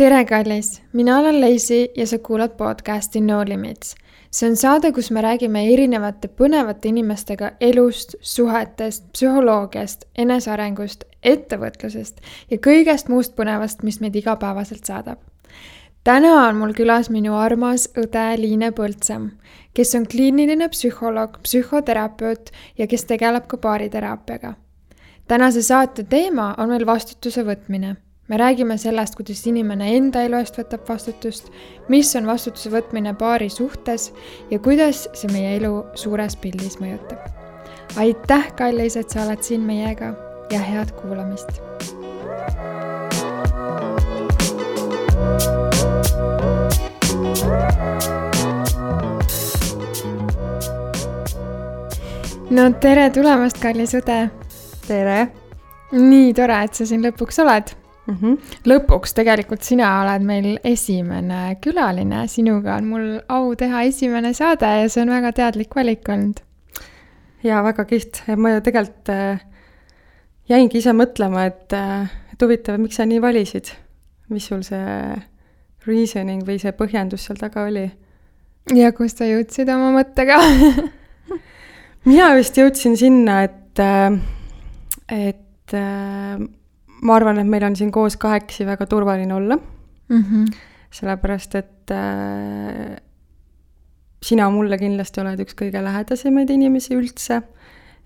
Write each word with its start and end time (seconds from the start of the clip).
tere, 0.00 0.24
kallis, 0.24 0.82
mina 0.92 1.18
olen 1.18 1.40
Leisi 1.40 1.90
ja 1.96 2.06
sa 2.06 2.18
kuulad 2.18 2.50
podcasti 2.56 3.20
No 3.20 3.44
Limits. 3.44 3.94
see 4.30 4.48
on 4.50 4.56
saade, 4.56 4.92
kus 4.92 5.10
me 5.10 5.20
räägime 5.20 5.66
erinevate 5.72 6.28
põnevate 6.28 6.88
inimestega 6.88 7.50
elust, 7.60 8.14
suhetest, 8.20 9.04
psühholoogiast, 9.12 10.04
enesearengust, 10.18 11.04
ettevõtlusest 11.22 12.24
ja 12.50 12.56
kõigest 12.56 13.12
muust 13.12 13.36
põnevast, 13.36 13.82
mis 13.82 14.00
meid 14.00 14.16
igapäevaselt 14.16 14.84
saadab. 14.84 15.18
täna 16.04 16.34
on 16.48 16.56
mul 16.56 16.72
külas 16.72 17.10
minu 17.10 17.36
armas 17.36 17.88
õde 17.96 18.26
Liine 18.40 18.70
Põldsam, 18.72 19.30
kes 19.74 19.94
on 19.94 20.06
kliiniline 20.06 20.68
psühholoog, 20.68 21.42
psühhoterapeut 21.42 22.50
ja 22.78 22.86
kes 22.86 23.04
tegeleb 23.04 23.46
ka 23.46 23.56
baariteraapiaga. 23.56 24.54
tänase 25.28 25.62
saate 25.62 26.02
teema 26.02 26.54
on 26.58 26.68
meil 26.68 26.86
vastutuse 26.86 27.44
võtmine 27.44 27.96
me 28.30 28.36
räägime 28.36 28.78
sellest, 28.78 29.14
kuidas 29.18 29.46
inimene 29.46 29.88
enda 29.96 30.20
elu 30.22 30.38
eest 30.38 30.54
võtab 30.54 30.84
vastutust, 30.86 31.48
mis 31.90 32.12
on 32.14 32.28
vastutuse 32.30 32.70
võtmine 32.70 33.10
paari 33.18 33.48
suhtes 33.50 34.12
ja 34.52 34.58
kuidas 34.62 35.08
see 35.18 35.32
meie 35.34 35.56
elu 35.56 35.72
suures 35.98 36.36
pildis 36.38 36.78
mõjutab. 36.78 37.26
aitäh, 37.98 38.52
kallis, 38.54 38.96
et 38.96 39.10
sa 39.10 39.24
oled 39.24 39.42
siin 39.42 39.66
meiega 39.66 40.12
ja 40.52 40.60
head 40.62 40.94
kuulamist. 41.00 41.58
no 52.50 52.70
tere 52.78 53.10
tulemast, 53.10 53.58
kallis 53.58 53.98
õde. 53.98 54.22
tere. 54.86 55.20
nii 55.90 56.32
tore, 56.34 56.62
et 56.62 56.74
sa 56.74 56.86
siin 56.86 57.02
lõpuks 57.02 57.42
oled 57.42 57.79
mm. 58.06 58.16
-hmm. 58.20 58.36
lõpuks 58.64 59.14
tegelikult 59.16 59.62
sina 59.66 59.90
oled 60.02 60.24
meil 60.26 60.48
esimene 60.64 61.56
külaline, 61.64 62.26
sinuga 62.28 62.76
on 62.76 62.88
mul 62.92 63.08
au 63.28 63.54
teha 63.54 63.82
esimene 63.88 64.32
saade 64.34 64.70
ja 64.82 64.88
see 64.88 65.02
on 65.02 65.12
väga 65.14 65.32
teadlik 65.32 65.76
valik 65.76 66.08
olnud. 66.08 66.40
jaa, 67.42 67.62
väga 67.64 67.84
kihvt, 67.84 68.22
ma 68.36 68.54
ju 68.54 68.60
tegelikult 68.60 69.08
äh, 69.08 69.40
jäingi 70.48 70.78
ise 70.78 70.92
mõtlema, 70.92 71.46
et, 71.46 71.72
äh, 71.72 72.10
et 72.32 72.42
huvitav, 72.42 72.78
miks 72.78 72.96
sa 72.96 73.06
nii 73.06 73.22
valisid, 73.22 73.72
mis 74.28 74.46
sul 74.46 74.62
see 74.62 75.16
reasoning 75.86 76.44
või 76.46 76.58
see 76.60 76.72
põhjendus 76.76 77.26
seal 77.26 77.40
taga 77.40 77.64
oli? 77.68 77.90
ja 78.76 78.92
kust 78.92 79.18
sa 79.18 79.24
jõudsid 79.24 79.70
oma 79.72 79.88
mõttega 79.94 80.36
mina 82.10 82.34
vist 82.36 82.58
jõudsin 82.58 82.96
sinna, 82.96 83.42
et, 83.48 83.80
äh, 83.80 84.20
et 85.08 85.74
ma 87.02 87.16
arvan, 87.16 87.40
et 87.40 87.48
meil 87.48 87.64
on 87.66 87.76
siin 87.78 87.92
koos 87.94 88.16
kahekesi 88.20 88.66
väga 88.68 88.86
turvaline 88.90 89.34
olla 89.34 89.56
mm. 89.56 90.22
-hmm. 90.22 90.50
sellepärast, 90.90 91.54
et 91.54 91.90
äh, 91.90 92.96
sina 94.22 94.50
mulle 94.50 94.78
kindlasti 94.78 95.20
oled 95.20 95.40
üks 95.40 95.56
kõige 95.56 95.82
lähedasemaid 95.84 96.50
inimesi 96.50 96.96
üldse 96.96 97.42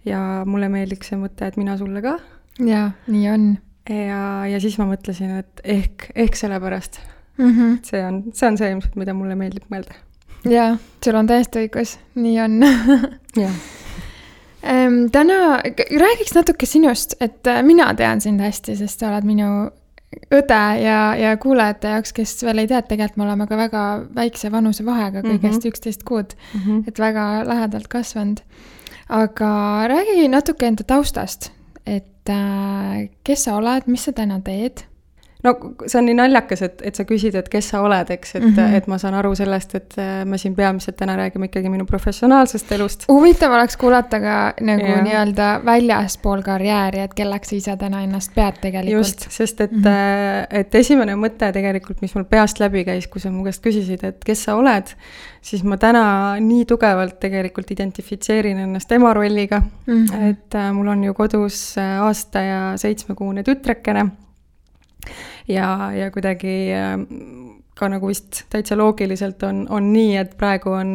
ja 0.07 0.21
mulle 0.47 0.69
meeldiks 0.69 1.11
see 1.11 1.19
mõte, 1.19 1.47
et 1.47 1.57
mina 1.57 1.77
sulle 1.81 2.03
ka. 2.03 2.19
jaa, 2.59 2.91
nii 3.07 3.29
on. 3.31 3.51
ja, 3.91 4.47
ja 4.47 4.61
siis 4.61 4.79
ma 4.79 4.89
mõtlesin, 4.91 5.39
et 5.43 5.61
ehk, 5.65 6.11
ehk 6.15 6.37
sellepärast 6.37 7.01
mm. 7.39 7.51
-hmm. 7.51 7.79
see 7.83 8.05
on, 8.07 8.25
see 8.33 8.49
on 8.49 8.59
see 8.59 8.71
ilmselt, 8.71 8.97
mida 8.97 9.15
mulle 9.15 9.35
meeldib 9.35 9.71
mõelda. 9.71 9.95
jaa, 10.45 10.77
sul 11.05 11.15
on 11.19 11.27
täiesti 11.27 11.67
õigus, 11.67 11.99
nii 12.15 12.41
on 12.41 12.61
jah 13.45 13.84
Ehm, 14.65 15.07
täna 15.13 15.61
räägiks 16.01 16.35
natuke 16.35 16.67
sinust, 16.67 17.15
et 17.21 17.47
äh, 17.47 17.63
mina 17.63 17.91
tean 17.95 18.21
sind 18.21 18.41
hästi, 18.41 18.77
sest 18.77 19.03
sa 19.03 19.11
oled 19.11 19.27
minu 19.29 19.49
õde 20.33 20.61
ja, 20.81 20.99
ja 21.19 21.35
kuulajate 21.43 21.91
jaoks, 21.93 22.15
kes 22.17 22.33
veel 22.47 22.63
ei 22.63 22.71
tea, 22.71 22.81
et 22.81 22.89
tegelikult 22.89 23.19
me 23.21 23.27
oleme 23.27 23.49
ka 23.51 23.59
väga 23.59 23.83
väikse 24.17 24.51
vanusevahega, 24.55 25.25
kõigest 25.27 25.61
mhm. 25.61 25.69
üksteist 25.73 26.01
mm 26.01 26.05
-hmm. 26.05 26.09
kuud 26.09 26.35
mm, 26.55 26.61
-hmm. 26.61 26.89
et 26.89 26.99
väga 26.99 27.45
lähedalt 27.49 27.89
kasvanud. 27.89 28.41
aga 29.09 29.51
räägi 29.89 30.29
natuke 30.29 30.67
enda 30.67 30.85
taustast, 30.85 31.53
et 31.87 32.29
äh, 32.29 33.09
kes 33.25 33.45
sa 33.45 33.57
oled, 33.57 33.83
mis 33.87 34.05
sa 34.05 34.13
täna 34.13 34.41
teed 34.41 34.87
no 35.45 35.53
see 35.87 35.99
on 36.01 36.07
nii 36.09 36.17
naljakas, 36.19 36.63
et, 36.65 36.83
et 36.89 36.97
sa 36.97 37.05
küsid, 37.09 37.37
et 37.39 37.49
kes 37.53 37.69
sa 37.75 37.83
oled, 37.85 38.11
eks, 38.15 38.35
et 38.39 38.43
mm, 38.43 38.55
-hmm. 38.57 38.77
et 38.79 38.87
ma 38.91 38.99
saan 38.99 39.15
aru 39.19 39.35
sellest, 39.37 39.75
et 39.75 39.99
äh, 40.01 40.25
me 40.25 40.39
siin 40.41 40.55
peamiselt 40.57 40.97
täna 40.97 41.17
räägime 41.17 41.51
ikkagi 41.51 41.71
minu 41.73 41.85
professionaalsest 41.87 42.73
elust. 42.73 43.05
huvitav 43.09 43.53
oleks 43.53 43.77
kuulata 43.77 44.21
ka 44.21 44.37
nagu 44.61 44.95
nii-öelda 45.09 45.61
väljaspool 45.65 46.43
karjääri, 46.43 47.05
et 47.05 47.15
kelleks 47.15 47.49
sa 47.49 47.57
ise 47.57 47.77
täna 47.77 48.03
ennast 48.05 48.35
pead 48.35 48.61
tegelikult. 48.61 48.93
just, 48.93 49.27
sest 49.31 49.61
et 49.61 49.73
mm, 49.73 49.83
-hmm. 49.83 50.47
et 50.51 50.75
esimene 50.75 51.15
mõte 51.15 51.53
tegelikult, 51.53 52.01
mis 52.01 52.15
mul 52.15 52.25
peast 52.25 52.61
läbi 52.61 52.85
käis, 52.85 53.09
kui 53.09 53.21
sa 53.21 53.31
mu 53.31 53.45
käest 53.45 53.65
küsisid, 53.67 54.05
et 54.05 54.25
kes 54.25 54.45
sa 54.45 54.57
oled, 54.57 54.97
siis 55.43 55.65
ma 55.65 55.77
täna 55.77 56.37
nii 56.41 56.65
tugevalt 56.65 57.21
tegelikult 57.21 57.71
identifitseerin 57.71 58.59
ennast 58.59 58.93
ema 58.93 59.15
rolliga 59.15 59.61
mm, 59.61 60.05
-hmm. 60.05 60.29
et 60.31 60.55
äh, 60.55 60.73
mul 60.73 60.89
on 60.89 61.05
ju 61.05 61.15
kodus 61.15 61.77
aasta 61.79 62.41
ja 62.41 62.61
seitsmekuune 62.77 63.43
tütrekene 63.43 64.24
ja, 65.49 65.93
ja 65.95 66.11
kuidagi 66.15 66.57
ähm, 66.75 67.07
ka 67.75 67.89
nagu 67.91 68.09
vist 68.09 68.45
täitsa 68.51 68.77
loogiliselt 68.79 69.43
on, 69.43 69.65
on 69.71 69.93
nii, 69.93 70.17
et 70.21 70.37
praegu 70.39 70.71
on, 70.75 70.95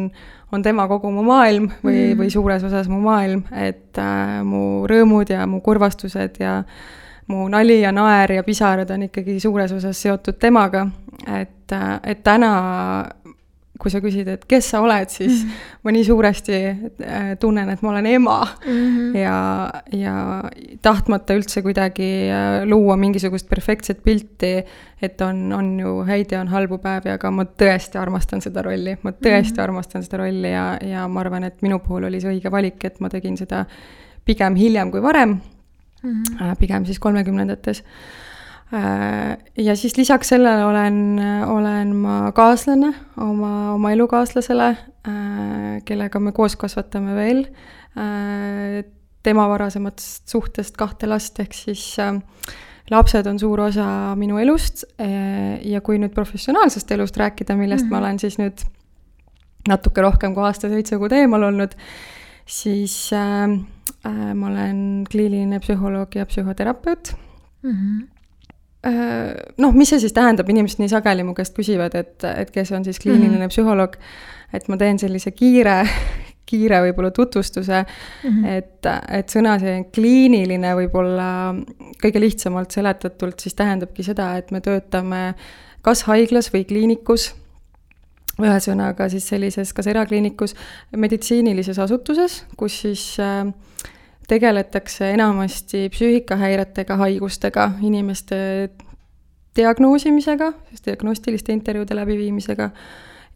on 0.52 0.62
tema 0.62 0.86
kogu 0.88 1.12
mu 1.12 1.24
maailm 1.26 1.68
või 1.84 1.98
mm., 1.98 2.18
või 2.20 2.32
suures 2.32 2.64
osas 2.66 2.88
mu 2.88 3.00
maailm, 3.04 3.44
et 3.52 4.00
äh, 4.00 4.40
mu 4.46 4.86
rõõmud 4.90 5.32
ja 5.32 5.46
mu 5.46 5.60
kurvastused 5.64 6.40
ja 6.40 6.60
mu 7.30 7.46
nali 7.52 7.80
ja 7.82 7.92
naer 7.94 8.38
ja 8.40 8.44
pisarad 8.46 8.90
on 8.90 9.06
ikkagi 9.06 9.38
suures 9.40 9.72
osas 9.76 10.00
seotud 10.02 10.40
temaga, 10.40 10.86
et, 11.28 11.72
äh, 11.76 11.92
et 12.14 12.24
täna 12.26 12.52
kui 13.80 13.92
sa 13.92 14.00
küsid, 14.04 14.28
et 14.28 14.44
kes 14.48 14.68
sa 14.72 14.82
oled, 14.84 15.08
siis 15.08 15.44
mm 15.44 15.48
-hmm. 15.48 15.74
ma 15.84 15.92
nii 15.96 16.04
suuresti 16.04 16.56
äh, 16.66 17.30
tunnen, 17.40 17.70
et 17.70 17.82
ma 17.82 17.90
olen 17.90 18.06
ema 18.06 18.38
mm 18.44 18.72
-hmm. 18.72 19.16
ja, 19.16 19.70
ja 19.92 20.44
tahtmata 20.82 21.34
üldse 21.34 21.62
kuidagi 21.62 22.10
äh, 22.28 22.68
luua 22.68 22.96
mingisugust 22.96 23.48
perfektset 23.48 24.02
pilti, 24.04 24.64
et 25.02 25.20
on, 25.20 25.52
on 25.52 25.80
ju 25.80 26.04
häid 26.04 26.32
ja 26.32 26.40
on 26.40 26.48
halbu 26.48 26.78
päevi, 26.78 27.10
aga 27.10 27.30
ma 27.30 27.44
tõesti 27.44 27.98
armastan 27.98 28.40
seda 28.40 28.62
rolli, 28.62 28.96
ma 29.02 29.10
tõesti 29.10 29.52
mm 29.52 29.56
-hmm. 29.56 29.62
armastan 29.62 30.02
seda 30.02 30.16
rolli 30.16 30.52
ja, 30.52 30.78
ja 30.82 31.08
ma 31.08 31.20
arvan, 31.20 31.44
et 31.44 31.62
minu 31.62 31.78
puhul 31.78 32.04
oli 32.04 32.20
see 32.20 32.30
õige 32.34 32.50
valik, 32.50 32.84
et 32.84 33.00
ma 33.00 33.08
tegin 33.08 33.36
seda 33.36 33.64
pigem 34.24 34.54
hiljem 34.54 34.90
kui 34.90 35.02
varem 35.02 35.40
mm, 36.02 36.22
-hmm. 36.22 36.56
pigem 36.58 36.84
siis 36.84 36.98
kolmekümnendates 36.98 37.84
ja 38.70 39.74
siis 39.76 39.96
lisaks 39.98 40.30
sellele 40.30 40.64
olen, 40.64 40.96
olen 41.46 41.94
ma 41.96 42.16
kaaslane 42.34 42.92
oma, 43.18 43.72
oma 43.74 43.90
elukaaslasele, 43.96 44.68
äh, 45.10 45.80
kellega 45.84 46.20
me 46.22 46.32
koos 46.32 46.54
kasvatame 46.60 47.16
veel 47.16 47.44
äh, 47.98 48.84
tema 49.26 49.48
varasematest 49.50 50.30
suhtest 50.30 50.78
kahte 50.78 51.08
last, 51.10 51.40
ehk 51.42 51.56
siis 51.56 51.82
lapsed 52.90 53.26
on 53.26 53.40
suur 53.42 53.66
osa 53.66 53.86
minu 54.18 54.38
elust 54.40 54.86
ja 54.98 55.82
kui 55.84 55.98
nüüd 56.00 56.14
professionaalsest 56.14 56.94
elust 56.96 57.18
rääkida, 57.20 57.56
millest 57.58 57.84
mm 57.84 57.88
-hmm. 57.88 57.90
ma 57.90 57.96
mhm. 57.98 58.04
olen 58.06 58.18
siis 58.18 58.38
nüüd 58.38 58.64
natuke 59.68 60.00
rohkem 60.02 60.34
kui 60.34 60.44
aasta 60.46 60.70
seitse 60.70 60.96
kuud 60.98 61.12
eemal 61.12 61.42
olnud, 61.50 61.74
siis 62.46 63.12
äh, 63.12 63.50
ma 64.34 64.46
olen 64.46 65.04
kliiniline 65.10 65.60
psühholoog 65.60 66.14
ja 66.14 66.26
psühhoterapeut 66.26 67.12
mm. 67.62 67.70
-hmm 67.70 68.19
Äh, 68.19 68.19
noh, 68.82 69.74
mis 69.76 69.92
see 69.92 70.00
siis 70.00 70.14
tähendab, 70.16 70.48
inimesed 70.48 70.80
nii 70.80 70.88
sageli 70.88 71.24
mu 71.26 71.34
käest 71.36 71.56
küsivad, 71.56 71.94
et, 71.98 72.24
et 72.24 72.50
kes 72.54 72.72
on 72.72 72.84
siis 72.84 72.98
kliiniline 72.98 73.36
mm 73.36 73.42
-hmm. 73.44 73.52
psühholoog, 73.52 73.96
et 74.52 74.68
ma 74.68 74.76
teen 74.76 74.98
sellise 74.98 75.30
kiire, 75.36 75.84
kiire 76.50 76.80
võib-olla 76.82 77.10
tutvustuse 77.10 77.84
mm, 77.84 78.30
-hmm. 78.30 78.46
et, 78.46 78.86
et 79.18 79.28
sõna 79.28 79.58
see 79.60 79.84
kliiniline 79.94 80.74
võib-olla 80.74 81.54
kõige 82.02 82.20
lihtsamalt 82.20 82.70
seletatult 82.70 83.40
siis 83.40 83.54
tähendabki 83.54 84.02
seda, 84.02 84.36
et 84.36 84.50
me 84.50 84.60
töötame 84.60 85.34
kas 85.82 86.02
haiglas 86.02 86.52
või 86.52 86.64
kliinikus, 86.64 87.34
ühesõnaga 88.40 89.08
siis 89.08 89.28
sellises 89.28 89.72
kas 89.72 89.86
erakliinikus, 89.86 90.54
meditsiinilises 90.96 91.78
asutuses, 91.78 92.44
kus 92.56 92.80
siis 92.80 93.04
äh, 93.20 93.46
tegeletakse 94.30 95.10
enamasti 95.14 95.88
psüühikahäiretega, 95.90 96.96
haigustega, 97.02 97.70
inimeste 97.82 98.70
diagnoosimisega, 99.56 100.52
siis 100.70 100.84
diagnostiliste 100.86 101.52
intervjuude 101.52 101.96
läbiviimisega 101.98 102.70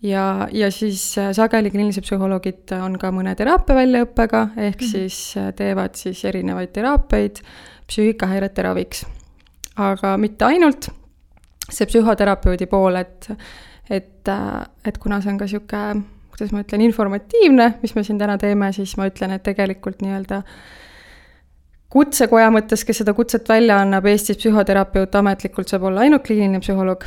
ja, 0.04 0.48
ja 0.52 0.70
siis 0.70 1.02
sageli 1.32 1.70
kliinilised 1.70 2.06
psühholoogid 2.06 2.74
on 2.78 2.98
ka 3.00 3.10
mõne 3.14 3.34
teraapia 3.38 3.76
väljaõppega, 3.80 4.46
ehk 4.56 4.80
mm 4.80 4.86
-hmm. 4.86 4.90
siis 4.90 5.56
teevad 5.56 5.94
siis 5.98 6.24
erinevaid 6.24 6.72
teraapiaid 6.72 7.42
psüühikahäirete 7.86 8.62
raviks. 8.62 9.06
aga 9.76 10.16
mitte 10.16 10.44
ainult 10.44 10.88
see 11.70 11.86
psühhoterapeudi 11.86 12.66
pool, 12.66 12.96
et, 12.96 13.30
et, 13.90 14.28
et 14.84 14.98
kuna 14.98 15.20
see 15.20 15.32
on 15.32 15.38
ka 15.38 15.44
niisugune, 15.44 16.04
kuidas 16.30 16.52
ma 16.52 16.62
ütlen, 16.62 16.80
informatiivne, 16.80 17.74
mis 17.82 17.94
me 17.94 18.02
siin 18.04 18.18
täna 18.18 18.38
teeme, 18.38 18.72
siis 18.72 18.96
ma 18.96 19.06
ütlen, 19.06 19.30
et 19.30 19.42
tegelikult 19.42 20.02
nii-öelda 20.02 20.42
kutsekoja 21.94 22.50
mõttes, 22.54 22.82
kes 22.86 23.02
seda 23.02 23.14
kutset 23.14 23.48
välja 23.48 23.78
annab, 23.82 24.08
Eestis 24.10 24.40
psühhoterapeut 24.40 25.14
ametlikult 25.20 25.70
saab 25.70 25.86
olla 25.90 26.02
ainult 26.04 26.24
kliiniline 26.26 26.62
psühholoog. 26.62 27.06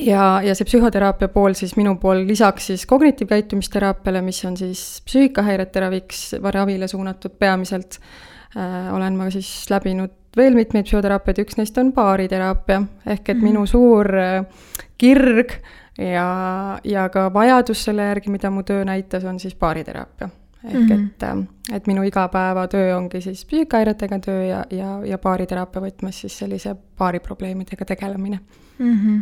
ja, 0.00 0.24
ja 0.44 0.54
see 0.56 0.66
psühhoteraapia 0.66 1.28
pool 1.28 1.54
siis 1.58 1.76
minu 1.78 1.96
pool 2.02 2.24
lisaks 2.26 2.70
siis 2.72 2.86
kognitiivkäitumisteraapiale, 2.90 4.22
mis 4.26 4.44
on 4.44 4.56
siis 4.56 5.02
psüühikahäirete 5.06 5.80
raviks, 5.86 6.24
ravile 6.42 6.88
suunatud 6.88 7.36
peamiselt 7.38 8.00
äh,, 8.56 8.94
olen 8.94 9.18
ma 9.18 9.30
siis 9.30 9.52
läbinud 9.70 10.16
veel 10.36 10.54
mitmeid 10.54 10.86
psühhoteraapiaid, 10.86 11.42
üks 11.44 11.58
neist 11.58 11.78
on 11.82 11.92
baariteraapia, 11.92 12.82
ehk 13.06 13.28
et 13.28 13.36
mm 13.36 13.40
-hmm. 13.40 13.44
minu 13.44 13.66
suur 13.66 14.14
äh, 14.18 14.44
kirg 14.98 15.54
ja, 15.98 16.78
ja 16.84 17.08
ka 17.08 17.28
vajadus 17.34 17.84
selle 17.84 18.02
järgi, 18.02 18.30
mida 18.30 18.50
mu 18.50 18.62
töö 18.62 18.84
näitas, 18.84 19.24
on 19.24 19.40
siis 19.40 19.54
baariteraapia. 19.54 20.28
Ehk 20.64 20.74
mm 20.74 20.86
-hmm. 20.86 21.06
et, 21.06 21.22
äh, 21.22 21.76
et 21.76 21.86
minu 21.86 22.02
igapäevatöö 22.02 22.96
ongi 22.96 23.20
siis 23.20 23.44
psüühikahäiretega 23.44 24.18
töö 24.18 24.44
ja, 24.44 24.64
ja, 24.70 25.00
ja 25.06 25.18
baariteraapia 25.18 25.82
võtmes 25.82 26.20
siis 26.20 26.38
sellise 26.38 26.76
baariprobleemidega 26.98 27.84
tegelemine 27.84 28.40
mm. 28.78 28.96
-hmm 28.96 29.20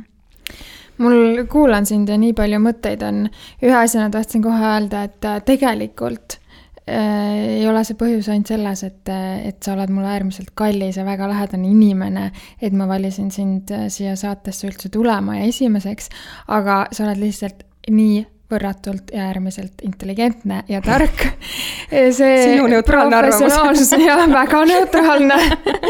mul, 0.99 1.45
kuulan 1.49 1.87
sind 1.87 2.09
ja 2.09 2.19
nii 2.19 2.33
palju 2.33 2.59
mõtteid 2.59 3.03
on, 3.09 3.29
ühe 3.63 3.77
asjana 3.77 4.11
tahtsin 4.11 4.43
kohe 4.43 4.65
öelda, 4.65 5.03
et 5.03 5.25
äh, 5.25 5.43
tegelikult 5.45 6.41
Äh, 6.89 7.59
ei 7.61 7.67
ole 7.69 7.83
see 7.85 7.97
põhjus 8.01 8.31
ainult 8.33 8.49
selles, 8.49 8.83
et, 8.87 9.11
et 9.11 9.59
sa 9.65 9.75
oled 9.75 9.91
mulle 9.93 10.09
äärmiselt 10.09 10.55
kallis 10.57 10.97
ja 10.97 11.05
väga 11.05 11.27
lähedane 11.29 11.69
inimene, 11.69 12.31
et 12.65 12.73
ma 12.73 12.87
valisin 12.89 13.29
sind 13.35 13.73
äh, 13.75 13.89
siia 13.93 14.15
saatesse 14.17 14.71
üldse 14.71 14.89
tulema 14.95 15.37
ja 15.37 15.49
esimeseks, 15.51 16.09
aga 16.55 16.87
sa 16.95 17.05
oled 17.05 17.21
lihtsalt 17.21 17.67
nii 17.93 18.23
võrratult 18.51 19.11
ja 19.13 19.27
äärmiselt 19.29 19.83
intelligentne 19.85 20.63
ja 20.69 20.81
tark. 20.85 21.25
sinu 22.17 22.67
neutraalne 22.69 23.17
arvamus. 23.17 23.93
jah, 24.09 24.25
väga 24.33 24.63
neutraalne 24.69 25.37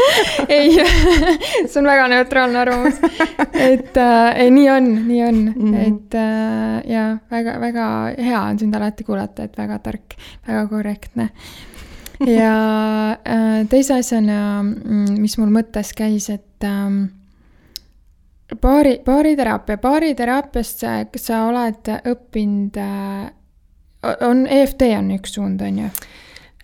ei 0.57 0.75
see 0.75 1.79
on 1.79 1.89
väga 1.89 2.07
neutraalne 2.15 2.59
arvamus. 2.59 2.99
et 3.53 3.97
äh, 3.97 4.43
ei, 4.43 4.51
nii 4.51 4.69
on, 4.69 4.91
nii 5.07 5.23
on 5.23 5.41
mm, 5.55 5.73
-hmm. 5.73 5.87
et 5.87 6.19
äh, 6.19 6.91
ja 6.91 7.07
väga-väga 7.31 7.87
hea 8.17 8.41
on 8.41 8.59
sind 8.59 8.75
alati 8.75 9.03
kuulata, 9.03 9.43
et 9.43 9.57
väga 9.57 9.79
tark, 9.79 10.15
väga 10.47 10.67
korrektne 10.67 11.29
ja 12.27 12.55
äh, 13.11 13.67
teise 13.69 13.99
asjana, 13.99 14.63
mm, 14.63 15.15
mis 15.21 15.37
mul 15.39 15.51
mõttes 15.53 15.93
käis, 15.95 16.29
et 16.29 16.67
ähm, 16.67 17.05
baari, 18.61 18.99
baariteraapia, 19.05 19.77
baariteraapiast 19.81 20.85
sa, 20.85 20.95
kas 21.11 21.27
sa 21.29 21.43
oled 21.49 21.91
õppinud, 22.11 22.79
äh, 22.81 24.15
on, 24.25 24.47
EFT 24.47 24.87
on 24.97 25.11
üks 25.17 25.35
suund, 25.37 25.61
on 25.65 25.83
ju? 25.83 25.91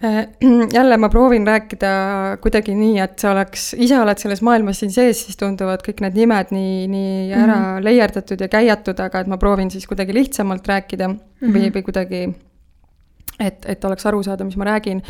Äh, 0.03 0.21
jälle 0.77 0.97
ma 0.97 1.09
proovin 1.09 1.47
rääkida 1.47 1.91
kuidagi 2.43 2.75
nii, 2.75 2.97
et 3.03 3.19
see 3.21 3.29
oleks, 3.31 3.67
ise 3.87 3.99
oled 4.01 4.21
selles 4.21 4.41
maailmas 4.45 4.81
siin 4.83 4.91
sees, 4.95 5.25
siis 5.27 5.39
tunduvad 5.39 5.85
kõik 5.85 6.03
need 6.03 6.17
nimed 6.19 6.51
nii, 6.55 6.87
nii 6.91 7.13
ära 7.31 7.55
mm 7.55 7.61
-hmm. 7.61 7.85
leierdatud 7.87 8.41
ja 8.41 8.49
käiatud, 8.51 8.99
aga 8.99 9.23
et 9.23 9.31
ma 9.31 9.37
proovin 9.37 9.71
siis 9.71 9.87
kuidagi 9.87 10.13
lihtsamalt 10.13 10.67
rääkida 10.67 11.07
mm 11.07 11.17
-hmm. 11.17 11.55
või, 11.55 11.71
või 11.75 11.83
kuidagi 11.83 12.21
et, 13.39 13.65
et 13.65 13.85
oleks 13.85 14.05
aru 14.05 14.23
saada, 14.23 14.43
mis 14.43 14.57
ma 14.57 14.67
räägin. 14.71 15.01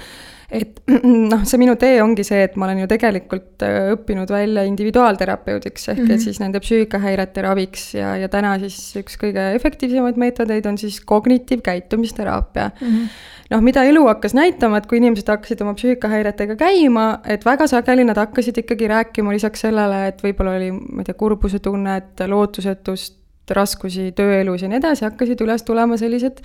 Et 0.50 0.81
noh, 1.31 1.44
see 1.47 1.59
minu 1.62 1.75
tee 1.81 2.00
ongi 2.03 2.25
see, 2.27 2.44
et 2.45 2.57
ma 2.59 2.68
olen 2.68 2.83
ju 2.83 2.89
tegelikult 2.92 3.65
äh, 3.65 3.92
õppinud 3.95 4.31
välja 4.31 4.65
individuaalterapeudiks 4.69 5.89
ehk 5.89 6.00
mm 6.00 6.03
-hmm. 6.03 6.12
et 6.12 6.18
mhm. 6.18 6.24
siis 6.24 6.39
nende 6.39 6.59
psüühikahäirete 6.63 7.45
raviks 7.45 7.94
ja, 7.95 8.15
ja 8.18 8.30
täna 8.30 8.57
siis 8.59 8.77
üks 9.01 9.18
kõige 9.21 9.53
efektiivsemaid 9.56 10.18
meetodeid 10.21 10.65
on 10.65 10.77
siis 10.77 11.00
kognitiivkäitumisteraapia 11.01 12.69
mm. 12.81 12.88
-hmm 12.88 13.33
noh, 13.51 13.62
mida 13.62 13.83
elu 13.86 14.06
hakkas 14.07 14.33
näitama, 14.33 14.80
et 14.80 14.88
kui 14.89 14.97
inimesed 14.97 15.27
hakkasid 15.30 15.62
oma 15.62 15.75
psüühikahäiretega 15.77 16.56
käima, 16.59 17.06
et 17.30 17.45
väga 17.45 17.68
sageli 17.69 18.06
nad 18.07 18.18
hakkasid 18.18 18.57
ikkagi 18.63 18.89
rääkima 18.89 19.36
lisaks 19.36 19.65
sellele, 19.68 20.07
et 20.07 20.24
võib-olla 20.25 20.56
oli, 20.57 20.71
ma 20.71 21.03
ei 21.03 21.09
tea, 21.09 21.18
kurbuse 21.19 21.59
tunnet, 21.59 22.25
lootusetust, 22.27 23.19
raskusi 23.53 24.09
tööelus 24.18 24.63
ja 24.65 24.69
nii 24.71 24.80
edasi, 24.81 25.06
hakkasid 25.06 25.42
üles 25.45 25.62
tulema 25.68 25.97
sellised 26.01 26.42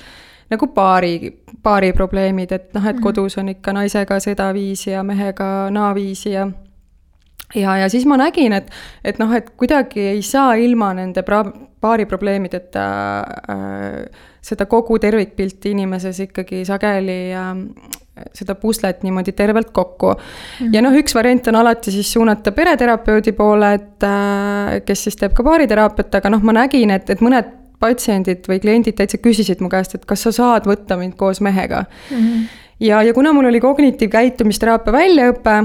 nagu 0.50 0.66
paari, 0.74 1.14
paari 1.62 1.92
probleemid, 1.96 2.52
et 2.52 2.74
noh, 2.74 2.86
et 2.86 2.96
mhm. 2.96 3.04
kodus 3.04 3.38
on 3.38 3.52
ikka 3.52 3.74
naisega 3.76 4.20
sedaviisi 4.20 4.90
ja 4.90 5.04
mehega 5.06 5.70
naaviisi 5.74 6.34
ja 6.34 6.48
ja, 7.54 7.76
ja 7.76 7.88
siis 7.88 8.06
ma 8.06 8.18
nägin, 8.20 8.52
et, 8.52 8.70
et 9.04 9.18
noh, 9.18 9.32
et 9.34 9.50
kuidagi 9.58 10.00
ei 10.14 10.22
saa 10.22 10.54
ilma 10.54 10.92
nende 10.94 11.24
pra-, 11.26 11.44
paari 11.80 12.06
probleemideta 12.06 12.84
äh, 13.50 14.26
seda 14.42 14.66
kogu 14.70 14.98
tervikpilti 15.02 15.74
inimeses 15.74 16.20
ikkagi 16.26 16.62
sageli 16.68 17.18
äh, 17.34 17.50
seda 18.36 18.54
puslet 18.60 19.02
niimoodi 19.02 19.32
tervelt 19.32 19.70
kokku 19.72 20.12
mm. 20.12 20.74
ja 20.74 20.82
noh, 20.84 20.94
üks 20.96 21.14
variant 21.16 21.48
on 21.50 21.60
alati 21.62 21.94
siis 21.94 22.12
suunata 22.12 22.52
pereterapeudi 22.52 23.32
poole, 23.36 23.72
et 23.78 24.06
äh, 24.06 24.76
kes 24.86 25.08
siis 25.08 25.18
teeb 25.20 25.34
ka 25.36 25.46
baariteraapiat, 25.46 26.20
aga 26.20 26.36
noh, 26.36 26.44
ma 26.44 26.60
nägin, 26.62 26.94
et, 26.94 27.10
et 27.10 27.24
mõned 27.24 27.56
patsiendid 27.80 28.48
või 28.48 28.60
kliendid 28.62 28.98
täitsa 28.98 29.20
küsisid 29.22 29.62
mu 29.64 29.70
käest, 29.72 29.96
et 29.96 30.06
kas 30.08 30.26
sa 30.26 30.32
saad 30.36 30.68
võtta 30.68 30.98
mind 31.00 31.16
koos 31.20 31.40
mehega 31.40 31.84
mm. 31.84 32.16
-hmm. 32.16 32.48
ja, 32.80 33.02
ja 33.02 33.14
kuna 33.14 33.32
mul 33.32 33.48
oli 33.48 33.60
kognitiivkäitumisteraapia 33.60 34.92
väljaõpe, 34.92 35.56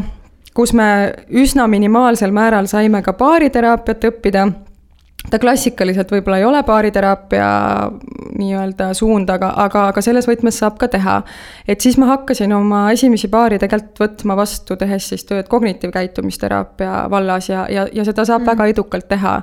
kus 0.55 0.73
me 0.73 1.13
üsna 1.29 1.67
minimaalsel 1.67 2.31
määral 2.31 2.69
saime 2.71 3.01
ka 3.03 3.13
baariteraapiat 3.13 4.07
õppida, 4.11 4.47
ta 5.29 5.39
klassikaliselt 5.39 6.11
võib-olla 6.11 6.37
ei 6.39 6.45
ole 6.45 6.63
baariteraapia 6.63 7.47
nii-öelda 8.37 8.93
suund, 8.93 9.29
aga, 9.29 9.51
aga, 9.65 9.87
aga 9.91 10.01
selles 10.01 10.27
võtmes 10.29 10.59
saab 10.59 10.77
ka 10.77 10.87
teha. 10.87 11.21
et 11.67 11.81
siis 11.81 11.97
ma 11.97 12.05
hakkasin 12.13 12.53
oma 12.53 12.91
esimesi 12.91 13.27
baari 13.27 13.59
tegelikult 13.59 13.99
võtma 13.99 14.35
vastu, 14.37 14.75
tehes 14.75 15.09
siis 15.09 15.25
tööd 15.25 15.47
kognitiivkäitumisteraapia 15.51 17.07
vallas 17.09 17.49
ja, 17.49 17.65
ja, 17.69 17.87
ja 17.93 18.05
seda 18.05 18.25
saab 18.25 18.41
mm. 18.41 18.53
väga 18.53 18.65
edukalt 18.73 19.07
teha 19.07 19.41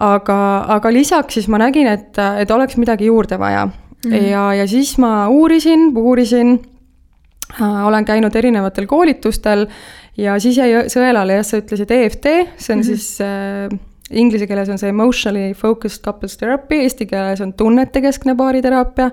aga, 0.00 0.38
aga 0.76 0.92
lisaks 0.92 1.38
siis 1.38 1.48
ma 1.48 1.60
nägin, 1.62 1.86
et, 1.86 2.18
et 2.38 2.50
oleks 2.50 2.76
midagi 2.76 3.06
juurde 3.06 3.38
vaja 3.38 3.66
mm. 3.66 4.10
-hmm. 4.10 4.30
ja, 4.30 4.54
ja 4.54 4.66
siis 4.68 4.98
ma 4.98 5.28
uurisin, 5.28 5.92
uurisin 5.96 6.60
äh,, 7.60 7.86
olen 7.86 8.04
käinud 8.04 8.36
erinevatel 8.36 8.86
koolitustel 8.86 9.66
ja 10.16 10.38
siis 10.38 10.56
jäi 10.56 10.86
sõelale 10.88 11.40
jah, 11.40 11.46
sa 11.46 11.58
ütlesid 11.62 11.90
EFT, 11.90 12.24
see 12.56 12.74
on 12.74 12.78
mm 12.78 12.82
-hmm. 12.82 12.84
siis 12.84 13.20
äh, 13.20 13.78
inglise 14.10 14.46
keeles 14.46 14.68
on 14.68 14.78
see 14.78 14.88
emotionally 14.88 15.54
focused 15.54 16.04
couples 16.04 16.36
therapy, 16.36 16.74
eesti 16.74 17.06
keeles 17.06 17.40
on 17.40 17.52
tunnetekeskne 17.52 18.34
baariteraapia 18.34 19.10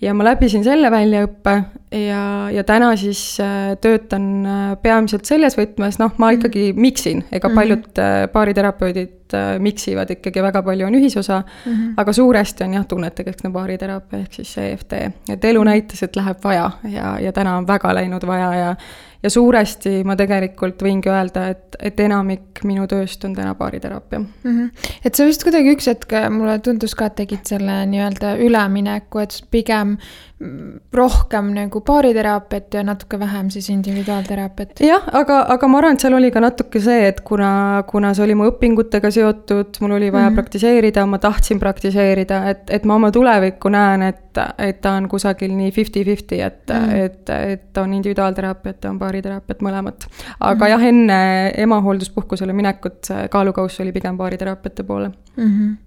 ja 0.00 0.14
ma 0.14 0.26
läbisin 0.26 0.64
selle 0.64 0.90
väljaõppe 0.92 1.54
ja, 1.96 2.22
ja 2.52 2.64
täna 2.68 2.90
siis 3.00 3.20
äh, 3.40 3.74
töötan 3.80 4.26
äh, 4.46 4.64
peamiselt 4.82 5.28
selles 5.28 5.56
võtmes, 5.56 6.00
noh, 6.02 6.12
ma 6.18 6.30
mhm. 6.30 6.38
ikkagi 6.38 6.66
miksin, 6.76 7.24
ega 7.30 7.48
mhm. 7.48 7.60
paljud 7.60 8.02
äh, 8.02 8.16
baariterapeudid 8.32 9.14
miksivad 9.58 10.10
ikkagi, 10.14 10.38
väga 10.38 10.60
palju 10.62 10.86
on 10.86 10.94
ühisosa 10.94 11.40
mm, 11.40 11.72
-hmm. 11.72 11.94
aga 11.98 12.12
suuresti 12.14 12.62
on 12.64 12.76
jah, 12.76 12.84
tunnetekeskne 12.86 13.50
baariteraapia 13.50 14.20
ehk 14.20 14.36
siis 14.38 14.52
EFT. 14.58 14.92
et 15.32 15.44
elu 15.44 15.64
näitas, 15.66 16.02
et 16.02 16.16
läheb 16.16 16.44
vaja 16.44 16.70
ja, 16.92 17.18
ja 17.18 17.32
täna 17.32 17.56
on 17.56 17.66
väga 17.66 17.94
läinud 17.94 18.26
vaja 18.26 18.54
ja 18.54 18.76
ja 19.22 19.30
suuresti 19.30 20.02
ma 20.04 20.16
tegelikult 20.18 20.82
võingi 20.82 21.10
öelda, 21.12 21.48
et, 21.54 21.78
et 21.80 22.00
enamik 22.00 22.62
minu 22.64 22.86
tööst 22.90 23.24
on 23.28 23.34
täna 23.36 23.54
baariteraapia 23.58 24.20
mm. 24.20 24.28
-hmm. 24.44 24.92
et 25.04 25.14
sa 25.14 25.26
vist 25.26 25.44
kuidagi 25.46 25.74
üks 25.76 25.88
hetk, 25.90 26.12
mulle 26.30 26.58
tundus 26.58 26.94
ka, 26.94 27.10
et 27.10 27.18
tegid 27.22 27.44
selle 27.48 27.82
nii-öelda 27.92 28.36
ülemineku, 28.44 29.22
et 29.24 29.40
pigem 29.50 29.96
rohkem 30.92 31.46
nagu 31.56 31.80
baariteraapiat 31.80 32.74
ja 32.76 32.82
natuke 32.84 33.16
vähem 33.18 33.48
siis 33.50 33.70
individuaalteraapiat. 33.72 34.80
jah, 34.84 35.06
aga, 35.12 35.38
aga 35.54 35.68
ma 35.68 35.78
arvan, 35.78 35.96
et 35.96 36.04
seal 36.04 36.12
oli 36.12 36.28
ka 36.30 36.42
natuke 36.44 36.80
see, 36.84 37.06
et 37.08 37.22
kuna, 37.24 37.84
kuna 37.88 38.12
see 38.14 38.26
oli 38.26 38.36
mu 38.36 38.50
õpingutega 38.50 39.10
seotud, 39.16 39.80
mul 39.80 39.94
oli 39.96 40.10
vaja 40.12 40.26
mm 40.26 40.28
-hmm. 40.28 40.34
praktiseerida, 40.36 41.06
ma 41.06 41.18
tahtsin 41.18 41.60
praktiseerida, 41.60 42.42
et, 42.50 42.68
et 42.70 42.84
ma 42.84 42.98
oma 43.00 43.10
tulevikku 43.10 43.72
näen, 43.72 44.02
et, 44.02 44.42
et 44.58 44.80
ta 44.80 44.92
on 45.00 45.08
kusagil 45.08 45.56
nii 45.56 45.72
fifty-fifty, 45.72 46.42
et 46.42 46.68
mm, 46.68 46.84
-hmm. 46.84 47.04
et, 47.04 47.30
et 47.30 47.78
on 47.78 47.94
individuaalteraapiat 47.94 48.84
ja 48.84 48.90
on 48.90 48.98
baariteraapiat 48.98 49.62
mõlemat. 49.62 50.06
aga 50.40 50.54
mm 50.54 50.60
-hmm. 50.60 50.70
jah, 50.70 50.84
enne 50.84 51.52
emahoolduspuhkusele 51.56 52.52
minekut 52.52 53.08
kaalukauss 53.30 53.80
oli 53.80 53.92
pigem 53.92 54.16
baariteraapiate 54.16 54.82
poole 54.82 55.08
mm. 55.36 55.44
-hmm 55.44 55.85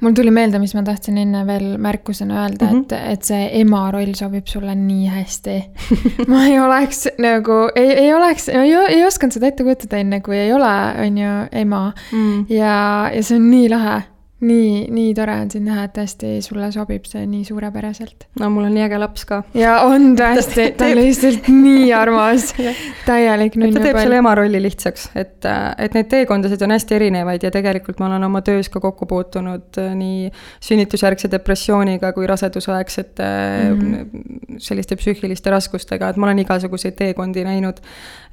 mul 0.00 0.16
tuli 0.16 0.32
meelde, 0.34 0.60
mis 0.62 0.74
ma 0.76 0.82
tahtsin 0.86 1.18
enne 1.22 1.44
veel 1.46 1.76
märkusena 1.82 2.42
öelda 2.42 2.66
mm, 2.66 2.72
-hmm. 2.72 2.84
et, 2.84 3.12
et 3.12 3.30
see 3.30 3.48
ema 3.60 3.84
roll 3.94 4.14
sobib 4.18 4.46
sulle 4.46 4.74
nii 4.74 5.08
hästi. 5.12 5.56
Ma 6.30 6.44
ei 6.46 6.58
oleks 6.60 7.06
nagu, 7.18 7.58
ei, 7.74 7.92
ei 8.04 8.12
oleks, 8.14 8.48
ei, 8.48 8.74
ei 8.74 9.04
osanud 9.06 9.38
seda 9.38 9.50
ette 9.50 9.64
kujutada 9.64 10.02
enne, 10.02 10.20
kui 10.20 10.36
ei 10.36 10.52
ole, 10.52 10.76
on 11.06 11.18
ju, 11.18 11.34
ema. 11.52 11.82
Mm.. 12.12 12.46
ja, 12.48 13.10
ja 13.14 13.22
see 13.22 13.36
on 13.36 13.50
nii 13.50 13.68
lahe 13.72 13.98
nii, 14.40 14.86
nii 14.94 15.14
tore 15.18 15.34
on 15.42 15.48
sind 15.50 15.66
näha, 15.66 15.88
et 15.88 15.94
tõesti 15.96 16.36
sulle 16.44 16.68
sobib 16.74 17.06
see 17.10 17.24
nii 17.26 17.42
suurepäraselt. 17.48 18.28
no 18.38 18.50
mul 18.54 18.68
on 18.68 18.74
nii 18.76 18.84
äge 18.86 19.00
laps 19.02 19.24
ka. 19.26 19.40
ja 19.58 19.80
on 19.88 20.12
tõesti, 20.18 20.68
ta 20.78 20.86
on 20.86 21.00
lihtsalt 21.00 21.48
nii 21.50 21.88
armas, 21.96 22.52
täielik 23.08 23.58
nunnu. 23.58 23.74
ta 23.74 23.82
teeb 23.88 23.98
selle 23.98 24.20
ema 24.22 24.36
rolli 24.38 24.60
lihtsaks, 24.62 25.08
et, 25.18 25.48
et 25.78 25.98
neid 25.98 26.10
teekondasid 26.12 26.62
on 26.62 26.76
hästi 26.76 26.98
erinevaid 27.00 27.48
ja 27.48 27.50
tegelikult 27.54 27.98
ma 27.98 28.06
olen 28.12 28.28
oma 28.28 28.44
töös 28.46 28.70
ka 28.70 28.82
kokku 28.84 29.10
puutunud 29.10 29.80
äh, 29.82 29.90
nii 29.98 30.30
sünnitusjärgse 30.68 31.32
depressiooniga 31.34 32.12
kui 32.14 32.30
rasedusaegsete 32.30 33.26
mm 33.72 33.82
-hmm. 33.82 34.62
selliste 34.62 34.96
psüühiliste 35.02 35.50
raskustega, 35.50 36.08
et 36.08 36.16
ma 36.16 36.30
olen 36.30 36.46
igasuguseid 36.46 36.94
teekondi 36.94 37.44
näinud 37.44 37.82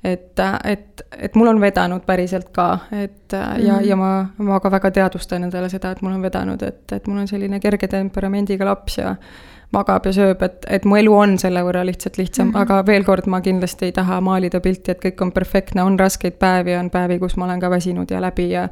et, 0.05 0.39
et, 0.63 1.03
et 1.17 1.35
mul 1.35 1.49
on 1.49 1.59
vedanud 1.61 2.03
päriselt 2.05 2.51
ka, 2.55 2.67
et 2.93 3.33
mm. 3.33 3.65
ja, 3.65 3.79
ja 3.81 3.97
ma, 3.99 4.11
ma 4.37 4.59
ka 4.61 4.71
väga 4.73 4.91
teadvustan 4.99 5.47
endale 5.47 5.69
seda, 5.71 5.94
et 5.95 6.05
mul 6.05 6.15
on 6.17 6.23
vedanud, 6.25 6.63
et, 6.67 6.85
et 6.91 7.07
mul 7.07 7.23
on 7.23 7.27
selline 7.31 7.59
kerge 7.63 7.87
temperamendiga 7.91 8.67
laps 8.67 8.99
ja 8.99 9.15
magab 9.73 10.05
ja 10.07 10.13
sööb, 10.15 10.43
et, 10.45 10.65
et 10.71 10.85
mu 10.87 10.97
elu 10.99 11.13
on 11.15 11.35
selle 11.41 11.63
võrra 11.65 11.83
lihtsalt 11.87 12.19
lihtsam 12.19 12.49
mm, 12.49 12.53
-hmm. 12.53 12.61
aga 12.61 12.85
veel 12.87 13.05
kord, 13.07 13.27
ma 13.31 13.41
kindlasti 13.41 13.89
ei 13.89 13.95
taha 13.95 14.19
maalida 14.23 14.61
pilti, 14.63 14.93
et 14.93 15.01
kõik 15.03 15.23
on 15.25 15.31
perfektne, 15.35 15.83
on 15.83 15.97
raskeid 15.99 16.37
päevi, 16.41 16.75
on 16.79 16.89
päevi, 16.93 17.19
kus 17.19 17.37
ma 17.37 17.47
olen 17.49 17.63
ka 17.63 17.69
väsinud 17.69 18.11
ja 18.11 18.21
läbi 18.21 18.49
ja 18.51 18.67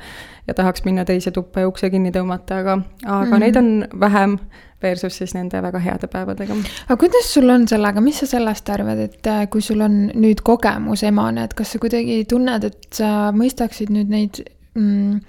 ja 0.48 0.54
tahaks 0.54 0.84
minna 0.84 1.06
teise 1.06 1.32
tuppa 1.32 1.64
ja 1.64 1.68
ukse 1.68 1.90
kinni 1.90 2.12
tõmmata, 2.12 2.60
aga, 2.60 2.78
aga 3.06 3.26
mm 3.26 3.32
-hmm. 3.32 3.40
neid 3.40 3.56
on 3.56 4.00
vähem 4.00 4.38
versus 4.84 5.18
siis 5.18 5.34
nende 5.34 5.62
väga 5.62 5.80
heade 5.80 6.08
päevadega. 6.08 6.54
aga 6.88 6.98
kuidas 7.00 7.34
sul 7.34 7.50
on 7.50 7.68
sellega, 7.68 8.02
mis 8.02 8.20
sa 8.20 8.28
sellest 8.28 8.70
arvad, 8.70 9.00
et 9.00 9.28
äh, 9.28 9.48
kui 9.50 9.62
sul 9.62 9.82
on 9.82 10.12
nüüd 10.14 10.44
kogemus 10.44 11.04
emana, 11.04 11.44
et 11.44 11.54
kas 11.54 11.72
sa 11.72 11.80
kuidagi 11.80 12.26
tunned, 12.30 12.64
et 12.64 12.88
sa 12.92 13.32
mõistaksid 13.32 13.90
nüüd 13.90 14.10
neid 14.10 14.44
mm, 14.76 15.20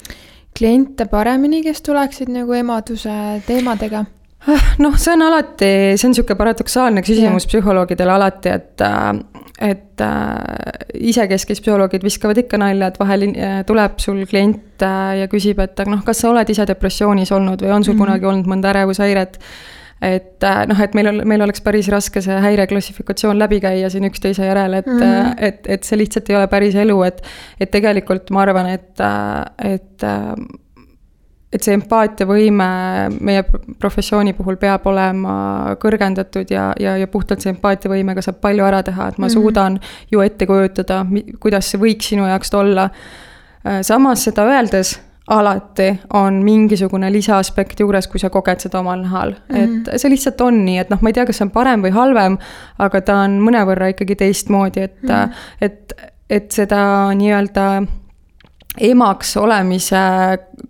kliente 0.59 1.07
paremini, 1.11 1.63
kes 1.63 1.83
tuleksid 1.83 2.31
nagu 2.33 2.53
emaduse 2.53 3.15
teemadega? 3.47 4.05
Ah, 4.45 4.75
noh, 4.79 4.99
see 5.01 5.15
on 5.15 5.25
alati, 5.25 5.71
see 5.97 6.07
on 6.07 6.13
niisugune 6.13 6.37
paradoksaalne 6.37 7.03
küsimus 7.03 7.47
yeah. 7.47 7.51
psühholoogidele 7.53 8.13
alati, 8.13 8.53
et 8.53 8.85
äh, 8.85 9.45
et 9.61 10.01
äh, 10.01 10.87
isekeskis 10.95 11.61
psühholoogid 11.63 12.03
viskavad 12.05 12.39
ikka 12.43 12.59
nalja, 12.59 12.91
et 12.91 12.99
vahel 12.99 13.29
äh, 13.31 13.61
tuleb 13.67 14.01
sul 14.03 14.25
klient 14.29 14.83
äh, 14.83 15.21
ja 15.23 15.29
küsib, 15.31 15.63
et 15.63 15.85
noh, 15.89 16.03
kas 16.07 16.25
sa 16.25 16.33
oled 16.33 16.51
ise 16.51 16.67
depressioonis 16.69 17.33
olnud 17.33 17.63
või 17.63 17.71
on 17.71 17.85
sul 17.85 17.95
mm 17.95 18.01
-hmm. 18.01 18.05
kunagi 18.05 18.31
olnud 18.31 18.51
mõnda 18.51 18.73
ärevushäiret. 18.75 19.39
Et 20.05 20.45
äh, 20.45 20.65
noh, 20.69 20.81
et 20.81 20.95
meil 20.97 21.09
on, 21.11 21.23
meil 21.29 21.45
oleks 21.47 21.63
päris 21.65 21.89
raske 21.93 22.23
see 22.25 22.41
häireklassifikatsioon 22.45 23.39
läbi 23.41 23.61
käia 23.65 23.91
siin 23.93 24.09
üksteise 24.09 24.47
järel, 24.47 24.81
et 24.81 24.91
mm, 24.91 25.01
-hmm. 25.01 25.33
et, 25.49 25.67
et 25.67 25.85
see 25.85 25.99
lihtsalt 25.99 26.31
ei 26.31 26.37
ole 26.37 26.51
päris 26.53 26.75
elu, 26.75 27.03
et. 27.03 27.23
et 27.61 27.71
tegelikult 27.71 28.31
ma 28.31 28.43
arvan, 28.43 28.69
et, 28.75 29.01
et 29.65 30.05
et 31.55 31.63
see 31.63 31.77
empaatiavõime 31.77 32.69
meie 33.23 33.45
professiooni 33.79 34.33
puhul 34.35 34.57
peab 34.59 34.87
olema 34.91 35.35
kõrgendatud 35.83 36.51
ja, 36.51 36.73
ja, 36.81 36.97
ja 36.99 37.07
puhtalt 37.11 37.45
see 37.45 37.53
empaatiavõimega 37.55 38.25
saab 38.27 38.41
palju 38.43 38.67
ära 38.67 38.83
teha, 38.83 39.09
et 39.09 39.19
ma 39.19 39.27
mm 39.27 39.29
-hmm. 39.29 39.35
suudan 39.35 39.79
ju 40.11 40.21
ette 40.21 40.47
kujutada, 40.51 41.05
kuidas 41.41 41.71
see 41.71 41.81
võiks 41.81 42.11
sinu 42.11 42.27
jaoks 42.27 42.55
olla. 42.55 42.91
Äh, 43.67 43.83
samas 43.83 44.25
seda 44.25 44.43
öeldes 44.51 44.99
alati 45.29 46.01
on 46.13 46.35
mingisugune 46.45 47.13
lisaaspekt 47.13 47.81
juures, 47.81 48.09
kui 48.09 48.21
sa 48.21 48.31
koged 48.31 48.61
seda 48.61 48.79
omal 48.79 49.01
nahal 49.01 49.31
mm. 49.33 49.57
-hmm. 49.57 49.95
et 49.95 50.01
see 50.01 50.11
lihtsalt 50.11 50.41
on 50.41 50.65
nii, 50.65 50.79
et 50.79 50.91
noh, 50.91 51.01
ma 51.01 51.09
ei 51.09 51.17
tea, 51.17 51.27
kas 51.27 51.41
see 51.41 51.47
on 51.47 51.51
parem 51.51 51.83
või 51.85 51.93
halvem, 51.97 52.39
aga 52.79 53.01
ta 53.01 53.17
on 53.25 53.39
mõnevõrra 53.41 53.93
ikkagi 53.95 54.17
teistmoodi, 54.17 54.81
et 54.81 55.03
mm, 55.03 55.09
-hmm. 55.09 55.33
et, 55.61 55.93
et 56.31 56.51
seda 56.53 56.81
nii-öelda 57.15 57.87
emaks 58.81 59.37
olemise 59.37 60.03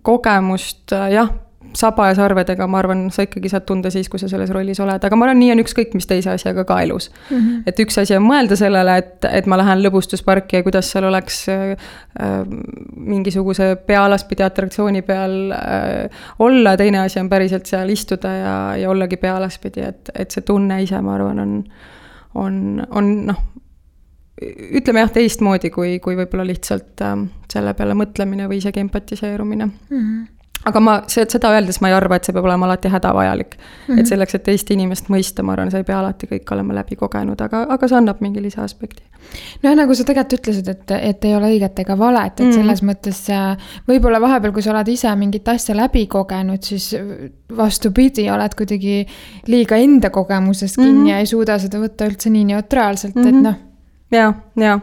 kogemust 0.01 0.91
jah, 1.11 1.29
saba 1.75 2.09
ja 2.09 2.15
sarvedega, 2.17 2.67
ma 2.71 2.79
arvan, 2.81 3.05
sa 3.13 3.25
ikkagi 3.25 3.49
saad 3.51 3.65
tunda 3.67 3.91
siis, 3.93 4.09
kui 4.11 4.21
sa 4.21 4.29
selles 4.31 4.51
rollis 4.53 4.79
oled, 4.83 5.03
aga 5.07 5.19
ma 5.19 5.27
arvan, 5.27 5.39
nii 5.41 5.53
on 5.53 5.61
ükskõik 5.63 5.95
mis 5.97 6.07
teise 6.09 6.31
asjaga 6.33 6.65
ka 6.67 6.79
elus 6.85 7.09
mm. 7.11 7.37
-hmm. 7.37 7.63
et 7.71 7.81
üks 7.83 7.99
asi 8.01 8.15
on 8.17 8.25
mõelda 8.25 8.57
sellele, 8.59 8.97
et, 9.01 9.27
et 9.29 9.49
ma 9.51 9.59
lähen 9.61 9.83
lõbustusparki 9.85 10.59
ja 10.59 10.67
kuidas 10.67 10.91
seal 10.91 11.09
oleks 11.09 11.41
äh, 11.49 11.75
mingisuguse 12.95 13.75
pealaspidi 13.87 14.43
atraktsiooni 14.43 15.01
peal 15.01 15.51
äh, 15.51 16.23
olla, 16.39 16.77
teine 16.77 17.03
asi 17.05 17.19
on 17.19 17.29
päriselt 17.29 17.65
seal 17.65 17.89
istuda 17.89 18.35
ja, 18.35 18.55
ja 18.81 18.89
ollagi 18.89 19.17
pealaspidi, 19.17 19.81
et, 19.81 20.13
et 20.15 20.31
see 20.31 20.45
tunne 20.45 20.81
ise, 20.83 21.01
ma 21.01 21.15
arvan, 21.19 21.39
on, 21.39 21.59
on, 22.35 22.87
on 22.91 23.11
noh 23.31 23.43
ütleme 24.75 24.99
jah, 24.99 25.11
teistmoodi 25.15 25.69
kui, 25.71 25.99
kui 26.03 26.17
võib-olla 26.17 26.43
lihtsalt 26.47 27.01
äh, 27.01 27.17
selle 27.51 27.73
peale 27.73 27.95
mõtlemine 27.95 28.49
või 28.51 28.59
isegi 28.63 28.83
empatiseerumine 28.83 29.65
mm. 29.65 29.99
-hmm 29.99 30.23
aga 30.65 30.81
ma, 30.81 30.95
seda 31.11 31.51
öeldes 31.53 31.79
ma 31.81 31.91
ei 31.91 31.95
arva, 31.95 32.17
et 32.17 32.27
see 32.27 32.33
peab 32.35 32.47
olema 32.47 32.65
alati 32.67 32.89
hädavajalik 32.89 33.55
mm. 33.57 33.65
-hmm. 33.87 33.99
et 33.99 34.09
selleks, 34.09 34.35
et 34.37 34.43
teist 34.43 34.71
inimest 34.73 35.11
mõista, 35.13 35.43
ma 35.43 35.53
arvan, 35.53 35.71
sa 35.71 35.81
ei 35.81 35.87
pea 35.87 35.99
alati 35.99 36.29
kõik 36.31 36.53
olema 36.55 36.77
läbi 36.79 36.97
kogenud, 36.99 37.41
aga, 37.41 37.65
aga 37.75 37.89
see 37.91 37.97
annab 37.97 38.23
mingi 38.25 38.41
lisaaspekti. 38.41 39.03
noh, 39.63 39.75
nagu 39.77 39.95
sa 39.95 40.03
tegelikult 40.03 40.39
ütlesid, 40.39 40.69
et, 40.69 40.95
et 41.11 41.25
ei 41.25 41.35
ole 41.35 41.51
õiget 41.53 41.79
ega 41.85 41.97
valet, 41.97 42.33
et 42.33 42.39
mm 42.39 42.49
-hmm. 42.51 42.55
selles 42.55 42.83
mõttes 42.83 43.21
võib-olla 43.87 44.21
vahepeal, 44.21 44.53
kui 44.53 44.61
sa 44.61 44.71
oled 44.71 44.87
ise 44.87 45.15
mingit 45.15 45.47
asja 45.47 45.75
läbi 45.75 46.07
kogenud, 46.07 46.63
siis 46.63 46.95
vastupidi, 47.57 48.29
oled 48.29 48.55
kuidagi 48.57 49.05
liiga 49.47 49.75
enda 49.75 50.09
kogemuses 50.09 50.75
kinni 50.75 50.91
mm 50.91 51.03
-hmm. 51.03 51.09
ja 51.09 51.19
ei 51.19 51.25
suuda 51.25 51.59
seda 51.59 51.79
võtta 51.79 52.09
üldse 52.09 52.29
nii 52.29 52.45
neutraalselt 52.53 53.15
mm, 53.15 53.21
-hmm. 53.21 53.27
et 53.27 53.35
mhm. 53.35 53.43
noh 53.43 53.74
ja, 54.11 54.33
ja, 54.55 54.75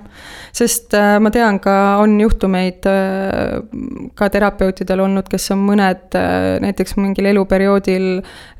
sest 0.52 0.94
äh, 0.98 1.16
ma 1.22 1.30
tean 1.30 1.58
ka, 1.62 1.74
on 2.02 2.16
juhtumeid 2.20 2.86
äh, 2.90 3.60
ka 4.18 4.28
terapeutidel 4.32 5.04
olnud, 5.04 5.28
kes 5.30 5.52
on 5.54 5.62
mõned 5.66 6.16
äh, 6.18 6.56
näiteks 6.62 6.96
mingil 6.98 7.28
eluperioodil 7.30 8.06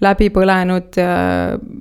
läbi 0.05 0.29
põlenud 0.35 0.99
ja, 1.01 1.17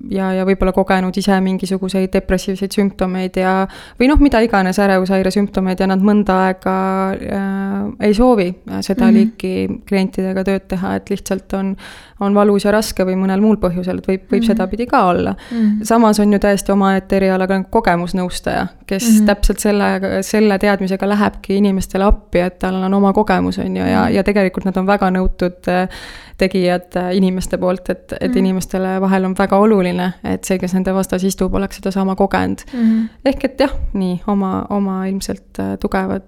ja, 0.09 0.31
ja 0.39 0.47
võib-olla 0.47 0.73
kogenud 0.73 1.17
ise 1.17 1.37
mingisuguseid 1.45 2.09
depressiivseid 2.13 2.73
sümptomeid 2.73 3.37
ja 3.41 3.53
või 3.99 4.09
noh, 4.09 4.21
mida 4.23 4.41
iganes 4.43 4.81
ärevushäire 4.81 5.33
sümptomeid 5.33 5.81
ja 5.81 5.89
nad 5.91 6.01
mõnda 6.05 6.39
aega 6.47 6.75
äh, 7.13 7.77
ei 8.09 8.17
soovi 8.17 8.49
seda 8.81 9.05
mm 9.05 9.07
-hmm. 9.07 9.13
liiki 9.13 9.83
klientidega 9.87 10.45
tööd 10.47 10.67
teha, 10.73 10.95
et 10.97 11.13
lihtsalt 11.13 11.53
on, 11.53 11.75
on 12.19 12.35
valus 12.35 12.65
ja 12.65 12.73
raske 12.73 13.05
või 13.05 13.19
mõnel 13.21 13.45
muul 13.45 13.61
põhjusel, 13.61 14.01
et 14.01 14.07
võib, 14.07 14.25
võib 14.25 14.31
mm 14.31 14.37
-hmm. 14.41 14.47
sedapidi 14.47 14.89
ka 14.89 15.05
olla 15.13 15.35
mm. 15.37 15.57
-hmm. 15.57 15.85
samas 15.85 16.19
on 16.19 16.33
ju 16.33 16.39
täiesti 16.39 16.71
omaette 16.71 17.21
erialaga 17.21 17.63
kogemusnõustaja 17.69 18.67
kes 18.87 19.09
mm 19.09 19.17
-hmm. 19.17 19.25
täpselt 19.25 19.59
selle, 19.59 19.85
selle 20.21 20.57
teadmisega 20.59 21.09
lähebki 21.09 21.55
inimestele 21.57 22.03
appi, 22.03 22.39
et 22.39 22.59
tal 22.59 22.75
on 22.75 22.93
oma 22.93 23.13
kogemus, 23.13 23.59
on 23.59 23.77
ju, 23.77 23.85
ja, 23.85 24.03
mhm. 24.05 24.15
ja 24.15 24.23
tegelikult 24.23 24.65
nad 24.65 24.77
on 24.77 24.87
väga 24.87 25.09
nõutud 25.11 25.67
äh, 25.67 25.89
tegijad 26.37 26.95
äh, 26.97 27.15
inimeste 27.15 27.57
poolt, 27.57 27.89
et, 27.89 28.13
et 28.13 28.21
mm 28.21 28.33
-hmm. 28.33 28.37
inimestele 28.37 29.01
vahel 29.01 29.25
on 29.25 29.35
väga 29.37 29.57
oluline, 29.57 30.13
et 30.23 30.43
see, 30.45 30.59
kes 30.59 30.73
nende 30.73 30.93
vastas 30.93 31.23
istub, 31.23 31.53
oleks 31.53 31.75
sedasama 31.75 32.15
kogenud 32.15 32.59
mm. 32.73 32.79
-hmm. 32.79 33.07
ehk 33.25 33.43
et 33.43 33.59
jah, 33.59 33.73
nii, 33.93 34.21
oma, 34.27 34.65
oma 34.69 35.05
ilmselt 35.05 35.59
äh, 35.59 35.77
tugevad 35.79 36.21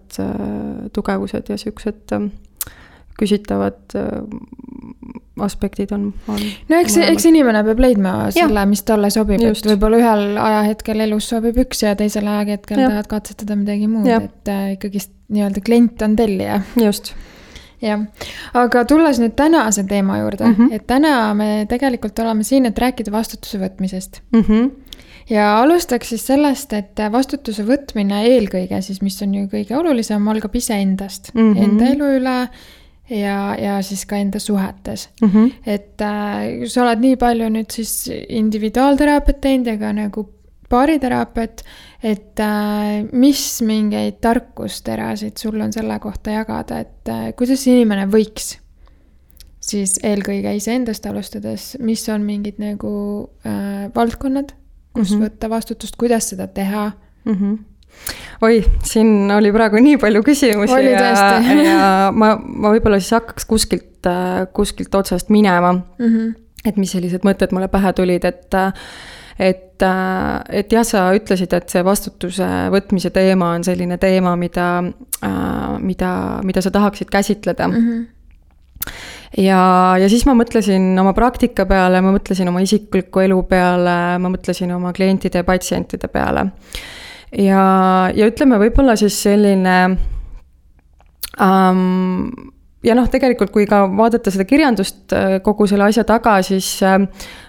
tugevused 0.93 1.49
ja 1.49 1.57
siuksed 1.57 2.19
küsitavad 3.19 3.95
aspektid 5.41 5.91
on, 5.91 6.13
on. 6.29 6.39
no 6.69 6.79
eks, 6.79 6.97
eks 7.07 7.25
inimene 7.29 7.63
peab 7.65 7.81
leidma 7.81 8.13
selle, 8.35 8.65
mis 8.69 8.83
talle 8.85 9.09
sobib, 9.13 9.41
et 9.41 9.67
võib-olla 9.67 9.99
ühel 10.01 10.23
ajahetkel 10.37 11.05
elus 11.07 11.29
sobib 11.33 11.57
üks 11.65 11.83
ja 11.85 11.95
teisel 11.97 12.27
ajahetkel 12.29 12.83
ja. 12.83 12.91
tahad 12.93 13.09
katsetada 13.15 13.57
midagi 13.57 13.89
muud, 13.89 14.09
et 14.13 14.51
äh, 14.53 14.73
ikkagist 14.75 15.13
nii-öelda 15.33 15.63
klient 15.65 16.01
on 16.05 16.17
tellija. 16.19 16.61
just 16.77 17.13
jah, 17.83 18.05
aga 18.57 18.85
tulles 18.89 19.19
nüüd 19.21 19.33
tänase 19.39 19.85
teema 19.89 20.19
juurde 20.21 20.45
mm, 20.45 20.55
-hmm. 20.55 20.75
et 20.77 20.87
täna 20.87 21.33
me 21.33 21.65
tegelikult 21.69 22.19
oleme 22.19 22.43
siin, 22.43 22.69
et 22.69 22.79
rääkida 22.79 23.11
vastutuse 23.11 23.59
võtmisest 23.59 24.21
mm. 24.31 24.43
-hmm. 24.43 24.69
ja 25.33 25.49
alustaks 25.61 26.13
siis 26.13 26.27
sellest, 26.27 26.73
et 26.73 27.03
vastutuse 27.11 27.65
võtmine 27.65 28.21
eelkõige 28.29 28.81
siis, 28.81 29.01
mis 29.01 29.21
on 29.25 29.33
ju 29.33 29.49
kõige 29.51 29.75
olulisem, 29.77 30.27
algab 30.27 30.55
iseendast 30.55 31.33
mm, 31.33 31.53
-hmm. 31.53 31.63
enda 31.63 31.91
elu 31.95 32.13
üle 32.19 32.37
ja, 33.09 33.55
ja 33.59 33.81
siis 33.81 34.05
ka 34.05 34.17
enda 34.17 34.39
suhetes 34.39 35.09
mm. 35.21 35.29
-hmm. 35.29 35.51
et 35.65 36.01
äh, 36.01 36.67
sa 36.67 36.83
oled 36.83 36.99
nii 36.99 37.15
palju 37.15 37.49
nüüd 37.49 37.71
siis 37.71 38.11
individuaalteraapiat 38.29 39.41
teinud 39.41 39.67
ja 39.67 39.77
ka 39.77 39.93
nagu 39.93 40.29
baariteraapiat, 40.73 41.63
et 42.03 42.39
äh, 42.39 43.03
mis 43.11 43.61
mingeid 43.61 44.19
tarkusterasid 44.21 45.37
sul 45.37 45.61
on 45.61 45.73
selle 45.73 45.99
kohta 45.99 46.31
jagada, 46.39 46.79
et 46.79 47.09
äh, 47.09 47.29
kuidas 47.37 47.67
inimene 47.67 48.07
võiks 48.11 48.57
siis 49.63 49.99
eelkõige 50.03 50.55
iseendast 50.57 51.05
alustades, 51.07 51.73
mis 51.79 52.03
on 52.11 52.25
mingid 52.27 52.59
nagu 52.59 52.93
äh, 53.47 53.91
valdkonnad, 53.95 54.55
kus 54.93 55.11
mm 55.11 55.15
-hmm. 55.15 55.23
võtta 55.27 55.49
vastutust, 55.49 55.95
kuidas 55.95 56.29
seda 56.29 56.47
teha 56.47 56.91
mm? 57.25 57.33
-hmm 57.33 57.61
oi, 58.43 58.59
siin 58.83 59.31
oli 59.31 59.51
praegu 59.55 59.81
nii 59.83 59.97
palju 60.01 60.23
küsimusi 60.25 60.75
oli 60.75 60.93
ja, 60.93 61.15
ja 61.69 61.87
ma, 62.11 62.35
ma 62.37 62.73
võib-olla 62.75 62.99
siis 63.01 63.15
hakkaks 63.15 63.47
kuskilt, 63.49 64.09
kuskilt 64.53 64.95
otsast 64.95 65.31
minema 65.33 65.73
mm. 65.73 66.05
-hmm. 66.05 66.33
et 66.65 66.77
mis 66.77 66.91
sellised 66.91 67.25
mõtted 67.27 67.55
mulle 67.55 67.71
pähe 67.71 67.93
tulid, 67.93 68.25
et 68.25 68.61
et, 69.39 69.83
et 70.49 70.71
jah, 70.71 70.83
sa 70.85 71.07
ütlesid, 71.15 71.53
et 71.57 71.69
see 71.69 71.81
vastutuse 71.85 72.47
võtmise 72.73 73.09
teema 73.09 73.53
on 73.57 73.63
selline 73.65 73.97
teema, 73.97 74.35
mida, 74.37 74.83
mida, 75.79 76.11
mida 76.43 76.61
sa 76.61 76.71
tahaksid 76.71 77.09
käsitleda 77.09 77.67
mm. 77.67 77.73
-hmm 77.87 78.03
ja, 79.37 79.59
ja 79.99 80.09
siis 80.09 80.25
ma 80.29 80.35
mõtlesin 80.37 80.93
oma 80.99 81.13
praktika 81.17 81.65
peale, 81.65 82.01
ma 82.01 82.11
mõtlesin 82.13 82.49
oma 82.49 82.61
isikliku 82.61 83.23
elu 83.23 83.39
peale, 83.49 83.95
ma 84.21 84.29
mõtlesin 84.33 84.73
oma 84.75 84.93
klientide 84.93 85.41
ja 85.41 85.47
patsientide 85.47 86.07
peale. 86.07 86.45
Ja, 87.37 87.65
ja 88.15 88.29
ütleme, 88.29 88.59
võib-olla 88.61 88.95
siis 88.99 89.17
selline 89.25 89.77
um, 91.41 92.31
ja 92.83 92.95
noh, 92.97 93.07
tegelikult 93.11 93.53
kui 93.53 93.65
ka 93.69 93.83
vaadata 93.91 94.31
seda 94.33 94.45
kirjandust 94.47 95.13
äh, 95.15 95.37
kogu 95.45 95.67
selle 95.69 95.87
asja 95.87 96.05
taga, 96.07 96.37
siis 96.45 96.75
äh, 96.85 96.99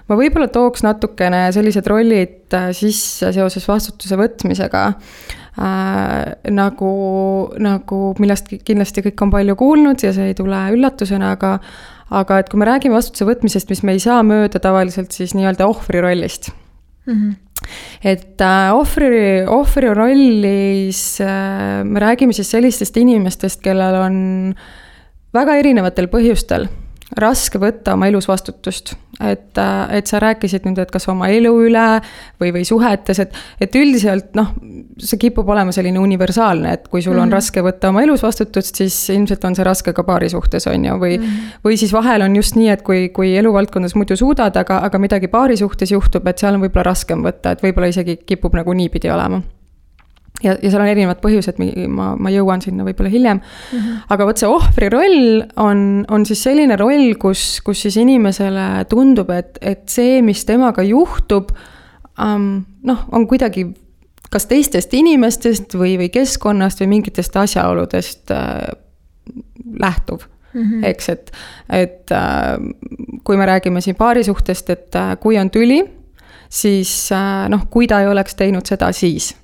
ma 0.09 0.19
võib-olla 0.19 0.49
tooks 0.53 0.85
natukene 0.87 1.47
sellised 1.55 1.89
rollid 1.91 2.55
äh, 2.57 2.71
sisse 2.77 3.33
seoses 3.35 3.69
vastutuse 3.69 4.19
võtmisega 4.21 4.87
äh,. 4.91 6.35
nagu, 6.51 6.93
nagu 7.63 7.99
millest 8.19 8.51
kindlasti 8.67 9.05
kõik 9.07 9.27
on 9.27 9.35
palju 9.35 9.55
kuulnud 9.59 10.03
ja 10.03 10.11
see 10.17 10.33
ei 10.33 10.39
tule 10.39 10.65
üllatusena, 10.75 11.35
aga 11.37 11.59
aga 12.15 12.41
et 12.43 12.51
kui 12.51 12.61
me 12.61 12.67
räägime 12.69 12.99
vastutuse 12.99 13.27
võtmisest, 13.27 13.71
mis 13.71 13.83
me 13.87 13.95
ei 13.95 14.03
saa 14.03 14.21
mööda 14.27 14.61
tavaliselt 14.63 15.15
siis 15.15 15.33
nii-öelda 15.35 15.67
ohvri 15.71 16.03
rollist 16.05 16.51
mm. 17.07 17.15
-hmm 17.15 17.44
et 18.03 18.41
äh, 18.45 18.71
ohvri, 18.75 19.43
ohvri 19.49 19.93
rollis 19.95 21.03
äh, 21.25 21.83
me 21.85 22.03
räägime 22.05 22.37
siis 22.37 22.53
sellistest 22.55 22.97
inimestest, 23.01 23.63
kellel 23.65 24.01
on 24.01 24.17
väga 25.35 25.59
erinevatel 25.63 26.11
põhjustel 26.13 26.69
raske 27.13 27.61
võtta 27.61 27.95
oma 27.95 28.09
elus 28.09 28.29
vastutust. 28.29 28.95
et, 29.23 29.59
et 29.95 30.11
sa 30.11 30.19
rääkisid 30.19 30.65
nüüd, 30.67 30.79
et 30.83 30.91
kas 30.91 31.05
oma 31.09 31.29
elu 31.31 31.53
üle 31.69 31.85
või, 32.41 32.51
või 32.57 32.65
suhetes, 32.67 33.21
et, 33.23 33.37
et 33.63 33.77
üldiselt 33.79 34.35
noh, 34.35 34.51
see 34.99 35.21
kipub 35.23 35.49
olema 35.55 35.73
selline 35.73 36.01
universaalne, 36.03 36.73
et 36.75 36.89
kui 36.89 37.03
sul 37.03 37.15
on 37.15 37.21
mm 37.21 37.29
-hmm. 37.29 37.37
raske 37.37 37.63
võtta 37.63 37.93
oma 37.93 38.03
elus 38.03 38.25
vastutust, 38.27 38.75
siis 38.75 38.97
ilmselt 39.15 39.45
on 39.45 39.55
see 39.55 39.65
raske 39.65 39.93
ka 39.93 40.03
paari 40.03 40.29
suhtes, 40.29 40.67
on 40.67 40.85
ju, 40.85 40.99
või 40.99 41.19
mm. 41.19 41.25
-hmm. 41.25 41.59
või 41.65 41.77
siis 41.79 41.93
vahel 41.93 42.27
on 42.27 42.37
just 42.37 42.57
nii, 42.57 42.69
et 42.69 42.83
kui, 42.83 43.09
kui 43.09 43.37
eluvaldkondas 43.37 43.95
muidu 43.95 44.17
suudad, 44.17 44.57
aga, 44.57 44.79
aga 44.79 44.99
midagi 44.99 45.29
paari 45.29 45.57
suhtes 45.57 45.93
juhtub, 45.93 46.27
et 46.27 46.39
seal 46.39 46.55
on 46.55 46.61
võib-olla 46.61 46.91
raskem 46.91 47.23
võtta, 47.23 47.53
et 47.53 47.63
võib-olla 47.63 47.87
isegi 47.87 48.17
kipub 48.27 48.55
nagu 48.55 48.73
niipidi 48.73 49.11
olema 49.11 49.43
ja, 50.43 50.57
ja 50.63 50.71
seal 50.71 50.83
on 50.83 50.91
erinevad 50.91 51.21
põhjused, 51.23 51.61
ma, 51.93 52.13
ma 52.19 52.33
jõuan 52.33 52.63
sinna 52.65 52.87
võib-olla 52.87 53.13
hiljem 53.13 53.39
mm. 53.39 53.79
-hmm. 53.79 54.03
aga 54.17 54.27
vot 54.27 54.41
see 54.41 54.51
ohvri 54.51 54.91
roll 54.93 55.45
on, 55.63 56.05
on 56.11 56.27
siis 56.27 56.43
selline 56.49 56.77
roll, 56.81 57.15
kus, 57.21 57.61
kus 57.65 57.85
siis 57.87 57.99
inimesele 58.03 58.85
tundub, 58.91 59.31
et, 59.31 59.59
et 59.63 59.87
see, 59.89 60.21
mis 60.23 60.45
temaga 60.45 60.83
juhtub 60.83 61.55
um,, 62.19 62.65
noh, 62.83 63.07
on 63.13 63.27
kuidagi 63.31 63.69
kas 64.35 64.49
teistest 64.51 64.95
inimestest 64.95 65.77
või, 65.79 65.95
või 66.01 66.11
keskkonnast 66.11 66.83
või 66.83 66.97
mingitest 66.97 67.37
asjaoludest 67.39 68.35
äh, 68.35 68.73
lähtuv 69.81 70.27
mm. 70.55 70.63
-hmm. 70.63 70.85
eks, 70.91 71.09
et, 71.09 71.31
et 71.71 72.11
äh, 72.11 72.59
kui 73.25 73.37
me 73.37 73.47
räägime 73.47 73.81
siin 73.81 73.97
paari 73.97 74.25
suhtest, 74.25 74.71
et 74.71 74.95
äh, 74.99 75.15
kui 75.21 75.39
on 75.39 75.51
tüli, 75.51 75.85
siis 76.51 77.13
äh, 77.13 77.47
noh, 77.49 77.71
kui 77.71 77.87
ta 77.87 78.01
ei 78.01 78.11
oleks 78.11 78.35
teinud 78.35 78.67
seda 78.67 78.93
siis 78.93 79.37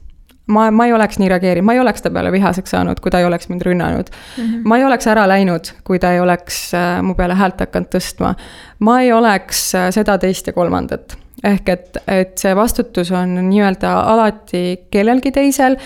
ma, 0.50 0.68
ma 0.74 0.86
ei 0.88 0.94
oleks 0.94 1.18
nii 1.20 1.30
reageerinud, 1.32 1.66
ma 1.66 1.76
ei 1.76 1.82
oleks 1.82 2.04
ta 2.04 2.12
peale 2.14 2.32
vihaseks 2.34 2.74
saanud, 2.74 3.00
kui 3.02 3.12
ta 3.12 3.22
ei 3.22 3.28
oleks 3.28 3.48
mind 3.50 3.64
rünnanud 3.66 4.10
mm. 4.10 4.44
-hmm. 4.44 4.68
ma 4.68 4.78
ei 4.78 4.84
oleks 4.84 5.08
ära 5.10 5.26
läinud, 5.28 5.72
kui 5.84 5.98
ta 6.02 6.12
ei 6.12 6.20
oleks 6.20 6.60
äh, 6.74 7.00
mu 7.02 7.14
peale 7.14 7.34
häält 7.38 7.60
hakanud 7.60 7.90
tõstma. 7.94 8.34
ma 8.78 9.00
ei 9.00 9.12
oleks 9.12 9.74
äh, 9.74 9.90
seda, 9.94 10.18
teist 10.18 10.46
ja 10.46 10.52
kolmandat 10.52 11.16
ehk 11.44 11.68
et, 11.68 11.96
et 12.08 12.38
see 12.38 12.56
vastutus 12.56 13.12
on 13.16 13.38
nii-öelda 13.48 13.92
alati 14.12 14.86
kellelgi 14.90 15.32
teisel 15.32 15.76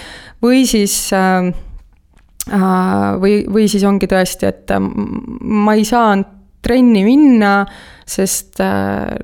või 0.42 0.64
siis 0.66 1.12
äh, 1.12 1.52
äh 2.52 3.10
või, 3.20 3.44
või 3.48 3.68
siis 3.68 3.84
ongi 3.84 4.06
tõesti, 4.06 4.46
et 4.46 4.72
ma 5.40 5.74
ei 5.74 5.84
saanud 5.84 6.32
trenni 6.64 7.02
minna, 7.04 7.66
sest 8.08 8.56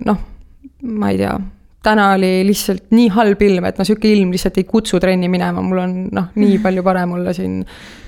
noh, 0.04 0.18
ma 0.82 1.09
ei 1.09 1.16
tea 1.16 1.38
täna 1.82 2.10
oli 2.14 2.42
lihtsalt 2.44 2.90
nii 2.92 3.08
halb 3.14 3.40
ilm, 3.42 3.64
et 3.70 3.80
no 3.80 3.87
sihuke 3.88 4.10
ilm 4.10 4.32
lihtsalt 4.34 4.58
ei 4.60 4.66
kutsu 4.68 5.00
trenni 5.00 5.30
minema, 5.32 5.62
mul 5.64 5.80
on 5.80 5.96
noh, 6.12 6.28
nii 6.37 6.54
mhm. 6.56 6.62
palju 6.66 6.84
parem 6.84 7.16
olla 7.16 7.34
siin 7.37 7.60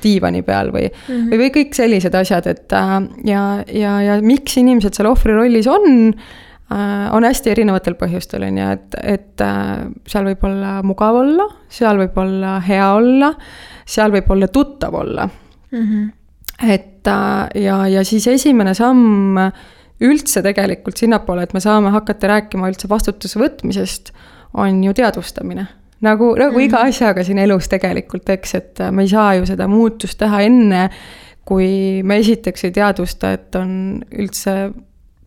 diivani 0.02 0.42
peal 0.44 0.72
või 0.74 0.86
mm, 0.90 1.08
-hmm. 1.08 1.32
või, 1.32 1.40
või 1.44 1.50
kõik 1.56 1.76
sellised 1.78 2.14
asjad, 2.18 2.48
et 2.52 2.76
äh, 2.76 2.94
ja, 3.28 3.42
ja, 3.72 3.96
ja 4.04 4.20
miks 4.24 4.58
inimesed 4.60 4.98
seal 4.98 5.08
ohvri 5.08 5.36
rollis 5.36 5.68
on 5.70 5.88
äh,, 6.12 7.08
on 7.16 7.24
hästi 7.24 7.54
erinevatel 7.54 7.96
põhjustel, 8.00 8.44
on 8.48 8.60
ju, 8.60 8.70
et, 8.76 8.98
et 9.16 9.44
äh, 9.46 9.74
seal 10.06 10.28
võib 10.28 10.48
olla 10.50 10.78
mugav 10.86 11.22
olla, 11.24 11.48
seal 11.72 12.00
võib 12.02 12.18
olla 12.20 12.58
hea 12.66 12.88
olla, 12.98 13.32
seal 13.88 14.12
võib 14.12 14.28
olla 14.36 14.52
tuttav 14.52 15.00
olla 15.00 15.28
mm. 15.28 15.84
-hmm. 15.86 16.10
et 16.68 16.88
ja, 17.58 17.76
ja 17.90 18.04
siis 18.06 18.26
esimene 18.30 18.74
samm 18.78 19.38
üldse 20.00 20.42
tegelikult 20.42 20.96
sinnapoole, 20.98 21.42
et 21.42 21.54
me 21.54 21.60
saame 21.60 21.92
hakata 21.94 22.30
rääkima 22.36 22.70
üldse 22.70 22.88
vastutuse 22.90 23.40
võtmisest, 23.40 24.12
on 24.54 24.82
ju 24.84 24.92
teadvustamine. 24.94 25.66
nagu, 26.02 26.32
nagu 26.38 26.56
mm. 26.58 26.64
iga 26.66 26.82
asjaga 26.88 27.24
siin 27.24 27.38
elus 27.38 27.68
tegelikult, 27.70 28.28
eks, 28.28 28.54
et 28.54 28.82
me 28.90 29.04
ei 29.06 29.12
saa 29.12 29.34
ju 29.38 29.46
seda 29.46 29.68
muutust 29.70 30.18
teha 30.18 30.42
enne, 30.42 30.88
kui 31.44 32.02
me 32.02 32.18
esiteks 32.22 32.64
ei 32.64 32.74
teadvusta, 32.74 33.32
et 33.32 33.54
on 33.58 34.02
üldse 34.10 34.72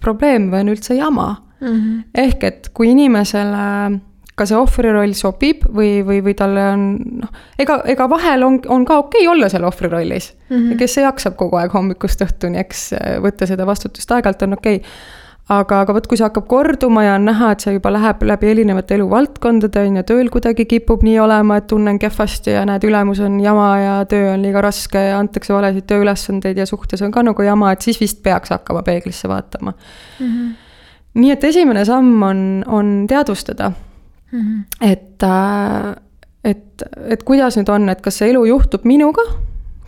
probleem 0.04 0.50
või 0.52 0.66
on 0.66 0.74
üldse 0.76 0.96
jama 0.96 1.30
mm. 1.60 1.68
-hmm. 1.68 2.04
ehk 2.14 2.44
et 2.44 2.70
kui 2.74 2.92
inimesele 2.92 4.00
ka 4.36 4.46
see 4.48 4.58
ohvri 4.60 4.92
roll 4.92 5.16
sobib 5.16 5.64
või, 5.72 6.00
või, 6.06 6.20
või 6.24 6.36
talle 6.38 6.64
on 6.74 6.86
noh, 7.22 7.44
ega, 7.62 7.80
ega 7.92 8.08
vahel 8.12 8.44
on, 8.44 8.58
on 8.72 8.84
ka 8.88 9.00
okei 9.06 9.24
okay 9.24 9.32
olla 9.32 9.50
seal 9.52 9.68
ohvri 9.68 9.92
rollis 9.92 10.34
mm. 10.34 10.56
-hmm. 10.56 10.80
kes 10.82 10.98
jaksab 11.00 11.38
kogu 11.40 11.60
aeg 11.60 11.72
hommikust 11.74 12.24
õhtuni, 12.26 12.60
eks 12.60 12.90
võtta 13.24 13.48
seda 13.48 13.68
vastutust 13.68 14.12
aeg-ajalt 14.12 14.44
on 14.44 14.58
okei 14.58 14.82
okay. 14.82 14.92
aga, 15.56 15.80
aga 15.86 15.96
vot, 15.96 16.10
kui 16.12 16.20
see 16.20 16.28
hakkab 16.28 16.50
korduma 16.52 17.06
ja 17.06 17.14
on 17.16 17.30
näha, 17.30 17.54
et 17.56 17.64
see 17.64 17.78
juba 17.78 17.94
läheb 17.96 18.28
läbi 18.28 18.52
erinevate 18.52 18.98
eluvaldkondade, 19.00 19.86
on 19.88 20.02
ju, 20.02 20.06
tööl 20.12 20.34
kuidagi 20.34 20.68
kipub 20.68 21.08
nii 21.08 21.16
olema, 21.24 21.62
et 21.62 21.72
tunnen 21.72 22.02
kehvasti 22.02 22.58
ja 22.58 22.66
näed, 22.68 22.84
ülemus 22.84 23.24
on 23.24 23.40
jama 23.40 23.70
ja 23.80 23.96
töö 24.10 24.34
on 24.34 24.44
liiga 24.44 24.66
raske 24.68 25.08
ja 25.14 25.16
antakse 25.22 25.56
valesid 25.56 25.88
tööülesandeid 25.88 26.60
ja 26.60 26.68
suhtes 26.68 27.06
on 27.08 27.16
ka 27.16 27.24
nagu 27.24 27.48
jama, 27.48 27.72
et 27.72 27.88
siis 27.88 28.04
vist 28.04 28.20
peaks 28.24 28.52
hakkama 28.52 28.84
peeglisse 28.84 29.32
vaatama 29.32 29.72
mm. 29.72 30.28
-hmm. 30.28 30.54
nii 31.24 31.36
et 31.40 31.52
esimene 31.54 31.86
samm 31.86 32.24
on, 32.24 32.64
on 32.68 32.96
teadvustada 33.08 33.72
mm. 34.36 34.42
-hmm. 34.42 34.92
et, 34.92 35.24
äh, 35.24 35.96
et, 36.44 36.84
et 37.08 37.24
kuidas 37.24 37.58
nüüd 37.58 37.70
on, 37.70 37.90
et 37.90 38.02
kas 38.02 38.18
see 38.20 38.30
elu 38.30 38.46
juhtub 38.46 38.86
minuga, 38.86 39.24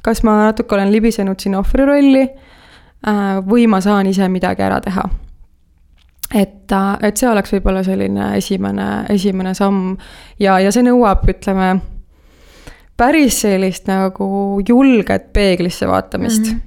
kas 0.02 0.24
ma 0.24 0.38
natuke 0.46 0.76
olen 0.76 0.92
libisenud 0.92 1.40
sinna 1.40 1.60
ohvri 1.60 1.86
rolli 1.86 2.24
äh, 2.24 3.40
või 3.50 3.68
ma 3.68 3.82
saan 3.82 4.08
ise 4.08 4.30
midagi 4.30 4.64
ära 4.64 4.82
teha. 4.82 5.10
et, 6.36 6.72
äh, 6.72 6.98
et 7.02 7.18
see 7.18 7.30
oleks 7.30 7.54
võib-olla 7.54 7.84
selline 7.84 8.36
esimene, 8.38 9.06
esimene 9.10 9.54
samm 9.54 9.98
ja, 10.40 10.60
ja 10.60 10.72
see 10.72 10.84
nõuab, 10.84 11.28
ütleme, 11.30 11.80
päris 12.98 13.42
sellist 13.42 13.88
nagu 13.88 14.62
julget 14.68 15.34
peeglisse 15.34 15.88
vaatamist 15.88 16.46
mm. 16.46 16.56
-hmm 16.56 16.64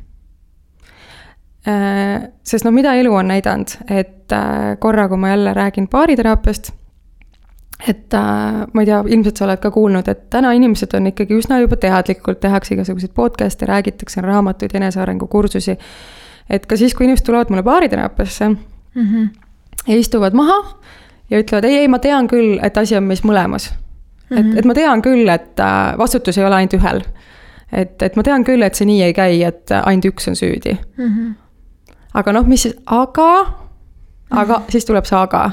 sest 2.45 2.65
no 2.65 2.71
mida 2.73 2.95
elu 2.97 3.13
on 3.15 3.29
näidanud, 3.29 3.69
et 3.91 4.33
korra, 4.79 5.09
kui 5.09 5.19
ma 5.21 5.29
jälle 5.29 5.53
räägin 5.55 5.89
baariteraapiast 5.93 6.73
et 7.89 8.15
äh, 8.15 8.67
ma 8.73 8.83
ei 8.83 8.87
tea, 8.89 9.01
ilmselt 9.07 9.41
sa 9.41 9.47
oled 9.47 9.61
ka 9.63 9.71
kuulnud, 9.73 10.09
et 10.13 10.27
täna 10.33 10.53
inimesed 10.57 10.95
on 10.97 11.09
ikkagi 11.11 11.37
üsna 11.39 11.61
juba 11.63 11.79
teadlikult, 11.81 12.41
tehakse 12.41 12.75
igasuguseid 12.75 13.13
podcast'e, 13.17 13.69
räägitakse 13.69 14.21
raamatuid, 14.25 14.75
enesearengukursusi. 14.77 15.77
et 16.51 16.67
ka 16.67 16.77
siis, 16.77 16.95
kui 16.95 17.07
inimesed 17.07 17.27
tulevad 17.27 17.51
mulle 17.51 17.63
baariteraapiasse 17.63 18.49
mm 18.49 18.59
-hmm. 18.95 19.29
ja 19.87 19.97
istuvad 19.97 20.33
maha 20.33 20.81
ja 21.31 21.39
ütlevad 21.39 21.65
ei, 21.65 21.77
ei, 21.77 21.89
ma 21.89 21.99
tean 21.99 22.29
küll, 22.29 22.59
et 22.63 22.77
asi 22.77 22.97
on 22.97 23.05
meis 23.05 23.25
mõlemas 23.25 23.73
mm. 24.31 24.37
-hmm. 24.37 24.53
et, 24.53 24.59
et 24.59 24.65
ma 24.65 24.75
tean 24.75 25.03
küll, 25.03 25.29
et 25.29 25.61
äh, 25.61 25.99
vastutus 25.99 26.39
ei 26.39 26.45
ole 26.45 26.55
ainult 26.55 26.75
ühel. 26.75 27.03
et, 27.73 28.03
et 28.03 28.17
ma 28.17 28.23
tean 28.23 28.45
küll, 28.45 28.63
et 28.63 28.75
see 28.75 28.87
nii 28.87 29.03
ei 29.03 29.13
käi, 29.13 29.43
et 29.43 29.71
ainult 29.83 30.05
üks 30.05 30.29
on 30.29 30.37
süüdi 30.37 30.79
mm. 30.97 31.07
-hmm. 31.07 31.35
aga 32.15 32.33
noh, 32.33 32.47
mis 32.47 32.63
siis, 32.63 32.77
aga, 32.87 33.31
aga 34.31 34.59
mm 34.59 34.63
-hmm. 34.65 34.71
siis 34.71 34.85
tuleb 34.85 35.05
see 35.05 35.19
aga 35.19 35.51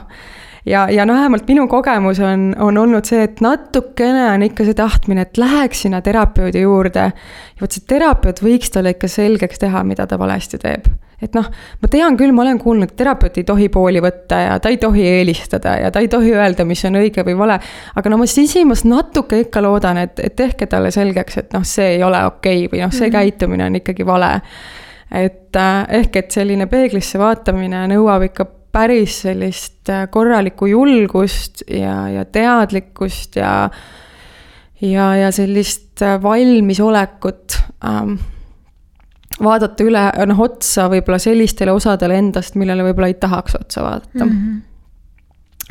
ja, 0.67 0.89
ja 0.91 1.05
noh, 1.05 1.15
vähemalt 1.15 1.47
minu 1.47 1.67
kogemus 1.67 2.19
on, 2.19 2.51
on 2.59 2.77
olnud 2.77 3.07
see, 3.07 3.23
et 3.27 3.41
natukene 3.43 4.27
on 4.33 4.43
ikka 4.47 4.65
see 4.67 4.77
tahtmine, 4.77 5.27
et 5.27 5.39
läheks 5.39 5.85
sinna 5.85 6.01
terapeudi 6.03 6.61
juurde. 6.61 7.09
ja 7.11 7.61
vot 7.61 7.73
see 7.73 7.85
terapeut 7.87 8.41
võiks 8.43 8.71
talle 8.73 8.95
ikka 8.95 9.09
selgeks 9.11 9.61
teha, 9.63 9.83
mida 9.87 10.07
ta 10.07 10.19
valesti 10.19 10.59
teeb. 10.61 10.89
et 11.21 11.33
noh, 11.37 11.47
ma 11.81 11.91
tean 11.91 12.17
küll, 12.17 12.33
ma 12.35 12.43
olen 12.43 12.59
kuulnud, 12.61 12.93
terapeut 12.97 13.37
ei 13.37 13.45
tohi 13.47 13.69
pooli 13.73 14.01
võtta 14.03 14.41
ja 14.43 14.57
ta 14.59 14.69
ei 14.69 14.77
tohi 14.81 15.05
eelistada 15.07 15.77
ja 15.81 15.91
ta 15.91 16.03
ei 16.03 16.09
tohi 16.11 16.33
öelda, 16.35 16.65
mis 16.65 16.83
on 16.85 16.99
õige 17.01 17.25
või 17.25 17.37
vale. 17.37 17.59
aga 17.95 18.09
no 18.13 18.19
ma 18.21 18.27
sisimas 18.29 18.83
natuke 18.85 19.39
ikka 19.45 19.63
loodan, 19.65 20.01
et, 20.03 20.19
et 20.19 20.35
tehke 20.35 20.67
talle 20.67 20.91
selgeks, 20.91 21.37
et 21.43 21.55
noh, 21.57 21.65
see 21.65 21.95
ei 21.95 22.03
ole 22.03 22.25
okei 22.25 22.65
okay, 22.65 22.73
või 22.73 22.83
noh, 22.85 22.91
see 22.91 23.07
mm 23.07 23.13
-hmm. 23.13 23.31
käitumine 23.31 23.65
on 23.71 23.81
ikkagi 23.81 24.05
vale 24.05 24.33
et 25.11 25.55
äh, 25.55 25.85
ehk 26.01 26.15
et 26.15 26.31
selline 26.31 26.65
peeglisse 26.67 27.19
vaatamine 27.19 27.85
nõuab 27.87 28.27
ikka 28.27 28.45
päris 28.71 29.21
sellist 29.25 29.89
äh, 29.89 30.07
korralikku 30.11 30.69
julgust 30.71 31.63
ja, 31.71 32.07
ja 32.11 32.25
teadlikkust 32.25 33.39
ja 33.39 33.69
ja, 34.81 35.15
ja 35.15 35.31
sellist 35.31 36.01
äh, 36.05 36.17
valmisolekut 36.23 37.57
ähm, 37.85 38.17
vaadata 39.43 39.85
üle, 39.85 40.03
noh, 40.29 40.39
otsa 40.45 40.87
võib-olla 40.91 41.19
sellistele 41.21 41.73
osadele 41.73 42.17
endast, 42.17 42.57
millele 42.57 42.85
võib-olla 42.89 43.11
ei 43.11 43.19
tahaks 43.21 43.57
otsa 43.59 43.85
vaadata 43.85 44.25
mm. 44.25 44.31
-hmm 44.31 44.65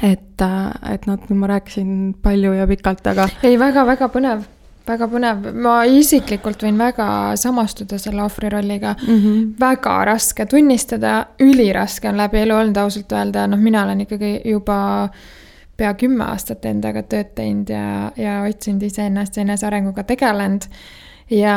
et, 0.02 0.42
äh, 0.44 0.92
et 0.92 1.06
noh, 1.08 1.16
ma 1.40 1.48
rääkisin 1.48 2.14
palju 2.22 2.52
ja 2.52 2.66
pikalt, 2.68 3.06
aga. 3.06 3.28
ei 3.42 3.56
väga,, 3.56 3.86
väga-väga 3.86 4.08
põnev, 4.12 4.42
väga 4.86 5.08
põnev, 5.10 5.48
ma 5.62 5.76
isiklikult 5.90 6.62
võin 6.66 6.78
väga 6.78 7.08
samastuda 7.40 7.98
selle 7.98 8.22
ohvri 8.24 8.50
rolliga 8.52 8.94
mm. 8.98 9.16
-hmm. 9.16 9.48
väga 9.60 9.96
raske 10.04 10.46
tunnistada, 10.46 11.26
üliraske 11.40 12.08
on 12.08 12.16
läbi 12.16 12.42
elu 12.44 12.54
olnud 12.54 12.76
ausalt 12.76 13.12
öelda, 13.12 13.46
noh, 13.46 13.58
mina 13.58 13.84
olen 13.84 14.00
ikkagi 14.06 14.40
juba 14.44 15.08
pea 15.76 15.94
kümme 15.94 16.24
aastat 16.24 16.64
endaga 16.64 17.02
tööd 17.02 17.34
teinud 17.34 17.68
ja, 17.68 18.12
ja 18.16 18.42
otsinud 18.48 18.82
iseennast 18.82 19.36
ja 19.36 19.42
enesearenguga 19.42 20.04
tegelenud. 20.08 20.64
ja 21.30 21.56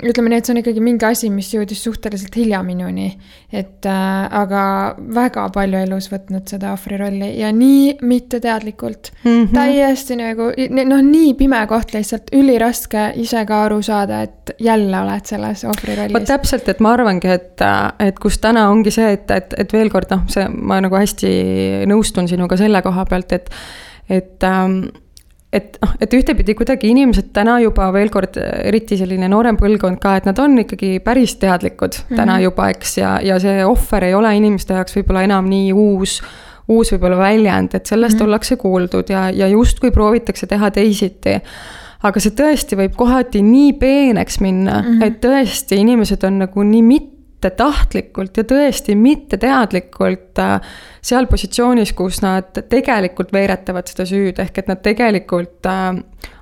ütleme 0.00 0.30
nii, 0.32 0.40
et 0.40 0.48
see 0.48 0.54
on 0.54 0.60
ikkagi 0.62 0.82
mingi 0.84 1.06
asi, 1.06 1.30
mis 1.32 1.50
jõudis 1.52 1.82
suhteliselt 1.84 2.36
hilja 2.36 2.62
minuni. 2.66 3.10
et 3.52 3.86
äh, 3.86 4.26
aga 4.40 4.62
väga 5.14 5.48
palju 5.52 5.80
elus 5.86 6.08
võtnud 6.12 6.48
seda 6.48 6.72
ohvri 6.72 6.96
rolli 7.00 7.28
ja 7.40 7.50
nii 7.52 7.98
mitteteadlikult 8.00 9.12
mm. 9.24 9.30
-hmm. 9.30 9.52
täiesti 9.54 10.16
nagu 10.16 10.50
noh, 10.88 11.02
nii 11.04 11.34
pime 11.34 11.60
koht 11.68 11.94
lihtsalt, 11.94 12.32
üliraske 12.32 13.12
ise 13.20 13.44
ka 13.46 13.62
aru 13.66 13.82
saada, 13.82 14.22
et 14.22 14.54
jälle 14.60 15.00
oled 15.00 15.26
selles 15.26 15.64
ohvri 15.64 15.96
rollis. 15.96 16.14
vot 16.14 16.28
täpselt, 16.28 16.68
et 16.68 16.80
ma 16.80 16.94
arvangi, 16.96 17.28
et, 17.28 17.66
et 17.98 18.18
kus 18.18 18.38
täna 18.38 18.68
ongi 18.70 18.90
see, 18.90 19.12
et, 19.18 19.30
et, 19.30 19.54
et 19.58 19.72
veel 19.72 19.90
kord 19.90 20.10
noh, 20.10 20.26
see, 20.32 20.48
ma 20.48 20.80
nagu 20.80 20.96
hästi 20.96 21.32
nõustun 21.90 22.28
sinuga 22.28 22.56
selle 22.56 22.82
koha 22.82 23.04
pealt, 23.10 23.32
et, 23.32 23.50
et 24.08 24.48
ähm, 24.48 24.84
et 25.52 25.76
noh, 25.82 25.90
et 26.00 26.14
ühtepidi 26.16 26.54
kuidagi 26.56 26.88
inimesed 26.92 27.28
täna 27.36 27.58
juba 27.60 27.90
veel 27.92 28.08
kord, 28.12 28.38
eriti 28.40 28.96
selline 28.96 29.28
noorem 29.28 29.58
põlvkond 29.60 30.00
ka, 30.02 30.16
et 30.16 30.28
nad 30.28 30.38
on 30.40 30.56
ikkagi 30.64 30.94
päris 31.04 31.36
teadlikud 31.42 31.98
mm 31.98 32.06
-hmm. 32.08 32.16
täna 32.16 32.40
juba, 32.40 32.70
eks, 32.72 32.96
ja, 32.98 33.18
ja 33.22 33.38
see 33.40 33.66
ohver 33.66 34.04
ei 34.04 34.14
ole 34.14 34.36
inimeste 34.36 34.74
jaoks 34.74 34.96
võib-olla 34.96 35.26
enam 35.28 35.50
nii 35.50 35.72
uus, 35.72 36.22
uus 36.68 36.92
võib-olla 36.92 37.18
väljend, 37.18 37.74
et 37.74 37.86
sellest 37.86 38.16
mm 38.16 38.18
-hmm. 38.18 38.26
ollakse 38.26 38.56
kuuldud 38.56 39.10
ja, 39.10 39.30
ja 39.30 39.48
justkui 39.48 39.90
proovitakse 39.90 40.46
teha 40.46 40.70
teisiti 40.70 41.40
aga 42.02 42.20
see 42.20 42.34
tõesti 42.38 42.78
võib 42.78 42.96
kohati 42.98 43.42
nii 43.46 43.72
peeneks 43.72 44.40
minna 44.40 44.80
mm, 44.80 44.88
-hmm. 44.88 45.06
et 45.06 45.20
tõesti 45.24 45.78
inimesed 45.78 46.24
on 46.24 46.38
nagu 46.38 46.62
nii 46.62 46.82
mit-, 46.82 47.10
mittetahtlikult 47.42 48.36
ja 48.36 48.44
tõesti 48.46 48.94
mitteteadlikult 48.96 50.38
äh, 50.38 50.60
seal 51.02 51.26
positsioonis, 51.26 51.92
kus 51.92 52.22
nad 52.22 52.52
tegelikult 52.70 53.32
veeretavad 53.34 53.90
seda 53.90 54.06
süüd, 54.06 54.38
ehk 54.38 54.62
et 54.62 54.70
nad 54.70 54.82
tegelikult 54.82 55.66
äh, 55.66 55.98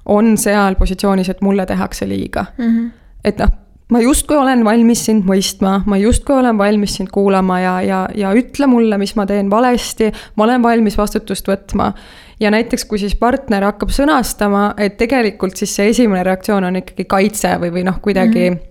on 0.06 0.36
seal 0.38 0.76
positsioonis, 0.76 1.30
et 1.32 1.40
mulle 1.40 1.66
tehakse 1.66 2.08
liiga 2.08 2.46
mm. 2.58 2.64
-hmm. 2.64 2.90
et 3.24 3.38
noh, 3.38 3.50
ma 3.90 4.00
justkui 4.00 4.36
olen 4.36 4.64
valmis 4.64 5.04
sind 5.04 5.24
mõistma, 5.24 5.80
ma 5.86 5.96
justkui 5.96 6.36
olen 6.36 6.58
valmis 6.58 6.96
sind 6.96 7.08
kuulama 7.10 7.60
ja, 7.60 7.80
ja, 7.82 8.08
ja 8.14 8.32
ütle 8.36 8.66
mulle, 8.66 8.98
mis 8.98 9.16
ma 9.16 9.26
teen 9.26 9.50
valesti, 9.50 10.12
ma 10.36 10.44
olen 10.44 10.62
valmis 10.62 10.98
vastutust 10.98 11.48
võtma. 11.48 11.92
ja 12.40 12.50
näiteks, 12.50 12.84
kui 12.84 12.98
siis 12.98 13.14
partner 13.14 13.64
hakkab 13.64 13.88
sõnastama, 13.88 14.74
et 14.76 14.96
tegelikult 14.96 15.56
siis 15.56 15.74
see 15.76 15.88
esimene 15.88 16.22
reaktsioon 16.22 16.64
on 16.64 16.76
ikkagi 16.76 17.04
kaitse 17.04 17.56
või, 17.60 17.72
või 17.72 17.84
noh, 17.84 18.00
kuidagi 18.00 18.50
mm. 18.50 18.56
-hmm 18.56 18.69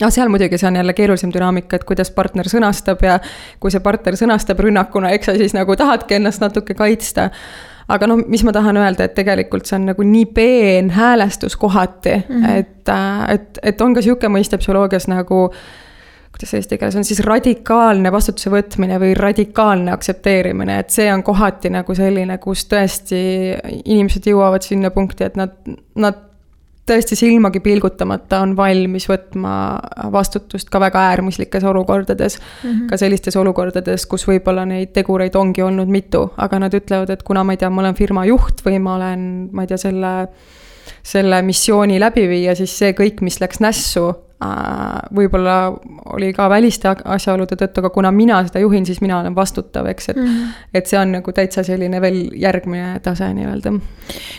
noh, 0.00 0.10
seal 0.14 0.32
muidugi 0.32 0.58
see 0.58 0.68
on 0.70 0.80
jälle 0.80 0.94
keerulisem 0.96 1.32
dünaamika, 1.34 1.78
et 1.78 1.84
kuidas 1.88 2.10
partner 2.14 2.48
sõnastab 2.50 3.04
ja 3.06 3.18
kui 3.62 3.72
see 3.74 3.82
partner 3.84 4.18
sõnastab 4.18 4.62
rünnakuna, 4.64 5.12
eks 5.14 5.30
sa 5.30 5.36
siis 5.38 5.54
nagu 5.56 5.76
tahadki 5.78 6.18
ennast 6.18 6.42
natuke 6.42 6.74
kaitsta. 6.78 7.30
aga 7.88 8.06
noh, 8.08 8.22
mis 8.26 8.44
ma 8.44 8.52
tahan 8.52 8.80
öelda, 8.80 9.04
et 9.04 9.14
tegelikult 9.14 9.68
see 9.68 9.76
on 9.76 9.90
nagu 9.92 10.02
nii 10.08 10.26
peen 10.34 10.90
häälestus 10.90 11.56
kohati 11.56 12.16
mm, 12.16 12.44
-hmm. 12.44 12.58
et, 12.58 12.92
et, 13.28 13.58
et 13.62 13.80
on 13.80 13.94
ka 13.94 14.02
sihuke 14.02 14.28
mõiste 14.28 14.58
psühholoogias 14.58 15.08
nagu 15.08 15.50
kuidas 16.34 16.54
eesti 16.54 16.78
keeles 16.78 16.96
on 16.96 17.04
siis 17.04 17.20
radikaalne 17.20 18.10
vastutuse 18.12 18.50
võtmine 18.50 18.98
või 18.98 19.14
radikaalne 19.14 19.92
aktsepteerimine, 19.92 20.78
et 20.78 20.90
see 20.90 21.12
on 21.12 21.22
kohati 21.22 21.70
nagu 21.70 21.94
selline, 21.94 22.38
kus 22.38 22.64
tõesti 22.66 23.20
inimesed 23.84 24.26
jõuavad 24.26 24.62
sinna 24.62 24.90
punkti, 24.90 25.24
et 25.24 25.36
nad, 25.36 25.54
nad 25.94 26.33
tõesti 26.86 27.16
silmagi 27.16 27.60
pilgutamata 27.64 28.42
on 28.44 28.56
valmis 28.56 29.06
võtma 29.08 29.54
vastutust 30.12 30.68
ka 30.72 30.80
väga 30.82 31.06
äärmuslikes 31.10 31.64
olukordades 31.64 32.38
mm. 32.38 32.70
-hmm. 32.70 32.88
ka 32.90 32.98
sellistes 33.00 33.36
olukordades, 33.40 34.06
kus 34.06 34.26
võib-olla 34.28 34.66
neid 34.68 34.92
tegureid 34.92 35.36
ongi 35.36 35.62
olnud 35.62 35.88
mitu, 35.88 36.26
aga 36.36 36.58
nad 36.58 36.74
ütlevad, 36.74 37.10
et 37.10 37.22
kuna 37.22 37.44
ma 37.44 37.52
ei 37.52 37.62
tea, 37.62 37.70
ma 37.70 37.82
olen 37.82 37.94
firma 37.94 38.24
juht 38.28 38.60
või 38.66 38.78
ma 38.78 38.98
olen, 38.98 39.48
ma 39.52 39.64
ei 39.64 39.72
tea, 39.72 39.80
selle 39.80 40.14
selle 41.04 41.42
missiooni 41.42 42.00
läbiviija, 42.00 42.54
siis 42.56 42.78
see 42.78 42.92
kõik, 42.96 43.22
mis 43.24 43.40
läks 43.40 43.60
nässu, 43.60 44.10
võib-olla 45.14 45.56
oli 46.14 46.32
ka 46.36 46.48
väliste 46.50 46.90
asjaolude 47.04 47.56
tõttu, 47.58 47.82
aga 47.82 47.90
kuna 47.94 48.10
mina 48.14 48.40
seda 48.46 48.62
juhin, 48.62 48.86
siis 48.86 49.00
mina 49.00 49.18
olen 49.20 49.34
vastutav, 49.36 49.86
eks, 49.90 50.08
et 50.08 50.16
mm. 50.16 50.26
-hmm. 50.26 50.66
et 50.74 50.86
see 50.86 50.98
on 50.98 51.12
nagu 51.18 51.32
täitsa 51.32 51.62
selline 51.64 52.00
veel 52.00 52.18
järgmine 52.40 53.00
tase 53.02 53.28
nii-öelda. 53.34 53.72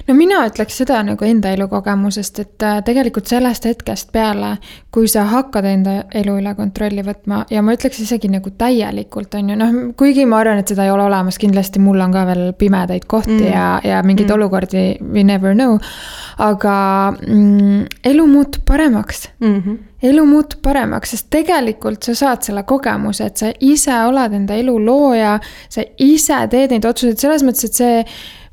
no 0.07 0.13
mina 0.13 0.45
ütleks 0.47 0.77
seda 0.77 1.03
nagu 1.03 1.25
enda 1.25 1.51
elukogemusest, 1.51 2.39
et 2.39 2.63
äh, 2.63 2.83
tegelikult 2.83 3.27
sellest 3.27 3.65
hetkest 3.65 4.11
peale, 4.11 4.57
kui 4.91 5.07
sa 5.07 5.23
hakkad 5.23 5.65
enda 5.65 5.95
elu 6.13 6.37
üle 6.41 6.55
kontrolli 6.55 7.01
võtma 7.01 7.45
ja 7.49 7.61
ma 7.61 7.73
ütleks 7.73 7.99
isegi 7.99 8.29
nagu 8.29 8.49
täielikult, 8.49 9.33
on 9.35 9.49
ju, 9.49 9.55
noh, 9.55 9.73
kuigi 9.97 10.25
ma 10.25 10.39
arvan, 10.39 10.61
et 10.61 10.67
seda 10.67 10.85
ei 10.85 10.91
ole 10.91 11.03
olemas, 11.03 11.37
kindlasti 11.37 11.79
mul 11.79 11.99
on 11.99 12.11
ka 12.11 12.25
veel 12.25 12.53
pimedaid 12.53 13.05
kohti 13.07 13.41
mm. 13.41 13.51
ja, 13.51 13.81
ja 13.83 14.03
mingeid 14.03 14.29
mm. 14.29 14.33
olukordi 14.33 14.85
we 15.13 15.23
never 15.23 15.53
know. 15.53 15.79
aga 16.37 17.13
mm, 17.27 17.85
elu 18.03 18.27
muutub 18.27 18.65
paremaks 18.65 19.29
mm. 19.39 19.59
-hmm 19.59 19.94
elu 20.03 20.25
muutub 20.27 20.61
paremaks, 20.65 21.13
sest 21.15 21.29
tegelikult 21.33 22.03
sa 22.03 22.15
saad 22.15 22.47
selle 22.47 22.63
kogemuse, 22.67 23.29
et 23.29 23.37
sa 23.41 23.51
ise 23.63 23.95
oled 24.07 24.33
enda 24.35 24.57
elu 24.59 24.75
looja, 24.83 25.37
sa 25.69 25.85
ise 26.03 26.41
teed 26.51 26.75
neid 26.75 26.87
otsuseid 26.87 27.21
selles 27.21 27.45
mõttes, 27.47 27.69
et 27.69 27.79
see 27.79 28.01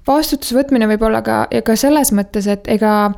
vastutuse 0.06 0.56
võtmine 0.56 0.88
võib 0.90 1.06
olla 1.08 1.22
ka, 1.26 1.44
ka 1.64 1.76
selles 1.78 2.12
mõttes, 2.14 2.48
et 2.50 2.68
ega 2.70 3.12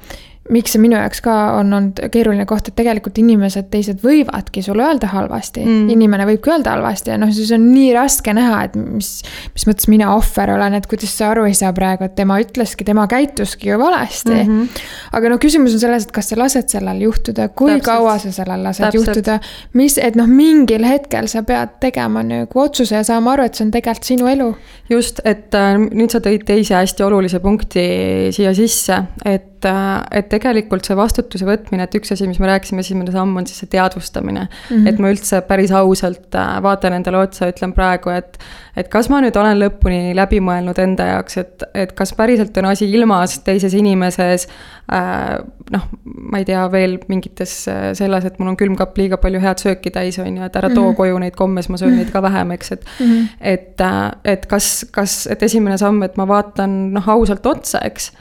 miks 0.53 0.75
see 0.75 0.81
minu 0.83 0.97
jaoks 0.99 1.23
ka 1.25 1.35
on 1.57 1.73
olnud 1.73 2.01
keeruline 2.13 2.45
koht, 2.49 2.69
et 2.69 2.77
tegelikult 2.77 3.17
inimesed 3.21 3.71
teised 3.73 4.03
võivadki 4.05 4.61
sulle 4.65 4.85
öelda 4.85 5.09
halvasti 5.15 5.63
mm.. 5.65 5.87
inimene 5.95 6.27
võibki 6.29 6.53
öelda 6.53 6.75
halvasti 6.75 7.15
ja 7.15 7.17
noh, 7.21 7.31
siis 7.33 7.53
on 7.57 7.65
nii 7.71 7.95
raske 7.97 8.35
näha, 8.37 8.59
et 8.67 8.77
mis, 8.77 9.09
mis 9.55 9.65
mõttes 9.71 9.89
mina 9.89 10.11
ohver 10.13 10.53
olen, 10.59 10.77
et 10.77 10.89
kuidas 10.91 11.15
sa 11.17 11.31
aru 11.33 11.47
ei 11.49 11.57
saa 11.57 11.73
praegu, 11.77 12.05
et 12.05 12.17
tema 12.19 12.37
ütleski, 12.43 12.85
tema 12.85 13.07
käituski 13.09 13.71
ju 13.71 13.79
valesti 13.81 14.35
mm. 14.35 14.51
-hmm. 14.51 14.83
aga 15.17 15.33
no 15.33 15.39
küsimus 15.41 15.79
on 15.79 15.85
selles, 15.87 16.05
et 16.05 16.13
kas 16.13 16.29
sa 16.29 16.39
lased 16.39 16.69
sellel 16.77 17.01
juhtuda, 17.07 17.49
kui 17.49 17.73
Täpselt. 17.73 17.89
kaua 17.89 18.19
sa 18.19 18.35
sellel 18.37 18.69
lased 18.69 18.85
Täpselt. 18.85 19.17
juhtuda. 19.17 19.39
mis, 19.73 19.97
et 19.99 20.21
noh, 20.21 20.29
mingil 20.29 20.85
hetkel 20.85 21.29
sa 21.33 21.43
pead 21.43 21.81
tegema 21.81 22.23
nagu 22.23 22.61
otsuse 22.61 23.01
ja 23.01 23.03
saama 23.05 23.33
aru, 23.33 23.49
et 23.49 23.57
see 23.57 23.65
on 23.65 23.73
tegelikult 23.73 24.13
sinu 24.13 24.29
elu. 24.29 24.53
just, 24.93 25.25
et 25.25 25.57
äh, 25.57 25.73
nüüd 25.81 26.13
sa 26.13 26.21
tõid 26.21 26.45
teise 26.45 26.77
hästi 26.77 27.03
olulise 27.03 27.41
punkti 27.41 27.89
siia 28.37 28.53
sisse, 28.55 29.01
et 29.25 29.55
et, 29.65 30.15
et 30.19 30.34
tegelikult 30.35 30.87
see 30.87 30.97
vastutuse 30.99 31.47
võtmine, 31.49 31.87
et 31.87 31.97
üks 31.99 32.13
asi, 32.15 32.27
mis 32.29 32.41
me 32.43 32.51
rääkisime, 32.51 32.83
esimene 32.85 33.15
samm 33.15 33.37
on 33.39 33.47
siis 33.49 33.63
see 33.63 33.71
teadvustamine 33.75 34.45
mm. 34.45 34.69
-hmm. 34.71 34.89
et 34.91 35.01
ma 35.03 35.13
üldse 35.13 35.41
päris 35.49 35.73
ausalt 35.75 36.35
äh, 36.39 36.51
vaatan 36.65 36.99
endale 36.99 37.23
otsa, 37.25 37.49
ütlen 37.53 37.75
praegu, 37.77 38.13
et, 38.15 38.39
et 38.77 38.91
kas 38.93 39.11
ma 39.13 39.21
nüüd 39.25 39.37
olen 39.41 39.61
lõpuni 39.63 40.15
läbi 40.17 40.41
mõelnud 40.45 40.79
enda 40.83 41.09
jaoks, 41.15 41.39
et, 41.43 41.67
et 41.75 41.95
kas 41.97 42.15
päriselt 42.19 42.57
on 42.61 42.71
asi 42.73 42.91
ilmas 42.91 43.39
teises 43.47 43.75
inimeses 43.75 44.49
äh,. 44.93 45.39
noh, 45.73 45.87
ma 46.05 46.43
ei 46.43 46.45
tea, 46.45 46.67
veel 46.73 46.99
mingites 47.09 47.57
äh, 47.73 47.87
selles, 47.97 48.27
et 48.29 48.39
mul 48.39 48.53
on 48.53 48.59
külmkapp 48.61 48.99
liiga 49.01 49.19
palju 49.21 49.41
head 49.41 49.63
sööki 49.63 49.95
täis, 49.95 50.19
on 50.23 50.37
ju, 50.37 50.43
et 50.45 50.57
ära 50.57 50.69
too 50.69 50.83
mm 50.83 50.91
-hmm. 50.91 50.97
koju 51.01 51.19
neid 51.19 51.39
komme, 51.39 51.63
siis 51.63 51.73
ma 51.73 51.81
söön 51.81 51.97
neid 51.97 52.13
ka 52.13 52.23
vähem, 52.23 52.51
eks, 52.59 52.73
et 52.73 52.85
mm. 52.85 53.07
-hmm. 53.07 53.27
et, 53.41 53.81
äh, 53.81 54.13
et 54.25 54.47
kas, 54.47 54.87
kas, 54.93 55.27
et 55.27 55.43
esimene 55.43 55.79
samm, 55.79 56.03
et 56.03 56.17
ma 56.17 56.29
vaatan 56.29 56.93
noh, 56.93 57.09
ausalt 57.09 57.47
otsa, 57.47 57.81
eks 57.85 58.13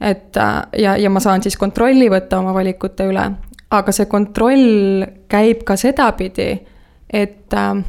et 0.00 0.36
äh, 0.36 0.62
ja, 0.78 0.96
ja 0.96 1.10
ma 1.10 1.20
saan 1.20 1.42
siis 1.42 1.56
kontrolli 1.60 2.08
võtta 2.10 2.40
oma 2.40 2.54
valikute 2.56 3.08
üle, 3.10 3.26
aga 3.70 3.94
see 3.94 4.08
kontroll 4.10 5.04
käib 5.30 5.64
ka 5.68 5.76
sedapidi, 5.80 6.50
et, 7.10 7.54
äh, 7.54 7.82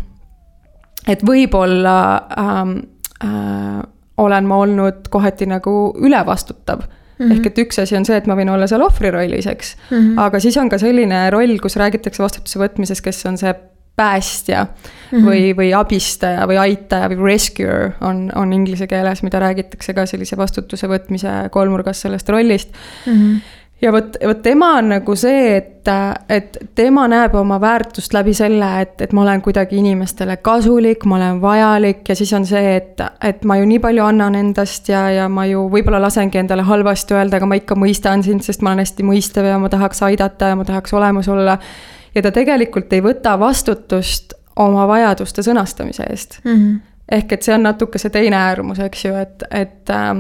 et 1.07 1.23
võib-olla 1.27 1.97
ähm, 2.37 2.77
äh, 3.23 3.81
olen 4.21 4.49
ma 4.49 4.63
olnud 4.65 5.07
kohati 5.09 5.49
nagu 5.49 5.93
ülevastutav 5.99 6.87
Mm 7.21 7.27
-hmm. 7.27 7.37
ehk 7.37 7.45
et 7.45 7.57
üks 7.57 7.77
asi 7.81 7.95
on 7.95 8.05
see, 8.05 8.17
et 8.17 8.25
ma 8.25 8.33
võin 8.33 8.49
olla 8.49 8.67
seal 8.67 8.81
ohvri 8.81 9.11
rollis, 9.11 9.47
eks 9.47 9.75
mm. 9.91 9.97
-hmm. 9.97 10.19
aga 10.21 10.39
siis 10.39 10.57
on 10.57 10.69
ka 10.69 10.77
selline 10.77 11.29
roll, 11.29 11.59
kus 11.61 11.75
räägitakse 11.75 12.23
vastutuse 12.23 12.59
võtmisest, 12.59 13.01
kes 13.01 13.25
on 13.25 13.37
see 13.37 13.53
päästja 14.01 14.65
mm 14.65 15.17
-hmm. 15.17 15.29
või, 15.29 15.55
või 15.61 15.71
abistaja 15.77 16.49
või 16.49 16.59
aitaja 16.65 17.09
või 17.13 17.21
rescuer 17.23 17.91
on, 18.01 18.27
on 18.35 18.53
inglise 18.53 18.87
keeles, 18.87 19.23
mida 19.23 19.39
räägitakse 19.39 19.93
ka 19.93 20.05
sellise 20.05 20.37
vastutuse 20.37 20.89
võtmise 20.89 21.49
kolmnurgas 21.51 22.01
sellest 22.01 22.29
rollist 22.29 22.73
mm. 23.05 23.13
-hmm 23.13 23.57
ja 23.81 23.91
vot, 23.91 24.17
vot 24.27 24.41
tema 24.41 24.75
on 24.77 24.91
nagu 24.93 25.15
see, 25.17 25.55
et, 25.57 25.89
et 26.29 26.57
tema 26.77 27.07
näeb 27.09 27.35
oma 27.37 27.57
väärtust 27.61 28.13
läbi 28.13 28.33
selle, 28.37 28.67
et, 28.81 29.01
et 29.01 29.13
ma 29.13 29.23
olen 29.23 29.41
kuidagi 29.41 29.79
inimestele 29.81 30.37
kasulik, 30.45 31.05
ma 31.09 31.17
olen 31.17 31.41
vajalik 31.41 32.09
ja 32.09 32.15
siis 32.15 32.33
on 32.37 32.45
see, 32.45 32.75
et, 32.77 33.01
et 33.25 33.45
ma 33.47 33.57
ju 33.57 33.65
nii 33.69 33.79
palju 33.83 34.05
annan 34.05 34.37
endast 34.37 34.89
ja, 34.91 35.07
ja 35.15 35.29
ma 35.29 35.47
ju 35.49 35.65
võib-olla 35.73 36.01
lasengi 36.01 36.41
endale 36.41 36.65
halvasti 36.67 37.17
öelda, 37.17 37.39
aga 37.39 37.49
ma 37.49 37.57
ikka 37.57 37.77
mõistan 37.79 38.25
sind, 38.25 38.45
sest 38.45 38.61
ma 38.61 38.73
olen 38.73 38.85
hästi 38.85 39.07
mõistev 39.07 39.49
ja 39.49 39.57
ma 39.61 39.71
tahaks 39.73 40.05
aidata 40.05 40.53
ja 40.53 40.59
ma 40.59 40.67
tahaks 40.67 40.93
olemas 40.93 41.31
olla 41.31 41.57
ja 42.15 42.21
ta 42.21 42.31
tegelikult 42.31 42.93
ei 42.93 43.03
võta 43.03 43.37
vastutust 43.39 44.33
oma 44.59 44.87
vajaduste 44.87 45.43
sõnastamise 45.45 46.03
eest 46.09 46.39
mm. 46.43 46.51
-hmm. 46.55 46.79
ehk 47.17 47.31
et 47.31 47.43
see 47.43 47.55
on 47.55 47.63
natuke 47.63 47.99
see 47.99 48.09
teine 48.13 48.35
äärmus, 48.35 48.79
eks 48.79 49.05
ju, 49.05 49.15
et, 49.15 49.43
et 49.51 49.89
äh, 49.89 50.15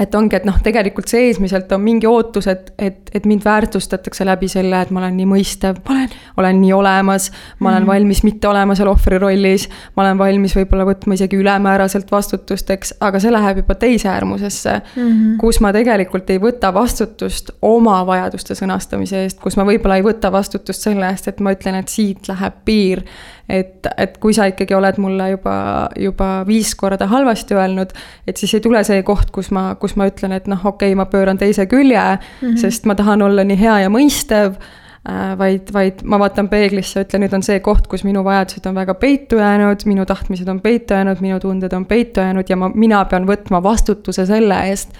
et 0.00 0.14
ongi, 0.14 0.36
et 0.36 0.44
noh, 0.44 0.56
tegelikult 0.62 1.08
seesmiselt 1.08 1.70
on 1.72 1.80
mingi 1.80 2.08
ootus, 2.08 2.46
et, 2.52 2.68
et, 2.78 2.98
et 3.16 3.26
mind 3.28 3.44
väärtustatakse 3.44 4.26
läbi 4.28 4.48
selle, 4.50 4.82
et 4.84 4.90
ma 4.92 5.00
olen 5.00 5.16
nii 5.16 5.28
mõistev, 5.30 5.78
ma 5.86 5.94
olen, 5.94 6.16
olen 6.42 6.60
nii 6.60 6.72
olemas, 6.76 7.30
ma 7.60 7.70
olen 7.70 7.82
mm 7.82 7.86
valmis 7.86 8.22
mitte 8.26 8.48
olema 8.48 8.74
seal 8.74 8.88
ohvri 8.90 9.18
rollis, 9.22 9.68
ma 9.96 10.02
olen 10.02 10.18
valmis 10.18 10.56
võib-olla 10.56 10.84
võtma 10.88 11.14
isegi 11.14 11.38
ülemääraselt 11.38 12.10
vastutust, 12.12 12.70
eks, 12.74 12.92
aga 13.00 13.20
see 13.22 13.30
läheb 13.32 13.60
juba 13.62 13.76
teise 13.78 14.08
äärmusesse 14.10 14.72
mm, 14.74 15.02
-hmm. 15.02 15.36
kus 15.40 15.60
ma 15.62 15.72
tegelikult 15.72 16.30
ei 16.34 16.40
võta 16.42 16.72
vastutust 16.74 17.50
oma 17.62 18.00
vajaduste 18.06 18.56
sõnastamise 18.58 19.22
eest, 19.22 19.40
kus 19.40 19.56
ma 19.56 19.64
võib-olla 19.64 19.96
ei 19.96 20.04
võta 20.04 20.32
vastutust 20.32 20.82
selle 20.82 21.08
eest, 21.10 21.28
et 21.28 21.40
ma 21.40 21.54
ütlen, 21.54 21.78
et 21.78 21.88
siit 21.88 22.28
läheb 22.28 22.58
piir 22.64 23.04
et, 23.48 23.86
et 23.96 24.16
kui 24.22 24.34
sa 24.34 24.48
ikkagi 24.50 24.74
oled 24.74 24.98
mulle 25.02 25.30
juba, 25.34 25.56
juba 26.00 26.30
viis 26.46 26.74
korda 26.78 27.06
halvasti 27.10 27.54
öelnud, 27.54 27.92
et 28.26 28.40
siis 28.40 28.56
ei 28.58 28.64
tule 28.64 28.82
see 28.86 29.02
koht, 29.06 29.30
kus 29.34 29.52
ma, 29.54 29.68
kus 29.80 29.96
ma 29.98 30.08
ütlen, 30.10 30.34
et 30.36 30.48
noh, 30.50 30.64
okei 30.64 30.92
okay,, 30.92 30.98
ma 30.98 31.06
pööran 31.10 31.38
teise 31.38 31.68
külje 31.70 32.00
mm, 32.00 32.18
-hmm. 32.40 32.56
sest 32.60 32.86
ma 32.86 32.94
tahan 32.98 33.22
olla 33.22 33.44
nii 33.44 33.58
hea 33.60 33.78
ja 33.84 33.92
mõistev 33.92 34.56
äh, 34.56 35.36
vaid, 35.38 35.72
vaid 35.72 36.02
ma 36.04 36.18
vaatan 36.18 36.48
peeglisse, 36.48 37.04
ütlen, 37.06 37.26
nüüd 37.26 37.36
on 37.38 37.46
see 37.46 37.60
koht, 37.60 37.86
kus 37.86 38.04
minu 38.04 38.24
vajadused 38.24 38.66
on 38.66 38.74
väga 38.74 38.94
peitu 38.94 39.38
jäänud, 39.42 39.86
minu 39.86 40.06
tahtmised 40.06 40.48
on 40.48 40.60
peitu 40.60 40.94
jäänud, 40.94 41.20
minu 41.20 41.38
tunded 41.40 41.72
on 41.72 41.86
peitu 41.86 42.20
jäänud 42.20 42.48
ja 42.48 42.56
ma, 42.56 42.70
mina 42.74 43.04
pean 43.04 43.26
võtma 43.26 43.62
vastutuse 43.62 44.26
selle 44.26 44.58
eest, 44.70 44.90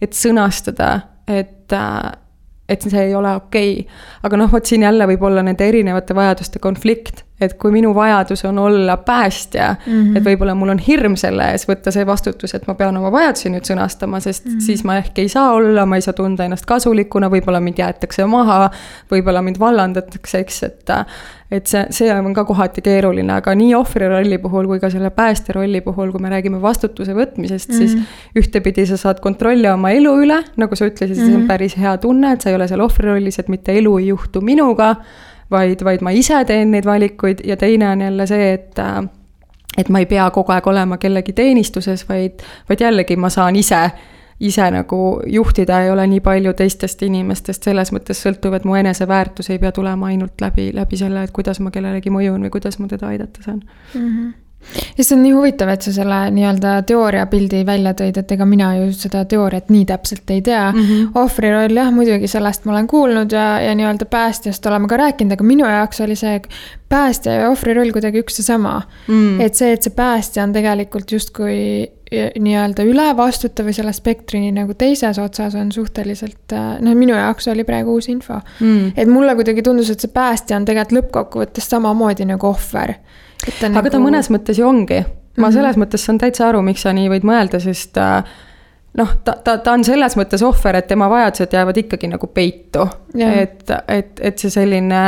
et 0.00 0.12
sõnastada, 0.12 1.00
et 1.26 1.72
äh, 1.72 2.12
et 2.68 2.82
see 2.82 3.02
ei 3.08 3.14
ole 3.14 3.30
okei 3.38 3.72
okay.. 3.80 3.98
aga 4.26 4.40
noh, 4.40 4.50
vot 4.52 4.66
siin 4.66 4.82
jälle 4.86 5.06
võib 5.12 5.22
olla 5.28 5.42
nende 5.46 5.68
erinevate 5.68 6.14
vajaduste 6.18 6.58
konflikt, 6.62 7.22
et 7.40 7.54
kui 7.60 7.72
minu 7.72 7.92
vajadus 7.94 8.44
on 8.48 8.58
olla 8.58 8.96
päästja 8.96 9.74
mm, 9.74 9.92
-hmm. 9.92 10.16
et 10.16 10.24
võib-olla 10.24 10.54
mul 10.54 10.72
on 10.72 10.78
hirm 10.78 11.16
selle 11.16 11.50
ees 11.52 11.68
võtta 11.68 11.92
see 11.92 12.06
vastutus, 12.06 12.54
et 12.54 12.66
ma 12.66 12.74
pean 12.74 12.96
oma 12.96 13.12
vajadusi 13.12 13.52
nüüd 13.52 13.68
sõnastama, 13.68 14.20
sest 14.20 14.46
mm 14.46 14.52
-hmm. 14.52 14.60
siis 14.60 14.84
ma 14.84 14.96
ehk 14.96 15.18
ei 15.18 15.28
saa 15.28 15.52
olla, 15.52 15.86
ma 15.86 15.96
ei 15.96 16.02
saa 16.02 16.14
tunda 16.14 16.44
ennast 16.44 16.66
kasulikuna, 16.66 17.30
võib-olla 17.30 17.60
mind 17.60 17.78
jäetakse 17.78 18.26
maha, 18.26 18.70
võib-olla 19.12 19.42
mind 19.42 19.58
vallandatakse, 19.60 20.38
eks, 20.38 20.62
et 20.62 20.90
et 21.50 21.66
see, 21.66 21.84
see 21.90 22.14
on 22.14 22.34
ka 22.34 22.44
kohati 22.44 22.82
keeruline, 22.82 23.32
aga 23.32 23.54
nii 23.54 23.74
ohvri 23.74 24.08
rolli 24.08 24.38
puhul 24.38 24.66
kui 24.66 24.80
ka 24.82 24.90
selle 24.90 25.10
päästja 25.14 25.54
rolli 25.54 25.80
puhul, 25.80 26.10
kui 26.10 26.20
me 26.22 26.32
räägime 26.32 26.58
vastutuse 26.62 27.14
võtmisest 27.14 27.68
mm, 27.68 27.74
-hmm. 27.74 27.78
siis 27.78 27.94
mhm. 27.94 28.02
ühtepidi 28.36 28.86
sa 28.86 28.96
saad 28.96 29.20
kontrolli 29.20 29.68
oma 29.70 29.90
elu 29.90 30.16
üle, 30.24 30.42
nagu 30.56 30.76
sa 30.76 30.86
ütlesid 30.86 31.14
mm, 31.14 31.22
-hmm. 31.22 31.26
see 31.26 31.34
on 31.34 31.40
mhm. 31.40 31.48
päris 31.48 31.78
hea 31.78 31.96
tunne, 31.98 32.32
et 32.32 32.40
sa 32.40 32.50
ei 32.50 32.56
ole 32.56 32.68
seal 32.68 32.80
ohvri 32.80 33.08
rollis, 33.08 33.38
et 33.38 33.48
mitte 33.48 33.78
elu 33.78 33.98
ei 33.98 34.06
juhtu 34.06 34.40
minuga 34.40 34.96
vaid, 35.50 35.84
vaid 35.84 36.02
ma 36.02 36.10
ise 36.10 36.44
teen 36.44 36.70
neid 36.70 36.84
valikuid 36.84 37.44
ja 37.44 37.56
teine 37.56 37.88
on 37.88 38.00
jälle 38.00 38.26
see, 38.26 38.52
et 38.52 38.82
et 39.78 39.88
ma 39.88 40.00
ei 40.00 40.06
pea 40.06 40.30
kogu 40.30 40.52
aeg 40.52 40.66
olema 40.66 40.96
kellegi 40.96 41.32
teenistuses, 41.36 42.06
vaid, 42.08 42.44
vaid 42.68 42.80
jällegi 42.80 43.16
ma 43.16 43.28
saan 43.30 43.56
ise, 43.56 43.82
ise 44.40 44.70
nagu 44.70 45.00
juhtida, 45.26 45.82
ei 45.84 45.90
ole 45.90 46.06
nii 46.06 46.20
palju 46.24 46.54
teistest 46.56 47.02
inimestest 47.02 47.68
selles 47.68 47.92
mõttes 47.92 48.22
sõltuv, 48.24 48.56
et 48.56 48.64
mu 48.64 48.74
eneseväärtus 48.76 49.50
ei 49.50 49.60
pea 49.60 49.72
tulema 49.72 50.06
ainult 50.12 50.40
läbi, 50.40 50.70
läbi 50.74 50.96
selle, 50.96 51.22
et 51.24 51.36
kuidas 51.36 51.60
ma 51.60 51.70
kellelegi 51.70 52.12
mõjun 52.12 52.48
või 52.48 52.52
kuidas 52.56 52.80
ma 52.80 52.88
teda 52.88 53.12
aidata 53.12 53.44
saan 53.44 53.62
mm. 53.94 54.10
-hmm 54.10 54.34
ja 54.98 55.04
see 55.04 55.16
on 55.16 55.22
nii 55.22 55.32
huvitav, 55.36 55.70
et 55.72 55.84
sa 55.84 55.92
selle 55.94 56.18
nii-öelda 56.34 56.76
teooriapildi 56.88 57.62
välja 57.68 57.92
tõid, 57.96 58.18
et 58.20 58.32
ega 58.36 58.46
mina 58.48 58.72
ju 58.78 58.88
seda 58.96 59.24
teooriat 59.28 59.70
nii 59.72 59.84
täpselt 59.88 60.30
ei 60.34 60.42
tea. 60.42 60.64
Mm. 60.72 60.86
-hmm. 60.86 61.10
ohvri 61.22 61.50
roll 61.52 61.80
jah, 61.80 61.92
muidugi 61.94 62.28
sellest 62.30 62.64
ma 62.64 62.74
olen 62.74 62.86
kuulnud 62.90 63.32
ja, 63.32 63.46
ja 63.60 63.74
nii-öelda 63.74 64.08
päästjast 64.10 64.66
oleme 64.66 64.88
ka 64.88 64.96
rääkinud, 64.96 65.36
aga 65.36 65.44
minu 65.44 65.66
jaoks 65.66 66.00
oli 66.00 66.16
see 66.16 66.40
päästja 66.88 67.32
ja 67.32 67.50
ohvri 67.50 67.74
roll 67.74 67.92
kuidagi 67.92 68.22
üks 68.22 68.38
ja 68.40 68.44
sama. 68.44 68.80
Mm.. 69.08 69.40
et 69.40 69.54
see, 69.54 69.72
et 69.72 69.82
see 69.82 69.94
päästja 69.94 70.42
on 70.42 70.52
tegelikult 70.52 71.12
justkui 71.12 71.92
nii-öelda 72.38 72.84
ülevastutav 72.86 73.66
või 73.66 73.74
selle 73.74 73.92
spektri 73.92 74.52
nagu 74.54 74.74
teises 74.78 75.18
otsas 75.18 75.56
on 75.58 75.72
suhteliselt, 75.74 76.54
noh, 76.80 76.94
minu 76.94 77.16
jaoks 77.18 77.48
oli 77.50 77.64
praegu 77.66 77.96
uus 77.98 78.08
info. 78.08 78.38
Mm.. 78.60 78.92
et 78.96 79.10
mulle 79.10 79.34
kuidagi 79.34 79.62
tundus, 79.62 79.90
et 79.90 80.00
see 80.00 80.12
päästja 80.14 80.56
on 80.56 80.64
tegelikult 80.64 80.98
lõppkokkuvõttes 81.00 81.66
samamoodi 81.70 82.28
nagu 82.28 82.46
ohver 82.46 82.94
aga 83.46 83.70
nagu... 83.70 83.90
ta 83.90 84.02
mõnes 84.02 84.30
mõttes 84.30 84.58
ju 84.58 84.66
ongi. 84.68 85.04
ma 85.36 85.46
-hmm. 85.48 85.52
selles 85.52 85.76
mõttes 85.76 86.04
saan 86.04 86.18
täitsa 86.18 86.48
aru, 86.48 86.62
miks 86.62 86.82
sa 86.82 86.92
nii 86.92 87.08
võid 87.08 87.24
mõelda, 87.28 87.60
sest 87.60 87.96
äh, 87.98 88.24
noh, 88.96 89.14
ta, 89.24 89.36
ta, 89.44 89.58
ta 89.58 89.76
on 89.76 89.84
selles 89.86 90.16
mõttes 90.18 90.42
ohver, 90.46 90.80
et 90.80 90.88
tema 90.90 91.08
vajadused 91.12 91.52
jäävad 91.52 91.84
ikkagi 91.84 92.10
nagu 92.12 92.28
peitu. 92.32 92.88
et, 93.18 93.70
et, 93.88 94.20
et 94.20 94.38
see 94.38 94.52
selline, 94.52 95.06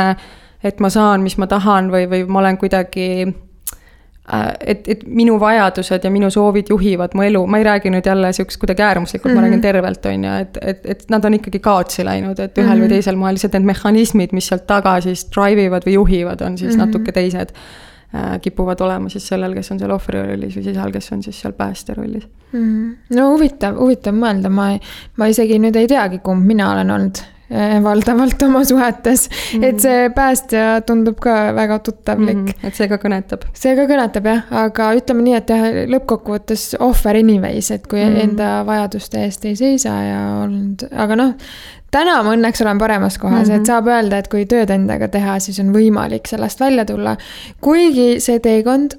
et 0.63 0.79
ma 0.79 0.89
saan, 0.93 1.25
mis 1.25 1.37
ma 1.41 1.47
tahan 1.49 1.91
või, 1.93 2.09
või 2.11 2.25
ma 2.29 2.43
olen 2.43 2.59
kuidagi 2.61 3.09
äh, 3.25 4.47
et, 4.59 4.87
et 4.87 5.03
minu 5.07 5.39
vajadused 5.41 6.05
ja 6.05 6.13
minu 6.13 6.29
soovid 6.33 6.69
juhivad 6.69 7.17
mu 7.17 7.25
elu, 7.25 7.43
ma 7.47 7.61
ei 7.61 7.67
räägi 7.67 7.93
nüüd 7.93 8.05
jälle 8.05 8.31
sihukest 8.35 8.61
kuidagi 8.61 8.85
äärmuslikult 8.85 9.31
mm, 9.31 9.37
-hmm. 9.37 9.41
ma 9.41 9.47
räägin 9.47 9.59
mhm. 9.59 9.67
tervelt, 9.67 10.05
on 10.05 10.23
ju, 10.23 10.37
et, 10.45 10.57
et, 10.61 10.85
et 10.85 11.05
nad 11.09 11.25
on 11.25 11.33
ikkagi 11.39 11.59
kaotsi 11.59 12.05
läinud, 12.05 12.39
et 12.39 12.57
ühel 12.57 12.67
mm 12.67 12.73
-hmm. 12.73 12.85
või 12.85 12.89
teisel 12.89 13.15
moel 13.15 13.37
lihtsalt 13.37 13.53
need 13.53 13.69
mehhanismid, 13.73 14.33
mis 14.33 14.47
sealt 14.47 14.67
taga 14.67 14.99
siis 15.01 15.27
drive 15.35 15.65
ivad 15.65 15.85
või 15.87 15.97
juhivad, 15.97 16.41
on 16.41 16.57
siis 16.57 16.75
mm 16.75 16.81
-hmm. 16.81 16.85
natuke 16.85 17.11
teised 17.11 17.55
kipuvad 18.41 18.81
olema 18.81 19.09
siis 19.09 19.27
sellel, 19.29 19.53
kes 19.53 19.71
on 19.71 19.79
seal 19.81 19.91
ohvri 19.93 20.21
rollis 20.23 20.55
või 20.57 20.63
siis 20.65 20.77
seal, 20.77 20.93
kes 20.93 21.11
on 21.13 21.25
siis 21.25 21.41
seal 21.43 21.53
päästja 21.57 21.97
rollis 21.97 22.25
mm. 22.51 22.61
-hmm. 22.61 23.17
no 23.17 23.31
huvitav, 23.33 23.77
huvitav 23.77 24.15
mõelda, 24.17 24.49
ma, 24.49 24.71
ma 25.17 25.27
isegi 25.29 25.59
nüüd 25.61 25.77
ei 25.77 25.87
teagi, 25.87 26.21
kumb 26.25 26.47
mina 26.49 26.71
olen 26.73 26.89
olnud 26.95 27.21
äh, 27.53 27.77
valdavalt 27.83 28.41
oma 28.47 28.63
suhetes 28.65 29.29
mm. 29.29 29.59
-hmm. 29.59 29.69
et 29.69 29.79
see 29.85 30.09
päästja 30.15 30.81
tundub 30.81 31.19
ka 31.21 31.55
väga 31.55 31.79
tuttavlik 31.79 32.37
mm. 32.37 32.45
-hmm. 32.45 32.67
et 32.67 32.75
see 32.75 32.87
ka 32.87 32.97
kõnetab. 32.97 33.45
see 33.53 33.75
ka 33.75 33.85
kõnetab 33.93 34.25
jah, 34.33 34.43
aga 34.65 34.91
ütleme 34.97 35.27
nii, 35.27 35.35
et 35.37 35.49
jah, 35.49 35.65
lõppkokkuvõttes 35.93 36.75
ohver 36.79 37.21
anyways, 37.21 37.71
et 37.71 37.87
kui 37.87 38.01
mm 38.03 38.15
-hmm. 38.15 38.23
enda 38.23 38.65
vajaduste 38.65 39.23
eest 39.23 39.45
ei 39.45 39.55
seisa 39.55 39.89
ja 39.89 40.21
olnud, 40.43 40.89
aga 40.91 41.15
noh, 41.15 41.33
täna 41.91 42.19
ma 42.23 42.33
õnneks 42.35 42.63
olen 42.63 42.81
paremas 42.81 43.17
kohas 43.17 43.47
mm, 43.47 43.51
-hmm. 43.51 43.55
et 43.55 43.61
mhm. 43.61 43.69
saab 43.71 43.87
öelda, 43.87 44.17
et 44.17 44.27
kui 44.31 44.45
tööd 44.45 44.69
endaga 44.73 45.07
teha, 45.07 45.39
siis 45.39 45.59
on 45.59 45.73
võimalik 45.75 46.27
sellest 46.27 46.59
välja 46.59 46.85
tulla. 46.85 47.17
kuigi 47.61 48.19
see 48.19 48.39
teekond 48.39 48.97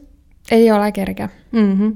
ei 0.51 0.71
ole 0.73 0.93
kerge 0.93 1.29
mm. 1.53 1.73
-hmm. 1.79 1.95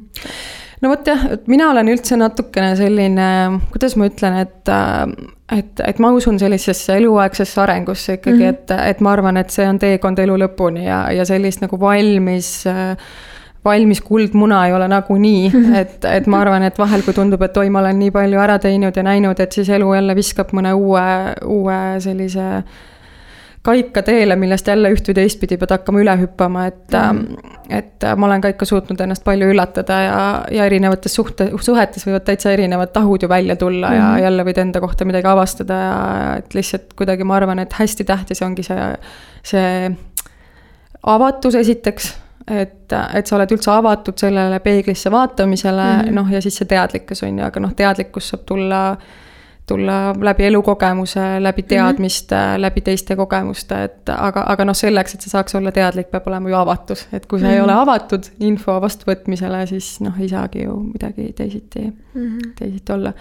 no 0.80 0.88
vot 0.88 1.06
jah, 1.06 1.26
et 1.32 1.46
mina 1.48 1.70
olen 1.70 1.88
üldse 1.88 2.16
natukene 2.16 2.76
selline, 2.76 3.28
kuidas 3.72 3.96
ma 3.96 4.06
ütlen, 4.06 4.38
et, 4.40 4.72
et, 5.58 5.84
et 5.86 5.98
ma 5.98 6.12
usun 6.12 6.38
sellisesse 6.38 6.96
eluaegsesse 6.96 7.60
arengusse 7.60 8.18
ikkagi 8.18 8.36
mm, 8.36 8.42
-hmm. 8.42 8.48
et, 8.48 8.90
et 8.90 9.00
ma 9.00 9.12
arvan, 9.12 9.36
et 9.36 9.50
see 9.50 9.68
on 9.68 9.78
teekond 9.78 10.18
elu 10.18 10.36
lõpuni 10.46 10.86
ja, 10.86 11.06
ja 11.12 11.24
sellist 11.24 11.60
nagu 11.60 11.80
valmis 11.80 12.66
äh, 12.66 12.96
valmis 13.64 14.00
kuldmuna 14.04 14.66
ei 14.66 14.72
ole 14.76 14.88
nagunii, 14.88 15.52
et, 15.80 16.04
et 16.04 16.26
ma 16.30 16.42
arvan, 16.44 16.66
et 16.68 16.78
vahel, 16.78 17.04
kui 17.06 17.16
tundub, 17.16 17.42
et 17.46 17.60
oi, 17.60 17.70
ma 17.72 17.84
olen 17.84 18.00
nii 18.02 18.14
palju 18.14 18.40
ära 18.40 18.58
teinud 18.62 18.96
ja 18.96 19.06
näinud, 19.06 19.40
et 19.40 19.52
siis 19.56 19.70
elu 19.72 19.94
jälle 19.96 20.16
viskab 20.16 20.52
mõne 20.56 20.74
uue, 20.76 21.06
uue 21.48 21.78
sellise 22.04 22.48
kaika 23.64 24.02
teele, 24.04 24.36
millest 24.36 24.66
jälle 24.68 24.90
üht 24.92 25.06
või 25.08 25.16
teistpidi 25.16 25.56
pead 25.56 25.70
hakkama 25.72 26.02
üle 26.02 26.14
hüppama, 26.20 26.66
et 26.68 26.96
mm., 26.98 27.52
et 27.72 28.04
ma 28.20 28.26
olen 28.26 28.42
ka 28.44 28.50
ikka 28.52 28.66
suutnud 28.68 29.00
ennast 29.00 29.24
palju 29.24 29.46
üllatada 29.48 30.00
ja, 30.04 30.16
ja 30.52 30.66
erinevates 30.68 31.14
suhte, 31.16 31.46
suhetes 31.64 32.04
võivad 32.04 32.26
täitsa 32.26 32.52
erinevad 32.52 32.92
tahud 32.92 33.24
ju 33.24 33.28
välja 33.32 33.56
tulla 33.56 33.88
mm. 33.88 33.96
ja 33.96 34.08
mhm. 34.10 34.24
jälle 34.26 34.44
võid 34.50 34.60
enda 34.66 34.82
kohta 34.84 35.08
midagi 35.08 35.30
avastada 35.30 35.78
ja 35.80 35.94
et 36.42 36.58
lihtsalt 36.58 36.92
kuidagi 36.98 37.24
ma 37.24 37.38
arvan, 37.38 37.62
et 37.64 37.72
hästi 37.72 38.04
tähtis 38.04 38.44
ongi 38.44 38.66
see, 38.68 38.90
see 39.48 39.88
avatus 41.14 41.56
esiteks 41.62 42.12
et, 42.50 42.92
et 43.14 43.26
sa 43.26 43.36
oled 43.38 43.52
üldse 43.56 43.70
avatud 43.72 44.20
sellele 44.20 44.58
peeglisse 44.64 45.10
vaatamisele 45.10 45.84
mm 45.84 46.00
-hmm. 46.00 46.16
noh, 46.20 46.32
ja 46.32 46.40
siis 46.42 46.56
see 46.60 46.68
teadlikkus 46.68 47.22
on 47.22 47.38
ju, 47.38 47.44
aga 47.44 47.60
noh, 47.60 47.72
teadlikkus 47.76 48.28
saab 48.28 48.42
tulla, 48.46 48.96
tulla 49.66 50.14
läbi 50.20 50.44
elukogemuse, 50.44 51.20
läbi 51.40 51.62
mhm. 51.62 51.68
teadmiste 51.68 52.34
mm, 52.36 52.54
-hmm. 52.54 52.60
läbi 52.60 52.80
teiste 52.80 53.16
kogemuste, 53.16 53.84
et 53.84 54.08
aga, 54.08 54.44
aga 54.46 54.64
noh, 54.64 54.76
selleks, 54.76 55.14
et 55.14 55.20
sa 55.20 55.30
saaks 55.30 55.54
olla 55.54 55.72
teadlik, 55.72 56.10
peab 56.10 56.26
olema 56.26 56.48
ju 56.48 56.56
avatus, 56.56 57.08
et 57.12 57.26
kui 57.26 57.40
sa 57.40 57.46
mm 57.46 57.50
-hmm. 57.50 57.54
ei 57.54 57.60
mhm. 57.60 57.64
ole 57.64 57.72
avatud 57.72 58.30
info 58.40 58.80
vastuvõtmisele, 58.80 59.66
siis 59.66 60.00
noh, 60.00 60.20
ei 60.20 60.28
saagi 60.28 60.62
ju 60.64 60.76
midagi 60.76 61.32
teisiti 61.32 61.80
mm, 62.14 62.28
-hmm. 62.28 62.52
teisiti 62.58 62.92
olla 62.92 63.12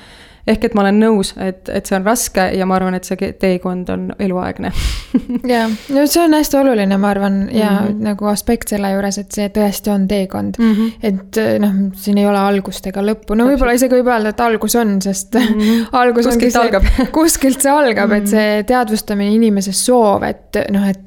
ehk 0.47 0.65
et 0.67 0.73
ma 0.75 0.84
olen 0.84 0.99
nõus, 0.99 1.34
et, 1.39 1.69
et 1.71 1.88
see 1.88 1.95
on 1.95 2.06
raske 2.08 2.45
ja 2.58 2.65
ma 2.67 2.75
arvan, 2.75 2.97
et 2.97 3.08
see 3.08 3.32
teekond 3.39 3.89
on 3.93 4.10
eluaegne 4.19 4.71
jaa, 5.53 5.67
no 5.95 6.06
see 6.10 6.23
on 6.23 6.36
hästi 6.36 6.60
oluline, 6.60 6.97
ma 6.99 7.12
arvan, 7.13 7.38
ja 7.51 7.69
mm 7.69 7.77
-hmm. 7.88 8.01
nagu 8.10 8.27
aspekt 8.32 8.73
selle 8.73 8.91
juures, 8.95 9.17
et 9.21 9.32
see 9.32 9.49
tõesti 9.58 9.93
on 9.93 10.08
teekond 10.08 10.60
mm. 10.60 10.73
-hmm. 10.73 10.91
et 11.12 11.41
noh, 11.63 11.77
siin 11.95 12.17
ei 12.17 12.27
ole 12.27 12.39
algust 12.39 12.88
ega 12.88 13.06
lõppu, 13.06 13.38
no 13.39 13.47
võib-olla 13.47 13.77
isegi 13.77 13.95
võib 14.01 14.12
öelda, 14.12 14.34
et 14.36 14.39
algus 14.39 14.75
on, 14.75 14.97
sest 15.01 15.36
mm 15.36 15.53
-hmm. 15.60 15.86
algus 16.01 16.27
kuskilt 16.27 16.56
ongi 16.56 16.84
see, 16.88 17.08
kuskilt 17.12 17.62
see 17.62 17.71
algab 17.71 18.10
mm, 18.10 18.13
-hmm. 18.13 18.17
et 18.17 18.23
mhm. 18.23 18.32
see 18.32 18.63
teadvustamine 18.63 19.36
inimese 19.36 19.71
soov, 19.71 20.23
et 20.23 20.60
noh, 20.71 20.89
et 20.89 20.99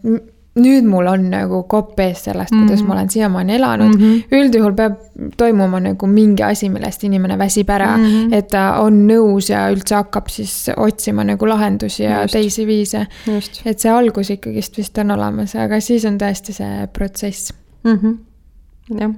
nüüd 0.56 0.86
mul 0.88 1.06
on 1.10 1.26
nagu 1.30 1.62
kopp 1.68 2.00
ees 2.00 2.24
sellest, 2.24 2.54
kuidas 2.54 2.80
mm 2.80 2.84
-hmm. 2.84 2.88
ma 2.88 2.94
olen 2.94 3.10
siiamaani 3.10 3.54
elanud 3.54 3.94
mm. 3.96 4.02
-hmm. 4.02 4.38
üldjuhul 4.38 4.74
peab 4.74 4.94
toimuma 5.36 5.80
nagu 5.80 6.06
mingi 6.06 6.42
asi, 6.42 6.68
millest 6.68 7.04
inimene 7.04 7.38
väsib 7.38 7.70
ära 7.70 7.96
mm, 7.96 8.04
-hmm. 8.04 8.34
et 8.34 8.48
ta 8.48 8.80
on 8.80 9.06
nõus 9.08 9.50
ja 9.50 9.68
üldse 9.70 9.94
hakkab 9.94 10.28
siis 10.28 10.70
otsima 10.76 11.24
nagu 11.24 11.48
lahendusi 11.48 12.02
ja 12.02 12.22
Just. 12.22 12.32
teisi 12.32 12.66
viise. 12.66 13.06
et 13.64 13.78
see 13.78 13.90
algus 13.90 14.30
ikkagist 14.30 14.78
vist 14.78 14.98
on 14.98 15.10
olemas, 15.10 15.54
aga 15.54 15.80
siis 15.80 16.04
on 16.04 16.18
tõesti 16.18 16.52
see 16.52 16.88
protsess 16.92 17.52
mm. 17.84 17.98
-hmm. 18.02 18.18
jah 19.00 19.10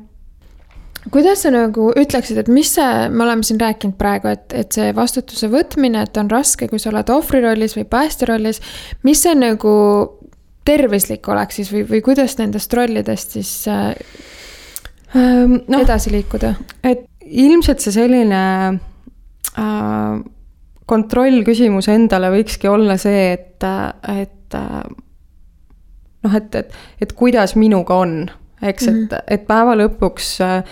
kuidas 1.11 1.42
sa 1.42 1.51
nagu 1.55 1.88
ütleksid, 1.96 2.40
et 2.42 2.48
mis 2.53 2.70
see, 2.74 3.09
me 3.09 3.24
oleme 3.24 3.46
siin 3.46 3.61
rääkinud 3.61 3.96
praegu, 4.01 4.29
et, 4.29 4.53
et 4.57 4.72
see 4.74 4.90
vastutuse 4.96 5.48
võtmine, 5.53 6.03
et 6.05 6.20
on 6.20 6.31
raske, 6.31 6.68
kui 6.68 6.81
sa 6.83 6.90
oled 6.90 7.12
ohvri 7.14 7.40
rollis 7.44 7.77
või 7.79 7.87
päästja 7.88 8.29
rollis. 8.33 8.61
mis 9.07 9.22
see 9.22 9.35
nagu 9.38 9.74
tervislik 10.68 11.28
oleks 11.33 11.61
siis 11.61 11.72
või, 11.72 11.85
või 11.88 12.02
kuidas 12.04 12.37
nendest 12.40 12.74
rollidest 12.76 13.37
siis 13.38 13.52
äh, 13.72 13.94
no, 15.14 15.81
edasi 15.81 16.12
liikuda? 16.14 16.54
et 16.85 17.07
ilmselt 17.24 17.85
see 17.85 17.94
selline 17.96 18.42
äh, 19.59 20.18
kontrollküsimus 20.88 21.90
endale 21.92 22.33
võikski 22.33 22.70
olla 22.70 22.96
see, 23.00 23.33
et, 23.37 23.64
et 24.12 24.57
äh, 24.57 24.83
noh, 26.24 26.37
et, 26.40 26.61
et, 26.62 26.76
et 27.04 27.16
kuidas 27.16 27.57
minuga 27.61 27.98
on 28.04 28.20
eks 28.62 28.87
mm, 28.87 28.94
-hmm. 28.94 29.04
et, 29.04 29.24
et 29.28 29.46
päeva 29.46 29.76
lõpuks 29.78 30.31
äh, 30.42 30.64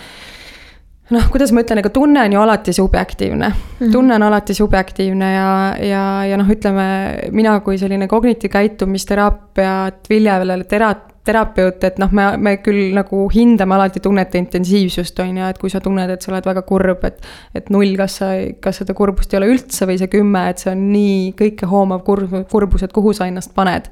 noh, 1.09 1.29
kuidas 1.31 1.51
ma 1.55 1.61
ütlen, 1.63 1.79
ega 1.81 1.89
tunne 1.93 2.23
on 2.25 2.33
ju 2.33 2.39
alati 2.41 2.73
subjektiivne 2.73 3.47
mm. 3.47 3.53
-hmm. 3.79 3.91
tunne 3.91 4.15
on 4.15 4.23
alati 4.23 4.53
subjektiivne 4.53 5.33
ja, 5.33 5.75
ja, 5.89 6.25
ja 6.25 6.37
noh, 6.37 6.49
ütleme 6.49 7.17
mina 7.31 7.59
kui 7.59 7.77
selline 7.77 8.07
kognitiivkäitumisteraapiat 8.07 9.95
viljelejale 10.09 10.63
tera-, 10.63 10.95
terapeut, 11.27 11.83
et 11.83 11.99
noh, 12.01 12.11
me, 12.15 12.25
me 12.41 12.55
küll 12.63 12.93
nagu 12.95 13.25
hindame 13.33 13.75
alati 13.77 14.01
tunnete 14.03 14.39
intensiivsust, 14.41 15.19
on 15.23 15.41
ju, 15.41 15.47
et 15.47 15.59
kui 15.61 15.71
sa 15.71 15.81
tunned, 15.83 16.11
et 16.13 16.23
sa 16.23 16.31
oled 16.31 16.47
väga 16.47 16.63
kurb, 16.67 17.03
et. 17.07 17.19
et 17.57 17.71
null, 17.73 17.95
kas 17.99 18.19
sa, 18.21 18.31
kas 18.63 18.81
seda 18.81 18.95
kurbust 18.97 19.33
ei 19.33 19.41
ole 19.41 19.49
üldse 19.51 19.87
või 19.89 19.97
see 19.99 20.11
kümme, 20.11 20.45
et 20.51 20.63
see 20.63 20.71
on 20.73 20.85
nii 20.93 21.33
kõikehoomav 21.39 22.03
kurb, 22.07 22.35
kurbus, 22.51 22.85
et 22.87 22.95
kuhu 22.95 23.15
sa 23.17 23.27
ennast 23.29 23.53
paned. 23.57 23.89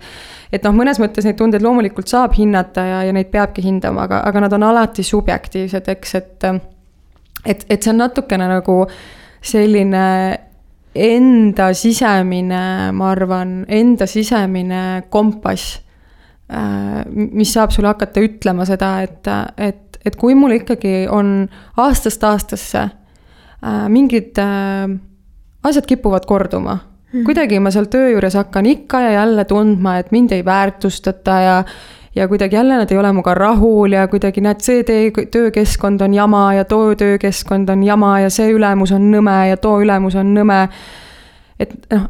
et 0.51 0.63
noh, 0.63 0.75
mõnes 0.75 1.01
mõttes 1.01 1.27
neid 1.27 1.39
tundeid 1.39 1.65
loomulikult 1.65 2.11
saab 2.11 2.37
hinnata 2.37 2.85
ja, 2.87 3.01
ja 3.09 3.15
neid 3.15 3.31
peabki 3.33 3.65
hindama, 3.65 4.07
aga, 4.07 4.21
aga 4.29 4.45
nad 4.45 4.55
on 4.55 4.69
alati 4.71 5.03
subjektiivsed, 5.03 5.91
eks, 5.97 6.15
et. 6.21 6.49
Et, 7.45 7.65
et 7.69 7.81
see 7.81 7.93
on 7.93 8.03
natukene 8.03 8.49
nagu 8.49 8.83
selline 9.45 10.05
enda 10.95 11.73
sisemine, 11.75 12.91
ma 12.95 13.09
arvan, 13.11 13.57
enda 13.67 14.07
sisemine 14.07 15.03
kompass 15.11 15.85
Äh, 16.45 17.05
mis 17.09 17.55
saab 17.55 17.71
sulle 17.73 17.89
hakata 17.89 18.21
ütlema 18.21 18.67
seda, 18.69 18.99
et, 19.01 19.25
et, 19.57 19.97
et 20.05 20.13
kui 20.21 20.35
mul 20.37 20.53
ikkagi 20.59 21.07
on 21.09 21.47
aastast 21.81 22.21
aastasse 22.21 22.83
äh, 22.85 23.87
mingid 23.89 24.37
äh, 24.37 24.85
asjad 25.65 25.87
kipuvad 25.89 26.27
korduma 26.29 26.75
hmm. 26.77 27.23
kuidagi 27.25 27.57
ma 27.57 27.71
seal 27.73 27.89
töö 27.89 28.11
juures 28.11 28.37
hakkan 28.37 28.69
ikka 28.69 29.01
ja 29.07 29.15
jälle 29.15 29.47
tundma, 29.49 29.95
et 29.97 30.13
mind 30.13 30.37
ei 30.37 30.45
väärtustata 30.45 31.39
ja 31.41 31.57
ja 32.15 32.27
kuidagi 32.27 32.55
jälle 32.55 32.77
nad 32.77 32.91
ei 32.91 32.97
ole 32.97 33.11
minuga 33.11 33.33
rahul 33.33 33.91
ja 33.91 34.07
kuidagi 34.07 34.41
näed, 34.41 34.61
see 34.63 34.83
tee, 34.83 35.11
töökeskkond 35.31 36.01
on 36.01 36.13
jama 36.13 36.53
ja 36.53 36.65
too 36.65 36.95
töökeskkond 36.95 37.69
on 37.69 37.83
jama 37.83 38.19
ja 38.19 38.29
see 38.29 38.51
ülemus 38.53 38.91
on 38.95 39.09
nõme 39.11 39.37
ja 39.49 39.57
too 39.57 39.81
ülemus 39.83 40.15
on 40.15 40.33
nõme. 40.35 40.67
et 41.59 41.75
noh, 41.91 42.09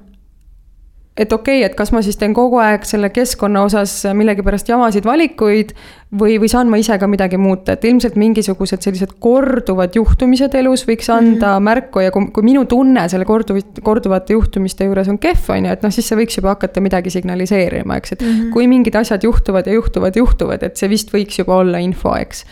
et 1.18 1.32
okei 1.34 1.62
okay,, 1.62 1.70
et 1.70 1.76
kas 1.80 1.94
ma 1.96 2.02
siis 2.04 2.18
teen 2.20 2.34
kogu 2.36 2.58
aeg 2.60 2.84
selle 2.88 3.08
keskkonna 3.16 3.62
osas 3.64 3.94
millegipärast 4.20 4.68
jamasid 4.68 5.06
valikuid 5.08 5.72
või, 6.20 6.36
või 6.44 6.50
saan 6.52 6.68
ma 6.72 6.80
ise 6.82 6.98
ka 7.00 7.08
midagi 7.08 7.40
muuta, 7.40 7.78
et 7.78 7.88
ilmselt 7.88 8.18
mingisugused 8.20 8.84
sellised 8.84 9.16
korduvad 9.24 9.96
juhtumised 9.96 10.58
elus 10.60 10.84
võiks 10.88 11.08
anda 11.08 11.32
mm 11.32 11.40
-hmm. 11.40 11.68
märku 11.70 12.04
ja 12.04 12.12
kui, 12.12 12.28
kui 12.36 12.44
minu 12.44 12.66
tunne 12.68 13.08
selle 13.10 13.26
korduv, 13.26 13.62
korduvate 13.84 14.36
juhtumiste 14.36 14.90
juures 14.90 15.08
on 15.08 15.20
kehv, 15.20 15.50
on 15.56 15.70
ju, 15.70 15.72
et 15.72 15.88
noh, 15.88 15.96
siis 15.96 16.12
see 16.12 16.20
võiks 16.20 16.38
juba 16.38 16.56
hakata 16.58 16.84
midagi 16.84 17.10
signaliseerima, 17.10 17.98
eks, 17.98 18.12
et 18.12 18.22
mm 18.22 18.28
-hmm. 18.28 18.54
kui 18.54 18.68
mingid 18.68 18.96
asjad 18.96 19.24
juhtuvad 19.24 19.68
ja 19.68 19.74
juhtuvad, 19.74 20.16
juhtuvad, 20.16 20.64
et 20.64 20.78
see 20.78 20.90
vist 20.90 21.14
võiks 21.16 21.40
juba 21.40 21.56
olla 21.64 21.78
info, 21.78 22.16
eks 22.16 22.46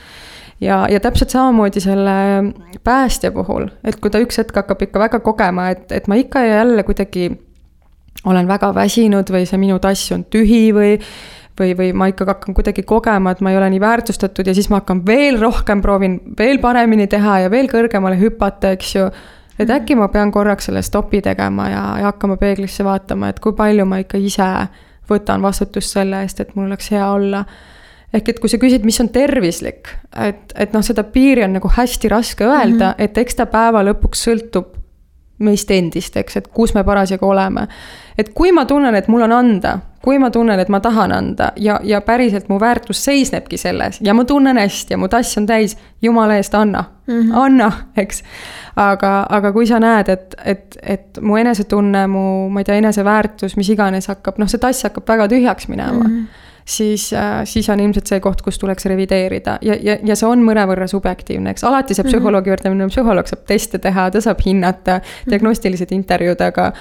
ja, 0.61 0.87
ja 0.89 0.99
täpselt 0.99 1.29
samamoodi 1.29 1.79
selle 1.79 2.53
päästja 2.83 3.31
puhul, 3.31 3.67
et 3.83 3.99
kui 3.99 4.11
ta 4.11 4.23
üks 4.23 4.37
hetk 4.37 4.55
hakkab 4.55 4.81
ikka 4.81 4.99
väga 4.99 5.19
kogema, 5.19 5.69
et, 5.69 5.91
et 5.91 6.07
ma 6.07 6.15
ikka 6.15 6.39
ja 6.39 6.63
jälle 6.63 6.83
kuidagi 6.83 7.31
olen 8.25 8.47
väga 8.47 8.73
väsinud 8.75 9.29
või 9.29 9.45
see 9.45 9.59
minu 9.61 9.79
tass 9.83 10.11
on 10.15 10.25
tühi 10.31 10.65
või 10.75 10.97
või, 11.59 11.73
või 11.77 11.91
ma 11.93 12.07
ikkagi 12.09 12.33
hakkan 12.33 12.55
kuidagi 12.57 12.83
kogema, 12.83 13.31
et 13.31 13.41
ma 13.41 13.51
ei 13.51 13.57
ole 13.57 13.69
nii 13.73 13.81
väärtustatud 13.81 14.47
ja 14.47 14.55
siis 14.57 14.69
ma 14.71 14.81
hakkan 14.81 15.03
veel 15.05 15.39
rohkem, 15.41 15.81
proovin 15.81 16.19
veel 16.39 16.59
paremini 16.63 17.07
teha 17.07 17.39
ja 17.45 17.51
veel 17.51 17.69
kõrgemale 17.71 18.17
hüpata, 18.19 18.73
eks 18.73 18.95
ju. 18.95 19.05
et 19.57 19.67
mhm. 19.67 19.75
äkki 19.75 19.97
ma 19.99 20.07
pean 20.13 20.31
korraks 20.31 20.69
selle 20.69 20.81
stopi 20.81 21.21
tegema 21.21 21.69
ja, 21.69 21.83
ja 21.99 22.09
hakkama 22.11 22.37
peeglisse 22.41 22.83
vaatama, 22.83 23.29
et 23.29 23.39
kui 23.39 23.53
palju 23.53 23.85
ma 23.85 24.01
ikka 24.01 24.17
ise 24.17 24.49
võtan 25.09 25.41
vastutust 25.43 25.93
selle 25.93 26.23
eest, 26.23 26.39
et 26.39 26.55
mul 26.55 26.71
oleks 26.71 26.89
hea 26.91 27.05
olla. 27.11 27.45
ehk 28.13 28.29
et 28.29 28.39
kui 28.39 28.49
sa 28.49 28.57
küsid, 28.57 28.85
mis 28.85 28.99
on 29.01 29.09
tervislik, 29.09 29.89
et, 30.21 30.53
et 30.55 30.73
noh, 30.73 30.81
seda 30.85 31.03
piiri 31.03 31.43
on 31.43 31.53
nagu 31.57 31.69
hästi 31.69 32.09
raske 32.09 32.45
öelda 32.45 32.89
mm, 32.89 32.91
-hmm. 32.91 33.03
et 33.03 33.17
eks 33.17 33.35
ta 33.35 33.45
päeva 33.45 33.83
lõpuks 33.83 34.25
sõltub 34.29 34.82
meist 35.43 35.71
endist, 35.71 36.17
eks, 36.17 36.37
et 36.37 36.47
kus 36.47 36.73
me 36.73 36.83
parasjagu 36.83 37.27
oleme. 37.29 37.67
et 38.17 38.29
kui 38.33 38.51
ma 38.51 38.65
tunnen, 38.65 38.95
et 38.95 39.07
mul 39.07 39.21
on 39.25 39.31
anda, 39.31 39.77
kui 40.03 40.19
ma 40.19 40.29
tunnen, 40.31 40.59
et 40.59 40.69
ma 40.69 40.79
tahan 40.79 41.11
anda 41.11 41.51
ja, 41.55 41.79
ja 41.83 42.01
päriselt 42.01 42.49
mu 42.49 42.59
väärtus 42.59 43.03
seisnebki 43.05 43.57
selles 43.57 43.99
ja 44.01 44.13
ma 44.13 44.25
tunnen 44.25 44.57
hästi 44.57 44.93
ja 44.93 44.97
mu 44.97 45.07
tass 45.07 45.37
on 45.37 45.47
täis, 45.49 45.77
jumala 46.01 46.37
eest, 46.37 46.55
anna 46.55 46.83
mm, 47.07 47.19
-hmm. 47.19 47.31
anna, 47.33 47.71
eks. 47.97 48.23
aga, 48.75 49.25
aga 49.29 49.51
kui 49.51 49.67
sa 49.67 49.79
näed, 49.79 50.09
et, 50.09 50.35
et, 50.45 50.77
et 50.81 51.19
mu 51.21 51.37
enesetunne, 51.37 52.07
mu, 52.07 52.49
ma 52.49 52.59
ei 52.59 52.63
tea, 52.63 52.75
eneseväärtus, 52.75 53.57
mis 53.57 53.69
iganes 53.69 54.07
hakkab, 54.07 54.37
noh, 54.37 54.47
see 54.47 54.59
tass 54.59 54.83
hakkab 54.83 55.07
väga 55.07 55.27
tühjaks 55.27 55.67
minema 55.67 56.03
mm. 56.03 56.09
-hmm 56.09 56.42
siis, 56.65 57.13
äh, 57.13 57.41
siis 57.45 57.69
on 57.69 57.79
ilmselt 57.79 58.07
see 58.07 58.19
koht, 58.23 58.41
kus 58.41 58.59
tuleks 58.59 58.85
revideerida 58.85 59.57
ja, 59.61 59.75
ja, 59.81 59.97
ja 60.03 60.17
see 60.19 60.27
on 60.29 60.43
mõnevõrra 60.45 60.87
subjektiivne, 60.91 61.53
eks 61.53 61.65
alati 61.67 61.95
saab 61.97 62.07
mhm. 62.07 62.15
psühholoogi 62.15 62.53
juurde 62.53 62.73
minna, 62.73 62.89
psühholoog 62.91 63.31
saab 63.31 63.47
teste 63.49 63.79
teha, 63.83 64.09
ta 64.11 64.21
saab 64.23 64.43
hinnata 64.45 64.99
mhm. 64.99 65.33
diagnostilised 65.33 65.95
intervjuud, 65.95 66.45
aga. 66.51 66.71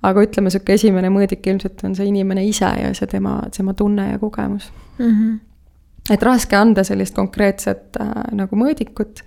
aga 0.00 0.22
ütleme, 0.24 0.48
sihuke 0.48 0.72
esimene 0.78 1.10
mõõdik 1.12 1.44
ilmselt 1.50 1.82
on 1.84 1.92
see 1.92 2.06
inimene 2.08 2.40
ise 2.48 2.68
ja 2.80 2.88
see 2.96 3.08
tema, 3.10 3.34
tema 3.52 3.74
tunne 3.76 4.06
ja 4.14 4.18
kogemus 4.18 4.70
mm. 4.96 5.10
-hmm. 5.10 6.14
et 6.14 6.22
raske 6.24 6.56
anda 6.56 6.84
sellist 6.88 7.12
konkreetset 7.14 8.00
äh, 8.00 8.14
nagu 8.32 8.56
mõõdikut, 8.56 9.20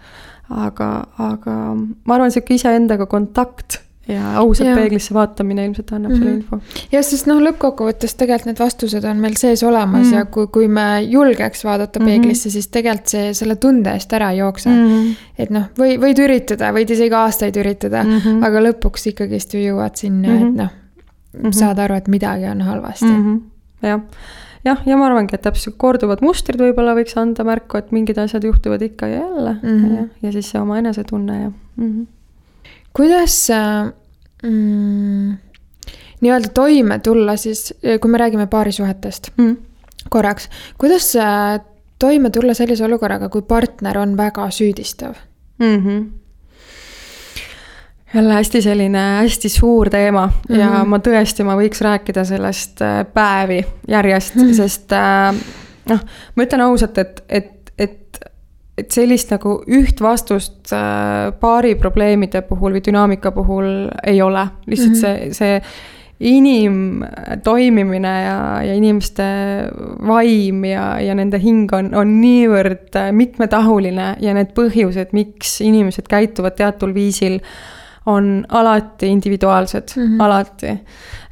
aga, 0.49 0.87
aga 1.21 1.57
ma 1.77 2.15
arvan, 2.15 2.33
sihuke 2.33 2.57
iseendaga 2.57 3.05
kontakt 3.05 3.82
ja 4.07 4.33
ausalt 4.39 4.67
ja. 4.67 4.75
peeglisse 4.75 5.13
vaatamine 5.15 5.65
ilmselt 5.65 5.91
annab 5.95 6.11
mm 6.11 6.17
-hmm. 6.17 6.23
selle 6.23 6.33
info. 6.35 6.59
jah, 6.91 7.03
sest 7.07 7.27
noh, 7.29 7.39
lõppkokkuvõttes 7.45 8.17
tegelikult 8.19 8.49
need 8.49 8.59
vastused 8.59 9.05
on 9.07 9.21
meil 9.23 9.37
sees 9.39 9.63
olemas 9.63 10.07
mm 10.07 10.11
-hmm. 10.11 10.17
ja 10.17 10.25
kui, 10.25 10.47
kui 10.47 10.67
me 10.67 11.01
julgeks 11.01 11.63
vaadata 11.63 11.99
mm 11.99 12.05
-hmm. 12.05 12.09
peeglisse, 12.09 12.49
siis 12.49 12.67
tegelikult 12.67 13.07
see 13.15 13.33
selle 13.33 13.55
tunde 13.55 13.93
eest 13.93 14.13
ära 14.13 14.31
ei 14.31 14.37
jookse 14.37 14.69
mm. 14.69 14.87
-hmm. 14.87 15.15
et 15.37 15.49
noh, 15.49 15.69
või 15.79 15.97
võid 16.03 16.19
üritada, 16.19 16.71
võid 16.75 16.91
isegi 16.91 17.15
aastaid 17.15 17.55
üritada 17.55 18.03
mm, 18.03 18.19
-hmm. 18.19 18.43
aga 18.43 18.63
lõpuks 18.67 19.07
ikkagist 19.07 19.53
ju 19.53 19.59
jõuad 19.59 19.95
sinna 19.95 20.27
mm, 20.27 20.37
-hmm. 20.37 20.47
et 20.47 20.55
noh 20.55 20.69
mm 20.69 21.41
-hmm., 21.41 21.51
saad 21.51 21.79
aru, 21.79 21.95
et 21.95 22.07
midagi 22.07 22.45
on 22.45 22.61
halvasti 22.61 23.05
mm. 23.05 23.23
-hmm. 23.23 23.41
jah 23.87 24.01
jah, 24.65 24.81
ja 24.85 24.97
ma 24.97 25.05
arvangi, 25.05 25.35
et 25.35 25.41
täpselt 25.41 25.75
korduvad 25.77 26.21
mustrid 26.21 26.59
võib-olla 26.59 26.95
võiks 26.95 27.15
anda 27.19 27.43
märku, 27.43 27.77
et 27.77 27.91
mingid 27.91 28.17
asjad 28.17 28.43
juhtuvad 28.43 28.81
ikka 28.81 29.07
ja 29.07 29.19
jälle 29.19 29.53
mm 29.63 29.79
-hmm. 29.79 29.95
ja, 29.95 30.07
ja 30.21 30.31
siis 30.31 30.51
see 30.51 30.61
oma 30.61 30.77
enesetunne 30.77 31.41
ja 31.41 31.49
mm. 31.49 31.87
-hmm 31.87 32.05
kuidas 32.93 33.47
mm, 34.43 35.37
nii-öelda 36.21 36.49
toime 36.53 36.99
tulla 36.99 37.37
siis, 37.37 37.73
kui 38.01 38.11
me 38.11 38.17
räägime 38.17 38.47
paarisuhetest 38.47 39.31
mm. 39.37 39.55
korraks, 40.09 40.49
kuidas 40.77 41.13
toime 41.99 42.29
tulla 42.29 42.53
sellise 42.53 42.85
olukorraga, 42.85 43.29
kui 43.29 43.41
partner 43.41 43.97
on 43.97 44.17
väga 44.17 44.49
süüdistav 44.49 45.15
mm? 45.59 45.79
-hmm 45.85 46.03
jälle 48.13 48.33
hästi 48.33 48.61
selline 48.61 48.99
hästi 48.99 49.49
suur 49.49 49.89
teema 49.89 50.25
mm 50.27 50.55
-hmm. 50.55 50.59
ja 50.59 50.69
mhm. 50.69 50.89
ma 50.89 50.97
tõesti, 50.97 51.43
ma 51.43 51.55
võiks 51.55 51.81
rääkida 51.81 52.25
sellest 52.25 52.81
äh, 52.81 53.05
päevi 53.13 53.65
järjest 53.87 54.35
mm, 54.35 54.41
-hmm. 54.41 54.53
sest 54.53 54.91
äh, 54.91 55.35
noh, 55.89 55.99
ma 56.35 56.43
ütlen 56.43 56.61
ausalt, 56.61 56.97
et, 56.97 57.23
et, 57.29 57.73
et 57.77 58.19
et 58.77 58.91
sellist 58.91 59.29
nagu 59.33 59.59
üht 59.69 60.01
vastust 60.01 60.71
äh, 60.73 61.31
paari 61.39 61.75
probleemide 61.79 62.41
puhul 62.47 62.73
või 62.77 62.85
dünaamika 62.85 63.31
puhul 63.35 63.89
ei 64.03 64.21
ole, 64.21 64.47
lihtsalt 64.65 64.95
mm 64.95 65.03
-hmm. 65.03 65.33
see, 65.33 65.33
see 65.33 65.61
inimtoimimine 66.23 68.13
ja, 68.23 68.63
ja 68.63 68.73
inimeste 68.77 69.23
vaim 70.07 70.65
ja, 70.65 70.99
ja 71.01 71.15
nende 71.17 71.39
hing 71.41 71.71
on, 71.75 71.91
on 71.97 72.17
niivõrd 72.21 72.95
äh, 72.99 73.11
mitmetahuline 73.11 74.15
ja 74.23 74.33
need 74.37 74.53
põhjused, 74.57 75.13
miks 75.13 75.61
inimesed 75.61 76.07
käituvad 76.09 76.55
teatud 76.57 76.93
viisil, 76.95 77.39
on 78.05 78.45
alati 78.49 79.07
individuaalsed 79.07 79.93
mm, 79.95 80.03
-hmm. 80.03 80.23
alati. 80.23 80.71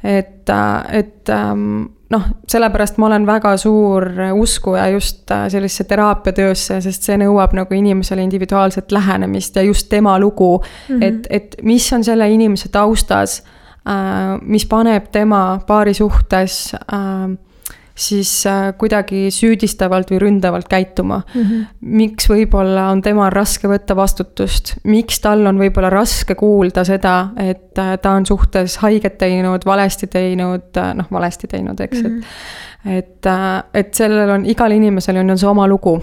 et, 0.04 0.48
äh, 0.50 0.96
et 0.98 1.28
ähm, 1.28 1.84
noh, 2.12 2.26
sellepärast 2.48 2.98
ma 3.00 3.08
olen 3.08 3.26
väga 3.26 3.54
suur 3.60 4.06
uskuja 4.36 4.88
just 4.92 5.30
äh, 5.30 5.46
sellisesse 5.52 5.86
teraapiatöösse, 5.90 6.80
sest 6.84 7.08
see 7.08 7.16
nõuab 7.22 7.54
nagu 7.56 7.74
inimesele 7.76 8.24
individuaalset 8.26 8.92
lähenemist 8.92 9.56
ja 9.56 9.64
just 9.66 9.88
tema 9.88 10.18
lugu 10.20 10.58
mm. 10.58 10.94
-hmm. 10.94 11.04
et, 11.04 11.26
et 11.30 11.56
mis 11.62 11.92
on 11.92 12.04
selle 12.04 12.30
inimese 12.30 12.68
taustas, 12.68 13.42
äh, 13.88 14.38
mis 14.42 14.66
paneb 14.66 15.08
tema 15.12 15.60
paari 15.66 15.94
suhtes 15.94 16.74
äh, 16.74 17.38
siis 17.94 18.30
äh, 18.46 18.72
kuidagi 18.78 19.26
süüdistavalt 19.30 20.10
või 20.10 20.20
ründavalt 20.22 20.68
käituma 20.68 21.22
mm. 21.34 21.42
-hmm. 21.42 21.66
miks 21.80 22.28
võib-olla 22.30 22.88
on 22.92 23.02
temal 23.02 23.30
raske 23.30 23.68
võtta 23.68 23.96
vastutust, 23.96 24.74
miks 24.84 25.20
tal 25.20 25.46
on 25.46 25.58
võib-olla 25.60 25.90
raske 25.90 26.34
kuulda 26.34 26.84
seda, 26.84 27.16
et 27.36 27.78
äh, 27.78 27.98
ta 28.02 28.16
on 28.16 28.26
suhtes 28.26 28.76
haiget 28.82 29.18
teinud, 29.18 29.66
valesti 29.66 30.06
teinud, 30.06 30.70
äh, 30.76 30.94
noh, 30.94 31.06
valesti 31.10 31.46
teinud, 31.46 31.80
eks 31.80 32.02
mm, 32.02 32.08
-hmm. 32.08 32.98
et 32.98 33.12
et, 33.22 33.26
et 33.74 33.94
sellel 33.94 34.30
on, 34.30 34.46
igal 34.46 34.72
inimesel 34.72 35.16
on, 35.16 35.30
on 35.30 35.38
see 35.38 35.48
oma 35.48 35.68
lugu 35.68 36.00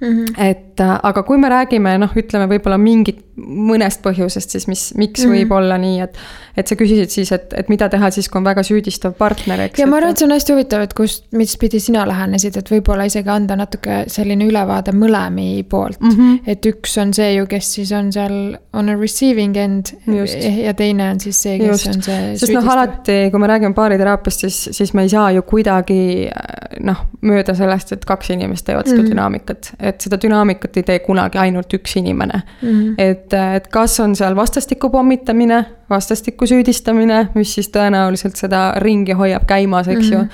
Mm 0.00 0.08
-hmm. 0.08 0.48
et 0.50 0.80
aga 0.80 1.22
kui 1.22 1.38
me 1.38 1.48
räägime 1.48 1.98
noh, 1.98 2.10
ütleme 2.16 2.44
võib-olla 2.50 2.76
mingit, 2.78 3.22
mõnest 3.36 4.02
põhjusest 4.04 4.50
siis, 4.50 4.66
mis, 4.68 4.94
miks 4.94 5.24
mm 5.24 5.30
-hmm. 5.30 5.36
võib 5.36 5.52
olla 5.56 5.78
nii, 5.78 6.00
et 6.00 6.18
et 6.56 6.68
sa 6.68 6.76
küsisid 6.78 7.12
siis, 7.12 7.30
et, 7.32 7.52
et 7.56 7.68
mida 7.68 7.88
teha 7.92 8.10
siis, 8.10 8.28
kui 8.32 8.40
on 8.40 8.46
väga 8.46 8.62
süüdistav 8.64 9.12
partner, 9.18 9.60
eks. 9.66 9.80
ja 9.80 9.86
ma 9.86 9.98
arvan, 10.00 10.14
et 10.14 10.20
see 10.20 10.26
on 10.26 10.32
hästi 10.32 10.54
huvitav, 10.54 10.84
et 10.86 10.94
kust, 10.96 11.26
mis 11.36 11.56
pidi 11.60 11.80
sina 11.80 12.06
lähenesid, 12.08 12.56
et 12.56 12.70
võib-olla 12.72 13.06
isegi 13.08 13.28
anda 13.32 13.56
natuke 13.56 14.04
selline 14.12 14.48
ülevaade 14.48 14.94
mõlemi 14.96 15.64
poolt 15.68 16.00
mm. 16.00 16.14
-hmm. 16.14 16.38
et 16.46 16.66
üks 16.66 16.96
on 17.02 17.12
see 17.16 17.34
ju, 17.34 17.46
kes 17.50 17.72
siis 17.78 17.92
on 17.92 18.12
seal 18.12 18.56
on 18.72 18.88
a 18.88 18.96
receiving 19.00 19.56
end 19.56 19.92
Just. 20.06 20.36
ja 20.64 20.74
teine 20.74 21.10
on 21.10 21.20
siis 21.20 21.42
see, 21.42 21.58
kes 21.58 21.68
Just. 21.68 21.86
on 21.92 22.02
see 22.02 22.36
sest 22.36 22.52
noh, 22.56 22.68
alati, 22.72 23.18
kui 23.30 23.40
me 23.40 23.50
räägime 23.52 23.74
baariteraapiast, 23.76 24.46
siis, 24.46 24.68
siis 24.72 24.94
me 24.94 25.04
ei 25.04 25.12
saa 25.12 25.30
ju 25.36 25.42
kuidagi 25.42 26.30
noh, 26.80 27.04
mööda 27.20 27.54
sellest, 27.56 27.92
et 27.92 28.04
kaks 28.08 28.32
inimest 28.32 28.66
teevad 28.66 28.88
seda 28.88 29.02
mm 29.02 29.04
-hmm. 29.04 29.10
dünaamikat. 29.10 29.72
Et 29.86 30.00
seda 30.00 30.18
dünaamikat 30.22 30.76
ei 30.76 30.82
tee 30.82 30.98
kunagi 30.98 31.38
ainult 31.38 31.72
üks 31.78 31.96
inimene 31.96 32.42
mm. 32.42 32.68
-hmm. 32.68 32.94
et, 32.98 33.32
et 33.56 33.68
kas 33.68 34.00
on 34.00 34.16
seal 34.16 34.36
vastastikku 34.36 34.90
pommitamine 34.90 35.64
vastastikku 35.90 36.46
süüdistamine, 36.46 37.28
mis 37.34 37.54
siis 37.54 37.68
tõenäoliselt 37.74 38.38
seda 38.38 38.68
ringi 38.82 39.16
hoiab 39.16 39.46
käimas, 39.46 39.88
eks 39.88 39.98
mm 39.98 40.10
-hmm. 40.10 40.12
ju. 40.12 40.18
Mhm. 40.18 40.30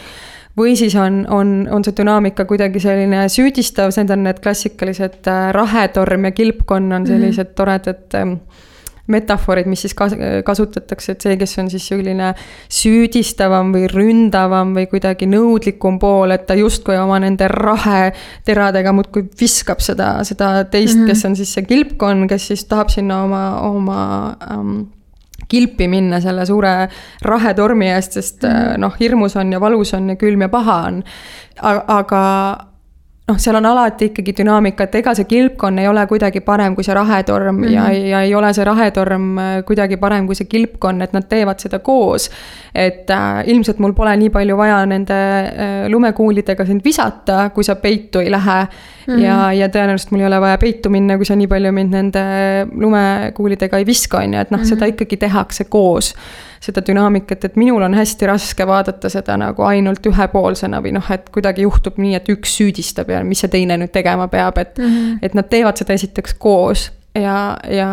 või 0.59 0.77
siis 0.77 0.95
on, 0.97 1.27
on, 1.31 1.69
on 1.71 1.85
see 1.85 1.95
dünaamika 1.97 2.45
kuidagi 2.45 2.81
selline 2.81 3.29
süüdistav, 3.29 3.93
need 3.97 4.11
on 4.11 4.23
need 4.23 4.41
klassikalised 4.43 5.27
äh, 5.27 5.53
rahetorm 5.53 6.25
ja 6.25 6.31
kilpkonn 6.31 6.93
on 6.93 7.07
sellised 7.07 7.47
mm 7.47 7.51
-hmm. 7.51 7.55
toredad 7.55 8.15
ähm, 8.15 8.33
metafoorid, 9.11 9.67
mis 9.71 9.83
siis 9.85 9.95
kas-, 9.99 10.15
kasutatakse, 10.47 11.17
et 11.17 11.25
see, 11.25 11.37
kes 11.41 11.57
on 11.59 11.71
siis 11.73 11.87
selline 11.91 12.33
süüdistavam 12.73 13.73
või 13.75 13.89
ründavam 13.91 14.75
või 14.77 14.87
kuidagi 14.91 15.27
nõudlikum 15.31 15.99
pool, 16.03 16.35
et 16.35 16.47
ta 16.47 16.57
justkui 16.59 16.97
oma 17.01 17.19
nende 17.23 17.49
raheteradega 17.51 18.95
muudkui 18.95 19.27
viskab 19.41 19.83
seda, 19.83 20.15
seda 20.29 20.55
teist 20.65 20.97
mm, 20.97 21.03
-hmm. 21.03 21.13
kes 21.13 21.25
on 21.31 21.37
siis 21.37 21.55
see 21.59 21.67
kilpkonn, 21.67 22.29
kes 22.31 22.51
siis 22.53 22.65
tahab 22.71 22.93
sinna 22.95 23.23
oma, 23.27 23.45
oma 23.69 24.03
ähm, 24.51 24.83
kilpi 25.49 25.89
minna 25.89 26.21
selle 26.23 26.47
suure 26.47 26.89
rahetormi 27.23 27.91
eest, 27.93 28.19
sest 28.19 28.43
mm. 28.47 28.81
noh, 28.81 28.95
hirmus 29.01 29.37
on 29.37 29.53
ja 29.53 29.61
valus 29.61 29.95
on 29.99 30.15
ja 30.15 30.17
külm 30.17 30.47
ja 30.47 30.49
paha 30.53 30.83
on. 30.89 31.03
aga 31.63 32.23
noh, 33.33 33.41
seal 33.41 33.57
on 33.57 33.67
alati 33.67 34.11
ikkagi 34.11 34.35
dünaamika, 34.43 34.87
et 34.87 34.99
ega 35.01 35.15
see 35.17 35.29
kilpkonn 35.29 35.81
ei 35.83 35.89
ole 35.89 36.05
kuidagi 36.11 36.43
parem 36.45 36.77
kui 36.77 36.85
see 36.85 36.95
rahetorm 36.97 37.57
mm 37.57 37.65
-hmm. 37.65 37.73
ja, 37.73 38.09
ja 38.13 38.23
ei 38.23 38.35
ole 38.35 38.53
see 38.53 38.65
rahetorm 38.65 39.39
äh, 39.39 39.63
kuidagi 39.67 39.97
parem 39.97 40.27
kui 40.27 40.35
see 40.35 40.47
kilpkonn, 40.47 41.03
et 41.03 41.13
nad 41.13 41.29
teevad 41.29 41.59
seda 41.59 41.79
koos. 41.79 42.31
et 42.75 43.11
äh, 43.11 43.49
ilmselt 43.49 43.79
mul 43.79 43.93
pole 43.93 44.17
nii 44.17 44.31
palju 44.31 44.57
vaja 44.57 44.87
nende 44.87 45.15
äh, 45.15 45.89
lumekuulidega 45.89 46.65
sind 46.65 46.85
visata, 46.85 47.51
kui 47.51 47.65
sa 47.65 47.75
peitu 47.77 48.19
ei 48.19 48.31
lähe 48.31 48.67
mm. 49.07 49.15
-hmm. 49.15 49.25
ja, 49.25 49.53
ja 49.53 49.69
tõenäoliselt 49.69 50.15
mul 50.15 50.21
ei 50.21 50.27
ole 50.27 50.41
vaja 50.41 50.59
peitu 50.59 50.91
minna, 50.91 51.17
kui 51.17 51.29
sa 51.29 51.37
nii 51.37 51.51
palju 51.51 51.73
mind 51.73 51.99
nende 51.99 52.25
lumekuulidega 52.85 53.79
ei 53.79 53.87
viska, 53.87 54.19
on 54.19 54.35
ju, 54.35 54.41
et 54.41 54.51
noh 54.51 54.61
mm 54.61 54.65
-hmm., 54.65 54.69
seda 54.69 54.87
ikkagi 54.87 55.17
tehakse 55.17 55.65
koos 55.65 56.15
seda 56.63 56.83
dünaamikat, 56.87 57.45
et 57.45 57.57
minul 57.57 57.83
on 57.83 57.95
hästi 57.95 58.27
raske 58.27 58.67
vaadata 58.67 59.09
seda 59.11 59.37
nagu 59.37 59.63
ainult 59.67 60.07
ühepoolsena 60.07 60.79
või 60.83 60.93
noh, 60.95 61.11
et 61.11 61.31
kuidagi 61.35 61.67
juhtub 61.67 61.99
nii, 61.99 62.15
et 62.15 62.29
üks 62.29 62.57
süüdistab 62.61 63.11
ja 63.11 63.25
mis 63.27 63.43
see 63.43 63.51
teine 63.51 63.77
nüüd 63.77 63.91
tegema 63.91 64.29
peab, 64.29 64.59
et 64.59 64.79
mm, 64.79 64.85
-hmm. 64.85 65.19
et 65.23 65.35
nad 65.35 65.49
teevad 65.51 65.77
seda 65.77 65.93
esiteks 65.93 66.35
koos 66.39 66.91
ja, 67.15 67.57
ja, 67.69 67.89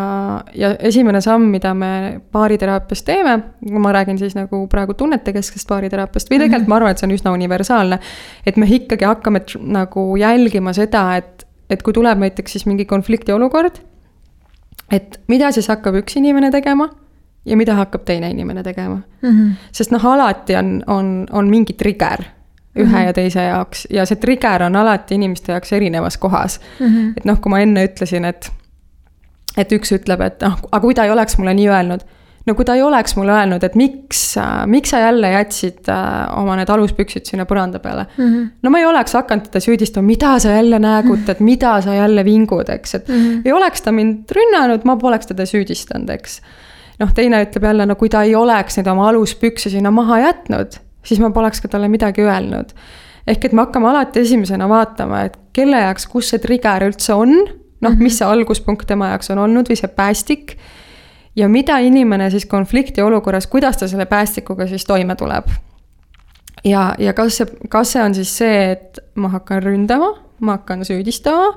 ja 0.54 0.70
esimene 0.78 1.20
samm, 1.20 1.50
mida 1.52 1.74
me 1.74 2.20
baariteraapias 2.32 3.02
teeme, 3.02 3.36
ma 3.70 3.92
räägin 3.92 4.18
siis 4.18 4.34
nagu 4.34 4.64
praegu 4.68 4.94
tunnetekesksest 4.94 5.68
baariteraapiast 5.68 6.30
või 6.30 6.38
tegelikult 6.38 6.60
mm 6.60 6.64
-hmm. 6.64 6.68
ma 6.68 6.76
arvan, 6.76 6.90
et 6.90 6.98
see 6.98 7.08
on 7.08 7.14
üsna 7.14 7.32
universaalne. 7.32 7.98
et 8.46 8.56
me 8.56 8.66
ikkagi 8.66 9.04
hakkame 9.04 9.42
nagu 9.60 10.16
jälgima 10.16 10.72
seda, 10.72 11.16
et, 11.16 11.46
et 11.70 11.82
kui 11.82 11.92
tuleb 11.92 12.18
näiteks 12.18 12.52
siis 12.52 12.66
mingi 12.66 12.84
konfliktiolukord. 12.84 13.78
et 14.92 15.20
mida 15.28 15.52
siis 15.52 15.68
hakkab 15.68 15.94
üks 15.94 16.16
inimene 16.16 16.50
tegema 16.50 16.88
ja 17.44 17.56
mida 17.56 17.74
hakkab 17.74 18.04
teine 18.04 18.30
inimene 18.30 18.62
tegema 18.62 19.00
mm. 19.22 19.30
-hmm. 19.30 19.52
sest 19.72 19.90
noh, 19.90 20.06
alati 20.06 20.56
on, 20.56 20.82
on, 20.86 21.26
on 21.32 21.48
mingi 21.48 21.72
trigger 21.72 22.24
ühe 22.76 22.86
mm 22.86 22.94
-hmm. 22.94 23.06
ja 23.06 23.12
teise 23.12 23.42
jaoks 23.42 23.86
ja 23.90 24.06
see 24.06 24.16
trigger 24.16 24.62
on 24.62 24.76
alati 24.76 25.14
inimeste 25.14 25.52
jaoks 25.52 25.72
erinevas 25.72 26.16
kohas 26.16 26.60
mm. 26.80 26.86
-hmm. 26.86 27.12
et 27.16 27.24
noh, 27.24 27.40
kui 27.40 27.50
ma 27.50 27.58
enne 27.58 27.84
ütlesin, 27.84 28.24
et, 28.24 28.52
et 29.64 29.76
üks 29.76 29.92
ütleb, 29.96 30.22
et 30.24 30.40
noh, 30.46 30.56
aga 30.70 30.80
kui 30.84 30.96
ta 30.96 31.06
ei 31.06 31.12
oleks 31.14 31.38
mulle 31.38 31.54
nii 31.58 31.68
öelnud. 31.70 32.06
no 32.46 32.54
kui 32.56 32.64
ta 32.64 32.74
ei 32.74 32.82
oleks 32.82 33.14
mulle 33.18 33.34
öelnud, 33.36 33.64
et 33.64 33.74
miks, 33.76 34.22
miks 34.66 34.94
sa 34.94 35.02
jälle 35.02 35.28
jätsid 35.34 35.90
äh, 35.92 36.38
oma 36.40 36.56
need 36.56 36.70
aluspüksid 36.72 37.28
sinna 37.28 37.44
põranda 37.44 37.78
peale 37.78 38.06
mm. 38.16 38.24
-hmm. 38.24 38.48
no 38.62 38.70
ma 38.70 38.78
ei 38.80 38.86
oleks 38.86 39.12
hakanud 39.14 39.50
teda 39.50 39.60
süüdistama, 39.60 40.06
mida 40.06 40.38
sa 40.38 40.56
jälle 40.56 40.78
näägutad, 40.78 41.40
mida 41.40 41.80
sa 41.80 41.94
jälle 41.94 42.24
vingud, 42.24 42.68
eks, 42.68 42.94
et 42.94 43.08
mm. 43.08 43.14
-hmm. 43.14 43.42
ei 43.44 43.52
oleks 43.52 43.82
ta 43.82 43.92
mind 43.92 44.32
rünnanud, 44.32 44.84
ma 44.84 44.96
poleks 44.96 45.26
teda 45.26 45.46
süüdistanud, 45.46 46.10
eks 46.10 46.40
noh, 47.00 47.12
teine 47.16 47.42
ütleb 47.44 47.64
jälle, 47.64 47.86
no 47.88 47.96
kui 47.98 48.10
ta 48.12 48.22
ei 48.26 48.34
oleks 48.36 48.78
neid 48.78 48.88
oma 48.92 49.08
aluspükse 49.10 49.72
sinna 49.72 49.92
maha 49.94 50.20
jätnud, 50.26 50.76
siis 51.06 51.20
ma 51.22 51.32
poleks 51.34 51.62
ka 51.64 51.70
talle 51.72 51.88
midagi 51.92 52.24
öelnud. 52.26 52.74
ehk 53.26 53.44
et 53.44 53.52
me 53.52 53.62
hakkame 53.66 53.88
alati 53.90 54.22
esimesena 54.24 54.68
vaatama, 54.68 55.24
et 55.28 55.36
kelle 55.52 55.80
jaoks, 55.84 56.06
kus 56.10 56.32
see 56.32 56.40
trigger 56.42 56.86
üldse 56.88 57.14
on, 57.14 57.34
noh, 57.80 57.96
mis 57.96 58.18
see 58.18 58.28
alguspunkt 58.28 58.86
tema 58.86 59.12
jaoks 59.12 59.30
on 59.34 59.42
olnud 59.46 59.70
või 59.70 59.78
see 59.78 59.88
päästik. 59.88 60.56
ja 61.36 61.48
mida 61.48 61.78
inimene 61.78 62.30
siis 62.30 62.46
konflikti 62.46 63.02
olukorras, 63.02 63.46
kuidas 63.46 63.76
ta 63.76 63.88
selle 63.88 64.06
päästikuga 64.06 64.66
siis 64.66 64.84
toime 64.84 65.16
tuleb. 65.16 65.50
ja, 66.64 66.94
ja 66.98 67.12
kas 67.12 67.36
see, 67.36 67.46
kas 67.68 67.92
see 67.92 68.02
on 68.02 68.14
siis 68.14 68.36
see, 68.38 68.70
et 68.72 68.98
ma 69.14 69.28
hakkan 69.28 69.62
ründama, 69.62 70.14
ma 70.40 70.58
hakkan 70.58 70.84
süüdistama 70.84 71.54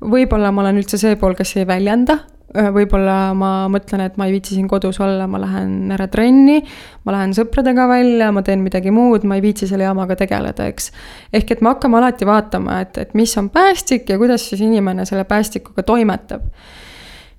võib-olla 0.00 0.52
ma 0.52 0.62
olen 0.64 0.80
üldse 0.80 0.98
see 1.00 1.16
pool, 1.20 1.34
kes 1.36 1.56
ei 1.56 1.66
väljenda 1.68 2.18
võib-olla 2.50 3.30
ma 3.36 3.50
mõtlen, 3.70 4.02
et 4.04 4.16
ma 4.18 4.26
ei 4.26 4.34
viitsi 4.34 4.56
siin 4.56 4.66
kodus 4.70 4.98
olla, 5.02 5.26
ma 5.30 5.38
lähen 5.42 5.92
ära 5.94 6.08
trenni, 6.10 6.58
ma 7.06 7.14
lähen 7.14 7.34
sõpradega 7.36 7.86
välja, 7.90 8.30
ma 8.34 8.42
teen 8.46 8.64
midagi 8.64 8.90
muud, 8.94 9.24
ma 9.28 9.38
ei 9.38 9.44
viitsi 9.44 9.68
selle 9.70 9.86
jamaga 9.86 10.16
tegeleda, 10.18 10.66
eks. 10.70 10.90
ehk 11.32 11.54
et 11.54 11.62
me 11.62 11.70
hakkame 11.70 12.00
alati 12.00 12.26
vaatama, 12.26 12.80
et, 12.84 12.98
et 12.98 13.14
mis 13.18 13.36
on 13.38 13.52
päästik 13.54 14.10
ja 14.10 14.18
kuidas 14.18 14.48
siis 14.50 14.64
inimene 14.66 15.06
selle 15.06 15.24
päästikuga 15.24 15.84
toimetab. 15.86 16.42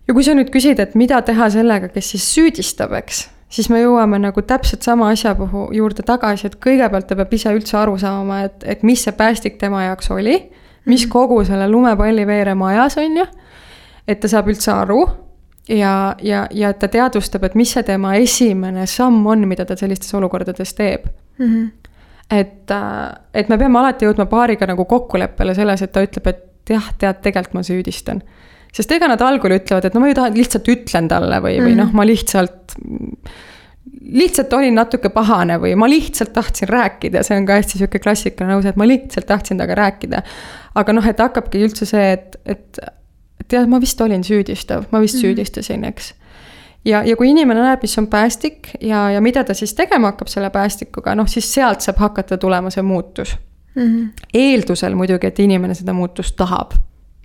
ja 0.07 0.15
kui 0.15 0.23
sa 0.23 0.35
nüüd 0.37 0.51
küsid, 0.53 0.79
et 0.79 0.95
mida 0.95 1.21
teha 1.27 1.49
sellega, 1.51 1.91
kes 1.91 2.13
siis 2.15 2.31
süüdistab, 2.31 2.95
eks, 3.01 3.25
siis 3.51 3.67
me 3.69 3.83
jõuame 3.83 4.21
nagu 4.21 4.41
täpselt 4.47 4.87
sama 4.87 5.11
asja 5.11 5.35
puhul 5.35 5.75
juurde 5.75 6.07
tagasi, 6.07 6.47
et 6.47 6.55
kõigepealt 6.63 7.11
ta 7.11 7.19
peab 7.19 7.35
ise 7.35 7.51
üldse 7.51 7.77
aru 7.83 7.99
saama, 7.99 8.45
et, 8.47 8.63
et 8.63 8.87
mis 8.87 9.03
see 9.03 9.11
päästik 9.11 9.59
tema 9.59 9.89
jaoks 9.89 10.11
oli, 10.15 10.39
mis 10.87 11.03
mhm. 11.03 11.11
kogu 11.11 11.43
selle 11.45 11.67
lumepalli 11.67 12.23
veerema 12.27 12.71
ajas, 12.71 12.97
on 13.03 13.23
ju 13.23 13.29
et 14.07 14.19
ta 14.19 14.29
saab 14.31 14.49
üldse 14.51 14.71
aru 14.73 15.01
ja, 15.69 16.15
ja, 16.21 16.45
ja 16.51 16.73
ta 16.73 16.89
teadvustab, 16.91 17.45
et 17.47 17.55
mis 17.59 17.71
see 17.73 17.83
tema 17.87 18.15
esimene 18.19 18.87
samm 18.89 19.25
on, 19.27 19.45
mida 19.49 19.65
ta 19.67 19.77
sellistes 19.79 20.13
olukordades 20.17 20.73
teeb 20.77 21.05
mm. 21.37 21.45
-hmm. 21.45 21.67
et, 22.31 22.71
äh, 22.71 23.11
et 23.33 23.49
me 23.49 23.57
peame 23.57 23.79
alati 23.79 24.05
jõudma 24.05 24.25
paariga 24.25 24.67
nagu 24.67 24.85
kokkuleppele 24.85 25.55
selles, 25.55 25.81
et 25.81 25.91
ta 25.91 26.03
ütleb, 26.03 26.27
et 26.27 26.73
jah, 26.75 26.91
tead, 26.97 27.21
tegelikult 27.21 27.53
ma 27.53 27.63
süüdistan. 27.63 28.21
sest 28.73 28.91
ega 28.91 29.07
nad 29.07 29.21
algul 29.21 29.51
ütlevad, 29.51 29.85
et 29.85 29.93
no 29.93 29.99
ma 29.99 30.07
ju 30.07 30.13
tahan, 30.13 30.35
lihtsalt 30.37 30.67
ütlen 30.67 31.07
talle 31.07 31.39
või 31.39 31.57
mm, 31.57 31.59
-hmm. 31.59 31.67
või 31.67 31.75
noh, 31.75 31.93
ma 31.93 32.05
lihtsalt 32.05 32.77
lihtsalt 34.11 34.53
olin 34.53 34.75
natuke 34.75 35.09
pahane 35.09 35.57
või 35.59 35.75
ma 35.75 35.87
lihtsalt 35.89 36.33
tahtsin 36.33 36.69
rääkida, 36.69 37.23
see 37.23 37.37
on 37.37 37.45
ka 37.45 37.57
hästi 37.59 37.77
sihuke 37.77 37.99
klassikaline 37.99 38.55
lause, 38.55 38.69
et 38.69 38.79
ma 38.79 38.87
lihtsalt 38.87 39.25
tahtsin 39.27 39.57
temaga 39.57 39.75
rääkida. 39.75 40.21
aga 40.75 40.93
noh, 40.93 41.07
et 41.07 41.19
hakkabki 41.19 41.63
üldse 41.65 41.85
see, 41.85 42.11
et, 42.11 42.35
et 42.45 42.79
tead, 43.47 43.69
ma 43.69 43.81
vist 43.81 44.01
olin 44.01 44.23
süüdistav, 44.23 44.83
ma 44.91 45.01
vist 45.01 45.15
mm 45.15 45.17
-hmm. 45.17 45.21
süüdistasin, 45.21 45.83
eks. 45.83 46.13
ja, 46.85 47.03
ja 47.03 47.15
kui 47.15 47.29
inimene 47.29 47.61
näeb, 47.61 47.81
mis 47.81 47.97
on 47.97 48.07
päästik 48.07 48.69
ja, 48.81 49.09
ja 49.11 49.21
mida 49.21 49.43
ta 49.43 49.53
siis 49.53 49.73
tegema 49.73 50.07
hakkab 50.07 50.27
selle 50.27 50.49
päästikuga, 50.49 51.15
noh 51.15 51.27
siis 51.27 51.53
sealt 51.53 51.81
saab 51.81 51.97
hakata 51.97 52.37
tulema 52.37 52.69
see 52.69 52.83
muutus 52.83 53.37
mm. 53.75 53.81
-hmm. 53.81 54.23
eeldusel 54.33 54.95
muidugi, 54.95 55.27
et 55.27 55.39
inimene 55.39 55.73
seda 55.73 55.93
muutust 55.93 56.35
tahab, 56.35 56.73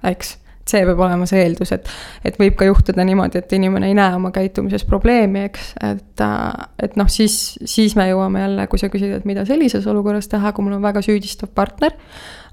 eks 0.05 0.39
see 0.71 0.83
peab 0.87 1.01
olema 1.07 1.27
see 1.31 1.43
eeldus, 1.45 1.71
et, 1.77 1.91
et 2.27 2.39
võib 2.41 2.57
ka 2.59 2.67
juhtuda 2.67 3.05
niimoodi, 3.07 3.39
et 3.43 3.53
inimene 3.55 3.91
ei 3.91 3.95
näe 3.99 4.17
oma 4.19 4.33
käitumises 4.35 4.87
probleemi, 4.89 5.45
eks, 5.47 5.69
et, 5.87 6.25
et 6.83 6.97
noh, 6.99 7.11
siis, 7.12 7.37
siis 7.64 7.95
me 7.99 8.09
jõuame 8.11 8.43
jälle, 8.43 8.67
kui 8.73 8.83
sa 8.83 8.91
küsid, 8.93 9.14
et 9.19 9.29
mida 9.29 9.47
sellises 9.47 9.87
olukorras 9.91 10.29
teha, 10.33 10.53
kui 10.57 10.67
mul 10.67 10.79
on 10.79 10.83
väga 10.85 11.05
süüdistav 11.07 11.53
partner, 11.55 11.95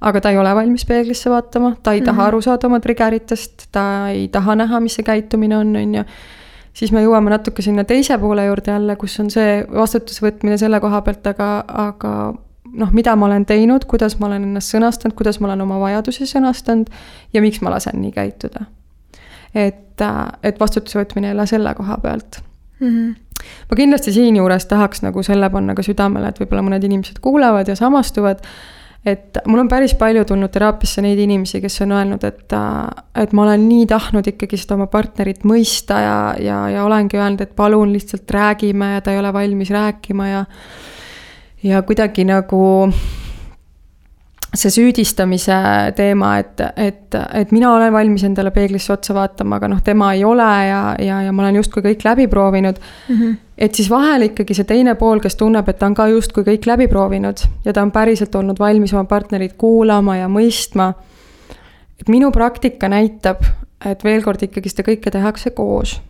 aga 0.03 0.21
ta 0.21 0.33
ei 0.33 0.37
ole 0.37 0.53
valmis 0.55 0.85
peeglisse 0.85 1.33
vaatama, 1.33 1.75
ta 1.81 1.93
ei 1.93 1.99
mm 1.99 2.03
-hmm. 2.03 2.05
taha 2.11 2.21
mhm. 2.21 2.27
aru 2.27 2.41
saada 2.41 2.67
oma 2.67 2.79
triggeritest, 2.79 3.67
ta 3.71 4.09
ei 4.09 4.27
taha 4.27 4.55
näha, 4.61 4.79
mis 4.79 4.95
see 4.95 5.03
käitumine 5.03 5.57
on, 5.57 5.75
on 5.75 5.95
ju 5.95 6.03
siis 6.73 6.91
me 6.91 7.03
jõuame 7.03 7.29
natuke 7.29 7.61
sinna 7.61 7.83
teise 7.83 8.17
poole 8.17 8.45
juurde 8.45 8.71
jälle, 8.71 8.95
kus 8.95 9.19
on 9.19 9.29
see 9.33 9.65
vastutuse 9.73 10.25
võtmine 10.25 10.57
selle 10.57 10.79
koha 10.79 11.01
pealt, 11.05 11.27
aga, 11.27 11.49
aga 11.67 12.33
noh, 12.79 12.91
mida 12.95 13.15
ma 13.15 13.27
olen 13.29 13.45
teinud, 13.45 13.85
kuidas 13.89 14.17
ma 14.19 14.29
olen 14.29 14.47
ennast 14.49 14.73
sõnastanud, 14.73 15.15
kuidas 15.17 15.39
ma 15.39 15.49
olen 15.49 15.65
oma 15.65 15.79
vajadusi 15.81 16.27
sõnastanud 16.29 16.91
ja 17.33 17.43
miks 17.43 17.61
ma 17.61 17.73
lasen 17.73 17.99
nii 18.01 18.11
käituda. 18.15 18.65
et, 19.53 20.01
et 20.43 20.59
vastutuse 20.59 20.99
võtmine 20.99 21.33
jälle 21.33 21.47
selle 21.47 21.73
koha 21.77 21.97
pealt 22.01 22.39
mm. 22.79 22.87
-hmm. 22.87 23.41
ma 23.69 23.75
kindlasti 23.77 24.11
siinjuures 24.11 24.65
tahaks 24.65 25.01
nagu 25.01 25.23
selle 25.23 25.49
panna 25.49 25.75
ka 25.75 25.83
südamele, 25.83 26.27
et 26.27 26.39
võib-olla 26.39 26.65
mõned 26.65 26.83
inimesed 26.83 27.19
kuulavad 27.21 27.67
ja 27.67 27.75
samastuvad 27.75 28.41
et 29.05 29.37
mul 29.47 29.59
on 29.59 29.67
päris 29.67 29.93
palju 29.99 30.23
tulnud 30.25 30.51
teraapiasse 30.51 31.01
neid 31.03 31.19
inimesi, 31.19 31.59
kes 31.61 31.81
on 31.81 31.91
öelnud, 31.91 32.23
et, 32.23 32.55
et 33.19 33.33
ma 33.35 33.43
olen 33.43 33.67
nii 33.67 33.85
tahtnud 33.91 34.27
ikkagi 34.31 34.57
seda 34.57 34.77
oma 34.77 34.87
partnerit 34.87 35.43
mõista 35.43 35.99
ja, 35.99 36.17
ja, 36.39 36.59
ja 36.71 36.85
olengi 36.87 37.19
öelnud, 37.19 37.43
et 37.43 37.55
palun 37.55 37.91
lihtsalt 37.93 38.31
räägime 38.31 38.93
ja 38.93 39.01
ta 39.01 39.11
ei 39.11 39.19
ole 39.19 39.33
valmis 39.33 39.69
rääkima 39.75 40.27
ja 40.27 40.45
ja 41.63 41.81
kuidagi 41.81 42.25
nagu 42.27 42.63
see 44.53 44.69
süüdistamise 44.69 45.55
teema, 45.97 46.35
et, 46.37 46.61
et, 46.77 47.15
et 47.33 47.51
mina 47.51 47.71
olen 47.73 47.93
valmis 47.93 48.23
endale 48.27 48.51
peeglisse 48.53 48.93
otsa 48.93 49.15
vaatama, 49.17 49.57
aga 49.57 49.69
noh, 49.71 49.81
tema 49.85 50.11
ei 50.13 50.21
ole 50.27 50.49
ja, 50.67 50.81
ja, 51.01 51.21
ja 51.25 51.33
ma 51.33 51.45
olen 51.45 51.57
justkui 51.57 51.81
kõik 51.85 52.05
läbi 52.05 52.27
proovinud 52.29 52.77
mm. 52.77 53.15
-hmm. 53.15 53.35
et 53.57 53.75
siis 53.75 53.89
vahel 53.89 54.29
ikkagi 54.29 54.53
see 54.53 54.69
teine 54.69 54.95
pool, 54.95 55.19
kes 55.23 55.35
tunneb, 55.39 55.69
et 55.69 55.79
ta 55.79 55.89
on 55.89 55.97
ka 55.97 56.07
justkui 56.11 56.45
kõik 56.45 56.69
läbi 56.69 56.87
proovinud 56.87 57.41
ja 57.65 57.73
ta 57.73 57.81
on 57.81 57.91
päriselt 57.91 58.35
olnud 58.35 58.59
valmis 58.59 58.93
oma 58.93 59.03
partnerit 59.09 59.57
kuulama 59.57 60.17
ja 60.17 60.29
mõistma. 60.29 60.93
et 62.01 62.09
minu 62.09 62.31
praktika 62.31 62.89
näitab, 62.89 63.41
et 63.85 64.03
veel 64.03 64.21
kord 64.21 64.41
ikkagi 64.43 64.69
seda 64.69 64.85
kõike 64.91 65.11
tehakse 65.11 65.49
koos. 65.49 66.01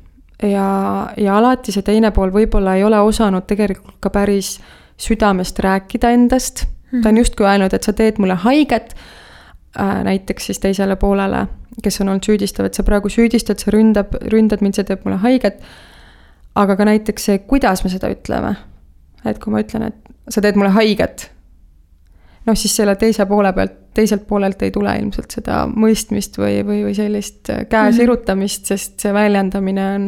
ja, 0.42 1.10
ja 1.18 1.38
alati 1.38 1.72
see 1.72 1.82
teine 1.82 2.12
pool 2.12 2.32
võib-olla 2.32 2.76
ei 2.76 2.84
ole 2.84 3.00
osanud 3.00 3.48
tegelikult 3.48 3.96
ka 4.00 4.10
päris 4.10 4.60
südamest 4.98 5.60
rääkida 5.60 6.14
endast 6.14 6.66
mm. 6.94 7.02
ta 7.02 7.10
on 7.10 7.18
justkui 7.18 7.48
öelnud, 7.48 7.74
et 7.74 7.84
sa 7.84 7.94
teed 7.94 8.20
mulle 8.22 8.38
haiget 8.46 8.96
äh,, 9.80 10.04
näiteks 10.04 10.46
siis 10.46 10.60
teisele 10.60 10.96
poolele, 10.96 11.48
kes 11.84 12.02
on 12.02 12.14
olnud 12.14 12.26
süüdistav, 12.26 12.70
et 12.70 12.78
sa 12.78 12.86
praegu 12.86 13.10
süüdistad, 13.10 13.62
sa 13.62 13.74
ründab, 13.74 14.14
ründad 14.32 14.62
mind, 14.62 14.78
see 14.78 14.88
teeb 14.88 15.06
mulle 15.08 15.20
haiget. 15.24 15.62
aga 16.56 16.76
ka 16.78 16.86
näiteks 16.86 17.26
see, 17.26 17.38
kuidas 17.50 17.84
me 17.84 17.90
seda 17.90 18.12
ütleme. 18.14 18.56
et 19.26 19.40
kui 19.40 19.54
ma 19.54 19.64
ütlen, 19.64 19.88
et 19.88 20.14
sa 20.30 20.42
teed 20.42 20.58
mulle 20.60 20.74
haiget, 20.76 21.30
noh, 22.46 22.56
siis 22.60 22.76
selle 22.76 22.96
teise 23.00 23.26
poole 23.26 23.54
pealt, 23.54 23.80
teiselt 23.94 24.28
poolelt 24.28 24.62
ei 24.62 24.72
tule 24.72 24.94
ilmselt 25.00 25.32
seda 25.32 25.64
mõistmist 25.70 26.38
või, 26.38 26.62
või, 26.66 26.84
või 26.88 26.96
sellist 26.98 27.48
käe 27.48 27.90
mhm. 27.90 27.98
sirutamist, 27.98 28.66
sest 28.66 29.00
see 29.02 29.14
väljendamine 29.14 29.90
on 29.96 30.08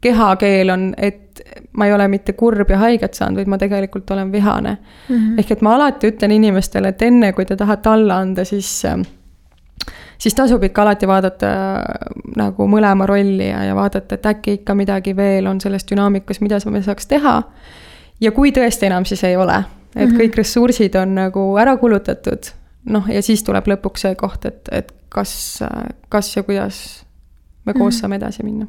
kehakeel 0.00 0.70
on, 0.70 0.94
et 0.96 1.42
ma 1.72 1.86
ei 1.86 1.92
ole 1.92 2.08
mitte 2.08 2.32
kurb 2.32 2.70
ja 2.70 2.78
haiget 2.78 3.14
saanud, 3.14 3.40
vaid 3.40 3.50
ma 3.50 3.58
tegelikult 3.58 4.10
olen 4.10 4.32
vihane 4.32 4.76
mm. 5.08 5.16
-hmm. 5.16 5.38
ehk 5.38 5.50
et 5.50 5.62
ma 5.62 5.74
alati 5.74 6.10
ütlen 6.10 6.30
inimestele, 6.30 6.88
et 6.88 7.02
enne 7.02 7.32
kui 7.32 7.44
te 7.44 7.56
tahate 7.56 7.88
alla 7.88 8.18
anda, 8.24 8.44
siis, 8.44 8.82
siis 10.18 10.34
tasub 10.34 10.62
ikka 10.62 10.82
alati 10.82 11.08
vaadata 11.08 11.46
nagu 12.36 12.68
mõlema 12.68 13.06
rolli 13.06 13.48
ja, 13.48 13.64
ja 13.64 13.74
vaadata, 13.74 14.14
et 14.14 14.26
äkki 14.26 14.60
ikka 14.60 14.74
midagi 14.74 15.16
veel 15.16 15.46
on 15.46 15.60
selles 15.60 15.86
dünaamikas, 15.90 16.40
mida 16.40 16.58
me 16.70 16.82
saaks 16.82 17.06
teha. 17.06 17.42
ja 18.20 18.32
kui 18.32 18.52
tõesti 18.52 18.86
enam 18.86 19.04
siis 19.04 19.24
ei 19.24 19.36
ole, 19.36 19.64
et 19.96 20.08
mm 20.08 20.12
-hmm. 20.12 20.20
kõik 20.20 20.36
ressursid 20.36 20.94
on 20.94 21.14
nagu 21.14 21.56
ära 21.56 21.76
kulutatud, 21.76 22.52
noh, 22.84 23.08
ja 23.08 23.22
siis 23.22 23.42
tuleb 23.42 23.66
lõpuks 23.66 24.08
see 24.08 24.14
koht, 24.14 24.44
et, 24.44 24.68
et 24.72 24.92
kas, 25.08 25.62
kas 26.08 26.36
ja 26.36 26.42
kuidas 26.42 27.04
me 27.64 27.72
koos 27.72 27.94
mm 27.94 27.96
-hmm. 27.96 28.00
saame 28.00 28.16
edasi 28.16 28.42
minna 28.42 28.66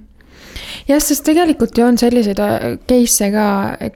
jah, 0.88 1.02
sest 1.04 1.26
tegelikult 1.28 1.78
ju 1.78 1.86
on 1.86 1.98
selliseid 1.98 2.40
äh, 2.40 2.68
case'e 2.90 3.32
ka, 3.34 3.48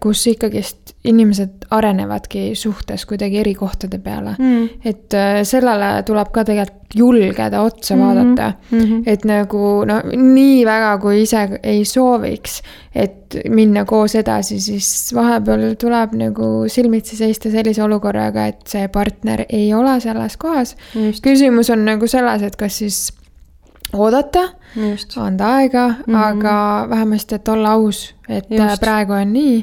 kus 0.03 0.25
ikkagist 0.31 0.95
inimesed 1.07 1.65
arenevadki 1.73 2.51
suhtes 2.55 3.07
kuidagi 3.09 3.39
eri 3.41 3.55
kohtade 3.57 3.97
peale 4.03 4.35
mm.. 4.37 4.67
et 4.85 5.13
äh, 5.17 5.41
sellele 5.47 5.93
tuleb 6.05 6.29
ka 6.33 6.45
tegelikult 6.45 6.81
julgeda 6.95 7.61
otsa 7.61 7.95
mm 7.95 8.01
-hmm. 8.01 8.05
vaadata 8.05 8.53
mm. 8.71 8.79
-hmm. 8.79 9.03
et 9.05 9.25
nagu 9.25 9.85
no 9.85 10.01
nii 10.13 10.65
väga, 10.65 10.97
kui 10.97 11.21
ise 11.21 11.59
ei 11.63 11.85
sooviks, 11.85 12.61
et 12.95 13.37
minna 13.49 13.85
koos 13.85 14.15
edasi, 14.15 14.59
siis 14.59 15.13
vahepeal 15.15 15.75
tuleb 15.79 16.13
nagu 16.13 16.63
silmitsi 16.67 17.15
seista 17.15 17.51
sellise 17.51 17.83
olukorraga, 17.83 18.45
et 18.45 18.67
see 18.67 18.87
partner 18.87 19.45
ei 19.49 19.73
ole 19.73 19.99
selles 19.99 20.37
kohas. 20.37 20.75
küsimus 21.21 21.69
on 21.69 21.85
nagu 21.85 22.07
selles, 22.07 22.41
et 22.41 22.55
kas 22.55 22.77
siis 22.77 23.13
oodata, 23.93 24.49
anda 25.17 25.55
aega 25.55 25.87
mm, 25.87 26.13
-hmm. 26.13 26.27
aga 26.27 26.85
vähemasti, 26.89 27.35
et 27.35 27.47
olla 27.47 27.71
aus, 27.71 28.15
et 28.29 28.51
äh, 28.51 28.69
Just. 28.69 28.81
praegu 28.81 29.13
on 29.13 29.33
nii. 29.33 29.57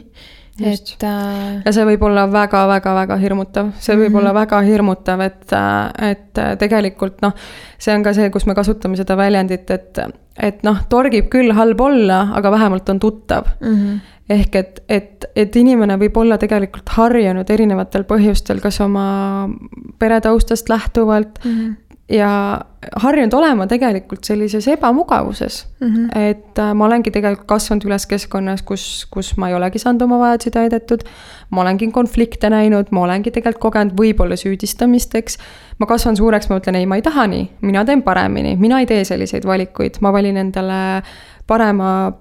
et 0.62 1.02
äh.... 1.02 1.62
ja 1.64 1.72
see 1.72 1.84
võib 1.84 2.02
olla 2.02 2.26
väga-väga-väga 2.32 3.16
hirmutav, 3.16 3.72
see 3.78 3.96
võib 3.96 4.08
mm 4.08 4.14
-hmm. 4.14 4.18
olla 4.18 4.34
väga 4.34 4.60
hirmutav, 4.60 5.20
et, 5.20 5.52
äh, 5.52 6.10
et 6.10 6.38
äh, 6.38 6.56
tegelikult 6.58 7.22
noh, 7.22 7.32
see 7.78 7.94
on 7.94 8.02
ka 8.02 8.12
see, 8.12 8.30
kus 8.30 8.46
me 8.46 8.54
kasutame 8.54 8.96
seda 8.96 9.16
väljendit, 9.16 9.70
et, 9.70 9.98
et 10.36 10.62
noh, 10.62 10.78
torgib 10.88 11.28
küll 11.28 11.52
halb 11.52 11.80
olla, 11.80 12.28
aga 12.34 12.50
vähemalt 12.50 12.88
on 12.88 12.98
tuttav 12.98 13.44
mm. 13.60 13.74
-hmm 13.74 13.98
ehk 14.28 14.56
et, 14.56 14.82
et, 14.88 15.24
et 15.36 15.56
inimene 15.56 15.96
võib 15.96 16.16
olla 16.20 16.36
tegelikult 16.38 16.88
harjunud 16.88 17.50
erinevatel 17.50 18.04
põhjustel, 18.04 18.60
kas 18.60 18.80
oma 18.84 19.48
peretaustast 19.98 20.68
lähtuvalt 20.68 21.44
mm, 21.44 21.50
-hmm 21.50 21.87
ja 22.08 22.60
harjunud 22.96 23.32
olema 23.32 23.66
tegelikult 23.68 24.24
sellises 24.24 24.68
ebamugavuses 24.68 25.66
mm. 25.80 25.88
-hmm. 25.88 26.18
et 26.18 26.58
äh, 26.58 26.74
ma 26.74 26.86
olengi 26.86 27.10
tegelikult 27.10 27.46
kasvanud 27.48 27.84
üles 27.84 28.06
keskkonnas, 28.06 28.62
kus, 28.62 29.06
kus 29.10 29.36
ma 29.36 29.48
ei 29.48 29.54
olegi 29.54 29.78
saanud 29.78 30.02
oma 30.02 30.18
vajadusi 30.18 30.50
täidetud. 30.50 31.04
ma 31.50 31.60
olengi 31.60 31.90
konflikte 31.92 32.50
näinud, 32.50 32.86
ma 32.90 33.00
olengi 33.00 33.30
tegelikult 33.30 33.62
kogenud 33.62 33.92
võib-olla 34.00 34.36
süüdistamist, 34.36 35.14
eks. 35.14 35.38
ma 35.78 35.86
kasvan 35.86 36.16
suureks, 36.16 36.48
ma 36.48 36.58
ütlen 36.60 36.74
ei, 36.74 36.86
ma 36.86 36.96
ei 36.96 37.02
taha 37.02 37.26
nii, 37.26 37.50
mina 37.60 37.84
teen 37.84 38.02
paremini, 38.02 38.56
mina 38.56 38.80
ei 38.80 38.86
tee 38.86 39.04
selliseid 39.04 39.44
valikuid, 39.46 40.00
ma 40.00 40.12
valin 40.12 40.36
endale 40.36 41.02
parema 41.46 42.12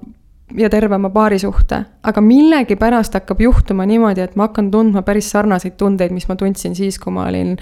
ja 0.58 0.70
tervema 0.70 1.10
paarisuhte, 1.10 1.84
aga 2.04 2.22
millegipärast 2.22 3.14
hakkab 3.14 3.42
juhtuma 3.42 3.86
niimoodi, 3.86 4.22
et 4.22 4.36
ma 4.36 4.48
hakkan 4.48 4.72
tundma 4.72 5.02
päris 5.02 5.32
sarnaseid 5.32 5.76
tundeid, 5.78 6.12
mis 6.12 6.28
ma 6.28 6.36
tundsin 6.36 6.76
siis, 6.76 7.00
kui 7.00 7.14
ma 7.14 7.28
olin 7.28 7.58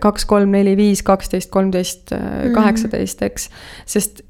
kaks, 0.00 0.24
kolm, 0.24 0.50
neli, 0.52 0.76
viis, 0.76 1.02
kaksteist, 1.02 1.50
kolmteist, 1.50 2.12
äh, 2.12 2.20
mhm. 2.20 2.52
kaheksateist, 2.54 3.22
eks. 3.22 3.48
sest 3.86 4.24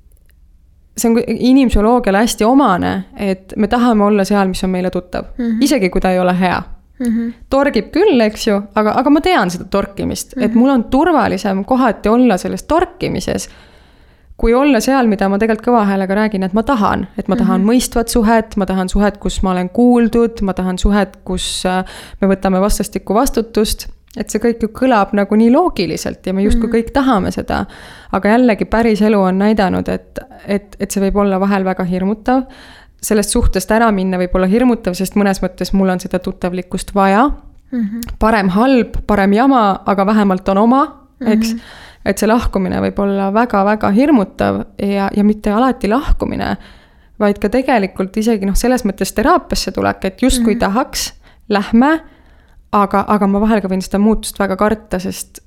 see 1.01 1.11
on 1.11 1.17
inimpsühholoogiale 1.27 2.25
hästi 2.25 2.45
omane, 2.45 2.93
et 3.17 3.55
me 3.57 3.69
tahame 3.71 4.05
olla 4.05 4.25
seal, 4.29 4.51
mis 4.51 4.65
on 4.67 4.71
meile 4.71 4.91
tuttav 4.91 5.25
mm, 5.39 5.45
-hmm. 5.45 5.65
isegi 5.65 5.91
kui 5.91 6.01
ta 6.01 6.11
ei 6.11 6.19
ole 6.19 6.35
hea 6.41 6.63
mm. 6.99 7.07
-hmm. 7.07 7.33
torgib 7.51 7.91
küll, 7.95 8.21
eks 8.21 8.47
ju, 8.47 8.61
aga, 8.75 8.93
aga 8.97 9.11
ma 9.11 9.21
tean 9.21 9.51
seda 9.51 9.65
torkimist 9.65 10.37
mm, 10.37 10.41
-hmm. 10.41 10.45
et 10.45 10.51
mhm. 10.51 10.59
mul 10.59 10.71
on 10.71 10.85
turvalisem 10.85 11.65
kohati 11.65 12.09
olla 12.09 12.37
selles 12.37 12.63
torkimises 12.63 13.49
kui 14.41 14.55
olla 14.55 14.81
seal, 14.81 15.07
mida 15.07 15.29
ma 15.29 15.37
tegelikult 15.39 15.67
kõva 15.67 15.85
häälega 15.85 16.17
räägin, 16.17 16.45
et 16.47 16.55
ma 16.57 16.63
tahan, 16.65 17.07
et 17.19 17.29
ma 17.29 17.37
tahan 17.37 17.61
mm 17.61 17.67
-hmm. 17.67 17.73
mõistvat 17.75 18.09
suhet, 18.09 18.57
ma 18.57 18.67
tahan 18.67 18.89
suhet, 18.89 19.19
kus 19.21 19.43
ma 19.43 19.51
olen 19.51 19.69
kuuldud, 19.69 20.41
ma 20.43 20.55
tahan 20.55 20.79
suhet, 20.79 21.19
kus 21.25 21.67
äh, 21.67 21.85
me 22.21 22.29
võtame 22.29 22.61
vastastikku 22.61 23.15
vastutust 23.15 23.89
et 24.19 24.33
see 24.33 24.43
kõik 24.43 24.65
ju 24.65 24.71
kõlab 24.75 25.13
nagu 25.15 25.37
nii 25.39 25.53
loogiliselt 25.55 26.27
ja 26.27 26.35
me 26.35 26.43
justkui 26.43 26.67
mm. 26.67 26.75
kõik 26.75 26.93
tahame 26.95 27.31
seda. 27.35 27.65
aga 28.13 28.33
jällegi 28.35 28.67
päris 28.67 29.03
elu 29.07 29.21
on 29.23 29.39
näidanud, 29.39 29.89
et, 29.89 30.19
et, 30.47 30.75
et 30.81 30.91
see 30.91 31.03
võib 31.05 31.21
olla 31.23 31.39
vahel 31.41 31.65
väga 31.65 31.85
hirmutav. 31.87 32.43
sellest 33.03 33.31
suhtest 33.31 33.71
ära 33.71 33.91
minna 33.93 34.19
võib 34.19 34.35
olla 34.35 34.47
hirmutav, 34.47 34.95
sest 34.95 35.15
mõnes 35.15 35.43
mõttes 35.43 35.73
mul 35.73 35.89
on 35.89 36.01
seda 36.01 36.19
tuttavlikkust 36.19 36.95
vaja 36.95 37.29
mm. 37.29 37.81
-hmm. 37.81 38.01
parem 38.19 38.49
halb, 38.49 38.99
parem 39.07 39.33
jama, 39.33 39.81
aga 39.87 40.07
vähemalt 40.07 40.49
on 40.49 40.59
oma, 40.59 40.83
eks 41.21 41.53
mm. 41.53 41.59
-hmm. 41.59 41.63
et 42.05 42.19
see 42.19 42.29
lahkumine 42.29 42.81
võib 42.81 42.99
olla 42.99 43.33
väga-väga 43.33 43.91
hirmutav 43.91 44.65
ja, 44.79 45.11
ja 45.17 45.25
mitte 45.25 45.51
alati 45.51 45.89
lahkumine, 45.89 46.57
vaid 47.19 47.39
ka 47.39 47.49
tegelikult 47.49 48.17
isegi 48.17 48.47
noh, 48.47 48.55
selles 48.57 48.85
mõttes 48.85 49.15
teraapiasse 49.15 49.73
tulek, 49.73 50.05
et 50.05 50.23
justkui 50.23 50.55
mm 50.55 50.57
-hmm. 50.57 50.61
tahaks, 50.61 51.15
lähme 51.49 52.01
aga, 52.77 53.05
aga 53.09 53.31
ma 53.31 53.43
vahel 53.43 53.63
ka 53.63 53.71
võin 53.71 53.83
seda 53.85 54.01
muutust 54.03 54.39
väga 54.41 54.59
karta, 54.61 55.01
sest 55.03 55.43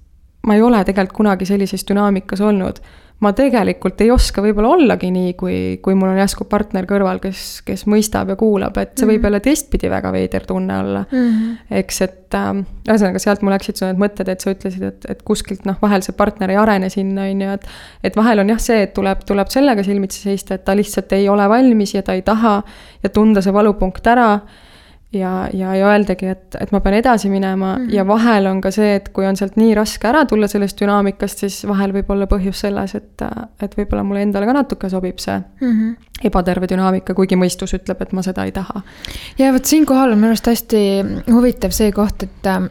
ma 0.48 0.58
ei 0.58 0.64
ole 0.64 0.82
tegelikult 0.84 1.22
kunagi 1.24 1.48
sellises 1.48 1.88
dünaamikas 1.88 2.44
olnud. 2.44 2.84
ma 3.24 3.30
tegelikult 3.32 4.02
ei 4.04 4.10
oska 4.12 4.42
võib-olla 4.44 4.74
ollagi 4.74 5.08
nii, 5.14 5.30
kui, 5.40 5.58
kui 5.86 5.94
mul 5.96 6.10
on 6.12 6.18
järsku 6.20 6.44
partner 6.52 6.84
kõrval, 6.90 7.22
kes, 7.24 7.62
kes 7.64 7.86
mõistab 7.88 8.34
ja 8.34 8.36
kuulab, 8.36 8.76
et 8.82 8.98
see 8.98 9.08
võib 9.08 9.22
mhm. 9.22 9.28
jälle 9.30 9.40
teistpidi 9.46 9.92
väga 9.94 10.12
veider 10.12 10.44
tunne 10.50 10.80
olla 10.82 11.06
mm. 11.06 11.30
-hmm. 11.30 11.78
eks, 11.80 12.02
et 12.04 12.36
äh, 12.36 12.50
ühesõnaga 12.90 13.22
sealt 13.24 13.46
mul 13.46 13.56
läksid 13.56 13.80
su 13.80 13.88
need 13.88 14.02
mõtted, 14.02 14.28
et 14.34 14.44
sa 14.44 14.52
ütlesid, 14.52 14.84
et, 14.90 15.08
et 15.14 15.24
kuskilt 15.24 15.64
noh, 15.70 15.78
vahel 15.82 16.04
see 16.04 16.18
partner 16.20 16.52
ei 16.52 16.60
arene 16.60 16.90
sinna, 16.92 17.30
on 17.32 17.46
ju, 17.46 17.54
et. 17.54 17.70
et 18.04 18.20
vahel 18.20 18.44
on 18.44 18.52
jah 18.52 18.60
see, 18.60 18.82
et 18.90 18.94
tuleb, 18.98 19.24
tuleb 19.30 19.56
sellega 19.56 19.88
silmitsi 19.88 20.20
seista, 20.28 20.60
et 20.60 20.66
ta 20.68 20.76
lihtsalt 20.76 21.16
ei 21.16 21.30
ole 21.30 21.48
valmis 21.50 21.96
ja 21.96 22.04
ta 22.04 22.18
ei 22.20 22.28
taha 22.28 22.60
ja 23.04 23.14
tunda 23.14 23.46
see 23.46 23.54
valupunkt 23.56 24.08
ära 24.08 24.42
ja, 25.14 25.50
ja, 25.54 25.76
ja 25.76 25.88
öeldagi, 25.88 26.28
et, 26.34 26.58
et 26.60 26.72
ma 26.74 26.80
pean 26.84 26.98
edasi 26.98 27.30
minema 27.30 27.76
mm 27.78 27.86
-hmm. 27.86 27.94
ja 27.96 28.08
vahel 28.08 28.48
on 28.48 28.62
ka 28.62 28.72
see, 28.72 28.96
et 28.96 29.10
kui 29.10 29.26
on 29.26 29.36
sealt 29.38 29.56
nii 29.56 29.76
raske 29.76 30.08
ära 30.08 30.26
tulla 30.26 30.48
sellest 30.48 30.82
dünaamikast, 30.82 31.38
siis 31.46 31.68
vahel 31.68 31.94
võib 31.94 32.10
olla 32.10 32.28
põhjus 32.28 32.66
selles, 32.66 32.96
et, 32.96 33.22
et 33.62 33.78
võib-olla 33.78 34.04
mulle 34.04 34.22
endale 34.22 34.46
ka 34.46 34.54
natuke 34.54 34.90
sobib 34.90 35.18
see 35.20 35.38
mm 35.38 35.72
-hmm. 35.72 35.96
ebaterve 36.24 36.68
dünaamika, 36.68 37.14
kuigi 37.14 37.36
mõistus 37.36 37.74
ütleb, 37.74 38.02
et 38.02 38.14
ma 38.14 38.22
seda 38.22 38.46
ei 38.46 38.52
taha. 38.52 38.82
ja 39.38 39.54
vot 39.54 39.66
siinkohal 39.66 40.12
on 40.12 40.18
minu 40.18 40.28
arust 40.28 40.48
hästi 40.48 41.06
huvitav 41.32 41.72
see 41.72 41.92
koht, 41.92 42.24
et 42.24 42.46
äh, 42.46 42.70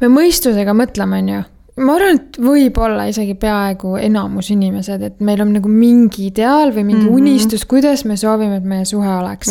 me 0.00 0.08
mõistusega 0.08 0.74
mõtleme, 0.74 1.18
on 1.18 1.28
ju 1.28 1.42
ma 1.76 1.94
arvan, 1.94 2.14
et 2.14 2.38
võib-olla 2.38 3.08
isegi 3.10 3.34
peaaegu 3.34 3.96
enamus 3.96 4.50
inimesed, 4.50 5.02
et 5.02 5.20
meil 5.20 5.40
on 5.40 5.52
nagu 5.52 5.68
mingi 5.68 6.26
ideaal 6.26 6.70
või 6.70 6.84
mingi 6.84 7.02
mm 7.02 7.08
-hmm. 7.08 7.14
unistus, 7.14 7.64
kuidas 7.64 8.04
me 8.04 8.16
soovime, 8.16 8.56
et 8.56 8.64
meie 8.64 8.84
suhe 8.84 9.08
oleks 9.08 9.50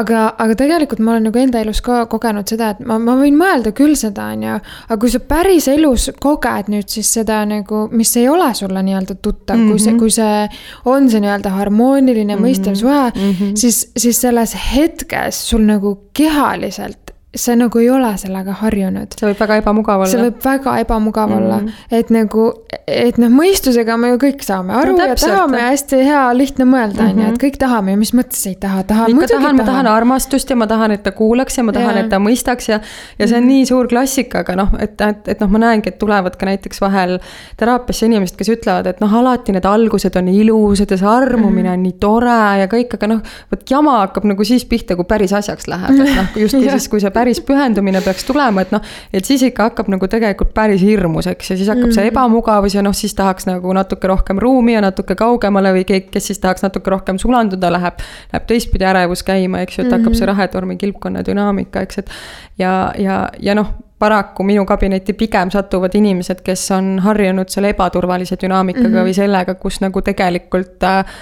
aga, 0.00 0.22
aga 0.38 0.56
tegelikult 0.58 1.02
ma 1.04 1.14
olen 1.14 1.28
nagu 1.28 1.40
enda 1.40 1.60
elus 1.62 1.80
ka 1.84 2.04
kogenud 2.10 2.48
seda, 2.50 2.72
et 2.74 2.82
ma, 2.86 2.98
ma 3.02 3.16
võin 3.20 3.36
mõelda 3.38 3.74
küll 3.76 3.96
seda, 3.98 4.30
on 4.34 4.46
ju. 4.46 4.56
aga 4.88 4.98
kui 5.00 5.12
sa 5.12 5.20
päris 5.34 5.68
elus 5.72 6.08
koged 6.22 6.70
nüüd 6.72 6.90
siis 6.90 7.12
seda 7.18 7.42
nagu, 7.48 7.84
mis 7.92 8.14
ei 8.20 8.28
ole 8.30 8.50
sulle 8.56 8.82
nii-öelda 8.86 9.18
tuttav 9.20 9.58
mm, 9.58 9.64
-hmm. 9.64 9.70
kui 9.70 9.78
see, 9.78 9.92
mhm. 9.92 10.00
kui 10.00 10.10
see 10.10 10.92
on 10.96 11.10
see 11.10 11.22
nii-öelda 11.24 11.54
harmooniline 11.54 12.34
mm, 12.34 12.40
-hmm. 12.40 12.48
mõistev 12.48 12.74
suhe 12.80 13.10
mm, 13.10 13.32
-hmm. 13.32 13.56
siis, 13.56 13.90
siis 13.96 14.20
selles 14.20 14.56
hetkes 14.74 15.48
sul 15.50 15.66
nagu 15.66 15.96
kehaliselt 16.12 17.03
sa 17.34 17.54
nagu 17.58 17.78
ei 17.82 17.88
ole 17.90 18.10
sellega 18.20 18.54
harjunud. 18.60 19.14
see 19.18 19.26
võib 19.28 19.40
väga 19.40 19.58
ebamugav 19.62 20.04
olla. 20.04 20.10
see 20.10 20.22
võib 20.22 20.38
väga 20.44 20.74
ebamugav 20.84 21.30
mm. 21.30 21.38
olla, 21.38 21.58
et 21.98 22.10
nagu, 22.14 22.44
et 22.86 23.18
noh, 23.20 23.32
mõistusega 23.34 23.96
me 24.00 24.12
ju 24.12 24.20
kõik 24.22 24.44
saame 24.46 24.74
aru 24.78 24.94
no, 24.96 25.08
ja 25.10 25.16
tahame 25.18 25.62
hästi 25.64 26.00
hea 26.06 26.22
lihtne 26.36 26.66
mõelda, 26.68 27.08
on 27.08 27.18
ju, 27.18 27.26
et 27.26 27.32
mhm. 27.32 27.40
kõik 27.42 27.58
tahame 27.60 27.94
ja 27.94 28.00
mis 28.00 28.14
mõttes 28.16 28.44
ei 28.50 28.56
taha, 28.60 28.84
tahan 28.88 29.10
muidugi 29.14 29.34
tahan. 29.34 29.58
ma 29.58 29.66
tahan 29.66 29.90
armastust 29.90 30.50
ja 30.50 30.58
ma 30.58 30.68
tahan, 30.70 30.94
et 30.94 31.02
ta 31.06 31.14
kuulaks 31.16 31.58
ja 31.58 31.66
ma 31.66 31.74
tahan, 31.74 31.98
et 32.04 32.10
ta 32.12 32.20
mõistaks 32.22 32.70
ja, 32.70 32.80
ja 33.18 33.28
see 33.28 33.38
on 33.38 33.44
mm. 33.44 33.50
nii 33.50 33.68
suur 33.70 33.90
klassika, 33.90 34.44
aga 34.44 34.58
noh, 34.62 34.74
et, 34.78 34.94
et, 35.00 35.32
et 35.34 35.42
noh, 35.42 35.50
ma 35.54 35.64
näengi, 35.66 35.90
et 35.90 35.98
tulevad 36.00 36.38
ka 36.38 36.48
näiteks 36.48 36.82
vahel 36.84 37.18
teraapiasse 37.60 38.08
inimesed, 38.10 38.38
kes 38.38 38.52
ütlevad, 38.54 38.88
et 38.90 39.02
noh, 39.02 39.18
alati 39.22 39.54
need 39.56 39.66
algused 39.68 40.20
on 40.20 40.30
ilusad 40.30 40.94
ja 40.94 41.00
see 41.00 41.10
armumine 41.10 41.70
mm. 41.70 41.74
on 41.74 41.86
nii 41.88 41.98
tore 42.02 42.38
ja 42.62 42.70
kõik, 42.70 42.94
aga 42.98 43.10
noh, 43.16 43.36
vot 43.50 43.74
jama 43.74 43.98
hakkab 44.04 44.28
nagu 44.30 44.46
siis 44.46 44.66
pihta, 44.68 44.98
kui 44.98 45.08
päris 45.08 45.34
asjaks 45.34 45.68
läheb, 45.70 45.98
et 46.04 46.14
noh, 46.20 46.38
justkui 46.44 46.70
siis, 46.70 46.88
kui 46.92 47.02
see 47.02 47.12
päris 47.18 47.23
päris 47.24 47.40
pühendumine 47.40 48.02
peaks 48.04 48.26
tulema, 48.28 48.64
et 48.64 48.72
noh, 48.74 48.82
et 49.12 49.24
siis 49.24 49.42
ikka 49.48 49.70
hakkab 49.70 49.88
nagu 49.92 50.08
tegelikult 50.10 50.52
päris 50.56 50.82
hirmus, 50.84 51.28
eks, 51.30 51.54
ja 51.54 51.56
siis 51.56 51.70
hakkab 51.72 51.88
mm. 51.88 51.96
see 51.96 52.10
ebamugavus 52.10 52.76
ja 52.76 52.82
noh, 52.84 52.94
siis 52.96 53.16
tahaks 53.16 53.48
nagu 53.48 53.72
natuke 53.76 54.10
rohkem 54.10 54.40
ruumi 54.42 54.76
ja 54.76 54.82
natuke 54.84 55.16
kaugemale 55.16 55.72
või 55.78 55.86
keegi, 55.88 56.10
kes 56.12 56.28
siis 56.32 56.42
tahaks 56.42 56.66
natuke 56.66 56.92
rohkem 56.92 57.18
sulanduda, 57.22 57.72
läheb, 57.72 58.04
läheb 58.32 58.50
teistpidi 58.50 58.84
ärevus 58.90 59.24
käima, 59.24 59.64
eks 59.64 59.78
ju, 59.78 59.86
et 59.86 59.96
hakkab 59.96 60.12
see 60.12 60.26
mhm. 60.26 60.34
rahetormi 60.34 60.76
kilpkonna 60.80 61.24
dünaamika, 61.24 61.86
eks, 61.88 62.04
et 62.04 62.14
ja, 62.60 62.74
ja, 63.00 63.24
ja 63.40 63.56
noh 63.56 63.72
paraku 63.98 64.44
minu 64.44 64.66
kabinetti 64.68 65.14
pigem 65.16 65.48
satuvad 65.54 65.94
inimesed, 65.96 66.42
kes 66.44 66.66
on 66.76 66.98
harjunud 67.00 67.48
selle 67.48 67.70
ebaturvalise 67.72 68.36
dünaamikaga 68.42 68.88
mm 68.88 68.94
-hmm. 68.94 69.08
või 69.08 69.16
sellega, 69.16 69.54
kus 69.54 69.80
nagu 69.80 70.02
tegelikult 70.02 70.82
äh, 70.84 71.16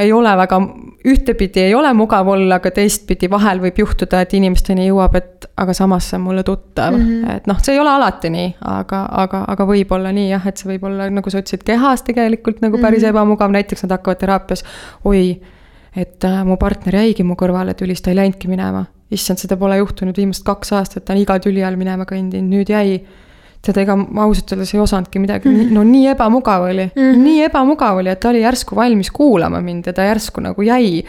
ei 0.00 0.12
ole 0.12 0.32
väga, 0.36 0.58
ühtepidi 1.08 1.60
ei 1.60 1.74
ole 1.74 1.92
mugav 1.96 2.28
olla, 2.28 2.58
aga 2.60 2.70
teistpidi 2.74 3.28
vahel 3.30 3.60
võib 3.62 3.80
juhtuda, 3.82 4.20
et 4.24 4.34
inimesteni 4.38 4.86
jõuab, 4.88 5.16
et 5.18 5.46
aga 5.56 5.74
samas 5.76 6.08
see 6.10 6.18
on 6.18 6.24
mulle 6.26 6.44
tuttav 6.46 6.94
mm. 6.94 7.08
-hmm. 7.08 7.36
et 7.36 7.50
noh, 7.50 7.60
see 7.62 7.74
ei 7.74 7.80
ole 7.80 7.90
alati 7.92 8.30
nii, 8.32 8.48
aga, 8.72 9.02
aga, 9.24 9.42
aga 9.54 9.66
võib 9.68 9.92
olla 9.92 10.12
nii 10.16 10.30
jah, 10.30 10.46
et 10.48 10.62
see 10.62 10.70
võib 10.70 10.86
olla, 10.88 11.10
nagu 11.10 11.32
sa 11.32 11.42
ütlesid, 11.42 11.64
kehas 11.66 12.06
tegelikult 12.06 12.62
nagu 12.64 12.78
päris 12.78 13.02
mm 13.02 13.06
-hmm. 13.06 13.16
ebamugav, 13.16 13.52
näiteks 13.52 13.86
nad 13.86 13.98
hakkavad 13.98 14.22
teraapias, 14.22 14.64
oi, 15.04 15.40
et 15.96 16.24
äh, 16.24 16.44
mu 16.44 16.56
partner 16.56 16.94
jäigi 16.94 17.24
mu 17.24 17.34
kõrvale 17.34 17.74
tülis, 17.74 18.02
ta 18.02 18.10
ei 18.10 18.16
läinudki 18.16 18.48
minema. 18.48 18.86
issand, 19.10 19.38
seda 19.38 19.56
pole 19.56 19.76
juhtunud 19.76 20.16
viimased 20.16 20.42
kaks 20.42 20.72
aastat, 20.72 21.04
ta 21.04 21.12
on 21.12 21.20
iga 21.20 21.38
tüli 21.38 21.62
all 21.64 21.76
minema 21.76 22.04
kõndinud, 22.04 22.48
nüüd 22.50 22.68
jäi 22.68 23.04
tead, 23.66 23.80
ega 23.82 23.96
ma 23.98 24.26
ausalt 24.26 24.52
öeldes 24.54 24.74
ei 24.74 24.82
osanudki 24.82 25.22
midagi 25.22 25.48
mm, 25.50 25.60
-hmm. 25.60 25.76
no 25.76 25.84
nii 25.86 26.10
ebamugav 26.14 26.68
oli 26.68 26.86
mm, 26.88 27.02
-hmm. 27.02 27.22
nii 27.28 27.44
ebamugav 27.48 28.02
oli, 28.02 28.12
et 28.12 28.20
ta 28.20 28.32
oli 28.32 28.42
järsku 28.44 28.76
valmis 28.76 29.10
kuulama 29.10 29.60
mind 29.60 29.86
ja 29.86 29.92
ta 29.92 30.08
järsku 30.08 30.40
nagu 30.40 30.62
jäi. 30.62 31.04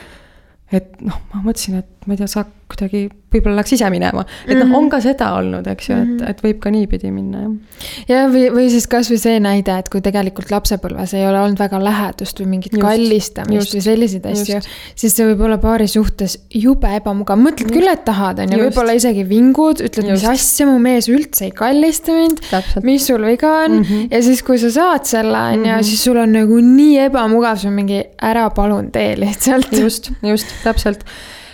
et 0.71 1.01
noh, 1.01 1.21
ma 1.33 1.41
mõtlesin, 1.45 1.77
et 1.79 2.07
ma 2.07 2.13
ei 2.13 2.17
tea, 2.17 2.27
sa 2.27 2.43
kuidagi 2.67 3.07
võib-olla 3.37 3.61
läks 3.61 3.75
ise 3.77 3.89
minema. 3.93 4.25
et 4.45 4.55
noh, 4.57 4.67
on 4.67 4.85
mhm. 4.85 4.89
ka 4.93 4.99
seda 5.03 5.31
olnud, 5.37 5.67
eks 5.71 5.89
ju, 5.89 5.97
et, 5.97 6.13
mhm. 6.15 6.29
et 6.31 6.43
võib 6.45 6.59
ka 6.63 6.71
niipidi 6.73 7.11
minna, 7.13 7.43
jah. 7.45 8.03
ja 8.11 8.23
või, 8.31 8.47
või 8.53 8.67
siis 8.73 8.87
kasvõi 8.91 9.19
see 9.21 9.39
näide, 9.43 9.77
et 9.77 9.89
kui 9.93 10.03
tegelikult 10.05 10.51
lapsepõlves 10.53 11.13
ei 11.17 11.25
ole 11.27 11.41
olnud 11.41 11.61
väga 11.61 11.79
lähedust 11.83 12.41
või 12.41 12.49
mingit 12.55 12.75
just, 12.75 12.83
kallistamist 12.83 13.59
just, 13.59 13.77
või 13.77 13.85
selliseid 13.87 14.27
asju, 14.31 14.61
siis 14.95 15.15
see 15.17 15.29
võib 15.31 15.45
olla 15.47 15.59
paari 15.61 15.87
suhtes 15.91 16.37
jube 16.53 16.91
ebamugav, 16.99 17.39
mõtled 17.41 17.67
just. 17.67 17.77
küll, 17.77 17.91
et 17.91 18.03
tahad, 18.07 18.41
on 18.43 18.55
ju, 18.55 18.61
võib-olla 18.65 18.97
isegi 18.97 19.25
vingud, 19.29 19.83
ütled, 19.87 20.09
mis 20.11 20.27
asja, 20.27 20.67
mu 20.69 20.77
mees 20.83 21.09
üldse 21.11 21.47
ei 21.47 21.55
kallista 21.55 22.15
mind. 22.15 22.43
mis 22.87 23.07
sul 23.07 23.23
viga 23.27 23.53
on 23.63 23.79
mm 23.79 23.83
-hmm. 23.83 24.07
ja 24.11 24.21
siis, 24.23 24.43
kui 24.43 24.59
sa 24.61 24.71
saad 24.73 25.05
selle, 25.05 25.37
on 25.37 25.65
ju, 25.65 25.71
mhm. 25.71 25.87
siis 25.87 26.03
sul 26.03 26.17
on 26.17 26.31
nagu 26.33 26.59
nii 26.61 26.99
ebamugav, 27.07 27.57
see 27.61 27.69
on 27.69 27.77
mingi 27.77 28.03
ära 28.21 28.49
palun 28.49 28.91
tee 28.91 29.15
lihtsalt. 29.19 29.73
just, 29.83 30.11
just, 30.23 30.47
täpselt 30.63 31.05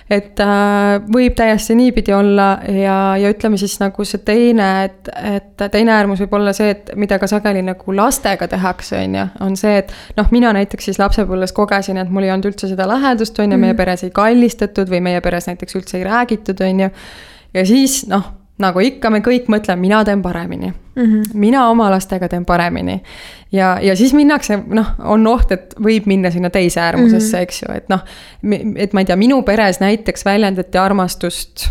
et 0.10 0.40
äh, 0.44 0.98
võib 1.14 1.36
täiesti 1.38 1.76
niipidi 1.78 2.14
olla 2.16 2.48
ja, 2.68 2.98
ja 3.20 3.32
ütleme 3.32 3.58
siis 3.62 3.78
nagu 3.82 4.06
see 4.08 4.22
teine, 4.26 4.70
et, 4.90 5.10
et 5.34 5.66
teine 5.72 5.96
äärmus 5.96 6.22
võib 6.26 6.36
olla 6.40 6.54
see, 6.56 6.74
et 6.76 6.94
mida 7.00 7.20
ka 7.22 7.30
sageli 7.32 7.64
nagu 7.66 7.96
lastega 7.96 8.48
tehakse, 8.52 9.00
on 9.00 9.18
ju, 9.20 9.26
on 9.48 9.58
see, 9.60 9.80
et 9.84 9.94
noh, 10.20 10.30
mina 10.36 10.54
näiteks 10.56 10.92
siis 10.92 11.02
lapsepõlves 11.02 11.56
kogesin, 11.56 12.02
et 12.02 12.12
mul 12.14 12.28
ei 12.28 12.36
olnud 12.36 12.52
üldse 12.52 12.70
seda 12.72 12.88
lähedust, 12.90 13.40
on 13.40 13.52
ju, 13.52 13.58
meie 13.58 13.74
mhm. 13.74 13.80
peres 13.80 14.06
ei 14.08 14.14
kallistatud 14.16 14.92
või 14.92 15.04
meie 15.10 15.24
peres 15.24 15.50
näiteks 15.52 15.80
üldse 15.80 16.00
ei 16.02 16.08
räägitud, 16.08 16.64
on 16.68 16.88
ju. 16.88 16.94
ja 17.54 17.68
siis 17.68 18.04
noh 18.12 18.32
nagu 18.62 18.80
ikka, 18.80 19.10
me 19.10 19.20
kõik 19.26 19.48
mõtleme, 19.50 19.82
mina 19.82 20.04
teen 20.06 20.22
paremini 20.22 20.70
mm. 20.70 21.04
-hmm. 21.04 21.24
mina 21.34 21.68
oma 21.70 21.90
lastega 21.92 22.30
teen 22.30 22.46
paremini. 22.46 23.04
ja, 23.52 23.80
ja 23.82 23.96
siis 23.96 24.14
minnakse, 24.14 24.60
noh, 24.68 24.94
on 25.00 25.28
oht, 25.28 25.52
et 25.52 25.76
võib 25.84 26.06
minna 26.06 26.32
sinna 26.32 26.50
teise 26.50 26.82
äärmusesse 26.82 27.38
mm, 27.38 27.40
-hmm. 27.40 27.44
eks 27.44 27.62
ju, 27.62 27.76
et 27.76 27.90
noh. 27.90 28.04
et 28.76 28.94
ma 28.94 29.02
ei 29.02 29.06
tea, 29.06 29.16
minu 29.16 29.42
peres 29.42 29.80
näiteks 29.80 30.26
väljendati 30.26 30.78
armastust. 30.78 31.70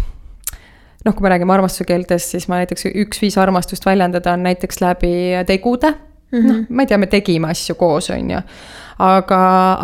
noh, 1.05 1.15
kui 1.15 1.23
me 1.23 1.29
räägime 1.29 1.53
armastuse 1.53 1.85
keeltest, 1.85 2.31
siis 2.31 2.49
ma 2.49 2.57
näiteks 2.57 2.87
üks 2.95 3.23
viis 3.23 3.39
armastust 3.39 3.87
väljendada 3.87 4.33
on 4.33 4.43
näiteks 4.43 4.81
läbi 4.81 5.13
tegude. 5.47 5.95
-hmm. 6.33 6.47
noh, 6.47 6.65
ma 6.69 6.83
ei 6.83 6.87
tea, 6.87 6.99
me 6.99 7.07
tegime 7.07 7.49
asju 7.49 7.75
koos, 7.75 8.11
on 8.11 8.31
ju 8.31 8.41
aga, 8.99 9.41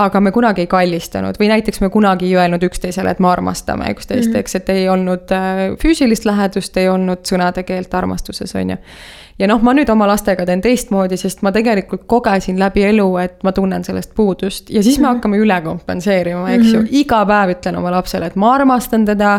aga 0.07 0.21
me 0.21 0.33
kunagi 0.33 0.65
ei 0.65 0.71
kallistanud 0.71 1.39
või 1.41 1.49
näiteks 1.53 1.81
me 1.81 1.89
kunagi 1.93 2.27
ei 2.27 2.37
öelnud 2.37 2.63
üksteisele, 2.69 3.11
et 3.11 3.23
me 3.23 3.31
armastame 3.31 3.91
üksteist 3.95 4.29
mm, 4.29 4.35
-hmm. 4.35 4.41
eks, 4.41 4.55
et 4.55 4.69
ei 4.69 4.89
olnud 4.89 5.33
äh, 5.33 5.65
füüsilist 5.83 6.25
lähedust, 6.25 6.77
ei 6.77 6.89
olnud 6.89 7.25
sõnade 7.29 7.63
keelt 7.63 7.95
armastuses, 7.95 8.55
on 8.55 8.71
ju 8.71 8.77
ja 9.39 9.47
noh, 9.47 9.63
ma 9.63 9.75
nüüd 9.77 9.91
oma 9.93 10.09
lastega 10.11 10.47
teen 10.49 10.63
teistmoodi, 10.65 11.19
sest 11.21 11.43
ma 11.47 11.53
tegelikult 11.55 12.07
kogesin 12.11 12.59
läbi 12.59 12.85
elu, 12.89 13.09
et 13.23 13.43
ma 13.47 13.53
tunnen 13.55 13.85
sellest 13.87 14.15
puudust 14.19 14.71
ja 14.71 14.83
siis 14.83 14.99
me 14.99 15.07
mhm. 15.07 15.19
hakkame 15.19 15.39
üle 15.43 15.61
kompenseerima, 15.65 16.49
eks 16.57 16.73
ju. 16.73 16.81
Mhm. 16.83 16.89
iga 17.03 17.23
päev 17.29 17.55
ütlen 17.57 17.79
oma 17.79 17.93
lapsele, 17.95 18.27
et 18.27 18.37
ma 18.37 18.55
armastan 18.57 19.07
teda, 19.09 19.39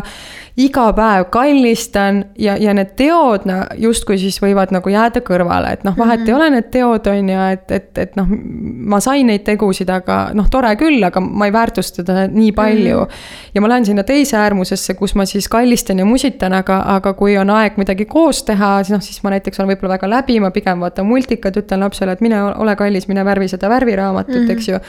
iga 0.60 0.86
päev 0.96 1.26
kallistan 1.32 2.24
ja, 2.38 2.56
ja 2.60 2.74
need 2.76 2.94
teod 2.98 3.46
no, 3.48 3.60
justkui 3.80 4.18
siis 4.20 4.40
võivad 4.42 4.72
nagu 4.74 4.92
jääda 4.92 5.22
kõrvale, 5.24 5.74
et 5.76 5.84
noh, 5.84 5.96
vahet 5.98 6.20
mm 6.20 6.24
-hmm. 6.24 6.28
ei 6.28 6.34
ole 6.34 6.50
need 6.56 6.70
teod, 6.72 7.06
on 7.06 7.28
ju, 7.28 7.40
et, 7.52 7.70
et, 7.70 7.90
et 7.98 8.16
noh, 8.16 8.32
ma 8.94 9.00
sain 9.00 9.26
neid 9.26 9.44
tegusid, 9.44 9.90
aga 9.90 10.20
noh, 10.34 10.48
tore 10.50 10.72
küll, 10.80 11.02
aga 11.04 11.20
ma 11.20 11.46
ei 11.46 11.52
väärtusta 11.52 12.04
teda 12.04 12.26
nii 12.26 12.52
palju 12.52 12.98
mm. 12.98 13.04
-hmm. 13.04 13.54
ja 13.54 13.60
ma 13.60 13.68
lähen 13.68 13.86
sinna 13.86 14.02
teise 14.04 14.36
äärmusesse, 14.36 14.94
kus 14.94 15.14
ma 15.14 15.24
siis 15.24 15.48
kallistan 15.48 15.98
ja 15.98 16.04
musitan, 16.04 16.52
aga, 16.52 16.82
aga 16.96 17.12
kui 17.14 17.36
on 17.38 17.50
aeg 17.50 17.76
midagi 17.76 18.04
koos 18.04 18.42
teha, 18.42 18.82
siis 18.84 18.96
noh, 18.96 19.02
siis 19.02 19.22
ma 19.22 19.30
näiteks 19.30 19.60
olen 19.60 19.74
võib-olla 19.74 19.89
väga 19.90 20.10
läbi, 20.10 20.38
ma 20.40 20.50
pigem 20.54 20.80
vaatan 20.84 21.08
multikat, 21.08 21.56
ütlen 21.60 21.84
lapsele, 21.84 22.16
et 22.16 22.24
mine 22.24 22.42
ole 22.50 22.76
kallis, 22.76 23.08
mine 23.10 23.24
värvi 23.26 23.48
seda 23.50 23.68
värviraamatut 23.72 24.34
mm, 24.34 24.46
-hmm. 24.46 24.52
eks 24.52 24.68
ju. 24.68 24.80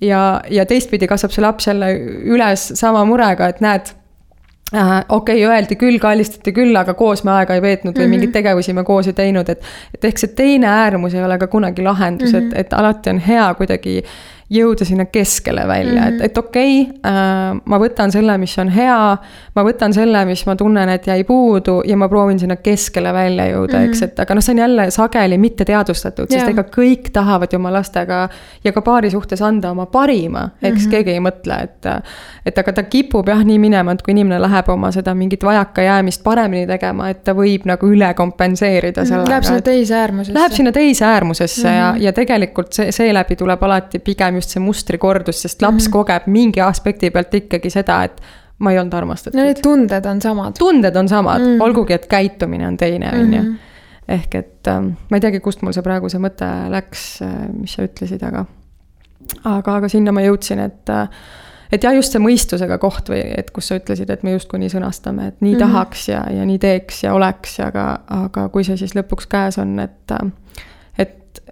ja, 0.00 0.40
ja 0.50 0.66
teistpidi 0.66 1.06
kasvab 1.06 1.34
see 1.34 1.42
laps 1.42 1.66
jälle 1.66 1.92
üles 2.34 2.72
sama 2.74 3.04
murega, 3.04 3.48
et 3.48 3.60
näed 3.60 3.92
äh,. 4.74 5.04
okei 5.08 5.44
okay,, 5.44 5.56
öeldi 5.56 5.76
küll, 5.76 5.98
kallistati 5.98 6.52
küll, 6.52 6.76
aga 6.76 6.94
koos 6.94 7.24
me 7.24 7.30
aega 7.30 7.54
ei 7.54 7.62
veetnud 7.62 7.94
või 7.94 8.00
mm 8.00 8.04
-hmm. 8.04 8.10
mingeid 8.10 8.32
tegevusi 8.32 8.72
me 8.72 8.84
koos 8.84 9.06
ei 9.06 9.12
teinud, 9.12 9.48
et. 9.48 9.62
et 9.94 10.04
ehk 10.04 10.18
see 10.18 10.34
teine 10.34 10.66
äärmus 10.66 11.14
ei 11.14 11.24
ole 11.24 11.38
ka 11.38 11.46
kunagi 11.46 11.82
lahendus 11.82 12.32
mm, 12.32 12.38
-hmm. 12.38 12.52
et, 12.52 12.66
et 12.66 12.72
alati 12.72 13.10
on 13.10 13.18
hea 13.18 13.54
kuidagi 13.54 14.02
jõuda 14.50 14.84
sinna 14.84 15.04
keskele 15.04 15.66
välja 15.68 15.92
mm, 15.92 15.98
-hmm. 15.98 16.08
et, 16.08 16.14
Mhm. 16.14 16.24
et 16.24 16.38
okei 16.38 16.80
okay, 16.82 16.96
äh,, 17.12 17.60
ma 17.64 17.78
võtan 17.78 18.10
selle, 18.12 18.38
mis 18.38 18.58
on 18.58 18.68
hea, 18.68 19.16
ma 19.54 19.62
võtan 19.64 19.92
selle, 19.94 20.24
mis 20.24 20.46
ma 20.46 20.56
tunnen, 20.56 20.88
et 20.88 21.06
jäi 21.06 21.24
puudu 21.24 21.82
ja 21.86 21.96
ma 21.96 22.08
proovin 22.08 22.38
sinna 22.38 22.56
keskele 22.56 23.12
välja 23.12 23.46
jõuda 23.50 23.76
mm, 23.78 23.84
-hmm. 23.84 23.88
eks, 23.88 24.02
et 24.02 24.20
aga 24.20 24.34
noh, 24.34 24.42
see 24.42 24.52
on 24.54 24.58
jälle 24.58 24.90
sageli 24.90 25.38
mitte 25.38 25.64
teadvustatud, 25.64 26.26
sest 26.30 26.48
ega 26.48 26.62
kõik 26.62 27.10
tahavad 27.12 27.52
ju 27.52 27.56
oma 27.58 27.72
lastega 27.72 28.28
ja 28.64 28.72
ka 28.72 28.80
paari 28.82 29.10
suhtes 29.10 29.42
anda 29.42 29.70
oma 29.70 29.86
parima, 29.86 30.48
eks 30.62 30.62
mm 30.62 30.68
Mhm. 30.68 30.86
-hmm. 30.86 30.90
keegi 30.90 31.10
ei 31.10 31.20
mõtle, 31.20 31.62
et 31.62 31.86
et 32.46 32.58
aga 32.58 32.72
ta 32.72 32.82
kipub 32.82 33.28
jah 33.28 33.44
nii 33.44 33.58
minema, 33.58 33.92
et 33.92 34.02
kui 34.02 34.12
inimene 34.12 34.40
läheb 34.40 34.68
oma 34.68 34.90
seda 34.92 35.14
mingit 35.14 35.42
vajakajäämist 35.44 36.22
paremini 36.24 36.66
tegema, 36.66 37.10
et 37.10 37.24
ta 37.24 37.32
võib 37.34 37.60
nagu 37.64 37.86
üle 37.86 38.14
kompenseerida 38.14 39.04
sellega. 39.04 39.22
Mhm. 39.24 39.30
Läheb 39.30 39.44
sinna 39.44 39.60
teise 39.60 39.94
äärmusesse. 39.94 40.34
Läheb 40.38 40.52
sinna 40.52 40.72
teise 40.72 41.04
äärmusesse 41.04 41.68
mm 41.68 41.74
-hmm. 41.74 41.78
ja, 41.78 41.92
Mhm. 41.92 42.02
ja 42.02 42.12
tegelikult 42.12 42.72
see, 42.72 42.92
seeläbi 42.92 43.36
tuleb 43.36 43.62
alati 43.62 43.98
pigem 43.98 44.37
just 44.38 44.50
see 44.54 44.62
mustrikordus, 44.64 45.42
sest 45.42 45.62
laps 45.62 45.72
mm 45.72 45.76
Mhm. 45.76 45.86
-hmm. 45.86 45.92
kogeb 45.92 46.26
mingi 46.26 46.60
aspekti 46.64 47.10
pealt 47.10 47.34
ikkagi 47.34 47.70
seda, 47.70 48.02
et 48.04 48.20
ma 48.58 48.72
ei 48.72 48.78
olnud 48.80 48.94
armastatud 48.94 49.38
no 49.38 49.44
need 49.46 49.60
tunded 49.62 50.06
on 50.06 50.20
samad. 50.22 50.54
tunded 50.58 50.96
on 50.96 51.08
samad 51.08 51.40
mm, 51.40 51.46
Mhm. 51.46 51.56
-hmm. 51.58 51.62
olgugi 51.64 51.92
et 51.92 52.06
käitumine 52.06 52.66
on 52.66 52.76
teine, 52.76 53.10
on 53.12 53.34
ju. 53.34 53.42
ehk 54.08 54.34
et 54.34 54.66
ähm, 54.68 54.86
ma 55.10 55.16
ei 55.16 55.20
teagi, 55.20 55.40
kust 55.40 55.62
mul 55.62 55.72
see 55.72 55.82
praegu 55.82 56.08
see 56.08 56.18
mõte 56.20 56.46
läks, 56.70 57.20
mis 57.60 57.72
sa 57.74 57.82
ütlesid, 57.82 58.22
aga, 58.26 58.46
aga, 59.44 59.74
aga 59.76 59.88
sinna 59.88 60.12
ma 60.12 60.20
jõudsin, 60.24 60.58
et 60.64 60.88
äh, 60.90 61.08
et 61.72 61.84
jah, 61.84 61.92
just 61.94 62.12
see 62.12 62.18
mõistusega 62.22 62.78
koht 62.80 63.10
või 63.12 63.20
et 63.38 63.50
kus 63.50 63.68
sa 63.68 63.76
ütlesid, 63.76 64.10
et 64.10 64.22
me 64.24 64.32
justkui 64.32 64.58
nii 64.58 64.68
sõnastame, 64.72 65.26
et 65.28 65.40
nii 65.40 65.52
mm 65.52 65.58
Mhm. 65.58 65.64
-hmm. 65.64 65.72
tahaks 65.72 66.08
ja, 66.08 66.22
ja 66.32 66.44
nii 66.44 66.58
teeks 66.58 67.02
ja 67.04 67.14
oleks, 67.14 67.60
aga, 67.60 68.00
aga 68.08 68.48
kui 68.48 68.64
see 68.64 68.76
siis 68.76 68.94
lõpuks 68.96 69.26
käes 69.28 69.58
on, 69.58 69.78
et 69.78 70.10
äh, 70.12 70.30
et, 70.98 71.42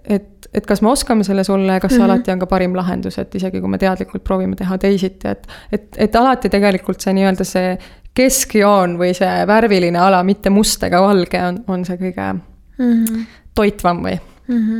et, 0.47 0.57
et 0.61 0.65
kas 0.65 0.81
me 0.81 0.89
oskame 0.89 1.23
selle 1.23 1.43
sulle 1.43 1.73
ja 1.73 1.79
kas 1.79 1.91
see 1.91 1.99
mm. 1.99 2.05
-hmm. 2.05 2.11
alati 2.11 2.31
on 2.31 2.39
ka 2.39 2.45
parim 2.45 2.75
lahendus, 2.75 3.17
et 3.17 3.35
isegi 3.35 3.61
kui 3.61 3.69
me 3.69 3.77
teadlikult 3.77 4.23
proovime 4.23 4.55
teha 4.55 4.77
teisiti, 4.77 5.27
et 5.27 5.47
et, 5.71 5.87
et 5.97 6.15
alati 6.15 6.49
tegelikult 6.49 7.01
see 7.01 7.13
nii-öelda 7.13 7.43
see 7.43 7.77
keskjoon 8.13 8.97
või 8.97 9.13
see 9.13 9.47
värviline 9.47 9.99
ala, 9.99 10.23
mitte 10.23 10.49
must 10.49 10.83
ega 10.83 11.01
valge, 11.01 11.43
on, 11.43 11.63
on 11.67 11.85
see 11.85 11.97
kõige 11.97 12.39
Mhm. 12.77 13.21
toitvam 13.55 14.03
või 14.05 14.19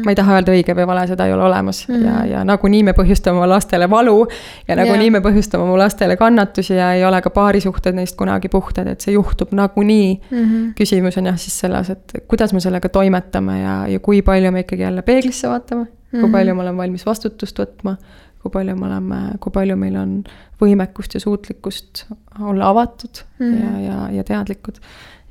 ma 0.05 0.11
ei 0.11 0.15
taha 0.15 0.34
öelda 0.38 0.51
õige 0.55 0.74
või 0.76 0.86
vale, 0.88 1.07
seda 1.07 1.26
ei 1.26 1.34
ole 1.34 1.43
olemas 1.43 1.88
mm 1.88 1.95
Mhm. 1.95 2.03
-hmm. 2.05 2.26
ja, 2.30 2.38
ja 2.38 2.43
nagunii 2.45 2.84
me 2.84 2.91
põhjustame 2.93 3.36
oma 3.38 3.47
lastele 3.49 3.89
valu 3.89 4.28
ja 4.68 4.76
nagunii 4.76 5.07
Jah. 5.09 5.11
me 5.11 5.20
põhjustame 5.20 5.61
oma 5.63 5.78
lastele 5.78 6.15
kannatusi 6.18 6.74
ja 6.74 6.93
ei 6.93 7.03
ole 7.05 7.22
ka 7.22 7.30
paarisuhted 7.30 7.95
neist 7.95 8.15
kunagi 8.15 8.47
puhtad, 8.49 8.88
et 8.88 9.01
see 9.01 9.13
juhtub 9.13 9.51
nagunii. 9.51 10.22
Mhm. 10.32 10.70
küsimus 10.80 11.18
on 11.18 11.26
jah 11.26 11.38
siis 11.38 11.59
selles, 11.59 11.89
et 11.89 12.13
kuidas 12.28 12.53
me 12.53 12.59
sellega 12.59 12.89
toimetame 12.89 13.61
ja, 13.61 13.88
ja 13.88 13.99
kui 13.99 14.22
palju 14.22 14.51
me 14.51 14.59
ikkagi 14.59 14.82
jälle 14.84 15.01
peeglisse 15.01 15.47
vaatame 15.49 15.82
mm, 15.84 15.88
-hmm. 15.88 16.20
kui 16.20 16.30
Mhm. 16.30 16.32
palju 16.32 16.55
me 16.55 16.61
oleme 16.61 16.78
valmis 16.78 17.05
vastutust 17.05 17.59
võtma, 17.59 17.95
kui 18.41 18.51
palju 18.51 18.76
me 18.76 18.86
oleme, 18.86 19.15
kui 19.39 19.51
palju 19.51 19.76
meil 19.76 19.95
on 19.95 20.24
võimekust 20.61 21.13
ja 21.13 21.20
suutlikkust 21.20 22.05
olla 22.41 22.70
avatud 22.70 23.24
mm 23.39 23.45
Mhm. 23.45 23.57
-hmm. 23.57 23.80
ja, 23.80 23.91
ja, 23.91 24.09
ja 24.18 24.24
teadlikud 24.24 24.76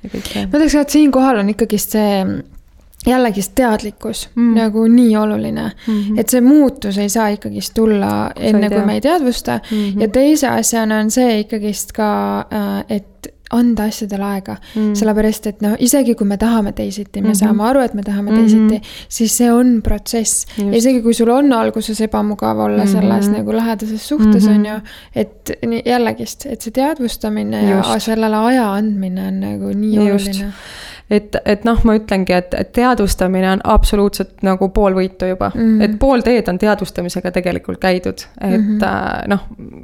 ja 0.03 0.11
kõik 0.11 0.27
see. 0.33 0.47
ma 0.47 0.59
ütleks, 0.59 0.75
et 0.81 0.91
siinkohal 0.91 1.39
on 1.39 1.49
ikkagist 1.49 1.91
see 1.91 2.25
jällegist 3.07 3.53
teadlikkus 3.55 4.29
Mm. 4.35 4.43
mm. 4.43 4.55
nagu 4.55 4.87
nii 4.89 5.17
oluline 5.17 5.71
mm. 5.87 5.95
-hmm. 6.03 6.21
et 6.21 6.29
see 6.29 6.41
muutus 6.41 6.99
ei 6.99 7.09
saa 7.09 7.29
ikkagist 7.29 7.75
tulla 7.75 8.31
ei 8.37 8.49
enne, 8.51 8.69
kui 8.71 8.85
me 8.87 8.95
ei 8.95 9.01
teadvusta 9.01 9.61
mm. 9.71 9.77
-hmm. 9.77 10.01
ja 10.01 10.09
teise 10.09 10.49
asjana 10.49 10.99
on 10.99 11.11
see 11.11 11.39
ikkagist 11.41 11.93
ka, 11.93 12.47
et 12.89 13.07
anda 13.53 13.85
asjadele 13.85 14.25
aega 14.25 14.57
Mm. 14.75 14.83
mm.. 14.83 14.95
sellepärast, 14.95 15.47
et 15.47 15.61
noh, 15.63 15.75
isegi 15.79 16.15
kui 16.15 16.27
me 16.27 16.37
tahame 16.37 16.73
teisiti, 16.73 17.21
me 17.21 17.29
mm. 17.29 17.33
-hmm. 17.33 17.39
saame 17.39 17.63
aru, 17.63 17.81
et 17.81 17.95
me 17.95 18.03
tahame 18.03 18.31
Mhm. 18.31 18.41
teisiti, 18.41 18.81
siis 19.09 19.37
see 19.39 19.53
on 19.53 19.83
protsess. 19.83 20.47
Isegi 20.73 21.03
kui 21.03 21.15
sul 21.15 21.29
on 21.29 21.53
alguses 21.53 22.01
ebamugav 22.01 22.59
olla 22.59 22.85
mm. 22.85 22.91
-hmm. 22.91 22.93
selles 22.93 23.29
nagu 23.31 23.53
lähedases 23.53 24.09
suhtes 24.09 24.47
mm. 24.47 24.53
-hmm. 24.53 24.55
on 24.55 24.67
ju. 24.67 24.81
et 25.15 25.51
nii 25.67 25.83
jällegist, 25.87 26.47
et 26.47 26.61
see 26.61 26.71
teadvustamine 26.73 27.63
ja 27.71 27.77
Just. 27.77 28.01
sellele 28.05 28.37
aja 28.37 28.73
andmine 28.73 29.27
on 29.29 29.41
nagu 29.41 29.65
nii 29.75 30.09
Just. 30.09 30.29
oluline. 30.29 30.53
et, 31.11 31.37
et 31.45 31.65
noh, 31.65 31.79
ma 31.85 31.95
ütlengi, 31.95 32.33
et, 32.35 32.55
et 32.59 32.73
teadvustamine 32.75 33.51
on 33.53 33.61
absoluutselt 33.65 34.43
nagu 34.43 34.69
pool 34.75 34.95
võitu 34.95 35.29
juba 35.29 35.53
mm, 35.55 35.61
Mhm. 35.61 35.79
-hmm. 35.79 35.85
et 35.85 35.99
pool 35.99 36.21
teed 36.21 36.49
on 36.49 36.59
teadvustamisega 36.59 37.31
tegelikult 37.31 37.79
käidud, 37.81 38.25
et 38.41 38.51
mm 38.51 38.57
Mhm. 38.57 38.79
-hmm. 38.81 39.29
noh, 39.29 39.41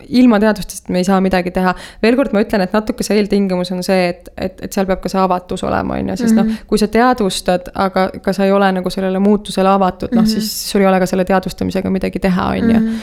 ilma 0.09 0.41
teadvustest 0.41 0.89
me 0.89 0.99
ei 0.99 1.05
saa 1.05 1.21
midagi 1.21 1.51
teha. 1.51 1.75
veel 2.03 2.17
kord 2.17 2.33
ma 2.33 2.41
ütlen, 2.43 2.61
et 2.61 2.73
natuke 2.73 3.03
see 3.03 3.17
eeltingimus 3.17 3.71
on 3.73 3.83
see, 3.83 4.09
et, 4.09 4.29
et, 4.39 4.61
et 4.65 4.73
seal 4.73 4.87
peab 4.87 5.01
ka 5.01 5.09
see 5.09 5.21
avatus 5.21 5.63
olema, 5.65 5.95
on 5.95 6.09
ju, 6.09 6.17
sest 6.17 6.35
mm 6.35 6.39
-hmm. 6.39 6.43
Mhm. 6.45 6.49
noh, 6.53 6.67
kui 6.67 6.79
sa 6.79 6.87
teadvustad, 6.89 7.69
aga 7.75 8.11
ka 8.23 8.33
sa 8.33 8.45
ei 8.45 8.53
ole 8.53 8.73
nagu 8.73 8.91
sellele 8.91 9.19
muutusele 9.19 9.69
avatud, 9.69 10.09
noh 10.13 10.23
Mhm. 10.23 10.31
siis 10.31 10.71
sul 10.71 10.81
ei 10.81 10.87
ole 10.87 10.99
ka 10.99 11.07
selle 11.07 11.25
teadvustamisega 11.25 11.91
midagi 11.91 12.19
teha, 12.19 12.47
on 12.49 12.57
ju 12.71 12.81
Mhm. 12.81 12.95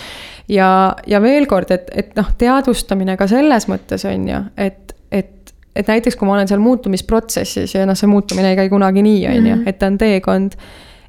ja, 0.50 0.96
ja 1.08 1.22
veel 1.22 1.46
kord, 1.46 1.72
et, 1.72 1.90
et 1.96 2.16
noh, 2.16 2.26
teadvustamine 2.38 3.18
ka 3.18 3.28
selles 3.28 3.68
mõttes 3.70 4.06
on 4.16 4.28
ju, 4.28 4.40
et, 4.58 4.96
et, 5.12 5.54
et 5.80 5.88
näiteks 5.88 6.18
kui 6.20 6.28
ma 6.28 6.36
olen 6.36 6.50
seal 6.50 6.62
muutumisprotsessis 6.64 7.76
ja 7.76 7.86
noh, 7.88 7.98
see 7.98 8.10
muutumine 8.12 8.52
ei 8.52 8.60
käi 8.60 8.70
kunagi 8.72 9.04
nii, 9.06 9.22
on 9.30 9.40
ju 9.40 9.56
Mhm., 9.56 9.68
et 9.68 9.80
ta 9.80 9.88
on 9.88 9.98
teekond. 9.98 10.58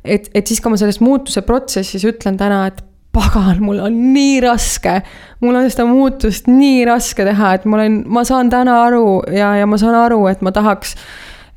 et, 0.05 0.31
et 0.35 0.47
siis, 0.47 0.61
kui 0.61 0.73
ma 0.73 0.79
selles 0.81 1.01
muutuse 1.01 1.43
protsessis 1.45 2.05
ütlen 2.09 2.39
täna, 2.41 2.66
et 2.71 2.81
pagan, 3.12 3.59
mul 3.62 3.81
on 3.83 3.97
nii 4.14 4.41
raske. 4.45 5.01
mul 5.41 5.59
on 5.59 5.71
seda 5.71 5.87
muutust 5.89 6.47
nii 6.49 6.85
raske 6.89 7.27
teha, 7.27 7.55
et 7.55 7.64
ma 7.64 7.81
olen, 7.81 8.03
ma 8.07 8.25
saan 8.25 8.51
täna 8.53 8.83
aru 8.87 9.23
ja, 9.35 9.55
ja 9.61 9.66
ma 9.66 9.79
saan 9.81 9.99
aru, 9.99 10.27
et 10.31 10.43
ma 10.47 10.53
tahaks, 10.55 10.95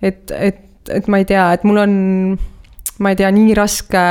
et, 0.02 0.32
et, 0.32 0.64
et 0.90 1.08
ma 1.08 1.22
ei 1.22 1.30
tea, 1.30 1.52
et 1.54 1.64
mul 1.68 1.78
on, 1.84 1.94
ma 3.00 3.14
ei 3.14 3.20
tea, 3.20 3.30
nii 3.32 3.54
raske 3.58 4.06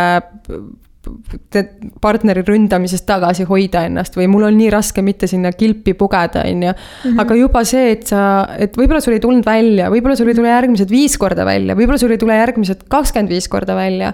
partneri 2.03 2.45
ründamisest 2.47 3.05
tagasi 3.09 3.47
hoida 3.49 3.85
ennast 3.89 4.15
või 4.19 4.29
mul 4.31 4.47
on 4.47 4.57
nii 4.59 4.69
raske 4.71 5.03
mitte 5.03 5.27
sinna 5.31 5.51
kilpi 5.55 5.97
pugeda, 5.99 6.45
on 6.47 6.63
ju. 6.69 6.75
aga 7.23 7.39
juba 7.39 7.65
see, 7.69 7.91
et 7.97 8.07
sa, 8.13 8.23
et 8.55 8.77
võib-olla 8.79 9.03
sul 9.03 9.17
ei 9.17 9.23
tulnud 9.23 9.47
välja, 9.47 9.91
võib-olla 9.93 10.17
sul 10.19 10.31
ei 10.31 10.39
tule 10.39 10.53
järgmised 10.53 10.93
viis 10.93 11.19
korda 11.19 11.47
välja, 11.49 11.77
võib-olla 11.79 11.99
sul 11.99 12.15
ei 12.15 12.23
tule 12.23 12.39
järgmised 12.39 12.87
kakskümmend 12.93 13.35
viis 13.35 13.51
korda 13.51 13.77
välja. 13.79 14.13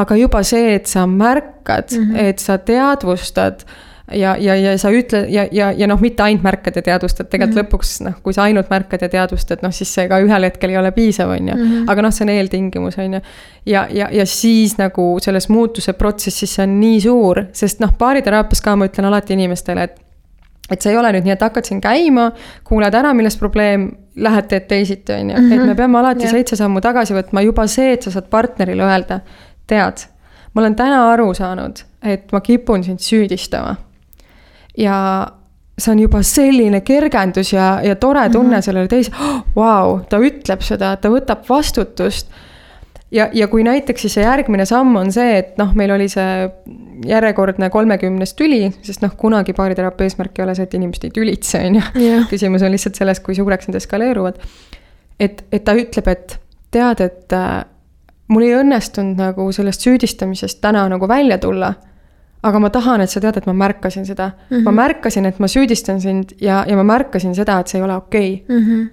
aga 0.00 0.16
juba 0.16 0.42
see, 0.46 0.74
et 0.78 0.86
sa 0.86 1.06
märkad 1.06 1.90
mm, 1.90 2.10
-hmm. 2.10 2.28
et 2.30 2.38
sa 2.38 2.58
teadvustad 2.58 3.66
ja, 4.12 4.36
ja, 4.38 4.54
ja 4.56 4.74
sa 4.78 4.90
ütled 4.94 5.30
ja, 5.32 5.46
ja, 5.52 5.70
ja 5.76 5.86
noh, 5.90 6.00
mitte 6.00 6.22
ainult 6.22 6.44
märkad 6.44 6.76
ja 6.76 6.82
teadvustad, 6.82 7.28
tegelikult 7.30 7.54
mm 7.54 7.60
-hmm. 7.60 7.68
lõpuks 7.68 8.04
noh, 8.04 8.18
kui 8.22 8.34
sa 8.36 8.42
ainult 8.42 8.70
märkad 8.70 9.02
ja 9.02 9.08
teadvustad, 9.08 9.62
noh 9.62 9.72
siis 9.72 9.94
see 9.94 10.08
ka 10.08 10.20
ühel 10.20 10.46
hetkel 10.48 10.70
ei 10.70 10.78
ole 10.78 10.92
piisav, 10.92 11.30
on 11.30 11.48
ju. 11.48 11.56
aga 11.88 12.02
noh, 12.02 12.12
see 12.12 12.24
on 12.24 12.34
eeltingimus, 12.34 12.98
on 12.98 13.14
ju. 13.14 13.20
ja, 13.66 13.86
ja, 13.90 14.08
ja 14.12 14.26
siis 14.26 14.78
nagu 14.78 15.18
selles 15.20 15.48
muutuse 15.48 15.92
protsessis 15.92 16.54
see 16.54 16.66
on 16.66 16.80
nii 16.80 17.00
suur, 17.00 17.44
sest 17.52 17.80
noh, 17.80 17.92
baariteraapias 17.98 18.60
ka 18.60 18.76
ma 18.76 18.86
ütlen 18.86 19.10
alati 19.10 19.32
inimestele, 19.32 19.82
et 19.82 20.00
et 20.70 20.82
see 20.82 20.92
ei 20.92 20.98
ole 20.98 21.10
nüüd 21.12 21.26
nii, 21.26 21.34
et 21.34 21.42
hakkad 21.42 21.66
siin 21.66 21.80
käima, 21.82 22.30
kuulad 22.64 22.94
ära, 22.94 23.10
milles 23.16 23.36
probleem, 23.36 23.88
lähed 24.16 24.46
teed 24.50 24.68
teisiti, 24.70 25.12
on 25.12 25.32
ju, 25.32 25.42
et 25.54 25.66
me 25.66 25.74
peame 25.74 25.98
alati 25.98 26.28
Jah. 26.28 26.36
seitse 26.36 26.56
sammu 26.56 26.80
tagasi 26.84 27.16
võtma, 27.16 27.42
juba 27.42 27.66
see, 27.66 27.92
et 27.96 28.06
sa 28.06 28.14
saad 28.14 28.30
partnerile 28.30 28.86
öelda, 28.86 29.20
tead, 29.66 30.04
ma 30.54 30.62
olen 30.62 30.76
täna 30.78 31.02
aru 31.12 31.32
saanud, 31.34 31.82
et 32.02 32.30
ma 32.32 32.40
kipun 32.44 32.84
sind 32.86 33.02
süüdistama. 33.02 33.76
Ja 34.78 34.96
see 35.80 35.92
on 35.92 36.02
juba 36.02 36.22
selline 36.26 36.82
kergendus 36.84 37.52
ja, 37.52 37.80
ja 37.82 37.96
tore 37.96 38.28
tunne 38.28 38.48
mm 38.48 38.54
-hmm. 38.54 38.62
sellele 38.62 38.88
teisele 38.88 39.16
oh,, 39.16 39.42
vau, 39.56 40.00
ta 40.08 40.18
ütleb 40.18 40.62
seda, 40.62 40.96
ta 40.96 41.08
võtab 41.08 41.48
vastutust 41.48 42.30
ja, 43.10 43.28
ja 43.32 43.48
kui 43.48 43.64
näiteks 43.66 44.00
siis 44.00 44.14
see 44.18 44.24
järgmine 44.24 44.64
samm 44.68 44.96
on 44.96 45.12
see, 45.12 45.38
et 45.38 45.58
noh, 45.58 45.72
meil 45.74 45.90
oli 45.94 46.08
see 46.08 46.50
järjekordne 47.06 47.70
kolmekümnes 47.70 48.34
tüli, 48.38 48.70
sest 48.82 49.02
noh, 49.02 49.14
kunagi 49.16 49.54
baariteraapia 49.56 50.10
eesmärk 50.10 50.38
ei 50.38 50.44
ole 50.44 50.54
see, 50.54 50.68
et 50.68 50.76
inimesed 50.78 51.08
ei 51.08 51.14
tülitse, 51.16 51.62
on 51.66 51.80
ju. 51.80 52.22
küsimus 52.30 52.62
on 52.66 52.72
lihtsalt 52.74 53.00
selles, 53.00 53.20
kui 53.24 53.34
suureks 53.34 53.68
need 53.68 53.80
eskaleeruvad. 53.80 54.40
et, 55.20 55.44
et 55.52 55.64
ta 55.64 55.74
ütleb, 55.74 56.08
et 56.08 56.38
tead, 56.70 57.00
et 57.00 57.36
äh, 57.36 57.64
mul 58.30 58.46
ei 58.46 58.56
õnnestunud 58.60 59.18
nagu 59.18 59.50
sellest 59.52 59.86
süüdistamisest 59.86 60.60
täna 60.62 60.86
nagu 60.88 61.08
välja 61.08 61.38
tulla. 61.38 61.74
Aga 62.42 62.58
ma 62.58 62.70
tahan, 62.70 63.00
et 63.00 63.10
sa 63.10 63.20
tead, 63.20 63.36
et 63.36 63.46
ma 63.46 63.52
märkasin 63.52 64.06
seda 64.06 64.30
mm. 64.30 64.56
-hmm. 64.56 64.62
ma 64.64 64.72
märkasin, 64.72 65.26
et 65.26 65.38
ma 65.38 65.46
süüdistan 65.48 66.00
sind 66.00 66.24
ja, 66.40 66.64
ja 66.68 66.76
ma 66.76 66.82
märkasin 66.84 67.34
seda, 67.34 67.58
et 67.60 67.66
see 67.68 67.78
ei 67.78 67.84
ole 67.84 67.96
okei 67.96 68.44
okay 68.44 68.56
Mhm. 68.56 68.86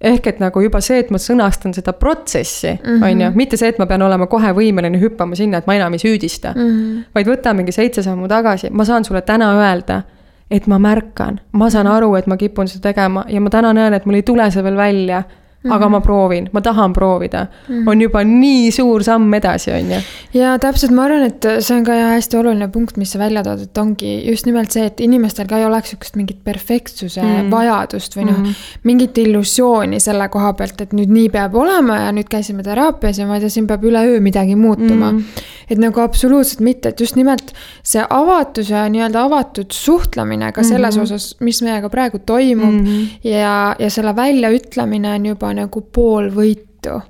ehk 0.00 0.26
et 0.26 0.40
nagu 0.40 0.60
juba 0.60 0.80
see, 0.80 0.98
et 0.98 1.10
ma 1.10 1.18
sõnastan 1.18 1.72
seda 1.74 1.92
protsessi 1.92 2.70
mm, 2.84 2.90
Mhm. 2.94 3.02
on 3.02 3.20
ju, 3.20 3.30
mitte 3.34 3.56
see, 3.56 3.68
et 3.68 3.78
ma 3.78 3.86
pean 3.86 4.02
olema 4.02 4.26
kohe 4.26 4.52
võimeline 4.52 5.00
hüppama 5.00 5.34
sinna, 5.34 5.58
et 5.58 5.66
ma 5.66 5.74
enam 5.74 5.92
ei 5.92 5.98
süüdista 5.98 6.52
mm. 6.54 6.60
Mhm. 6.60 6.78
-hmm. 6.78 7.04
vaid 7.14 7.26
võtamegi 7.26 7.72
seitse 7.72 8.02
sammu 8.02 8.28
tagasi, 8.28 8.70
ma 8.70 8.84
saan 8.84 9.04
sulle 9.04 9.22
täna 9.22 9.52
öelda, 9.58 10.02
et 10.50 10.66
ma 10.66 10.78
märkan, 10.78 11.40
ma 11.52 11.70
saan 11.70 11.86
aru, 11.86 12.14
et 12.14 12.26
ma 12.26 12.36
kipun 12.36 12.68
seda 12.68 12.92
tegema 12.92 13.24
ja 13.28 13.40
ma 13.40 13.50
täna 13.50 13.72
näen, 13.72 13.94
et 13.94 14.06
mul 14.06 14.14
ei 14.14 14.22
tule 14.22 14.50
see 14.50 14.62
veel 14.62 14.76
välja. 14.76 15.22
-hmm. 15.58 15.74
aga 15.74 15.88
ma 15.88 16.00
proovin, 16.00 16.48
ma 16.52 16.60
tahan 16.60 16.92
proovida 16.92 17.46
mm. 17.46 17.74
-hmm. 17.74 17.88
on 17.90 18.00
juba 18.00 18.22
nii 18.24 18.70
suur 18.70 19.02
samm 19.02 19.34
edasi, 19.34 19.72
on 19.72 19.90
ju. 19.92 20.00
ja 20.34 20.58
täpselt, 20.58 20.92
ma 20.94 21.04
arvan, 21.04 21.22
et 21.26 21.46
see 21.58 21.76
on 21.76 21.84
ka 21.84 21.92
hästi 21.92 22.36
oluline 22.38 22.68
punkt, 22.68 22.96
mis 22.96 23.12
sa 23.12 23.18
välja 23.18 23.42
tood, 23.42 23.64
et 23.66 23.78
ongi 23.78 24.12
just 24.30 24.46
nimelt 24.46 24.70
see, 24.70 24.86
et 24.86 25.00
inimestel 25.00 25.46
ka 25.50 25.58
ei 25.58 25.66
oleks 25.66 25.90
sihukest 25.90 26.16
mingit 26.16 26.44
perfektsuse 26.44 27.22
mm 27.22 27.28
-hmm. 27.28 27.50
vajadust 27.50 28.16
või 28.16 28.28
noh 28.28 28.38
mm 28.38 28.44
-hmm., 28.44 28.54
mingit 28.82 29.18
illusiooni 29.18 30.00
selle 30.00 30.28
koha 30.28 30.52
pealt, 30.52 30.80
et 30.80 30.92
nüüd 30.92 31.10
nii 31.10 31.28
peab 31.28 31.54
olema 31.54 31.96
ja 31.96 32.12
nüüd 32.12 32.28
käisime 32.30 32.62
teraapias 32.62 33.18
ja 33.18 33.26
ma 33.26 33.34
ei 33.34 33.40
tea, 33.40 33.50
siin 33.50 33.66
peab 33.66 33.84
üleöö 33.84 34.20
midagi 34.20 34.56
muutuma 34.56 35.12
mm. 35.12 35.18
-hmm. 35.18 35.42
et 35.70 35.78
nagu 35.78 36.00
absoluutselt 36.00 36.60
mitte, 36.60 36.88
et 36.88 37.00
just 37.00 37.16
nimelt 37.16 37.52
see 37.82 38.04
avatus 38.10 38.70
ja 38.70 38.88
nii-öelda 38.88 39.24
avatud 39.24 39.66
suhtlemine 39.72 40.52
ka 40.52 40.62
selles 40.62 40.96
mm 40.96 41.00
-hmm. 41.00 41.02
osas, 41.02 41.36
mis 41.40 41.62
meiega 41.62 41.88
praegu 41.88 42.18
toimub 42.18 42.74
mm 42.74 42.86
-hmm. 42.86 43.28
ja, 43.28 43.76
ja 43.78 43.90
selle 43.90 44.16
väljaütlemine 44.16 45.14
on 45.14 45.26
juba 45.26 45.47
nagu 45.54 45.82
pool 45.92 46.30
võitu 46.34 47.00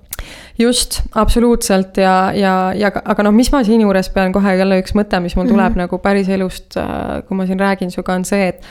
just, 0.59 1.01
absoluutselt 1.15 1.97
ja, 1.97 2.33
ja, 2.35 2.55
ja 2.77 2.91
aga 3.05 3.27
noh, 3.27 3.35
mis 3.35 3.51
ma 3.53 3.63
siinjuures 3.65 4.11
pean 4.15 4.35
kohe 4.35 4.57
jälle 4.59 4.81
üks 4.83 4.95
mõte, 4.99 5.21
mis 5.23 5.37
mul 5.37 5.49
tuleb 5.49 5.73
mm 5.73 5.75
-hmm. 5.75 5.87
nagu 5.87 5.99
päris 6.03 6.29
elust, 6.29 6.77
äh, 6.77 7.23
kui 7.29 7.37
ma 7.37 7.47
siin 7.47 7.61
räägin 7.61 7.91
sinuga, 7.91 8.15
on 8.15 8.25
see, 8.25 8.49
et 8.49 8.63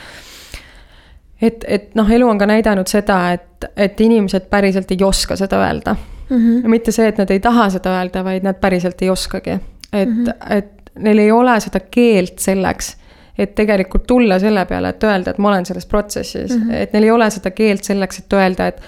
et, 1.42 1.64
et 1.68 1.94
noh, 1.94 2.10
elu 2.10 2.28
on 2.28 2.38
ka 2.38 2.46
näidanud 2.46 2.86
seda, 2.86 3.32
et, 3.32 3.64
et 3.76 4.00
inimesed 4.00 4.48
päriselt 4.50 4.90
ei 4.90 5.02
oska 5.04 5.36
seda 5.36 5.60
öelda 5.66 5.96
mm. 6.30 6.36
-hmm. 6.36 6.68
mitte 6.68 6.92
see, 6.92 7.08
et 7.08 7.18
nad 7.18 7.30
ei 7.30 7.40
taha 7.40 7.70
seda 7.70 7.98
öelda, 7.98 8.24
vaid 8.24 8.42
nad 8.42 8.60
päriselt 8.60 9.02
ei 9.02 9.10
oskagi. 9.10 9.58
et 9.92 10.08
mm, 10.08 10.24
-hmm. 10.24 10.56
et 10.56 10.72
neil 10.98 11.18
ei 11.18 11.30
ole 11.32 11.60
seda 11.60 11.80
keelt 11.80 12.38
selleks 12.38 12.96
et 13.38 13.54
tegelikult 13.54 14.06
tulla 14.06 14.38
selle 14.38 14.64
peale, 14.64 14.88
et 14.88 15.04
öelda, 15.04 15.30
et 15.30 15.38
ma 15.38 15.48
olen 15.48 15.66
selles 15.66 15.86
protsessis 15.86 16.56
mm, 16.56 16.62
-hmm. 16.62 16.74
et 16.74 16.92
neil 16.92 17.04
ei 17.04 17.10
ole 17.10 17.30
seda 17.30 17.50
keelt 17.50 17.84
selleks, 17.84 18.18
et 18.18 18.32
öelda, 18.32 18.66
et 18.66 18.82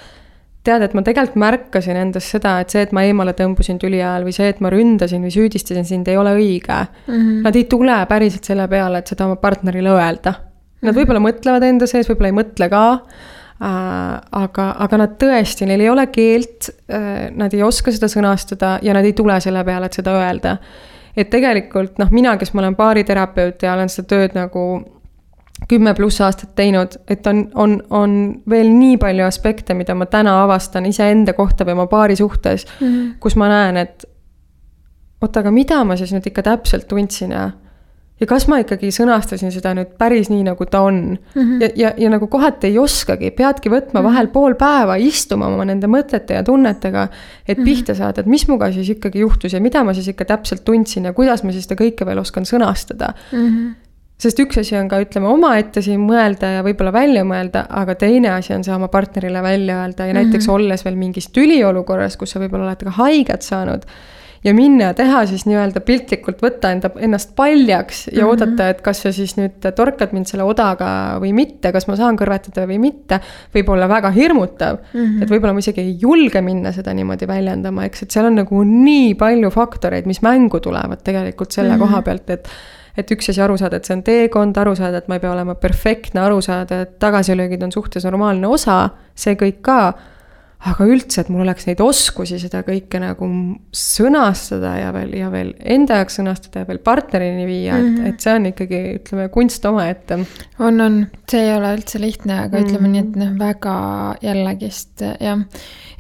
tead, 0.67 0.85
et 0.85 0.95
ma 0.97 1.03
tegelikult 1.07 1.41
märkasin 1.41 1.97
endas 1.97 2.27
seda, 2.35 2.59
et 2.61 2.73
see, 2.73 2.83
et 2.85 2.93
ma 2.97 3.05
eemale 3.09 3.33
tõmbusin 3.37 3.81
tüli 3.81 4.01
ajal 4.01 4.27
või 4.27 4.35
see, 4.37 4.51
et 4.53 4.61
ma 4.65 4.73
ründasin 4.73 5.25
või 5.25 5.33
süüdistasin 5.35 5.89
sind, 5.89 6.09
ei 6.11 6.21
ole 6.21 6.35
õige 6.37 6.77
mm. 6.77 7.15
-hmm. 7.15 7.41
Nad 7.47 7.57
ei 7.57 7.65
tule 7.71 7.97
päriselt 8.09 8.45
selle 8.45 8.69
peale, 8.69 9.01
et 9.01 9.13
seda 9.13 9.27
oma 9.27 9.41
partnerile 9.41 9.95
öelda. 9.95 10.35
Nad 10.81 10.93
mhm. 10.93 10.99
võib-olla 11.01 11.21
mõtlevad 11.25 11.65
enda 11.65 11.87
sees, 11.87 12.09
võib-olla 12.09 12.33
ei 12.33 12.39
mõtle 12.43 12.69
ka 12.73 12.85
äh,. 12.93 14.21
aga, 14.43 14.71
aga 14.79 14.97
nad 14.97 15.19
tõesti, 15.21 15.67
neil 15.69 15.81
ei 15.81 15.91
ole 15.91 16.07
keelt 16.13 16.71
äh,, 16.89 17.29
nad 17.37 17.55
ei 17.55 17.63
oska 17.63 17.93
seda 17.93 18.09
sõnastada 18.09 18.79
ja 18.83 18.95
nad 18.97 19.05
ei 19.05 19.13
tule 19.13 19.41
selle 19.41 19.65
peale, 19.65 19.87
et 19.87 20.01
seda 20.01 20.17
öelda 20.17 20.57
et 21.17 21.31
tegelikult 21.31 21.99
noh, 21.99 22.11
mina, 22.15 22.37
kes 22.39 22.55
ma 22.55 22.65
olen 22.65 22.77
baariterapeut 22.79 23.63
ja 23.63 23.75
olen 23.75 23.91
seda 23.93 24.09
tööd 24.15 24.37
nagu 24.39 24.63
kümme 25.69 25.95
pluss 25.95 26.21
aastat 26.21 26.55
teinud, 26.59 26.97
et 27.09 27.27
on, 27.27 27.45
on, 27.55 27.77
on 27.91 28.13
veel 28.51 28.71
nii 28.75 28.97
palju 29.01 29.25
aspekte, 29.27 29.75
mida 29.75 29.95
ma 29.95 30.07
täna 30.11 30.41
avastan 30.45 30.87
iseenda 30.87 31.33
kohta 31.37 31.65
või 31.65 31.77
oma 31.79 31.87
paari 31.87 32.17
suhtes 32.17 32.67
mm, 32.67 32.87
-hmm. 32.87 33.11
kus 33.21 33.37
ma 33.37 33.49
näen, 33.49 33.77
et 33.77 34.05
oota, 35.21 35.41
aga 35.41 35.51
mida 35.51 35.85
ma 35.85 35.97
siis 35.97 36.13
nüüd 36.13 36.27
ikka 36.27 36.43
täpselt 36.43 36.89
tundsin 36.89 37.37
ja 37.37 37.51
ja 38.21 38.27
kas 38.29 38.45
ma 38.53 38.59
ikkagi 38.61 38.91
sõnastasin 38.93 39.53
seda 39.53 39.73
nüüd 39.77 39.95
päris 40.01 40.29
nii, 40.29 40.43
nagu 40.51 40.67
ta 40.69 40.83
on 40.85 40.99
mm. 41.17 41.41
-hmm. 41.41 41.61
ja, 41.63 41.69
ja, 41.77 41.93
ja 42.05 42.11
nagu 42.13 42.27
kohati 42.29 42.69
ei 42.69 42.79
oskagi, 42.79 43.31
peadki 43.31 43.73
võtma 43.73 44.03
vahel 44.05 44.27
mhm. 44.27 44.33
pool 44.33 44.55
päeva, 44.61 44.97
istuma 45.01 45.49
oma 45.49 45.65
nende 45.65 45.89
mõtete 45.89 46.37
ja 46.37 46.45
tunnetega, 46.45 47.09
et 47.47 47.59
mm 47.59 47.63
-hmm. 47.63 47.65
pihta 47.65 47.95
saada, 47.95 48.21
et 48.21 48.27
mis 48.27 48.47
minuga 48.49 48.73
siis 48.73 48.89
ikkagi 48.89 49.21
juhtus 49.21 49.53
ja 49.53 49.61
mida 49.61 49.85
ma 49.85 49.95
siis 49.95 50.09
ikka 50.09 50.25
täpselt 50.25 50.65
tundsin 50.65 51.05
ja 51.05 51.13
kuidas 51.13 51.45
ma 51.45 51.53
siis 51.53 51.65
seda 51.65 51.81
kõike 51.81 52.07
veel 52.07 52.19
oskan 52.19 52.45
sõnastada 52.45 53.15
mm. 53.33 53.47
-hmm 53.47 53.90
sest 54.21 54.41
üks 54.43 54.61
asi 54.61 54.77
on 54.77 54.89
ka, 54.91 55.01
ütleme, 55.05 55.31
omaette 55.31 55.83
siin 55.85 56.03
mõelda 56.05 56.55
ja 56.59 56.63
võib-olla 56.67 56.93
välja 56.93 57.25
mõelda, 57.25 57.65
aga 57.83 57.97
teine 58.01 58.35
asi 58.37 58.55
on 58.57 58.65
see 58.67 58.75
oma 58.75 58.91
partnerile 58.93 59.43
välja 59.43 59.81
öelda 59.83 60.07
ja 60.11 60.17
näiteks 60.17 60.47
mm 60.47 60.51
-hmm. 60.51 60.55
olles 60.55 60.85
veel 60.85 60.97
mingis 61.01 61.29
tüliolukorras, 61.37 62.17
kus 62.21 62.35
sa 62.35 62.41
võib-olla 62.43 62.69
oled 62.69 62.85
ka 62.85 62.97
haiget 63.01 63.47
saanud 63.47 63.87
ja 64.45 64.55
minna 64.57 64.91
ja 64.91 64.95
teha 64.97 65.21
siis 65.29 65.45
nii-öelda 65.49 65.83
piltlikult 65.85 66.41
võtta 66.43 66.71
enda, 66.73 66.91
ennast 67.05 67.35
paljaks 67.37 68.07
ja 68.07 68.13
mm 68.13 68.21
-hmm. 68.21 68.31
oodata, 68.31 68.69
et 68.73 68.81
kas 68.81 69.03
sa 69.05 69.13
siis 69.13 69.37
nüüd 69.37 69.69
torkad 69.77 70.15
mind 70.17 70.27
selle 70.27 70.45
odaga 70.49 71.19
või 71.21 71.33
mitte, 71.37 71.73
kas 71.73 71.87
ma 71.89 71.97
saan 71.97 72.17
kõrvetada 72.17 72.65
või 72.69 72.79
mitte, 72.81 73.21
võib 73.55 73.69
olla 73.69 73.89
väga 73.89 74.11
hirmutav 74.11 74.79
mm. 74.81 75.01
-hmm. 75.01 75.23
et 75.23 75.31
võib-olla 75.31 75.53
ma 75.53 75.65
isegi 75.65 75.81
ei 75.81 75.97
julge 76.01 76.41
minna 76.41 76.73
seda 76.73 76.95
niimoodi 76.95 77.29
väljendama, 77.29 77.85
eks, 77.85 78.03
et 78.03 78.11
seal 78.11 78.27
on 78.27 78.41
nagu 78.41 78.65
nii 78.65 79.15
palju 79.15 79.51
faktoreid, 79.51 80.07
mis 80.07 80.23
mängu 80.23 80.61
tulevad 80.61 81.03
tegelikult 81.05 81.53
selle 81.53 81.77
mm 81.77 81.77
-hmm. 81.77 81.89
koha 81.89 82.03
pealt, 82.03 82.31
et 82.31 82.49
et 83.01 83.11
üks 83.15 83.31
asi 83.33 83.43
aru 83.43 83.57
saada, 83.61 83.81
et 83.81 83.89
see 83.89 83.97
on 83.97 84.05
teekond, 84.07 84.57
aru 84.61 84.77
saada, 84.79 85.01
et 85.01 85.11
ma 85.11 85.19
ei 85.19 85.25
pea 85.25 85.33
olema 85.33 85.57
perfektne, 85.61 86.23
aru 86.23 86.41
saada, 86.45 86.83
et 86.85 86.97
tagasilöögid 87.03 87.63
on 87.67 87.75
suhtes 87.75 88.07
normaalne 88.09 88.49
osa, 88.51 88.83
see 89.19 89.37
kõik 89.41 89.61
ka 89.67 89.81
aga 90.69 90.85
üldse, 90.85 91.23
et 91.23 91.31
mul 91.33 91.47
oleks 91.47 91.65
neid 91.69 91.81
oskusi 91.81 92.37
seda 92.41 92.61
kõike 92.67 93.01
nagu 93.01 93.29
sõnastada 93.73 94.75
ja 94.77 94.91
veel, 94.93 95.15
ja 95.17 95.31
veel 95.33 95.55
enda 95.61 96.01
jaoks 96.03 96.19
sõnastada 96.21 96.65
ja 96.65 96.69
veel 96.69 96.83
partnerini 96.85 97.47
viia 97.49 97.79
mm, 97.79 97.87
-hmm. 97.87 97.93
et, 97.93 98.01
mhm. 98.01 98.09
et 98.13 98.27
see 98.27 98.35
on 98.37 98.49
ikkagi, 98.51 98.81
ütleme, 98.99 99.29
kunst 99.33 99.65
omaette. 99.71 100.21
on, 100.59 100.81
on, 100.85 100.99
see 101.31 101.47
ei 101.47 101.55
ole 101.57 101.73
üldse 101.79 102.01
lihtne, 102.03 102.43
aga 102.45 102.59
mm 102.59 102.65
-hmm. 102.65 102.69
ütleme 102.69 102.93
nii, 102.93 103.07
et 103.07 103.17
noh, 103.23 103.39
väga 103.41 103.77
jällegist 104.21 105.07
jah 105.21 105.47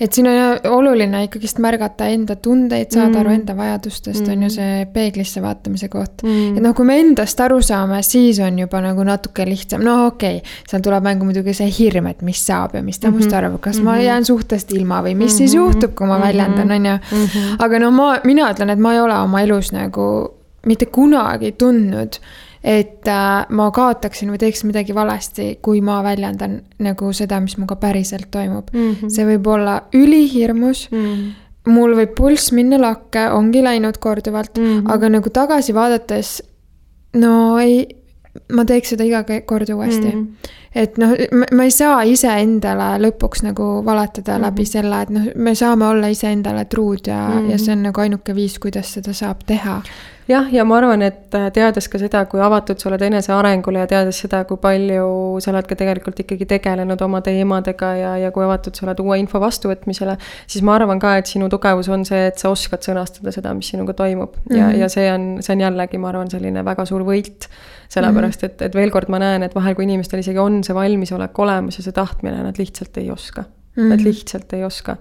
et 0.00 0.16
siin 0.16 0.28
on 0.30 0.70
oluline 0.72 1.24
ikkagist 1.26 1.60
märgata 1.60 2.08
enda 2.10 2.36
tundeid, 2.40 2.88
saada 2.94 3.12
mm. 3.12 3.20
aru 3.20 3.32
enda 3.34 3.56
vajadustest 3.56 4.22
mm., 4.22 4.32
on 4.32 4.44
ju 4.44 4.48
mm. 4.48 4.54
see 4.54 4.86
peeglisse 4.94 5.42
vaatamise 5.44 5.90
koht 5.92 6.24
mm.. 6.24 6.56
et 6.56 6.64
noh, 6.64 6.74
kui 6.76 6.88
me 6.88 6.96
endast 7.02 7.40
aru 7.44 7.60
saame, 7.64 8.00
siis 8.06 8.40
on 8.44 8.58
juba 8.62 8.80
nagu 8.84 9.04
natuke 9.06 9.44
lihtsam, 9.48 9.84
no 9.84 10.06
okei 10.08 10.40
okay,, 10.40 10.56
seal 10.70 10.84
tuleb 10.84 11.04
mängu 11.04 11.28
muidugi 11.28 11.54
see 11.56 11.68
hirm, 11.76 12.08
et 12.10 12.24
mis 12.26 12.40
saab 12.46 12.78
ja 12.78 12.84
mis 12.86 13.00
ta 13.00 13.12
must 13.12 13.28
mhm. 13.28 13.36
arvab, 13.42 13.60
kas 13.60 13.76
mm 13.76 13.80
-hmm. 13.80 13.90
ma 13.90 13.96
mhm. 13.98 14.06
jään 14.06 14.24
suhtest 14.50 14.72
ilma 14.74 15.00
või 15.02 15.14
mis 15.14 15.32
mm 15.32 15.34
-hmm. 15.34 15.36
siis 15.36 15.54
juhtub, 15.54 15.94
kui 15.94 16.06
ma 16.06 16.18
mm 16.18 16.22
-hmm. 16.22 16.26
väljendan, 16.26 16.70
on 16.70 16.86
ju. 16.86 16.98
Mhm. 17.12 17.54
aga 17.58 17.78
no 17.78 17.90
ma, 17.90 18.20
mina 18.24 18.50
ütlen, 18.52 18.70
et 18.70 18.78
ma 18.78 18.94
ei 18.94 19.00
ole 19.00 19.14
oma 19.14 19.40
elus 19.40 19.72
nagu 19.72 20.28
mitte 20.66 20.86
kunagi 20.86 21.52
tundnud 21.52 22.20
et 22.64 23.08
äh, 23.08 23.46
ma 23.48 23.70
kaotaksin 23.70 24.30
või 24.30 24.38
teeksin 24.38 24.66
midagi 24.66 24.94
valesti, 24.94 25.58
kui 25.62 25.80
ma 25.80 26.02
väljendan 26.02 26.62
nagu 26.78 27.12
seda, 27.12 27.40
mis 27.40 27.56
minuga 27.56 27.76
päriselt 27.76 28.30
toimub 28.30 28.68
mm. 28.72 28.90
-hmm. 28.92 29.08
see 29.08 29.24
võib 29.24 29.46
olla 29.46 29.82
ülihirmus 29.94 30.90
mm. 30.90 30.98
-hmm 31.04 31.30
mul 31.66 31.94
võib 31.94 32.14
pulss 32.16 32.52
minna 32.52 32.78
lakke, 32.80 33.30
ongi 33.30 33.62
läinud 33.62 33.98
korduvalt 33.98 34.58
mm, 34.58 34.64
-hmm. 34.64 34.92
aga 34.92 35.08
nagu 35.08 35.30
tagasi 35.30 35.74
vaadates, 35.74 36.42
no 37.14 37.58
ei, 37.58 37.88
ma 38.52 38.64
teeks 38.64 38.88
seda 38.88 39.04
iga 39.04 39.24
kord 39.46 39.68
uuesti 39.68 40.08
mm. 40.08 40.10
-hmm. 40.10 40.50
Et 40.74 40.98
noh, 40.98 41.14
ma 41.52 41.66
ei 41.66 41.72
saa 41.74 42.02
iseendale 42.06 42.92
lõpuks 43.02 43.42
nagu 43.42 43.84
valetada 43.84 44.32
mm 44.32 44.36
-hmm. 44.36 44.46
läbi 44.46 44.64
selle, 44.66 45.02
et 45.02 45.10
noh, 45.10 45.26
me 45.34 45.54
saame 45.54 45.86
olla 45.86 46.08
iseendale 46.08 46.64
truud 46.64 47.06
ja 47.06 47.28
mm, 47.28 47.38
-hmm. 47.38 47.50
ja 47.50 47.58
see 47.58 47.72
on 47.72 47.82
nagu 47.82 48.00
ainuke 48.00 48.34
viis, 48.34 48.58
kuidas 48.58 48.92
seda 48.94 49.12
saab 49.12 49.42
teha 49.46 49.82
jah, 50.30 50.48
ja 50.52 50.64
ma 50.68 50.78
arvan, 50.78 51.02
et 51.04 51.34
äh, 51.36 51.48
teades 51.54 51.88
ka 51.90 51.98
seda, 52.00 52.22
kui 52.30 52.40
avatud 52.42 52.80
sa 52.80 52.88
oled 52.90 53.02
enesearengule 53.06 53.82
ja 53.82 53.88
teades 53.90 54.20
seda, 54.22 54.42
kui 54.48 54.60
palju 54.62 55.40
sa 55.42 55.52
oled 55.52 55.68
ka 55.68 55.78
tegelikult 55.78 56.22
ikkagi 56.24 56.48
tegelenud 56.50 57.02
oma 57.06 57.22
teemadega 57.26 57.90
ja, 57.98 58.12
ja 58.24 58.30
kui 58.34 58.44
avatud 58.46 58.78
sa 58.78 58.86
oled 58.86 59.02
uue 59.04 59.18
info 59.22 59.42
vastuvõtmisele, 59.42 60.16
siis 60.50 60.64
ma 60.66 60.76
arvan 60.78 61.02
ka, 61.02 61.16
et 61.20 61.30
sinu 61.30 61.50
tugevus 61.52 61.90
on 61.92 62.06
see, 62.08 62.28
et 62.30 62.40
sa 62.40 62.52
oskad 62.52 62.86
sõnastada 62.86 63.34
seda, 63.34 63.54
mis 63.56 63.72
sinuga 63.72 63.96
toimub 63.98 64.36
mm. 64.36 64.48
-hmm. 64.48 64.58
ja, 64.58 64.70
ja 64.84 64.90
see 64.92 65.06
on, 65.12 65.28
see 65.44 65.56
on 65.56 65.66
jällegi, 65.66 66.00
ma 66.00 66.12
arvan, 66.14 66.30
selline 66.30 66.64
väga 66.64 66.86
suur 66.88 67.06
võit. 67.06 67.50
sellepärast, 67.90 68.44
et, 68.46 68.60
et 68.62 68.74
veel 68.74 68.90
kord 68.94 69.08
ma 69.10 69.18
näen, 69.18 69.42
et 69.42 69.54
vahel, 69.54 69.74
kui 69.74 69.82
inimestel 69.84 70.20
isegi 70.22 70.38
on 70.38 70.62
see 70.64 70.74
valmisolek 70.74 71.38
olemas 71.38 71.78
ja 71.78 71.82
see 71.82 71.92
tahtmine, 71.92 72.42
nad 72.42 72.58
lihtsalt 72.58 72.96
ei 73.02 73.10
oska 73.10 73.44
mm. 73.76 73.82
-hmm. 73.82 73.88
Nad 73.88 74.00
lihtsalt 74.00 74.52
ei 74.52 74.64
oska 74.64 74.96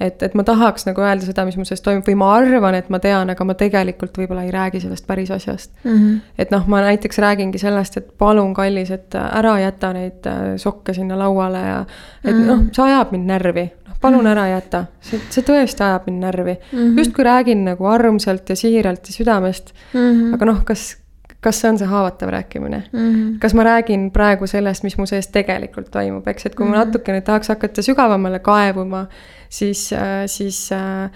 et, 0.00 0.22
et 0.26 0.34
ma 0.34 0.44
tahaks 0.46 0.88
nagu 0.88 1.02
öelda 1.04 1.26
seda, 1.26 1.44
mis 1.46 1.56
mu 1.58 1.66
sees 1.68 1.82
toimub 1.84 2.06
või 2.08 2.16
ma 2.18 2.30
arvan, 2.36 2.78
et 2.78 2.90
ma 2.92 2.98
tean, 3.02 3.30
aga 3.30 3.46
ma 3.46 3.54
tegelikult 3.58 4.18
võib-olla 4.18 4.44
ei 4.46 4.52
räägi 4.54 4.82
sellest 4.82 5.06
päris 5.06 5.30
asjast 5.34 5.70
mm. 5.84 5.92
-hmm. 5.92 6.18
et 6.38 6.50
noh, 6.54 6.66
ma 6.70 6.82
näiteks 6.84 7.20
räägingi 7.22 7.60
sellest, 7.62 7.98
et 8.00 8.10
palun, 8.18 8.54
kallis, 8.56 8.90
et 8.94 9.14
ära 9.14 9.54
jäta 9.62 9.92
neid 9.94 10.26
äh, 10.30 10.42
sokke 10.60 10.94
sinna 10.96 11.18
lauale 11.18 11.62
ja 11.62 11.78
et 12.24 12.34
mm 12.34 12.40
-hmm. 12.40 12.46
noh, 12.50 12.66
see 12.72 12.84
ajab 12.88 13.14
mind 13.14 13.30
närvi 13.30 13.68
noh, 13.88 14.00
palun 14.00 14.26
ära 14.26 14.48
jäta, 14.56 14.84
see, 15.00 15.20
see 15.30 15.46
tõesti 15.46 15.86
ajab 15.86 16.10
mind 16.10 16.26
närvi 16.26 16.56
mm 16.58 16.78
-hmm.. 16.78 16.98
justkui 16.98 17.24
räägin 17.24 17.64
nagu 17.64 17.86
armsalt 17.86 18.48
ja 18.50 18.56
siiralt 18.56 19.06
ja 19.06 19.12
südamest 19.12 19.74
mm. 19.92 20.00
-hmm. 20.00 20.34
aga 20.34 20.44
noh, 20.44 20.64
kas, 20.64 20.96
kas 21.44 21.60
see 21.60 21.68
on 21.70 21.78
see 21.80 21.88
haavatav 21.88 22.32
rääkimine 22.32 22.82
mm? 22.92 22.98
-hmm. 22.98 23.38
kas 23.42 23.54
ma 23.54 23.64
räägin 23.64 24.10
praegu 24.10 24.46
sellest, 24.46 24.82
mis 24.82 24.96
mu 24.98 25.06
sees 25.06 25.28
tegelikult 25.28 25.90
toimub, 25.92 26.28
eks, 26.28 26.46
et 26.46 26.54
kui 26.54 26.64
mm 26.66 26.72
-hmm. 26.72 26.76
ma 26.76 26.84
mhm. 26.84 26.88
natukene 26.88 27.20
tahaks 27.20 27.48
hakata 27.48 27.82
sügavamale 27.82 28.38
kaevuma, 28.38 29.06
siis, 29.48 29.92
äh, 29.92 30.24
siis 30.26 30.72
äh, 30.72 31.10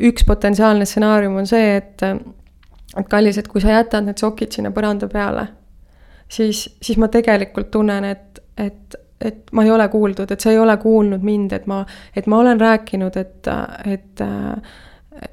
üks 0.00 0.24
potentsiaalne 0.26 0.84
stsenaarium 0.84 1.36
on 1.36 1.46
see, 1.46 1.76
et, 1.76 2.02
et 2.96 3.08
kallis, 3.08 3.38
et 3.38 3.48
kui 3.48 3.60
sa 3.60 3.68
jätad 3.78 4.04
need 4.04 4.18
sokid 4.18 4.52
sinna 4.52 4.70
põranda 4.70 5.08
peale, 5.08 5.46
siis, 6.28 6.64
siis 6.82 6.98
ma 6.98 7.08
tegelikult 7.08 7.70
tunnen, 7.70 8.04
et, 8.04 8.42
et, 8.58 8.96
et 9.20 9.52
ma 9.52 9.64
ei 9.64 9.70
ole 9.70 9.88
kuuldud, 9.88 10.30
et 10.30 10.40
sa 10.40 10.50
ei 10.50 10.58
ole 10.58 10.76
kuulnud 10.76 11.22
mind, 11.22 11.52
et 11.52 11.66
ma, 11.66 11.84
et 12.16 12.26
ma 12.26 12.38
olen 12.38 12.60
rääkinud, 12.60 13.16
et, 13.16 13.52
et 13.84 14.24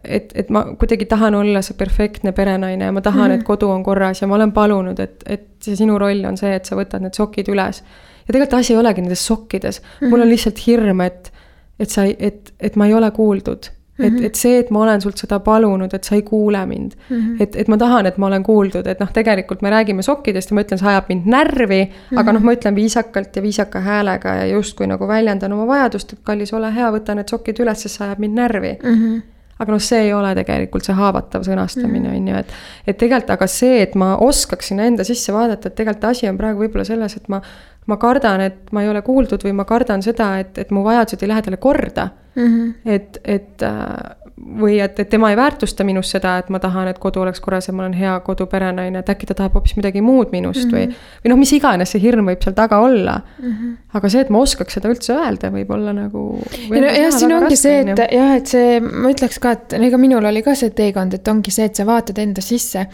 et, 0.03 0.31
et 0.35 0.49
ma 0.49 0.63
kuidagi 0.79 1.05
tahan 1.05 1.35
olla 1.35 1.61
see 1.65 1.77
perfektne 1.77 2.31
perenaine 2.31 2.89
ja 2.89 2.91
ma 2.91 3.01
tahan 3.01 3.29
mm, 3.29 3.35
-hmm. 3.35 3.39
et 3.39 3.47
kodu 3.47 3.69
on 3.69 3.83
korras 3.83 4.21
ja 4.21 4.27
ma 4.27 4.35
olen 4.35 4.51
palunud, 4.51 4.99
et, 4.99 5.23
et 5.25 5.47
see 5.63 5.75
sinu 5.75 5.99
roll 5.99 6.25
on 6.25 6.37
see, 6.37 6.55
et 6.55 6.65
sa 6.65 6.75
võtad 6.75 7.03
need 7.03 7.13
sokid 7.13 7.47
üles. 7.47 7.83
ja 8.27 8.33
tegelikult 8.33 8.59
asi 8.59 8.73
ei 8.73 8.79
olegi 8.79 9.01
nendes 9.01 9.25
sokkides 9.27 9.81
mm, 9.81 9.87
-hmm. 9.99 10.09
mul 10.09 10.21
on 10.21 10.29
lihtsalt 10.29 10.67
hirm, 10.67 11.01
et, 11.01 11.33
et 11.79 11.89
sa 11.89 12.03
ei, 12.03 12.15
et, 12.19 12.53
et 12.59 12.75
ma 12.75 12.87
ei 12.87 12.93
ole 12.93 13.11
kuuldud 13.11 13.71
et, 13.99 14.13
Mhm. 14.13 14.25
et 14.25 14.35
see, 14.35 14.59
et 14.59 14.69
ma 14.71 14.81
olen 14.83 15.01
sult 15.01 15.17
seda 15.17 15.39
palunud, 15.39 15.93
et 15.93 16.03
sa 16.03 16.15
ei 16.15 16.21
kuule 16.21 16.65
mind 16.65 16.91
mm. 17.09 17.15
Mhm. 17.15 17.41
et, 17.41 17.55
et 17.55 17.67
ma 17.67 17.77
tahan, 17.77 18.05
et 18.05 18.17
ma 18.17 18.27
olen 18.27 18.43
kuuldud, 18.43 18.87
et 18.87 18.99
noh, 18.99 19.09
tegelikult 19.13 19.61
me 19.61 19.69
räägime 19.73 20.05
sokkidest 20.05 20.51
ja 20.51 20.55
ma 20.55 20.61
ütlen, 20.65 20.81
see 20.81 20.89
ajab 20.91 21.09
mind 21.09 21.25
närvi 21.25 21.81
mm, 21.85 21.95
-hmm. 22.09 22.19
aga 22.19 22.33
noh, 22.33 22.43
ma 22.43 22.53
ütlen 22.53 22.75
viisakalt 22.75 23.35
ja 23.35 23.41
viisaka 23.41 23.79
häälega 23.79 24.35
ja 24.41 24.45
justkui 24.45 24.87
nagu 24.87 25.07
väljendan 25.07 25.53
oma 25.53 25.67
vajadust, 25.67 26.13
et 26.13 26.19
kallis, 26.23 26.53
ole 26.53 26.73
hea, 26.73 26.91
võta 26.91 27.15
need 27.15 27.29
sokid 27.29 27.59
üles, 27.63 27.81
sest 27.81 27.97
see 27.97 28.05
ajab 28.05 28.19
mind 28.19 28.37
närvi 28.43 28.77
mm. 28.83 28.93
-hmm 28.93 29.21
aga 29.57 29.73
noh, 29.73 29.81
see 29.83 30.03
ei 30.07 30.13
ole 30.13 30.33
tegelikult 30.37 30.85
see 30.85 30.97
haavatav 30.97 31.45
sõnastamine, 31.47 32.11
on 32.13 32.27
ju, 32.31 32.43
et 32.43 32.53
et 32.87 32.99
tegelikult 32.99 33.33
aga 33.37 33.47
see, 33.51 33.81
et 33.85 33.95
ma 33.95 34.13
oskaks 34.23 34.71
sinna 34.71 34.85
enda 34.89 35.05
sisse 35.07 35.33
vaadata, 35.33 35.71
et 35.71 35.79
tegelikult 35.79 36.11
asi 36.11 36.29
on 36.29 36.37
praegu 36.37 36.65
võib-olla 36.65 36.85
selles, 36.87 37.17
et 37.17 37.27
ma 37.33 37.41
ma 37.87 37.95
kardan, 37.97 38.41
et 38.43 38.71
ma 38.75 38.83
ei 38.83 38.89
ole 38.91 39.01
kuuldud 39.01 39.43
või 39.47 39.53
ma 39.55 39.63
kardan 39.67 40.01
seda, 40.03 40.33
et, 40.41 40.57
et 40.59 40.71
mu 40.75 40.83
vajadused 40.83 41.23
ei 41.23 41.29
lähe 41.31 41.43
talle 41.45 41.59
korda 41.63 42.09
mm. 42.35 42.47
-hmm. 42.47 42.73
et, 42.85 43.19
et 43.23 43.63
äh, 43.63 44.26
või 44.37 44.77
et, 44.83 44.99
et 44.99 45.09
tema 45.09 45.31
ei 45.31 45.37
väärtusta 45.37 45.85
minust 45.87 46.13
seda, 46.13 46.35
et 46.41 46.49
ma 46.53 46.59
tahan, 46.61 46.91
et 46.91 46.99
kodu 47.01 47.23
oleks 47.23 47.41
korras 47.41 47.67
ja 47.67 47.73
ma 47.73 47.83
olen 47.83 47.95
hea 47.97 48.13
koduperenaine, 48.25 49.01
et 49.01 49.09
äkki 49.09 49.29
ta 49.29 49.35
tahab 49.37 49.57
hoopis 49.57 49.73
midagi 49.79 50.03
muud 50.05 50.29
minust 50.31 50.67
mm 50.67 50.77
-hmm. 50.77 50.93
või, 50.93 51.21
või 51.23 51.33
noh, 51.33 51.39
mis 51.41 51.53
iganes 51.57 51.93
see 51.93 52.01
hirm 52.03 52.29
võib 52.29 52.43
seal 52.45 52.55
taga 52.57 52.79
olla 52.85 53.17
mm. 53.23 53.51
-hmm. 53.51 53.75
aga 53.97 54.09
see, 54.13 54.21
et 54.21 54.29
ma 54.29 54.43
oskaks 54.45 54.77
seda 54.77 54.93
üldse 54.93 55.13
öelda, 55.17 55.51
võib 55.51 55.73
olla 55.73 55.93
nagu. 55.93 56.23
no 56.69 56.85
jah, 56.85 57.11
siin 57.11 57.33
ongi 57.33 57.57
see, 57.57 57.81
et 57.81 58.03
jah, 58.13 58.35
et 58.35 58.47
see, 58.47 58.79
ma 58.79 59.09
ütleks 59.09 59.39
ka, 59.39 59.51
et 59.57 59.73
ega 59.73 59.97
minul 59.97 60.25
oli 60.25 60.43
ka 60.45 60.55
see 60.55 60.69
teekond, 60.69 61.13
et 61.13 61.27
ongi 61.27 61.51
see, 61.51 61.65
et 61.65 61.75
sa 61.75 61.85
vaatad 61.85 62.17
enda 62.17 62.41
sisse 62.41 62.87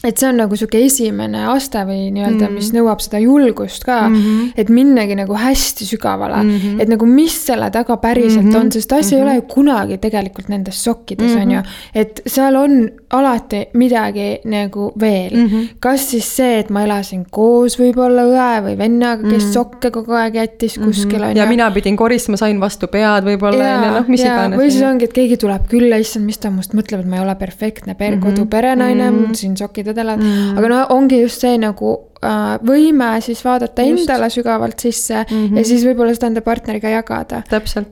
et 0.00 0.16
see 0.16 0.28
on 0.30 0.38
nagu 0.40 0.56
sihuke 0.56 0.80
esimene 0.80 1.42
aste 1.52 1.82
või 1.84 2.06
nii-öelda 2.14 2.46
mm., 2.46 2.56
mis 2.56 2.70
nõuab 2.72 3.02
seda 3.04 3.20
julgust 3.20 3.84
ka 3.84 4.06
mm, 4.08 4.14
-hmm. 4.16 4.52
et 4.62 4.70
minnagi 4.72 5.16
nagu 5.18 5.36
hästi 5.36 5.84
sügavale 5.84 6.38
mm, 6.40 6.54
-hmm. 6.56 6.80
et 6.80 6.88
nagu 6.88 7.06
mis 7.06 7.34
selle 7.46 7.68
taga 7.70 7.98
päriselt 8.00 8.46
mm 8.46 8.50
-hmm. 8.50 8.60
on, 8.60 8.72
sest 8.72 8.92
asi 8.92 9.14
mm 9.14 9.20
-hmm. 9.20 9.26
ei 9.26 9.32
ole 9.32 9.34
ju 9.34 9.42
kunagi 9.42 9.98
tegelikult 9.98 10.48
nendes 10.48 10.84
sokkides 10.84 11.30
mm, 11.30 11.36
-hmm. 11.36 11.42
on 11.42 11.50
ju. 11.50 11.60
et 11.94 12.22
seal 12.26 12.56
on 12.56 12.90
alati 13.10 13.66
midagi 13.74 14.40
nagu 14.44 14.92
veel 15.00 15.36
mm, 15.36 15.46
-hmm. 15.46 15.68
kas 15.80 16.10
siis 16.10 16.36
see, 16.36 16.58
et 16.58 16.70
ma 16.70 16.84
elasin 16.84 17.26
koos 17.30 17.78
võib-olla 17.78 18.24
õe 18.24 18.62
või 18.66 18.78
vennaga, 18.78 19.22
kes 19.22 19.32
mm 19.32 19.48
-hmm. 19.48 19.52
sokke 19.52 19.90
kogu 19.90 20.12
aeg 20.12 20.34
jättis 20.34 20.78
mm 20.78 20.82
-hmm. 20.82 20.86
kuskil 20.86 21.22
on 21.22 21.30
ju. 21.30 21.36
ja 21.36 21.46
mina 21.46 21.70
pidin 21.70 21.96
koristama, 21.96 22.36
sain 22.36 22.60
vastu 22.60 22.86
pead 22.86 23.24
võib-olla 23.24 23.76
on 23.76 23.84
ju, 23.84 23.92
noh, 23.98 24.08
mis 24.08 24.20
ja, 24.20 24.32
iganes. 24.34 24.60
või 24.60 24.70
siis 24.70 24.82
ongi, 24.82 25.04
et 25.04 25.12
keegi 25.12 25.36
tuleb 25.36 25.68
külla, 25.68 25.96
issand, 25.96 26.24
mis 26.24 26.38
ta 26.38 26.50
must 26.50 26.74
mõtleb, 26.74 27.00
et 27.00 27.06
ma 27.06 27.16
ei 27.16 27.22
ole 27.22 27.34
perfektne 27.34 27.94
per- 27.94 28.16
mm 28.16 28.22
-hmm. 28.22 28.24
koduperenaine 28.24 29.10
mm, 29.10 29.24
-hmm. 29.24 29.34
siin 29.34 29.56
sokid 29.56 29.89
vedelevad 29.90 30.22
mm., 30.24 30.56
aga 30.58 30.72
no 30.72 30.80
ongi 30.96 31.20
just 31.24 31.44
see 31.44 31.58
nagu 31.58 31.96
võime 32.20 33.10
siis 33.24 33.40
vaadata 33.44 33.82
just. 33.82 34.02
endale 34.02 34.30
sügavalt 34.30 34.78
sisse 34.78 35.22
mm 35.22 35.36
-hmm. 35.46 35.56
ja 35.56 35.64
siis 35.64 35.84
võib-olla 35.86 36.14
seda 36.14 36.26
enda 36.26 36.40
partneriga 36.44 36.88
jagada. 36.88 37.42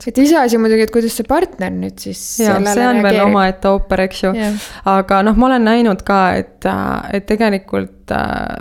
et 0.07 0.19
iseasi 0.19 0.59
muidugi, 0.59 0.83
et 0.83 0.91
kuidas 0.91 1.17
see 1.17 1.25
partner 1.29 1.71
nüüd 1.73 1.99
siis. 1.99 2.19
see 2.37 2.51
on 2.53 2.65
reageerib. 2.65 3.03
veel 3.03 3.25
omaette 3.25 3.69
ooper, 3.69 4.01
eks 4.01 4.23
ju. 4.23 4.33
aga 4.85 5.23
noh, 5.23 5.37
ma 5.37 5.47
olen 5.47 5.65
näinud 5.65 6.03
ka, 6.03 6.35
et, 6.35 6.67
et 7.13 7.27
tegelikult 7.27 7.97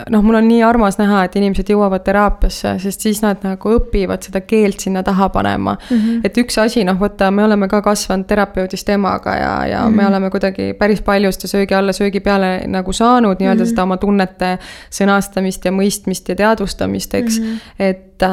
noh, 0.09 0.23
mul 0.23 0.35
on 0.39 0.47
nii 0.47 0.63
armas 0.65 0.97
näha, 0.99 1.23
et 1.27 1.35
inimesed 1.39 1.69
jõuavad 1.71 2.03
teraapiasse, 2.05 2.73
sest 2.83 3.05
siis 3.05 3.21
nad 3.23 3.43
nagu 3.45 3.73
õpivad 3.77 4.25
seda 4.25 4.41
keelt 4.45 4.83
sinna 4.83 5.03
taha 5.07 5.29
panema 5.33 5.77
mm. 5.77 5.97
-hmm. 5.97 6.21
et 6.27 6.37
üks 6.37 6.57
asi, 6.61 6.83
noh, 6.87 6.99
vaata, 6.99 7.31
me 7.31 7.43
oleme 7.43 7.67
ka 7.67 7.81
kasvanud 7.81 8.27
terapeudist 8.27 8.89
emaga 8.89 9.35
ja, 9.35 9.53
ja 9.65 9.81
mm 9.81 9.93
-hmm. 9.93 9.95
me 9.95 10.07
oleme 10.07 10.29
kuidagi 10.29 10.73
päris 10.73 11.01
palju 11.01 11.31
seda 11.31 11.47
söögi 11.47 11.75
alla, 11.75 11.93
söögi 11.93 12.19
peale 12.19 12.63
nagu 12.67 12.93
saanud 12.93 13.39
nii-öelda 13.39 13.63
mm 13.63 13.65
-hmm. 13.65 13.69
seda 13.69 13.83
oma 13.83 13.97
tunnete 13.97 14.57
sõnastamist 14.91 15.56
ja 15.65 15.71
mõistmist 15.71 16.29
ja 16.29 16.35
teadvustamist, 16.35 17.13
eks 17.13 17.39
mm. 17.39 17.45
-hmm. 17.45 17.59
et, 17.79 18.23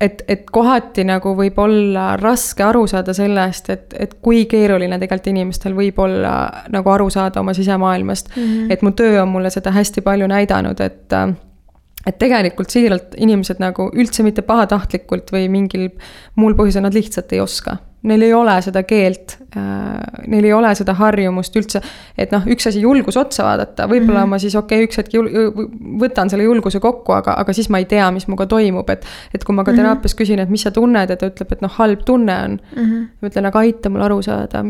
et, 0.00 0.22
et 0.28 0.50
kohati 0.50 1.04
nagu 1.04 1.34
võib 1.36 1.58
olla 1.58 2.16
raske 2.16 2.62
aru 2.62 2.86
saada 2.86 3.14
sellest, 3.14 3.70
et, 3.70 3.94
et 3.98 4.14
kui 4.22 4.44
keeruline 4.44 4.98
tegelikult 4.98 5.26
inimestel 5.26 5.74
võib 5.74 5.98
olla 5.98 6.34
nagu 6.70 6.90
aru 6.90 7.10
saada 7.10 7.40
oma 7.40 7.54
sisemaailmast 7.54 8.36
mm. 8.36 8.42
-hmm. 8.42 8.72
et 8.72 8.82
mu 8.82 8.90
töö 8.90 9.22
on 9.22 9.28
mulle 9.28 9.50
seda 9.50 9.70
hästi 9.70 10.00
palju 10.00 10.26
näidanud 10.26 10.46
näidanud, 10.46 10.80
et 10.80 11.36
et 12.06 12.18
tegelikult 12.22 12.70
siiralt 12.70 13.16
inimesed 13.18 13.58
nagu 13.58 13.88
üldse 13.90 14.22
mitte 14.22 14.44
pahatahtlikult 14.46 15.32
või 15.34 15.48
mingil 15.50 15.88
muul 16.38 16.54
põhjusel 16.54 16.84
nad 16.86 16.94
lihtsalt 16.94 17.32
ei 17.34 17.40
oska. 17.42 17.80
Neil 18.06 18.22
ei 18.22 18.32
ole 18.34 18.54
seda 18.62 18.82
keelt, 18.86 19.36
neil 20.26 20.44
ei 20.44 20.52
ole 20.54 20.68
seda 20.78 20.94
harjumust 20.94 21.56
üldse, 21.58 21.80
et 22.18 22.30
noh, 22.34 22.44
üks 22.52 22.68
asi 22.70 22.80
julgus 22.84 23.16
otsa 23.18 23.44
vaadata, 23.48 23.88
võib-olla 23.90 24.20
mm 24.20 24.26
-hmm. 24.26 24.36
ma 24.36 24.38
siis 24.38 24.54
okei 24.54 24.78
okay,, 24.78 24.86
üks 24.86 25.00
hetk 25.00 25.16
jul-, 25.16 25.30
võtan 26.02 26.30
selle 26.30 26.46
julguse 26.46 26.80
kokku, 26.80 27.12
aga, 27.12 27.34
aga 27.42 27.52
siis 27.52 27.68
ma 27.72 27.78
ei 27.82 27.88
tea, 27.90 28.10
mis 28.10 28.28
minuga 28.28 28.46
toimub, 28.46 28.90
et. 28.90 29.06
et 29.34 29.44
kui 29.44 29.54
ma 29.54 29.64
ka 29.64 29.72
teraapias 29.72 30.14
küsin, 30.14 30.38
et 30.38 30.50
mis 30.50 30.62
sa 30.62 30.70
tunned 30.70 31.10
ja 31.10 31.16
ta 31.16 31.26
ütleb, 31.32 31.52
et 31.52 31.60
noh, 31.60 31.72
halb 31.78 32.04
tunne 32.04 32.38
on 32.44 32.60
mm. 32.76 32.84
-hmm. 32.84 33.08
ma 33.20 33.28
ütlen, 33.28 33.46
aga 33.46 33.58
aita 33.58 33.90
mul 33.90 34.06
aru 34.06 34.22
saada, 34.22 34.64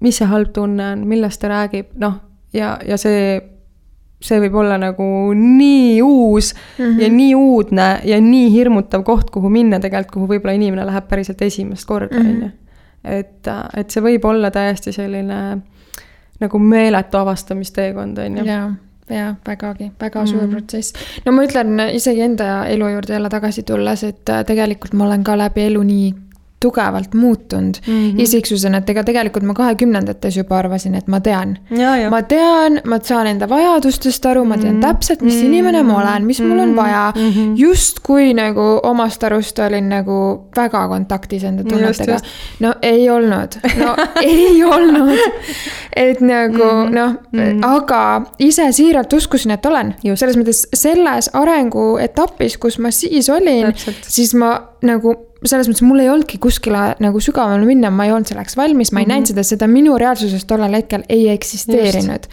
mis 0.00 0.16
see 0.16 0.26
halb 0.26 0.52
tunne 0.52 0.92
on, 0.92 1.06
millest 1.08 1.40
ta 1.40 1.48
räägib, 1.48 1.86
noh, 1.98 2.20
ja, 2.52 2.78
ja 2.86 2.96
see 2.96 3.40
see 4.26 4.38
võib 4.40 4.54
olla 4.62 4.78
nagu 4.80 5.06
nii 5.36 6.02
uus 6.02 6.54
mm 6.54 6.84
-hmm. 6.84 7.00
ja 7.02 7.08
nii 7.12 7.34
uudne 7.34 7.88
ja 8.04 8.20
nii 8.20 8.52
hirmutav 8.52 9.02
koht, 9.04 9.30
kuhu 9.30 9.50
minna 9.52 9.80
tegelikult, 9.80 10.14
kuhu 10.14 10.28
võib-olla 10.34 10.54
inimene 10.56 10.86
läheb 10.86 11.08
päriselt 11.08 11.42
esimest 11.42 11.86
korda, 11.86 12.16
Mhm. 12.16 12.30
on 12.30 12.42
ju. 12.42 12.50
Et, 13.06 13.48
et 13.76 13.90
see 13.90 14.02
võib 14.04 14.24
olla 14.28 14.50
täiesti 14.50 14.92
selline 14.92 15.40
nagu 16.40 16.58
meeletu 16.58 17.18
avastamisteekond, 17.22 18.18
on 18.18 18.38
ju. 18.40 18.44
jaa, 18.44 18.66
jaa, 19.10 19.32
vägagi, 19.46 19.90
väga 20.00 20.22
mm. 20.22 20.30
suur 20.32 20.50
protsess. 20.52 20.92
no 21.24 21.32
ma 21.32 21.46
ütlen 21.46 21.80
isegi 21.94 22.26
enda 22.26 22.66
elu 22.72 22.92
juurde 22.96 23.16
jälle 23.16 23.32
tagasi 23.32 23.62
tulles, 23.62 24.04
et 24.04 24.36
tegelikult 24.46 24.94
ma 24.94 25.08
olen 25.08 25.24
ka 25.24 25.38
läbi 25.38 25.68
elu 25.70 25.82
nii 25.82 26.14
tugevalt 26.60 27.14
muutunud 27.14 27.74
mm 27.86 27.92
-hmm. 27.92 28.20
isiksusena, 28.20 28.78
et 28.78 28.90
ega 28.90 29.04
tegelikult 29.04 29.44
ma 29.44 29.54
kahekümnendates 29.54 30.36
juba 30.36 30.58
arvasin, 30.58 30.94
et 30.94 31.06
ma 31.06 31.20
tean. 31.20 31.58
ma 32.10 32.22
tean, 32.22 32.80
ma 32.84 32.98
saan 33.02 33.26
enda 33.26 33.48
vajadustest 33.48 34.26
aru, 34.26 34.44
ma 34.44 34.56
tean 34.58 34.74
mm 34.74 34.80
-hmm. 34.80 34.86
täpselt, 34.86 35.22
mis 35.22 35.34
inimene 35.42 35.82
ma 35.82 35.98
olen, 36.00 36.24
mis 36.24 36.40
mul 36.40 36.58
on 36.58 36.76
vaja 36.76 37.12
mm. 37.16 37.30
-hmm. 37.30 37.52
justkui 37.56 38.34
nagu 38.34 38.80
omast 38.82 39.24
arust 39.24 39.58
olin 39.58 39.88
nagu 39.88 40.48
väga 40.56 40.88
kontaktis 40.88 41.44
enda 41.44 41.64
tunnetega. 41.64 42.18
no 42.60 42.74
ei 42.82 43.10
olnud, 43.10 43.60
no 43.78 43.96
ei 44.32 44.64
olnud. 44.64 45.18
et 45.96 46.20
nagu 46.20 46.64
mm 46.64 46.86
-hmm. 46.86 46.94
noh 46.94 47.12
mm, 47.32 47.40
-hmm. 47.40 47.60
aga 47.62 48.22
ise 48.38 48.72
siiralt 48.72 49.12
uskusin, 49.12 49.50
et 49.50 49.66
olen. 49.66 49.94
selles 50.14 50.36
mõttes 50.36 50.68
selles 50.74 51.30
arenguetapis, 51.32 52.58
kus 52.58 52.78
ma 52.78 52.90
siis 52.90 53.30
olin, 53.30 53.74
siis 54.02 54.34
ma 54.34 54.60
nagu 54.82 55.25
selles 55.44 55.68
mõttes 55.68 55.84
mul 55.84 56.00
ei 56.00 56.08
olnudki 56.08 56.38
kuskile 56.40 56.94
nagu 57.02 57.20
sügavamale 57.20 57.66
minna, 57.68 57.90
ma 57.92 58.06
ei 58.06 58.12
olnud 58.14 58.28
selleks 58.30 58.56
valmis, 58.56 58.92
ma 58.92 59.02
ei 59.02 59.04
mm 59.04 59.10
-hmm. 59.10 59.12
näinud 59.12 59.30
seda, 59.32 59.42
seda 59.44 59.66
minu 59.68 59.98
reaalsuses 60.00 60.44
tollel 60.48 60.72
hetkel 60.72 61.02
ei 61.08 61.28
eksisteerinud. 61.28 62.28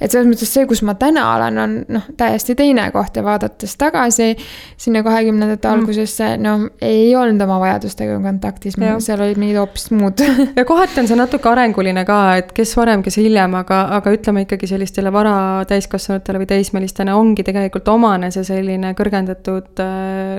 et 0.00 0.10
selles 0.10 0.26
mõttes 0.26 0.50
see, 0.50 0.66
kus 0.66 0.82
ma 0.82 0.94
täna 0.94 1.28
olen, 1.36 1.58
on 1.58 1.76
noh, 1.88 2.08
täiesti 2.16 2.54
teine 2.58 2.90
koht 2.90 3.16
ja 3.16 3.24
vaadates 3.24 3.76
tagasi 3.76 4.36
sinna 4.76 5.02
kahekümnendate 5.02 5.68
mm 5.68 5.74
-hmm. 5.74 5.78
algusesse, 5.78 6.36
no 6.36 6.68
ei 6.80 7.16
olnud 7.16 7.40
oma 7.40 7.60
vajadustega 7.60 8.18
kontaktis, 8.20 8.74
seal 8.98 9.20
olid 9.20 9.38
mingid 9.38 9.56
hoopis 9.56 9.90
muud 9.90 10.18
ja 10.58 10.64
kohati 10.64 11.00
on 11.00 11.08
see 11.08 11.16
natuke 11.16 11.48
arenguline 11.48 12.04
ka, 12.04 12.36
et 12.36 12.52
kes 12.52 12.76
varem, 12.76 13.02
kes 13.02 13.16
hiljem, 13.16 13.54
aga, 13.54 13.82
aga 14.00 14.10
ütleme 14.10 14.42
ikkagi 14.42 14.66
sellistele 14.66 15.12
vara 15.12 15.64
täiskasvanutele 15.68 16.42
või 16.42 16.46
teismelistena 16.46 17.16
ongi 17.16 17.42
tegelikult 17.46 17.88
omane 17.88 18.30
see 18.30 18.44
selline 18.44 18.92
kõrgendatud 18.98 19.86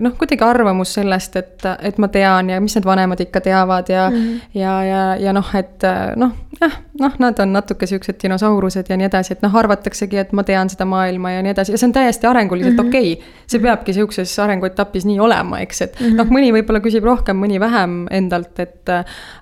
noh, 0.01 0.17
kuidagi 0.17 0.43
arvamus 0.43 0.93
sellest, 0.93 1.35
et, 1.35 1.65
et 1.79 2.00
ma 2.01 2.09
tean 2.11 2.49
ja 2.49 2.59
mis 2.63 2.75
need 2.77 2.87
vanemad 2.87 3.21
ikka 3.23 3.41
teavad 3.45 3.89
ja 3.89 4.07
mm, 4.09 4.17
-hmm. 4.17 4.39
ja, 4.59 4.73
ja, 4.83 5.03
ja 5.21 5.33
noh, 5.33 5.51
et 5.55 5.85
noh, 6.15 6.31
jah, 6.61 6.77
noh, 6.99 7.13
nad 7.19 7.39
on 7.39 7.53
natuke 7.53 7.87
siuksed 7.87 8.19
dinosaurused 8.23 8.89
ja 8.89 8.97
nii 8.97 9.07
edasi, 9.07 9.33
et 9.33 9.45
noh, 9.45 9.55
arvataksegi, 9.55 10.17
et 10.17 10.33
ma 10.33 10.43
tean 10.47 10.69
seda 10.69 10.85
maailma 10.85 11.31
ja 11.31 11.45
nii 11.45 11.53
edasi 11.55 11.75
ja 11.75 11.77
see 11.77 11.87
on 11.89 11.93
täiesti 11.93 12.27
arenguliselt 12.27 12.75
mm 12.75 12.79
-hmm. 12.79 12.87
okei 12.87 13.13
okay.. 13.13 13.31
see 13.47 13.61
peabki 13.61 13.93
sihukeses 13.93 14.39
arenguetapis 14.39 15.05
nii 15.05 15.19
olema, 15.19 15.59
eks, 15.59 15.81
et 15.81 15.99
mm 15.99 16.05
-hmm. 16.05 16.17
noh, 16.17 16.27
mõni 16.27 16.51
võib-olla 16.57 16.81
küsib 16.81 17.03
rohkem, 17.03 17.37
mõni 17.37 17.59
vähem 17.59 18.05
endalt, 18.11 18.59
et 18.59 18.89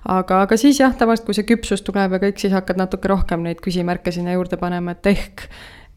aga, 0.08 0.42
aga 0.42 0.56
siis 0.56 0.80
jah, 0.80 0.94
tavaliselt, 0.94 1.26
kui 1.26 1.34
see 1.34 1.48
küpsus 1.48 1.82
tuleb 1.82 2.12
ja 2.12 2.18
kõik, 2.18 2.38
siis 2.38 2.52
hakkad 2.52 2.76
natuke 2.76 3.08
rohkem 3.08 3.42
neid 3.42 3.60
küsimärke 3.60 4.12
sinna 4.12 4.32
juurde 4.32 4.56
panema, 4.56 4.90
et 4.90 5.06
ehk 5.06 5.48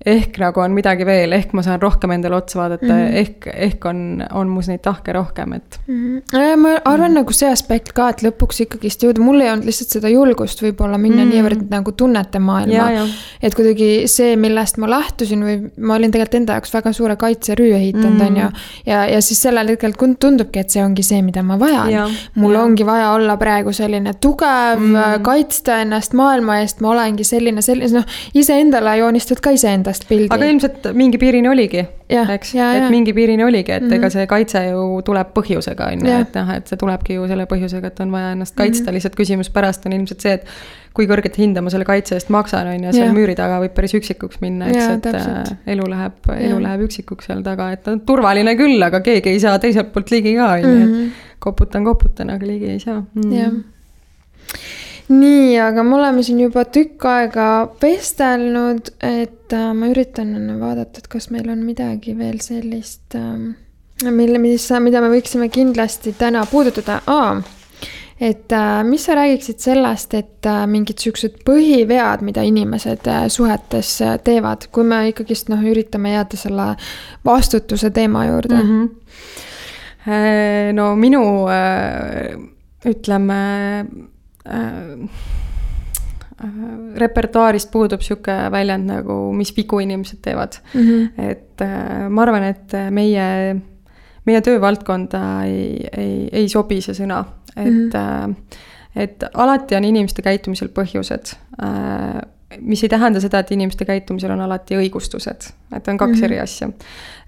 ehk 0.05 0.37
nagu 0.41 0.59
on 0.59 0.73
midagi 0.75 1.05
veel, 1.07 1.31
ehk 1.35 1.53
ma 1.55 1.63
saan 1.63 1.79
rohkem 1.81 2.11
endale 2.11 2.35
otsa 2.35 2.59
vaadata 2.59 2.85
mm, 2.85 3.03
-hmm. 3.03 3.19
ehk, 3.21 3.47
ehk 3.67 3.85
on, 3.87 4.23
on 4.35 4.49
mus 4.51 4.67
neid 4.67 4.81
tahke 4.83 5.13
rohkem, 5.15 5.53
et 5.53 5.79
mm. 5.87 6.21
-hmm. 6.33 6.57
ma 6.59 6.69
arvan 6.85 6.99
mm 6.99 7.05
-hmm. 7.07 7.19
nagu 7.19 7.33
see 7.33 7.51
aspekt 7.51 7.93
ka, 7.93 8.09
et 8.09 8.23
lõpuks 8.25 8.61
ikkagist 8.65 9.03
jõuda, 9.03 9.23
mul 9.23 9.41
ei 9.41 9.51
olnud 9.51 9.65
lihtsalt 9.65 9.95
seda 9.95 10.09
julgust 10.11 10.61
võib-olla 10.61 10.97
minna 10.97 11.23
mm 11.23 11.29
-hmm. 11.29 11.35
niivõrd 11.35 11.69
nagu 11.69 11.91
tunnete 11.91 12.39
maailma. 12.39 13.07
et 13.41 13.55
kuidagi 13.55 14.03
see, 14.05 14.35
millest 14.35 14.77
ma 14.77 14.89
lähtusin 14.89 15.43
või 15.43 15.71
ma 15.77 15.95
olin 15.95 16.11
tegelikult 16.11 16.35
enda 16.35 16.53
jaoks 16.53 16.73
väga 16.73 16.93
suure 16.93 17.15
kaitserüü 17.15 17.71
ehitanud 17.75 18.09
mm, 18.09 18.19
-hmm. 18.19 18.27
on 18.27 18.37
ju. 18.37 18.49
ja, 18.85 19.05
ja 19.05 19.21
siis 19.21 19.41
sellel 19.41 19.67
hetkel 19.67 19.93
tundubki, 20.19 20.59
et 20.59 20.69
see 20.69 20.83
ongi 20.83 21.03
see, 21.03 21.21
mida 21.21 21.43
ma 21.43 21.59
vajan. 21.59 22.11
mul 22.35 22.53
ja. 22.53 22.61
ongi 22.61 22.85
vaja 22.85 23.11
olla 23.11 23.37
praegu 23.37 23.71
selline 23.71 24.13
tugev 24.13 24.79
mm, 24.79 24.95
-hmm. 24.95 25.21
kaitsta 25.21 25.79
ennast 25.81 26.13
maailma 26.13 26.59
eest, 26.59 26.81
ma 26.81 26.89
olengi 26.89 27.23
selline, 27.23 27.61
selline, 27.61 27.91
noh, 27.93 28.05
iseendale 28.33 28.97
joonistad 28.97 29.39
ka 29.39 29.49
iseenda 29.49 29.92
sellest 29.93 30.09
pildi. 30.09 30.27
aga 30.33 30.49
ilmselt 30.49 30.87
mingi 30.97 31.19
piirini 31.21 31.49
oligi, 31.49 31.83
eks, 32.09 32.53
et 32.59 32.85
mingi 32.91 33.13
piirini 33.15 33.45
oligi, 33.45 33.71
et 33.71 33.83
mm 33.83 33.89
-hmm. 33.89 33.95
ega 33.95 34.09
see 34.09 34.27
kaitse 34.27 34.63
ju 34.67 35.01
tuleb 35.05 35.33
põhjusega, 35.37 35.89
on 35.93 36.05
ju, 36.05 36.19
et 36.19 36.37
noh, 36.39 36.53
et 36.55 36.67
see 36.67 36.77
tulebki 36.77 37.17
ju 37.19 37.27
selle 37.27 37.45
põhjusega, 37.49 37.91
et 37.91 37.99
on 38.05 38.11
vaja 38.11 38.31
ennast 38.35 38.55
kaitsta 38.55 38.83
mm, 38.83 38.87
-hmm. 38.87 38.93
lihtsalt 38.93 39.15
küsimus 39.15 39.49
pärast 39.53 39.85
on 39.85 39.93
ilmselt 39.93 40.21
see, 40.21 40.33
et 40.33 40.45
kui 40.93 41.07
kõrget 41.09 41.37
hinda 41.37 41.61
ma 41.61 41.69
selle 41.73 41.85
kaitse 41.85 42.15
eest 42.15 42.29
maksan, 42.29 42.67
on 42.67 42.83
ju, 42.83 42.93
seal 42.93 43.07
ja. 43.07 43.13
müüri 43.13 43.35
taga 43.35 43.59
võib 43.63 43.73
päris 43.73 43.93
üksikuks 43.97 44.41
minna, 44.41 44.69
eks, 44.69 44.85
et 44.97 45.01
täpselt. 45.01 45.51
Äh, 45.51 45.73
elu 45.73 45.89
läheb, 45.89 46.19
elu 46.37 46.55
ja. 46.57 46.63
läheb 46.67 46.85
üksikuks 46.87 47.29
seal 47.29 47.41
taga, 47.43 47.71
et 47.71 47.87
on 47.87 48.01
turvaline 48.05 48.55
küll, 48.55 48.81
aga 48.83 49.01
keegi 49.01 49.29
ei 49.29 49.39
saa 49.39 49.59
teiselt 49.59 49.93
poolt 49.93 50.11
ligi 50.11 50.35
ka, 50.35 50.51
on 50.57 50.61
ju, 50.61 50.73
et 50.77 50.89
mhm. 50.89 51.09
koputan, 51.39 51.83
koputan, 51.83 52.29
aga 52.29 52.47
ligi 52.47 52.71
ei 52.75 52.79
saa 52.79 53.01
mm.. 53.01 53.31
jah 53.33 53.53
nii, 55.09 55.57
aga 55.59 55.83
me 55.83 55.95
oleme 55.97 56.23
siin 56.23 56.39
juba 56.43 56.63
tükk 56.65 57.05
aega 57.09 57.47
vestelnud, 57.81 58.93
et 59.03 59.53
äh, 59.55 59.73
ma 59.75 59.89
üritan 59.91 60.31
vaadata, 60.61 61.03
et 61.03 61.09
kas 61.11 61.29
meil 61.33 61.49
on 61.51 61.65
midagi 61.65 62.15
veel 62.17 62.39
sellist 62.43 63.17
äh,, 63.19 63.51
mille, 64.11 64.39
mis, 64.41 64.69
mida 64.83 65.01
me 65.03 65.11
võiksime 65.13 65.49
kindlasti 65.53 66.15
täna 66.19 66.45
puudutada 66.49 67.01
ah,. 67.11 67.43
et 68.23 68.51
äh, 68.55 68.79
mis 68.87 69.03
sa 69.05 69.17
räägiksid 69.19 69.59
sellest, 69.59 70.13
et 70.15 70.47
äh, 70.47 70.63
mingid 70.71 71.03
siuksed 71.03 71.41
põhivead, 71.47 72.23
mida 72.23 72.45
inimesed 72.47 73.07
äh, 73.11 73.27
suhetes 73.33 73.97
äh, 74.01 74.15
teevad, 74.23 74.69
kui 74.71 74.87
me 74.87 75.09
ikkagist 75.11 75.51
noh, 75.51 75.63
üritame 75.67 76.15
jääda 76.15 76.39
selle 76.39 76.69
vastutuse 77.25 77.91
teema 77.91 78.25
juurde 78.29 78.55
mm. 78.55 78.71
-hmm. 78.71 78.89
no 80.79 80.95
minu 80.95 81.23
äh, 81.47 82.39
ütleme 82.85 83.43
repertuaarist 86.99 87.71
puudub 87.71 88.01
sihuke 88.03 88.33
väljend 88.51 88.89
nagu, 88.89 89.15
mis 89.37 89.53
vigu 89.55 89.79
inimesed 89.79 90.19
teevad 90.21 90.57
mm. 90.73 90.81
-hmm. 90.81 91.29
et 91.29 91.61
äh, 91.61 92.09
ma 92.09 92.21
arvan, 92.21 92.43
et 92.43 92.75
meie, 92.91 93.55
meie 94.25 94.41
töövaldkonda 94.41 95.21
ei, 95.45 95.87
ei, 95.97 96.29
ei 96.31 96.49
sobi 96.49 96.81
see 96.81 96.97
sõna, 96.97 97.23
et 97.55 97.65
mm, 97.65 97.89
-hmm. 97.93 98.35
et 98.95 99.23
alati 99.33 99.75
on 99.75 99.83
inimeste 99.83 100.21
käitumisel 100.21 100.73
põhjused 100.73 101.35
mis 102.61 102.83
ei 102.83 102.89
tähenda 102.89 103.19
seda, 103.19 103.39
et 103.39 103.51
inimeste 103.51 103.85
käitumisel 103.85 104.31
on 104.31 104.41
alati 104.41 104.77
õigustused, 104.77 105.49
et 105.75 105.87
on 105.87 105.97
kaks 105.97 106.11
mm 106.11 106.21
-hmm. 106.21 106.25
eri 106.25 106.39
asja. 106.39 106.69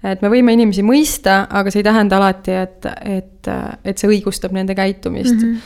et 0.04 0.22
me 0.22 0.28
võime 0.28 0.52
inimesi 0.52 0.82
mõista, 0.82 1.46
aga 1.50 1.70
see 1.70 1.80
ei 1.80 1.84
tähenda 1.84 2.16
alati, 2.16 2.50
et, 2.50 2.86
et, 3.04 3.48
et 3.84 3.98
see 3.98 4.10
õigustab 4.10 4.52
nende 4.52 4.74
käitumist 4.74 5.34
mm. 5.34 5.40
-hmm. 5.40 5.58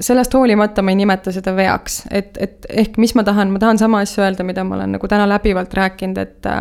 Sellest 0.00 0.34
hoolimata 0.34 0.82
ma 0.82 0.92
ei 0.92 0.98
nimeta 1.00 1.32
seda 1.32 1.54
veaks, 1.56 2.04
et, 2.10 2.36
et 2.40 2.66
ehk 2.68 2.98
mis 3.00 3.14
ma 3.16 3.24
tahan, 3.26 3.50
ma 3.54 3.62
tahan 3.62 3.80
sama 3.80 4.02
asja 4.04 4.26
öelda, 4.26 4.44
mida 4.46 4.64
ma 4.64 4.76
olen 4.78 4.94
nagu 4.98 5.08
täna 5.08 5.28
läbivalt 5.30 5.74
rääkinud, 5.74 6.20
et 6.20 6.52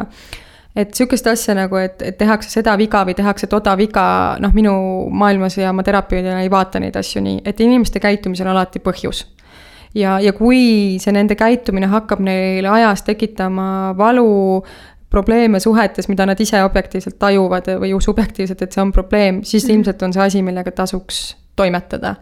et 0.76 0.94
sihukest 0.98 1.28
asja 1.30 1.54
nagu, 1.54 1.78
et, 1.78 2.02
et 2.02 2.18
tehakse 2.18 2.50
seda 2.50 2.74
viga 2.80 3.04
või 3.06 3.14
tehakse 3.14 3.48
toda 3.48 3.76
viga, 3.78 4.06
noh, 4.42 4.56
minu 4.58 4.74
maailmas 5.14 5.60
ja 5.60 5.74
ma 5.74 5.86
terapeudina 5.86 6.42
ei 6.42 6.50
vaata 6.50 6.82
neid 6.82 6.96
asju 6.98 7.22
nii, 7.22 7.44
et 7.46 7.62
inimeste 7.62 8.02
käitumisel 8.02 8.48
on 8.50 8.56
alati 8.56 8.82
põhjus 8.82 9.26
ja, 9.94 10.18
ja 10.20 10.34
kui 10.34 10.98
see 11.02 11.14
nende 11.14 11.38
käitumine 11.38 11.90
hakkab 11.92 12.24
neile 12.26 12.72
ajas 12.74 13.06
tekitama 13.06 13.94
valu, 13.98 14.64
probleeme 15.14 15.60
suhetes, 15.62 16.08
mida 16.10 16.26
nad 16.26 16.40
ise 16.42 16.64
objektiivselt 16.66 17.20
tajuvad 17.22 17.68
või 17.82 17.94
subjektiivselt, 18.02 18.64
et 18.66 18.74
see 18.74 18.82
on 18.82 18.92
probleem, 18.96 19.44
siis 19.46 19.68
mm. 19.68 19.76
ilmselt 19.76 20.06
on 20.08 20.16
see 20.16 20.24
asi, 20.26 20.42
millega 20.46 20.74
tasuks 20.74 21.36
toimetada. 21.56 22.16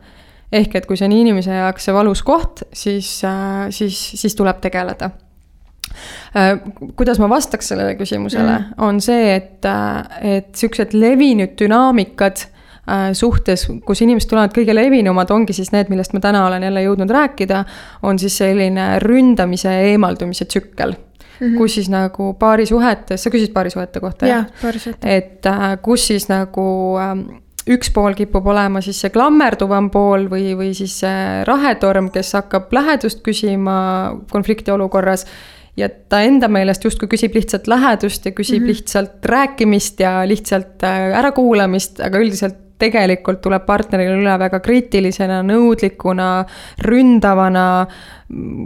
Ehk 0.51 0.75
et 0.75 0.87
kui 0.87 0.99
see 0.99 1.07
on 1.07 1.15
inimese 1.15 1.55
jaoks 1.55 1.87
see 1.87 1.95
valus 1.95 2.23
koht, 2.27 2.65
siis, 2.73 3.09
äh, 3.27 3.67
siis, 3.73 3.97
siis 4.19 4.35
tuleb 4.37 4.61
tegeleda 4.63 5.11
äh, 6.35 6.55
kuidas 6.99 7.21
ma 7.23 7.29
vastaks 7.31 7.71
sellele 7.71 7.95
küsimusele 7.99 8.53
mm., 8.57 8.79
on 8.87 9.01
see, 9.03 9.35
et, 9.35 9.67
äh, 9.67 10.17
et 10.37 10.55
siuksed 10.55 10.97
levinud 10.97 11.55
dünaamikad 11.59 12.47
suhtes, 13.15 13.67
kus 13.85 13.99
inimesed 14.01 14.27
tulevad, 14.27 14.51
kõige 14.55 14.73
levinumad 14.73 15.29
ongi 15.31 15.53
siis 15.53 15.69
need, 15.71 15.87
millest 15.93 16.15
ma 16.17 16.19
täna 16.19 16.41
olen 16.47 16.63
jälle 16.65 16.81
jõudnud 16.81 17.13
rääkida, 17.13 17.61
on 18.09 18.17
siis 18.19 18.33
selline 18.41 18.87
ründamise 18.99 19.69
ja 19.69 19.93
eemaldumise 19.93 20.49
tsükkel 20.49 20.97
Mm 21.41 21.47
-hmm. 21.47 21.57
kus 21.57 21.73
siis 21.73 21.87
nagu 21.89 22.33
paarisuhetes, 22.33 23.23
sa 23.23 23.29
küsisid 23.29 23.53
paarisuhete 23.53 23.99
kohta 23.99 24.27
jah? 24.27 24.45
et 25.01 25.47
kus 25.81 26.07
siis 26.07 26.27
nagu 26.29 26.97
äh, 27.01 27.41
üks 27.69 27.91
pool 27.93 28.15
kipub 28.17 28.47
olema 28.47 28.81
siis 28.81 28.99
see 29.03 29.13
klammerduvam 29.13 29.89
pool 29.93 30.27
või, 30.31 30.53
või 30.57 30.71
siis 30.77 30.99
see 31.03 31.43
rahetorm, 31.47 32.09
kes 32.13 32.33
hakkab 32.39 32.73
lähedust 32.73 33.21
küsima 33.25 33.75
konflikti 34.31 34.73
olukorras 34.73 35.27
ja 35.77 35.89
ta 35.89 36.21
enda 36.25 36.49
meelest 36.51 36.83
justkui 36.85 37.09
küsib 37.11 37.35
lihtsalt 37.37 37.69
lähedust 37.71 38.25
ja 38.25 38.31
küsib 38.31 38.59
mm 38.59 38.63
-hmm. 38.63 38.67
lihtsalt 38.73 39.25
rääkimist 39.25 39.99
ja 39.99 40.21
lihtsalt 40.27 40.83
äh, 40.83 41.17
ärakuulamist, 41.19 42.01
aga 42.01 42.19
üldiselt 42.19 42.57
tegelikult 42.81 43.41
tuleb 43.43 43.65
partneril 43.67 44.15
üle 44.21 44.33
väga 44.41 44.59
kriitilisena, 44.63 45.41
nõudlikuna, 45.45 46.29
ründavana, 46.87 47.85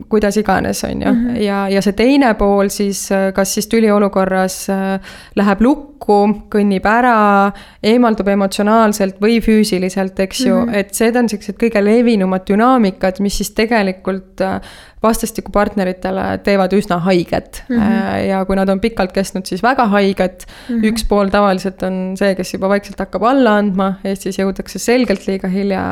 kuidas 0.09 0.37
iganes, 0.37 0.83
on 0.83 1.01
ju. 1.01 1.11
-hmm. 1.11 1.41
ja, 1.41 1.69
ja 1.69 1.81
see 1.81 1.93
teine 1.93 2.33
pool 2.33 2.69
siis, 2.69 3.09
kas 3.33 3.53
siis 3.53 3.67
tüliolukorras 3.67 4.69
äh, 4.69 4.99
läheb 5.35 5.61
lukku, 5.61 6.19
kõnnib 6.53 6.85
ära, 6.85 7.51
eemaldub 7.83 8.27
emotsionaalselt 8.27 9.21
või 9.21 9.39
füüsiliselt, 9.41 10.19
eks 10.19 10.45
ju 10.45 10.55
mm, 10.55 10.69
-hmm. 10.69 10.75
et 10.75 10.99
need 10.99 11.15
on 11.15 11.29
siuksed 11.29 11.55
kõige 11.61 11.83
levinumad 11.83 12.45
dünaamikad, 12.49 13.19
mis 13.19 13.37
siis 13.37 13.51
tegelikult 13.51 14.41
äh, 14.41 14.61
vastastikku 15.05 15.51
partneritele 15.53 16.23
teevad 16.45 16.73
üsna 16.73 16.97
haiget 17.05 17.63
mm. 17.69 17.77
-hmm. 17.77 18.27
ja 18.29 18.43
kui 18.45 18.55
nad 18.55 18.69
on 18.69 18.79
pikalt 18.79 19.11
kestnud, 19.15 19.45
siis 19.45 19.63
väga 19.63 19.87
haiget 19.91 20.45
mm. 20.45 20.75
-hmm. 20.75 20.85
üks 20.89 21.05
pool 21.09 21.29
tavaliselt 21.33 21.83
on 21.83 22.15
see, 22.19 22.35
kes 22.35 22.53
juba 22.53 22.69
vaikselt 22.69 22.99
hakkab 22.99 23.23
alla 23.23 23.57
andma, 23.61 23.93
Eestis 24.03 24.39
jõutakse 24.39 24.79
selgelt 24.79 25.27
liiga 25.27 25.47
hilja 25.47 25.83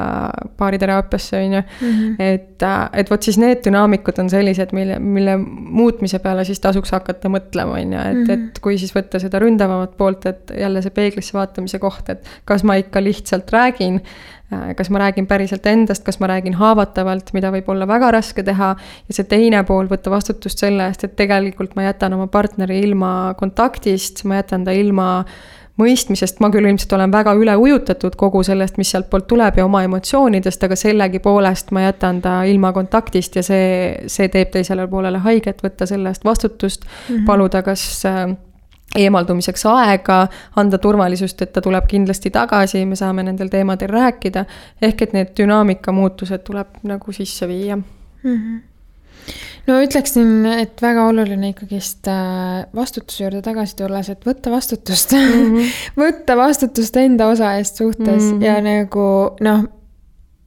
baariteraapiasse, 0.57 1.37
on 1.37 1.53
ju. 1.53 1.63
Mhm. 1.81 2.15
et, 2.19 2.67
et 2.93 3.11
vot 3.11 3.23
siis 3.23 3.37
need 3.37 3.62
dünaamikud 3.65 4.19
on 4.19 4.29
sellised, 4.29 4.73
mille, 4.75 4.99
mille 4.99 5.37
muutmise 5.37 6.19
peale 6.19 6.45
siis 6.45 6.59
tasuks 6.63 6.91
hakata 6.95 7.31
mõtlema, 7.31 7.79
on 7.79 7.93
ju, 7.93 7.99
et 7.99 8.13
mm, 8.13 8.23
-hmm. 8.27 8.51
et 8.53 8.59
kui 8.63 8.77
siis 8.77 8.95
võtta 8.95 9.19
seda 9.19 9.39
ründavamat 9.39 9.97
poolt, 9.97 10.25
et 10.25 10.53
jälle 10.59 10.81
see 10.81 10.95
peeglisse 10.95 11.37
vaatamise 11.37 11.79
koht, 11.79 12.09
et 12.09 12.29
kas 12.45 12.63
ma 12.63 12.75
ikka 12.81 13.03
lihtsalt 13.03 13.51
räägin 13.51 14.01
Äh, 14.53 14.75
kas 14.75 14.89
ma 14.89 14.99
räägin 14.99 15.27
päriselt 15.27 15.65
endast, 15.65 16.03
kas 16.03 16.19
ma 16.19 16.27
räägin 16.27 16.57
haavatavalt, 16.59 17.31
mida 17.33 17.51
võib 17.53 17.69
olla 17.71 17.87
väga 17.87 18.11
raske 18.17 18.43
teha. 18.43 18.75
ja 19.07 19.15
see 19.15 19.27
teine 19.29 19.63
pool, 19.67 19.87
võtta 19.89 20.11
vastutust 20.11 20.59
selle 20.59 20.87
eest, 20.87 21.03
et 21.03 21.15
tegelikult 21.15 21.75
ma 21.75 21.87
jätan 21.87 22.13
oma 22.17 22.27
partneri 22.27 22.81
ilma 22.83 23.33
kontaktist, 23.39 24.23
ma 24.29 24.41
jätan 24.41 24.65
ta 24.65 24.75
ilma 24.75 25.25
mõistmisest, 25.81 26.39
ma 26.43 26.49
küll 26.53 26.67
ilmselt 26.69 26.93
olen 26.93 27.11
väga 27.11 27.33
üle 27.37 27.55
ujutatud 27.57 28.15
kogu 28.19 28.43
sellest, 28.45 28.77
mis 28.77 28.91
sealtpoolt 28.93 29.25
tuleb 29.27 29.57
ja 29.57 29.65
oma 29.65 29.81
emotsioonidest, 29.87 30.63
aga 30.67 30.77
sellegipoolest 30.77 31.73
ma 31.73 31.87
jätan 31.87 32.21
ta 32.21 32.41
ilma 32.49 32.73
kontaktist 32.75 33.39
ja 33.39 33.43
see, 33.45 33.67
see 34.07 34.29
teeb 34.33 34.53
teisele 34.53 34.87
poolele 34.87 35.21
haiget, 35.25 35.63
võtta 35.65 35.87
selle 35.89 36.13
eest 36.13 36.25
vastutust 36.25 36.85
mm, 36.85 37.15
-hmm. 37.15 37.25
paluda 37.25 37.63
kas 37.65 37.85
äh, 38.05 38.35
eemaldumiseks 38.95 39.65
aega, 39.65 40.27
anda 40.55 40.77
turvalisust, 40.77 41.41
et 41.41 41.53
ta 41.53 41.61
tuleb 41.61 41.87
kindlasti 41.89 42.29
tagasi, 42.29 42.85
me 42.85 42.95
saame 42.95 43.23
nendel 43.23 43.49
teemadel 43.49 43.89
rääkida. 43.89 44.45
ehk 44.81 45.01
et 45.01 45.13
need 45.13 45.33
dünaamika 45.37 45.91
muutused 45.91 46.43
tuleb 46.43 46.67
nagu 46.83 47.11
sisse 47.11 47.47
viia 47.47 47.75
mm. 47.75 47.83
-hmm 48.23 48.72
no 49.67 49.77
ütleksin, 49.83 50.45
et 50.59 50.81
väga 50.83 51.07
oluline 51.11 51.53
ikkagist 51.53 52.09
äh, 52.11 52.65
vastutuse 52.75 53.25
juurde 53.25 53.43
tagasi 53.45 53.77
tulles, 53.79 54.09
et 54.09 54.27
võtta 54.27 54.51
vastutust 54.53 55.15
mm. 55.17 55.37
-hmm. 55.37 55.77
võtta 56.03 56.37
vastutust 56.39 56.97
enda 57.01 57.29
osa 57.33 57.55
eest 57.59 57.81
suhtes 57.81 58.23
mm 58.23 58.33
-hmm. 58.33 58.43
ja 58.45 58.59
nagu 58.61 59.07
noh 59.41 59.65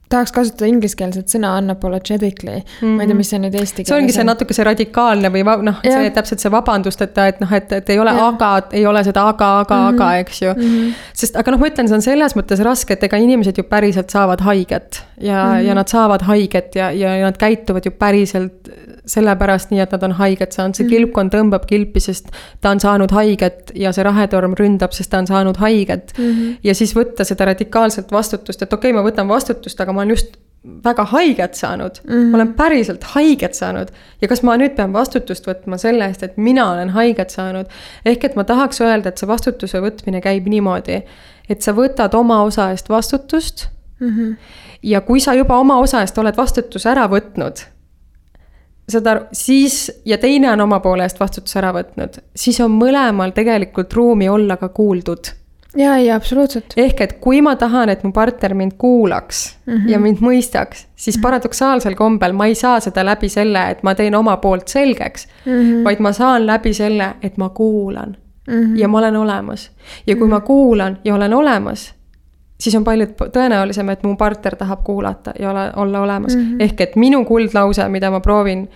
tahaks 0.09 0.31
kasutada 0.35 0.69
ingliskeelset 0.71 1.31
sõna 1.31 1.53
unapologetically 1.61 2.59
mm, 2.59 2.65
-hmm. 2.81 2.95
ma 2.95 3.03
ei 3.03 3.07
tea, 3.07 3.13
mhm. 3.13 3.17
mis 3.21 3.31
see 3.33 3.41
nüüd 3.43 3.57
eesti 3.59 3.83
keeles 3.83 3.91
on. 3.91 3.93
see 3.93 4.01
ongi 4.03 4.15
see 4.15 4.27
natuke 4.27 4.57
see 4.57 4.67
radikaalne 4.67 5.31
või 5.33 5.43
noh, 5.67 5.81
see 5.83 6.11
täpselt 6.15 6.43
see 6.43 6.51
vabandusteta, 6.53 7.27
et 7.33 7.41
noh, 7.43 7.53
et, 7.59 7.71
et 7.79 7.89
ei 7.93 7.99
ole 7.99 8.13
ja. 8.15 8.27
aga, 8.31 8.51
ei 8.71 8.85
ole 8.87 9.03
seda 9.07 9.27
aga, 9.33 9.51
aga 9.65 9.75
mm, 9.75 9.87
-hmm. 9.87 10.01
aga, 10.01 10.09
eks 10.23 10.41
ju 10.41 10.53
mm. 10.53 10.61
-hmm. 10.63 10.93
sest 11.23 11.39
aga 11.43 11.55
noh, 11.55 11.59
ma 11.63 11.71
ütlen, 11.71 11.91
see 11.91 11.99
on 11.99 12.05
selles 12.05 12.37
mõttes 12.39 12.63
raske, 12.63 12.93
et 12.93 13.03
ega 13.03 13.19
inimesed 13.23 13.57
ju 13.57 13.63
päriselt 13.63 14.09
saavad 14.13 14.41
haiget 14.47 15.03
ja 15.21 15.43
mm, 15.43 15.51
-hmm. 15.51 15.67
ja 15.67 15.75
nad 15.81 15.87
saavad 15.87 16.21
haiget 16.21 16.75
ja, 16.75 16.91
ja 16.91 17.17
nad 17.25 17.37
käituvad 17.37 17.85
ju 17.85 17.91
päriselt 17.91 18.71
sellepärast 19.07 19.71
nii, 19.71 19.79
et 19.83 19.93
nad 19.95 20.03
on 20.03 20.15
haiget 20.19 20.55
saanud, 20.55 20.75
see 20.75 20.83
mm 20.85 20.95
kilpkond 20.97 21.33
tõmbab 21.33 21.67
kilpi, 21.67 21.99
sest 22.03 22.31
ta 22.61 22.71
on 22.73 22.79
saanud 22.79 23.11
haiget 23.11 23.71
ja 23.75 23.91
see 23.95 24.03
rahetorm 24.07 24.55
ründab, 24.59 24.95
sest 24.95 25.11
ta 25.11 25.21
on 25.21 25.27
saanud 25.27 25.57
haiget 25.61 26.13
mm. 26.17 26.31
-hmm. 26.31 26.57
ja 26.63 26.75
siis 26.75 26.95
võtta 26.95 27.23
seda 27.27 27.45
radikaalselt 27.51 28.11
vastutust, 28.11 28.61
et 28.61 28.73
okei 28.73 28.91
okay,, 28.91 28.97
ma 28.97 29.09
võtan 29.09 29.27
vastutust, 29.27 29.81
aga 29.81 29.93
ma 29.93 30.01
olen 30.01 30.15
just 30.15 30.37
väga 30.83 31.05
haiget 31.05 31.53
saanud 31.53 31.91
mm, 32.03 32.13
-hmm. 32.13 32.31
ma 32.31 32.37
olen 32.37 32.53
päriselt 32.53 33.03
haiget 33.03 33.53
saanud 33.53 33.87
ja 34.21 34.27
kas 34.27 34.43
ma 34.43 34.57
nüüd 34.57 34.75
pean 34.75 34.93
vastutust 34.93 35.47
võtma 35.47 35.77
selle 35.77 36.05
eest, 36.05 36.23
et 36.23 36.37
mina 36.37 36.71
olen 36.71 36.89
haiget 36.89 37.29
saanud. 37.29 37.65
ehk 38.05 38.23
et 38.23 38.35
ma 38.35 38.43
tahaks 38.43 38.81
öelda, 38.81 39.09
et 39.09 39.17
see 39.17 39.27
vastutuse 39.27 39.81
võtmine 39.81 40.21
käib 40.21 40.47
niimoodi, 40.47 41.01
et 41.49 41.61
sa 41.61 41.71
võtad 41.71 42.15
oma 42.15 42.41
osa 42.43 42.71
eest 42.71 42.89
vastutust 42.89 43.67
mm. 43.99 44.07
-hmm. 44.09 44.35
ja 44.83 45.01
kui 45.01 45.19
sa 45.19 45.33
juba 45.33 45.57
oma 45.57 45.79
osa 45.79 46.01
eest 46.01 46.17
oled 46.17 46.37
vastutuse 46.37 46.89
ära 46.89 47.07
võtnud 47.07 47.76
saad 48.91 49.07
aru, 49.07 49.25
siis 49.35 49.91
ja 50.05 50.17
teine 50.17 50.51
on 50.51 50.61
oma 50.61 50.79
poole 50.79 51.03
eest 51.03 51.19
vastutuse 51.19 51.59
ära 51.59 51.73
võtnud, 51.75 52.21
siis 52.35 52.59
on 52.63 52.71
mõlemal 52.71 53.33
tegelikult 53.35 53.93
ruumi 53.93 54.29
olla 54.29 54.57
ka 54.57 54.69
kuuldud 54.69 55.33
ja, 55.77 55.97
ja 55.97 56.15
absoluutselt. 56.15 56.73
ehk 56.77 57.01
et 57.01 57.17
kui 57.23 57.41
ma 57.41 57.55
tahan, 57.59 57.89
et 57.89 58.03
mu 58.03 58.11
partner 58.15 58.53
mind 58.53 58.77
kuulaks 58.77 59.57
mm 59.65 59.73
-hmm. 59.73 59.89
ja 59.89 59.99
mind 59.99 60.17
mõistaks, 60.21 60.85
siis 60.95 61.17
-hmm. 61.17 61.21
paradoksaalsel 61.21 61.95
kombel 61.95 62.33
ma 62.33 62.45
ei 62.45 62.55
saa 62.55 62.79
seda 62.79 63.05
läbi 63.05 63.29
selle, 63.29 63.69
et 63.69 63.83
ma 63.83 63.95
teen 63.95 64.15
oma 64.15 64.37
poolt 64.37 64.67
selgeks 64.67 65.27
mm, 65.45 65.51
-hmm. 65.51 65.83
vaid 65.83 65.99
ma 65.99 66.11
saan 66.11 66.47
läbi 66.47 66.73
selle, 66.73 67.13
et 67.21 67.37
ma 67.37 67.49
kuulan 67.49 68.17
mm 68.47 68.63
-hmm. 68.63 68.77
ja 68.79 68.87
ma 68.87 68.97
olen 68.97 69.17
olemas. 69.17 69.71
ja 70.07 70.15
kui 70.15 70.27
mm 70.27 70.29
-hmm. 70.29 70.33
ma 70.33 70.41
kuulan 70.41 70.97
ja 71.03 71.15
olen 71.15 71.33
olemas, 71.33 71.93
siis 72.59 72.75
on 72.75 72.83
palju 72.83 73.07
tõenäolisem, 73.21 73.89
et 73.89 74.03
mu 74.03 74.15
partner 74.17 74.55
tahab 74.55 74.83
kuulata 74.83 75.33
ja 75.39 75.51
ole, 75.51 75.71
olla 75.75 76.01
olemas 76.01 76.35
mm. 76.35 76.41
-hmm. 76.41 76.63
ehk 76.63 76.81
et 76.81 76.95
minu 76.95 77.25
kuldlause, 77.25 77.89
mida 77.89 78.11
ma 78.11 78.19
proovin 78.19 78.67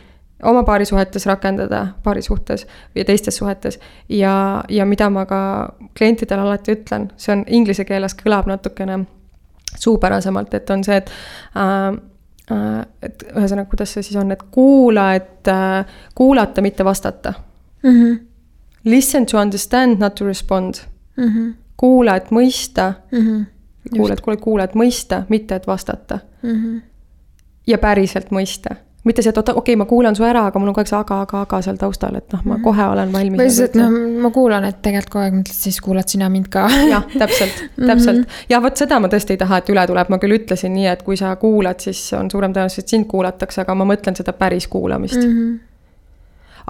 oma 0.43 0.63
paarisuhetes 0.63 1.25
rakendada, 1.25 1.87
paarisuhtes 2.03 2.67
või 2.95 3.05
teistes 3.05 3.37
suhetes. 3.37 3.79
ja, 4.09 4.63
ja 4.69 4.85
mida 4.85 5.09
ma 5.09 5.25
ka 5.25 5.73
klientidele 5.97 6.41
alati 6.41 6.71
ütlen, 6.71 7.11
see 7.17 7.35
on 7.35 7.43
inglise 7.47 7.85
keeles 7.85 8.15
kõlab 8.15 8.47
natukene 8.47 9.05
suupärasemalt, 9.79 10.53
et 10.53 10.69
on 10.69 10.83
see, 10.83 10.97
et 10.97 11.11
äh, 11.55 11.93
äh, 12.51 12.81
et 13.01 13.23
ühesõnaga, 13.35 13.69
kuidas 13.69 13.93
see 13.93 14.03
siis 14.03 14.17
on, 14.19 14.31
et 14.31 14.43
kuula, 14.51 15.13
et 15.15 15.47
äh, 15.47 15.85
kuulata, 16.15 16.61
mitte 16.61 16.85
vastata 16.85 17.33
mm. 17.83 17.89
-hmm. 17.89 18.19
Listen 18.83 19.25
to 19.25 19.37
understand, 19.37 19.99
not 19.99 20.15
to 20.15 20.25
respond 20.25 20.73
mm. 21.17 21.23
-hmm. 21.23 21.53
kuula, 21.77 22.15
et 22.15 22.31
mõista 22.31 22.93
mm. 23.11 23.17
-hmm. 23.19 23.45
Kuula, 23.89 24.13
et 24.13 24.21
kuule, 24.21 24.37
kuula, 24.37 24.69
et 24.69 24.77
mõista, 24.77 25.23
mitte 25.29 25.55
et 25.55 25.67
vastata 25.67 26.19
mm. 26.43 26.49
-hmm. 26.49 26.81
ja 27.67 27.77
päriselt 27.77 28.31
mõista 28.31 28.75
mitte 29.03 29.23
see, 29.23 29.31
et 29.33 29.37
oota, 29.37 29.53
okei 29.57 29.73
okay,, 29.73 29.79
ma 29.79 29.85
kuulan 29.89 30.15
su 30.15 30.25
ära, 30.25 30.43
aga 30.49 30.59
mul 30.61 30.69
on 30.69 30.75
kogu 30.75 30.83
aeg 30.83 30.91
see 30.91 30.97
aga, 30.99 31.21
aga, 31.25 31.39
aga 31.47 31.59
seal 31.65 31.77
taustal, 31.81 32.17
et 32.19 32.35
noh, 32.35 32.43
ma 32.45 32.53
mhm. 32.53 32.63
kohe 32.67 32.85
olen 32.93 33.13
valmis. 33.13 33.39
või 33.39 33.49
siis, 33.49 33.71
et 33.71 33.77
noh, 33.79 33.95
ma 34.21 34.29
kuulan, 34.33 34.67
et 34.69 34.77
tegelikult 34.85 35.15
kogu 35.15 35.23
aeg 35.23 35.37
mõtled, 35.39 35.57
siis 35.57 35.79
kuulad 35.81 36.13
sina 36.13 36.29
mind 36.29 36.51
ka. 36.53 36.67
jah, 36.89 37.07
täpselt, 37.15 37.63
täpselt. 37.89 38.21
Mhm. 38.21 38.45
ja 38.53 38.61
vot 38.61 38.77
seda 38.83 39.01
ma 39.01 39.09
tõesti 39.11 39.35
ei 39.35 39.41
taha, 39.41 39.61
et 39.61 39.73
üle 39.73 39.87
tuleb, 39.89 40.13
ma 40.13 40.21
küll 40.21 40.37
ütlesin 40.37 40.73
nii, 40.77 40.85
et 40.93 41.01
kui 41.07 41.17
sa 41.17 41.33
kuulad, 41.41 41.81
siis 41.81 42.03
on 42.17 42.29
suurem 42.33 42.53
tõenäosus, 42.53 42.85
et 42.85 42.93
sind 42.93 43.09
kuulatakse, 43.09 43.63
aga 43.65 43.75
ma 43.81 43.89
mõtlen 43.89 44.17
seda 44.17 44.37
päris 44.37 44.69
kuulamist 44.69 45.17
mm. 45.17 45.35
-hmm 45.35 45.59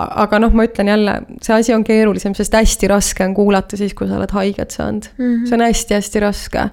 aga 0.02 0.40
noh, 0.40 0.54
ma 0.56 0.64
ütlen 0.64 0.88
jälle, 0.88 1.14
see 1.44 1.54
asi 1.54 1.74
on 1.76 1.84
keerulisem, 1.84 2.34
sest 2.34 2.54
hästi 2.56 2.88
raske 2.88 3.26
on 3.26 3.34
kuulata 3.36 3.78
siis, 3.78 3.94
kui 3.94 4.08
sa 4.08 4.16
oled 4.18 4.32
haiget 4.32 4.72
saanud 4.72 5.10
mm. 5.18 5.26
-hmm. 5.26 5.48
see 5.50 5.58
on 5.58 5.66
hästi-hästi 5.66 6.20
raske, 6.24 6.64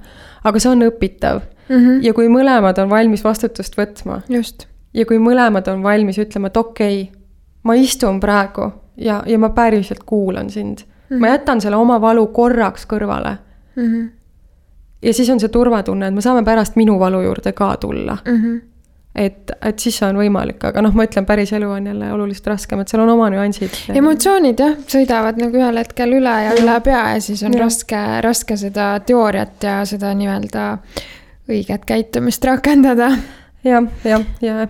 aga 0.45 0.61
see 0.61 0.71
on 0.71 0.83
õpitav 0.83 1.41
mm. 1.69 1.77
-hmm. 1.77 2.03
ja 2.03 2.15
kui 2.15 2.29
mõlemad 2.29 2.79
on 2.83 2.91
valmis 2.91 3.25
vastutust 3.25 3.79
võtma. 3.79 4.23
ja 4.95 5.07
kui 5.07 5.19
mõlemad 5.19 5.69
on 5.73 5.83
valmis 5.83 6.19
ütlema, 6.19 6.47
et 6.47 6.57
okei 6.57 7.03
okay,, 7.03 7.21
ma 7.63 7.75
istun 7.75 8.21
praegu 8.21 8.73
ja, 8.97 9.23
ja 9.27 9.39
ma 9.39 9.49
päriselt 9.49 10.05
kuulan 10.07 10.51
sind 10.51 10.79
mm. 10.79 11.17
-hmm. 11.17 11.21
ma 11.21 11.27
mhm. 11.27 11.33
jätan 11.35 11.61
selle 11.61 11.77
oma 11.77 12.01
valu 12.01 12.27
korraks 12.27 12.87
kõrvale 12.87 13.37
mm. 13.77 13.83
-hmm. 13.85 14.09
ja 15.03 15.15
siis 15.15 15.31
on 15.31 15.41
see 15.41 15.49
turvatunne, 15.49 16.07
et 16.07 16.15
me 16.15 16.21
saame 16.21 16.45
pärast 16.45 16.77
minu 16.77 16.99
valu 16.99 17.21
juurde 17.21 17.53
ka 17.53 17.77
tulla 17.77 18.19
mm. 18.27 18.43
-hmm 18.43 18.68
et, 19.19 19.53
et 19.65 19.83
siis 19.83 19.99
on 20.07 20.19
võimalik, 20.21 20.63
aga 20.71 20.83
noh, 20.85 20.95
ma 20.97 21.07
ütlen, 21.09 21.27
päris 21.29 21.53
elu 21.57 21.69
on 21.75 21.91
jälle 21.91 22.11
oluliselt 22.15 22.51
raskem, 22.53 22.83
et 22.83 22.93
seal 22.93 23.03
on 23.05 23.13
oma 23.17 23.29
nüansid. 23.35 23.75
emotsioonid 23.99 24.63
jah, 24.63 24.75
sõidavad 24.91 25.41
nagu 25.41 25.59
ühel 25.61 25.83
hetkel 25.83 26.17
üle 26.21 26.35
ja, 26.47 26.55
ja 26.55 26.57
üle 26.63 26.79
pea 26.87 27.05
ja 27.15 27.23
siis 27.25 27.43
on 27.47 27.57
ja. 27.57 27.65
raske, 27.67 28.03
raske 28.25 28.59
seda 28.61 28.91
teooriat 29.07 29.69
ja 29.69 29.79
seda 29.89 30.15
nii-öelda 30.19 30.67
õiget 31.49 31.89
käitumist 31.89 32.45
rakendada 32.47 33.13
jah, 33.67 33.89
jah, 34.05 34.29
ja, 34.45 34.55
ja 34.63 34.69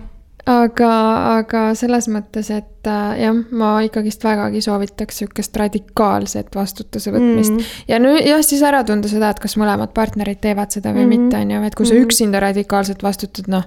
aga, 0.49 0.89
aga 1.37 1.63
selles 1.77 2.07
mõttes, 2.11 2.49
et 2.53 2.89
äh, 2.89 3.21
jah, 3.21 3.37
ma 3.51 3.71
ikkagist 3.85 4.23
vägagi 4.25 4.63
soovitaks 4.65 5.21
sihukest 5.21 5.57
radikaalset 5.61 6.55
vastutuse 6.55 7.13
võtmist 7.13 7.53
mm. 7.53 7.61
-hmm. 7.61 7.87
ja 7.91 8.01
nüüd 8.01 8.25
jah, 8.25 8.43
siis 8.45 8.63
ära 8.65 8.83
tunda 8.87 9.11
seda, 9.11 9.29
et 9.29 9.41
kas 9.43 9.57
mõlemad 9.61 9.93
partnerid 9.93 10.41
teevad 10.41 10.73
seda 10.73 10.93
või 10.93 11.05
mm 11.05 11.11
-hmm. 11.11 11.25
mitte, 11.29 11.41
on 11.43 11.51
ju, 11.51 11.63
et 11.69 11.75
kui 11.75 11.85
sa 11.85 11.93
mm 11.93 11.99
-hmm. 11.99 12.05
üksinda 12.09 12.39
radikaalselt 12.49 13.03
vastutad, 13.03 13.51
noh 13.51 13.65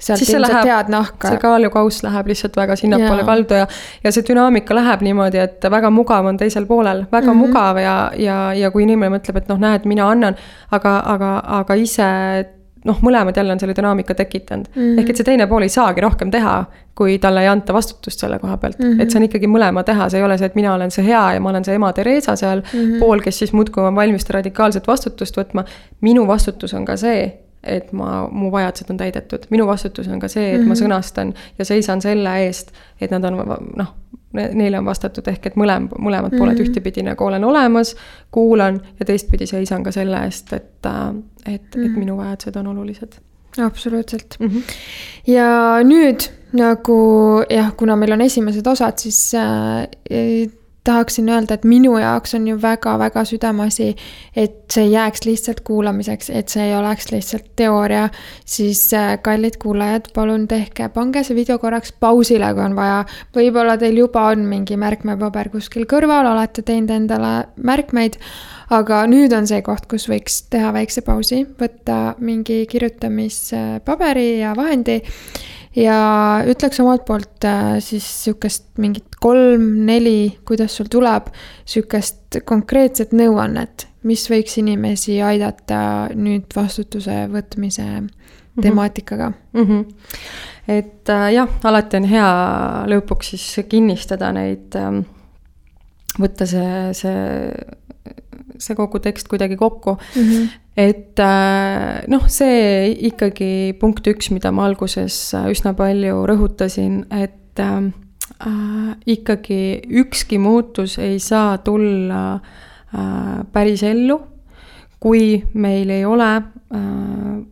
sealt 0.00 0.18
siis 0.18 0.34
ilmselt 0.34 0.54
läheb, 0.54 0.68
head 0.68 0.92
nahka. 0.92 1.28
see 1.28 1.40
kaalukauss 1.42 2.02
läheb 2.06 2.30
lihtsalt 2.32 2.56
väga 2.56 2.76
sinnapoole 2.76 3.24
kaldu 3.28 3.60
ja, 3.62 3.66
ja 4.04 4.12
see 4.12 4.24
dünaamika 4.28 4.76
läheb 4.76 5.04
niimoodi, 5.06 5.42
et 5.42 5.70
väga 5.70 5.90
mugav 5.94 6.30
on 6.30 6.40
teisel 6.40 6.66
poolel, 6.66 7.04
väga 7.12 7.26
mm 7.26 7.32
-hmm. 7.32 7.46
mugav 7.46 7.82
ja, 7.82 7.98
ja, 8.16 8.38
ja 8.54 8.70
kui 8.70 8.86
inimene 8.88 9.16
mõtleb, 9.16 9.42
et 9.42 9.52
noh, 9.52 9.60
näed, 9.60 9.84
mina 9.84 10.08
annan, 10.10 10.40
aga, 10.70 10.96
aga, 11.16 11.34
aga 11.60 11.74
ise 11.74 12.08
noh, 12.84 13.00
mõlemad 13.04 13.36
jälle 13.36 13.52
on 13.52 13.60
selle 13.60 13.74
dünaamika 13.76 14.14
tekitanud 14.14 14.68
mm. 14.74 14.82
-hmm. 14.82 15.00
ehk 15.00 15.10
et 15.10 15.16
see 15.16 15.24
teine 15.24 15.46
pool 15.46 15.62
ei 15.62 15.68
saagi 15.68 16.00
rohkem 16.00 16.30
teha, 16.30 16.64
kui 16.94 17.18
talle 17.18 17.42
ei 17.44 17.48
anta 17.48 17.72
vastutust 17.76 18.20
selle 18.20 18.38
koha 18.38 18.56
pealt 18.56 18.78
mm. 18.78 18.92
-hmm. 18.92 19.02
et 19.02 19.10
see 19.10 19.20
on 19.20 19.28
ikkagi 19.28 19.46
mõlema 19.46 19.84
teha, 19.84 20.08
see 20.08 20.20
ei 20.20 20.24
ole 20.24 20.38
see, 20.38 20.46
et 20.46 20.54
mina 20.54 20.74
olen 20.74 20.90
see 20.90 21.04
hea 21.04 21.22
ja 21.34 21.40
ma 21.40 21.50
olen 21.50 21.64
see 21.64 21.74
ema 21.74 21.92
Theresa 21.92 22.36
seal 22.36 22.62
mm 22.62 22.80
-hmm. 22.80 22.98
pool, 22.98 23.20
kes 23.20 23.38
siis 23.38 23.52
muudkui 23.52 23.84
on 23.84 23.94
valmis 23.94 24.30
radikaalset 24.30 24.86
vastutust 24.86 25.36
võtma. 25.36 25.64
minu 26.00 26.26
vastutus 26.26 26.74
on 26.74 26.84
ka 26.84 26.96
see, 26.96 27.32
et 27.62 27.92
ma, 27.92 28.28
mu 28.32 28.50
vajadused 28.52 28.90
on 28.90 28.96
täidetud, 28.96 29.46
minu 29.50 29.66
vastutus 29.68 30.08
on 30.08 30.20
ka 30.20 30.28
see, 30.28 30.54
et 30.54 30.60
mm 30.60 30.64
-hmm. 30.64 30.68
ma 30.68 30.74
mhm. 30.74 30.82
sõnastan 30.82 31.34
ja 31.58 31.64
seisan 31.64 32.00
selle 32.00 32.36
eest, 32.44 32.72
et 33.00 33.10
nad 33.10 33.24
on 33.24 33.36
noh, 33.76 33.94
neile 34.32 34.78
on 34.78 34.84
vastatud, 34.84 35.26
ehk 35.28 35.46
et 35.46 35.56
mõlem, 35.56 35.88
mõlemad 35.98 36.30
pooled 36.36 36.54
mm 36.54 36.58
-hmm. 36.58 36.68
ühtepidi 36.68 37.02
nagu 37.02 37.24
olen 37.24 37.44
olemas, 37.44 37.96
kuulan 38.30 38.80
ja 39.00 39.06
teistpidi 39.06 39.46
seisan 39.46 39.82
ka 39.82 39.92
selle 39.92 40.24
eest, 40.24 40.52
et, 40.52 40.86
äh, 40.86 41.08
et 41.46 41.62
mm, 41.62 41.80
-hmm. 41.80 41.84
et 41.84 41.90
mhm. 41.90 41.98
minu 41.98 42.16
vajadused 42.16 42.56
on 42.56 42.66
olulised. 42.66 43.12
absoluutselt 43.58 44.36
mm. 44.40 44.46
-hmm. 44.46 44.62
ja 45.26 45.78
nüüd 45.82 46.30
nagu 46.52 47.42
jah, 47.50 47.76
kuna 47.76 47.96
meil 47.96 48.12
on 48.12 48.20
esimesed 48.20 48.66
osad, 48.66 48.98
siis 48.98 49.34
äh, 49.34 49.88
tahaksin 50.84 51.28
öelda, 51.28 51.54
et 51.54 51.64
minu 51.68 51.98
jaoks 51.98 52.34
on 52.34 52.46
ju 52.48 52.56
väga-väga 52.62 53.24
südameasi, 53.28 53.88
et 54.36 54.56
see 54.72 54.86
ei 54.86 54.92
jääks 54.94 55.24
lihtsalt 55.26 55.60
kuulamiseks, 55.66 56.30
et 56.30 56.48
see 56.48 56.70
ei 56.70 56.76
oleks 56.76 57.10
lihtsalt 57.12 57.50
teooria, 57.56 58.08
siis 58.48 58.82
äh, 58.96 59.12
kallid 59.22 59.58
kuulajad, 59.62 60.10
palun 60.14 60.46
tehke, 60.48 60.88
pange 60.94 61.24
see 61.26 61.36
video 61.36 61.58
korraks 61.60 61.92
pausile, 61.92 62.52
kui 62.54 62.64
on 62.64 62.78
vaja. 62.78 63.04
võib-olla 63.36 63.76
teil 63.80 64.00
juba 64.00 64.28
on 64.32 64.46
mingi 64.48 64.78
märkmepaber 64.80 65.52
kuskil 65.52 65.86
kõrval, 65.90 66.32
olete 66.32 66.64
teinud 66.66 66.94
endale 66.96 67.34
märkmeid, 67.56 68.16
aga 68.72 69.04
nüüd 69.10 69.34
on 69.36 69.48
see 69.50 69.60
koht, 69.66 69.88
kus 69.90 70.08
võiks 70.08 70.44
teha 70.50 70.72
väikse 70.76 71.04
pausi, 71.04 71.44
võtta 71.60 72.16
mingi 72.24 72.64
kirjutamispaberi 72.70 74.28
ja 74.40 74.56
vahendi. 74.56 75.00
Ja 75.78 76.42
ütleks 76.50 76.80
omalt 76.82 77.04
poolt 77.06 77.44
äh, 77.46 77.76
siis 77.84 78.06
sihukest 78.24 78.72
mingit 78.82 79.09
kolm-neli, 79.20 80.38
kuidas 80.48 80.76
sul 80.76 80.88
tuleb, 80.90 81.28
sihukest 81.68 82.40
konkreetset 82.48 83.12
nõuannet, 83.16 83.86
mis 84.08 84.24
võiks 84.32 84.56
inimesi 84.62 85.18
aidata 85.22 86.08
nüüd 86.16 86.48
vastutuse 86.56 87.26
võtmise 87.32 87.84
mhm. 87.84 88.62
temaatikaga 88.64 89.32
mm. 89.52 89.66
-hmm. 89.66 89.84
et 90.68 91.08
äh, 91.12 91.26
jah, 91.34 91.52
alati 91.64 92.00
on 92.00 92.08
hea 92.08 92.30
lõpuks 92.94 93.34
siis 93.34 93.66
kinnistada 93.68 94.32
neid 94.32 94.76
äh,, 94.76 95.02
võtta 96.20 96.46
see, 96.48 96.94
see 96.96 97.20
see 98.60 98.76
kogu 98.76 99.00
tekst 99.00 99.28
kuidagi 99.28 99.56
kokku 99.56 99.96
mm. 99.96 100.22
-hmm. 100.22 100.48
et 100.76 101.18
äh, 101.18 102.02
noh, 102.08 102.28
see 102.28 102.92
ikkagi 103.10 103.76
punkt 103.80 104.06
üks, 104.06 104.30
mida 104.30 104.52
ma 104.52 104.66
alguses 104.66 105.34
üsna 105.50 105.74
palju 105.74 106.24
rõhutasin, 106.28 107.04
et 107.10 107.60
äh, 107.60 107.92
äh, 108.46 108.96
ikkagi 109.06 109.82
ükski 109.88 110.38
muutus 110.38 110.98
ei 110.98 111.18
saa 111.18 111.58
tulla 111.58 112.34
äh, 112.34 113.46
päris 113.52 113.82
ellu, 113.82 114.20
kui 115.00 115.42
meil 115.54 115.90
ei 115.90 116.04
ole 116.04 116.36
äh, 116.36 117.46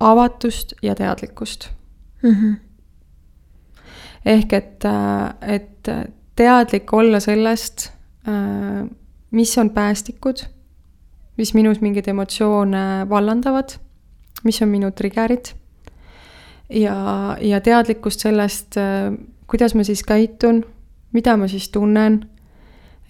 avatust 0.00 0.72
ja 0.82 0.94
teadlikkust 0.94 1.68
mm. 2.22 2.30
-hmm. 2.30 2.56
ehk 4.26 4.52
et, 4.52 4.84
äh, 4.84 5.54
et 5.54 5.88
teadlik 6.36 6.92
olla 6.92 7.20
sellest 7.20 7.92
äh,, 8.28 8.88
mis 9.30 9.58
on 9.58 9.70
päästikud, 9.70 10.44
mis 11.36 11.54
minus 11.54 11.80
mingeid 11.80 12.08
emotsioone 12.08 13.08
vallandavad, 13.08 13.68
mis 14.44 14.62
on 14.62 14.68
minu 14.68 14.90
trigger'id 14.90 15.52
ja, 16.70 17.36
ja 17.40 17.60
teadlikkust 17.60 18.20
sellest, 18.20 18.76
kuidas 19.50 19.74
ma 19.74 19.84
siis 19.84 20.02
käitun, 20.06 20.62
mida 21.12 21.36
ma 21.36 21.48
siis 21.50 21.68
tunnen 21.74 22.20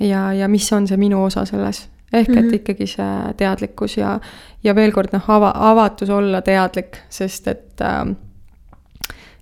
ja, 0.01 0.33
ja 0.33 0.49
mis 0.49 0.73
on 0.73 0.89
see 0.89 0.97
minu 0.97 1.25
osa 1.25 1.45
selles. 1.45 1.89
ehk 2.13 2.29
et 2.29 2.37
mm 2.37 2.49
-hmm. 2.49 2.55
ikkagi 2.55 2.87
see 2.87 3.35
teadlikkus 3.37 3.97
ja, 3.97 4.21
ja 4.65 4.75
veel 4.75 4.93
kord 4.93 5.13
noh, 5.13 5.31
ava, 5.31 5.53
avatus 5.55 6.11
olla 6.11 6.43
teadlik, 6.43 6.97
sest 7.09 7.49
et 7.49 7.81
äh, 7.81 8.17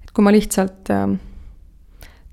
et 0.02 0.10
kui 0.14 0.24
ma 0.24 0.32
lihtsalt 0.32 0.90
äh, 0.90 1.18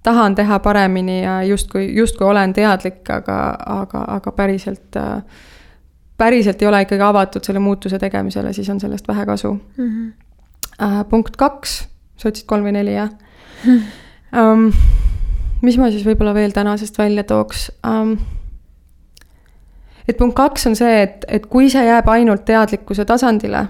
tahan 0.04 0.36
teha 0.36 0.60
paremini 0.60 1.24
ja 1.24 1.44
justkui, 1.44 1.96
justkui 1.96 2.28
olen 2.28 2.54
teadlik, 2.54 3.10
aga, 3.10 3.58
aga, 3.66 4.04
aga 4.08 4.32
päriselt, 4.32 4.96
päriselt 6.18 6.62
ei 6.62 6.68
ole 6.68 6.82
ikkagi 6.82 7.02
avatud 7.02 7.44
selle 7.44 7.60
muutuse 7.60 8.00
tegemisele, 8.00 8.54
siis 8.54 8.70
on 8.70 8.80
sellest 8.80 9.08
vähe 9.08 9.26
kasu 9.26 9.54
mm. 9.54 9.90
-hmm. 9.90 11.04
punkt 11.10 11.38
kaks, 11.38 11.88
sa 12.18 12.30
ütlesid 12.30 12.46
kolm 12.46 12.66
või 12.66 12.72
neli, 12.72 12.94
jah 12.96 13.10
mm? 13.10 13.72
-hmm. 13.72 14.05
Um,. 14.36 14.72
mis 15.66 15.78
ma 15.82 15.90
siis 15.91 16.06
võib-olla 16.06 16.34
veel 16.36 16.53
tänasest 16.56 16.98
välja 16.98 17.24
tooks 17.24 17.70
um,? 17.88 18.18
et 20.07 20.18
punkt 20.18 20.36
kaks 20.38 20.68
on 20.70 20.76
see, 20.78 21.02
et, 21.02 21.26
et 21.28 21.45
kui 21.49 21.70
see 21.74 21.86
jääb 21.86 22.10
ainult 22.14 22.45
teadlikkuse 22.45 23.06
tasandile 23.06 23.68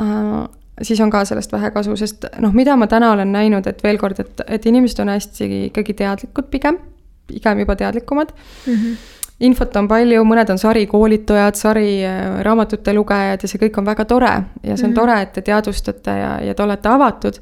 uh,, 0.00 0.46
siis 0.82 1.00
on 1.00 1.10
ka 1.10 1.24
sellest 1.28 1.52
vähe 1.52 1.70
kasu, 1.74 1.96
sest 1.96 2.26
noh, 2.42 2.54
mida 2.54 2.76
ma 2.76 2.86
täna 2.86 3.12
olen 3.12 3.32
näinud, 3.32 3.66
et 3.66 3.82
veel 3.84 3.98
kord, 3.98 4.20
et, 4.20 4.42
et 4.46 4.66
inimesed 4.66 5.04
on 5.04 5.12
hästi 5.14 5.50
ikkagi 5.68 5.94
teadlikud 5.98 6.50
pigem, 6.50 6.80
pigem 7.26 7.64
juba 7.64 7.76
teadlikumad 7.76 8.34
mm. 8.34 8.74
-hmm 8.74 9.14
infot 9.38 9.76
on 9.78 9.88
palju, 9.88 10.24
mõned 10.26 10.50
on 10.50 10.58
sari 10.58 11.92
äh, 12.02 12.40
raamatute 12.42 12.94
lugejad 12.94 13.44
ja 13.44 13.50
see 13.50 13.60
kõik 13.62 13.78
on 13.78 13.86
väga 13.86 14.04
tore 14.04 14.32
ja 14.62 14.76
see 14.76 14.88
on 14.88 14.90
mm 14.90 14.94
-hmm. 14.94 14.94
tore, 14.94 15.22
et 15.22 15.32
te 15.32 15.42
teadvustate 15.42 16.10
ja, 16.10 16.32
ja 16.42 16.54
te 16.54 16.62
olete 16.62 16.88
avatud. 16.88 17.40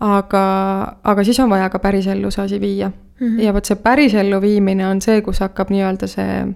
Aga, 0.00 0.44
aga 1.04 1.24
siis 1.24 1.40
on 1.40 1.50
vaja 1.50 1.68
ka 1.68 1.78
pärisellu 1.78 2.30
see 2.30 2.44
asi 2.44 2.60
viia 2.60 2.88
mm. 2.88 3.26
-hmm. 3.26 3.42
ja 3.42 3.54
vot 3.54 3.64
see 3.64 3.76
pärisellu 3.76 4.40
viimine 4.40 4.88
on 4.88 5.02
see, 5.02 5.20
kus 5.22 5.40
hakkab 5.40 5.70
nii-öelda 5.70 6.06
see 6.06 6.46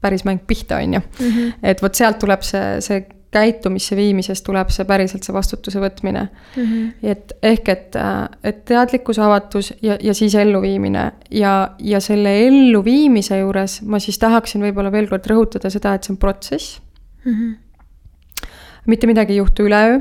päris 0.00 0.24
mäng 0.24 0.40
pihta, 0.46 0.76
on 0.76 0.94
ju. 0.94 1.00
Mhm. 1.20 1.50
et 1.62 1.82
vot 1.82 1.94
sealt 1.94 2.18
tuleb 2.18 2.42
see, 2.42 2.80
see 2.80 3.06
käitumisse 3.32 3.96
viimisest 3.96 4.44
tuleb 4.44 4.70
see 4.74 4.84
päriselt 4.88 5.24
see 5.24 5.34
vastutuse 5.34 5.80
võtmine 5.80 6.22
mm. 6.26 6.62
-hmm. 6.62 6.88
et 7.02 7.32
ehk, 7.42 7.68
et, 7.68 7.96
et 8.44 8.64
teadlikkus, 8.68 9.18
avatus 9.18 9.72
ja, 9.82 9.96
ja 10.00 10.14
siis 10.14 10.34
elluviimine 10.34 11.04
ja, 11.30 11.54
ja 11.78 12.00
selle 12.00 12.34
elluviimise 12.46 13.38
juures 13.38 13.80
ma 13.82 13.98
siis 13.98 14.18
tahaksin 14.18 14.64
võib-olla 14.66 14.92
veel 14.92 15.08
kord 15.08 15.28
rõhutada 15.32 15.70
seda, 15.72 15.94
et 15.94 16.04
see 16.04 16.12
on 16.12 16.20
protsess 16.20 16.80
mm. 17.24 17.32
-hmm. 17.32 18.48
mitte 18.86 19.06
midagi 19.06 19.32
ei 19.32 19.40
juhtu 19.40 19.68
üleöö. 19.68 20.00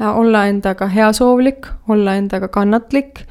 Olla 0.00 0.46
endaga 0.46 0.86
heasoovlik, 0.86 1.66
olla 1.88 2.14
endaga 2.14 2.48
kannatlik 2.48 3.24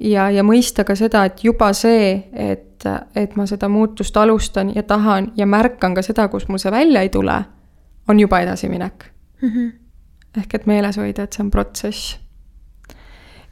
ja, 0.00 0.30
ja 0.30 0.42
mõista 0.42 0.84
ka 0.84 0.96
seda, 0.96 1.24
et 1.24 1.44
juba 1.44 1.72
see, 1.72 2.14
et, 2.32 2.86
et 3.14 3.36
ma 3.36 3.46
seda 3.46 3.68
muutust 3.68 4.16
alustan 4.16 4.72
ja 4.74 4.82
tahan 4.82 5.32
ja 5.36 5.46
märkan 5.46 5.94
ka 5.94 6.02
seda, 6.02 6.28
kus 6.28 6.48
mul 6.48 6.58
see 6.62 6.72
välja 6.72 7.04
ei 7.04 7.12
tule 7.12 7.42
on 8.08 8.20
juba 8.20 8.40
edasiminek 8.40 9.04
mm. 9.42 9.48
-hmm. 9.48 9.72
ehk 10.40 10.54
et 10.54 10.66
meeles 10.66 10.96
hoida, 10.96 11.22
et 11.22 11.32
see 11.32 11.44
on 11.44 11.50
protsess. 11.50 12.20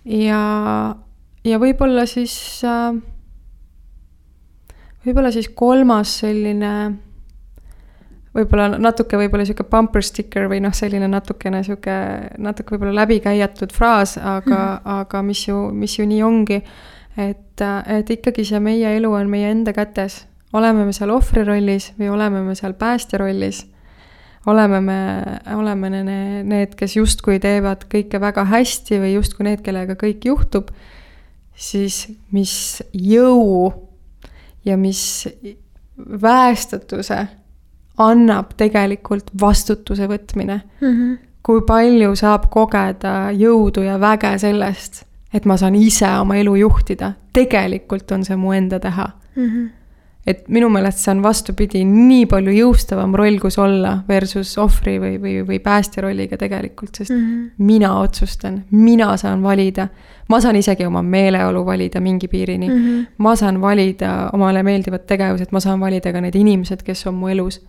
ja, 0.04 0.42
ja 1.44 1.58
võib-olla 1.58 2.06
siis, 2.06 2.62
äh, 2.64 2.94
võib-olla 5.06 5.32
siis 5.32 5.48
kolmas 5.48 6.18
selline 6.18 6.92
võib-olla 8.36 8.78
natuke 8.80 9.18
võib-olla 9.20 9.44
sihuke 9.48 9.66
bumper 9.68 10.04
sticker 10.04 10.48
või 10.50 10.62
noh, 10.64 10.74
selline 10.76 11.08
natukene 11.10 11.62
sihuke, 11.66 11.96
natuke 12.40 12.74
võib-olla 12.74 13.02
läbikäiatud 13.02 13.74
fraas, 13.76 14.16
aga 14.16 14.40
mm, 14.40 14.56
-hmm. 14.56 14.92
aga 15.00 15.22
mis 15.22 15.46
ju, 15.48 15.58
mis 15.70 15.98
ju 15.98 16.06
nii 16.08 16.22
ongi. 16.22 16.62
et, 17.16 17.60
et 17.86 18.10
ikkagi 18.10 18.44
see 18.44 18.60
meie 18.60 18.96
elu 18.96 19.12
on 19.12 19.28
meie 19.28 19.50
enda 19.50 19.72
kätes, 19.72 20.26
oleme 20.52 20.84
me 20.84 20.92
seal 20.92 21.10
ohvri 21.10 21.44
rollis 21.44 21.92
või 21.98 22.08
oleme 22.08 22.40
me 22.42 22.54
seal 22.54 22.72
päästja 22.72 23.18
rollis 23.18 23.66
oleme 24.46 24.80
me, 24.80 25.22
oleme 25.54 25.90
ne, 25.90 26.42
need, 26.42 26.74
kes 26.74 26.96
justkui 26.96 27.38
teevad 27.38 27.84
kõike 27.90 28.20
väga 28.20 28.44
hästi 28.50 28.98
või 28.98 29.12
justkui 29.14 29.46
need, 29.46 29.62
kellega 29.62 29.94
kõik 29.98 30.24
juhtub, 30.26 30.72
siis 31.54 32.08
mis 32.34 32.82
jõu 32.92 33.70
ja 34.64 34.76
mis 34.76 35.28
väestatuse 35.96 37.20
annab 37.98 38.54
tegelikult 38.56 39.30
vastutuse 39.40 40.08
võtmine 40.08 40.60
mm. 40.80 40.88
-hmm. 40.88 41.18
kui 41.42 41.60
palju 41.66 42.14
saab 42.16 42.48
kogeda 42.50 43.30
jõudu 43.36 43.82
ja 43.82 44.00
väge 44.00 44.38
sellest, 44.38 45.04
et 45.34 45.44
ma 45.44 45.56
saan 45.56 45.74
ise 45.74 46.08
oma 46.20 46.36
elu 46.36 46.54
juhtida, 46.56 47.12
tegelikult 47.32 48.12
on 48.12 48.24
see 48.24 48.36
mu 48.36 48.52
enda 48.52 48.80
teha 48.80 49.10
mm. 49.36 49.46
-hmm 49.46 49.70
et 50.26 50.44
minu 50.54 50.68
meelest 50.70 51.02
see 51.02 51.10
on 51.16 51.22
vastupidi, 51.24 51.82
nii 51.86 52.26
palju 52.30 52.54
jõustavam 52.54 53.14
roll, 53.18 53.40
kus 53.42 53.58
olla 53.58 53.96
versus 54.08 54.52
ohvri 54.62 54.94
või, 55.02 55.16
või, 55.22 55.34
või 55.46 55.58
päästja 55.62 56.04
rolliga 56.04 56.38
tegelikult, 56.38 56.94
sest 56.94 57.10
mm 57.10 57.24
-hmm. 57.24 57.48
mina 57.66 57.92
otsustan, 57.98 58.62
mina 58.70 59.16
saan 59.16 59.42
valida. 59.42 59.88
ma 60.28 60.40
saan 60.40 60.56
isegi 60.56 60.86
oma 60.86 61.02
meeleolu 61.02 61.66
valida 61.66 62.00
mingi 62.00 62.28
piirini 62.28 62.68
mm. 62.68 62.74
-hmm. 62.74 63.06
ma 63.18 63.36
saan 63.36 63.60
valida 63.60 64.30
omale 64.32 64.62
meeldivad 64.62 65.06
tegevused, 65.06 65.48
ma 65.52 65.60
saan 65.60 65.80
valida 65.80 66.12
ka 66.12 66.20
need 66.20 66.34
inimesed, 66.34 66.82
kes 66.82 67.06
on 67.06 67.14
mu 67.14 67.28
elus. 67.28 67.60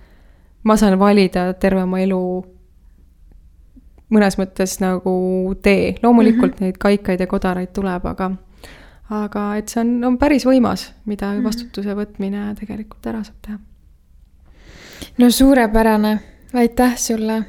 Ma 0.64 0.78
saan 0.78 1.00
valida 1.00 1.54
terve 1.54 1.84
oma 1.84 2.00
elu 2.00 2.24
mõnes 4.14 4.38
mõttes 4.38 4.78
nagu 4.84 5.14
tee, 5.62 5.96
loomulikult 6.04 6.52
mm 6.52 6.58
-hmm. 6.58 6.64
neid 6.66 6.78
kaikaid 6.78 7.20
ja 7.20 7.28
kodaraid 7.28 7.74
tuleb, 7.74 8.06
aga 8.06 8.32
aga 9.10 9.44
et 9.60 9.70
see 9.70 9.82
on, 9.84 9.96
on 10.08 10.18
päris 10.18 10.46
võimas, 10.48 10.92
mida 11.06 11.32
mm 11.32 11.40
-hmm. 11.40 11.44
vastutuse 11.44 11.96
võtmine 11.96 12.56
tegelikult 12.60 13.06
ära 13.08 13.24
saab 13.24 13.38
teha. 13.42 13.58
no 15.18 15.30
suurepärane, 15.30 16.20
aitäh 16.54 16.98
sulle. 16.98 17.44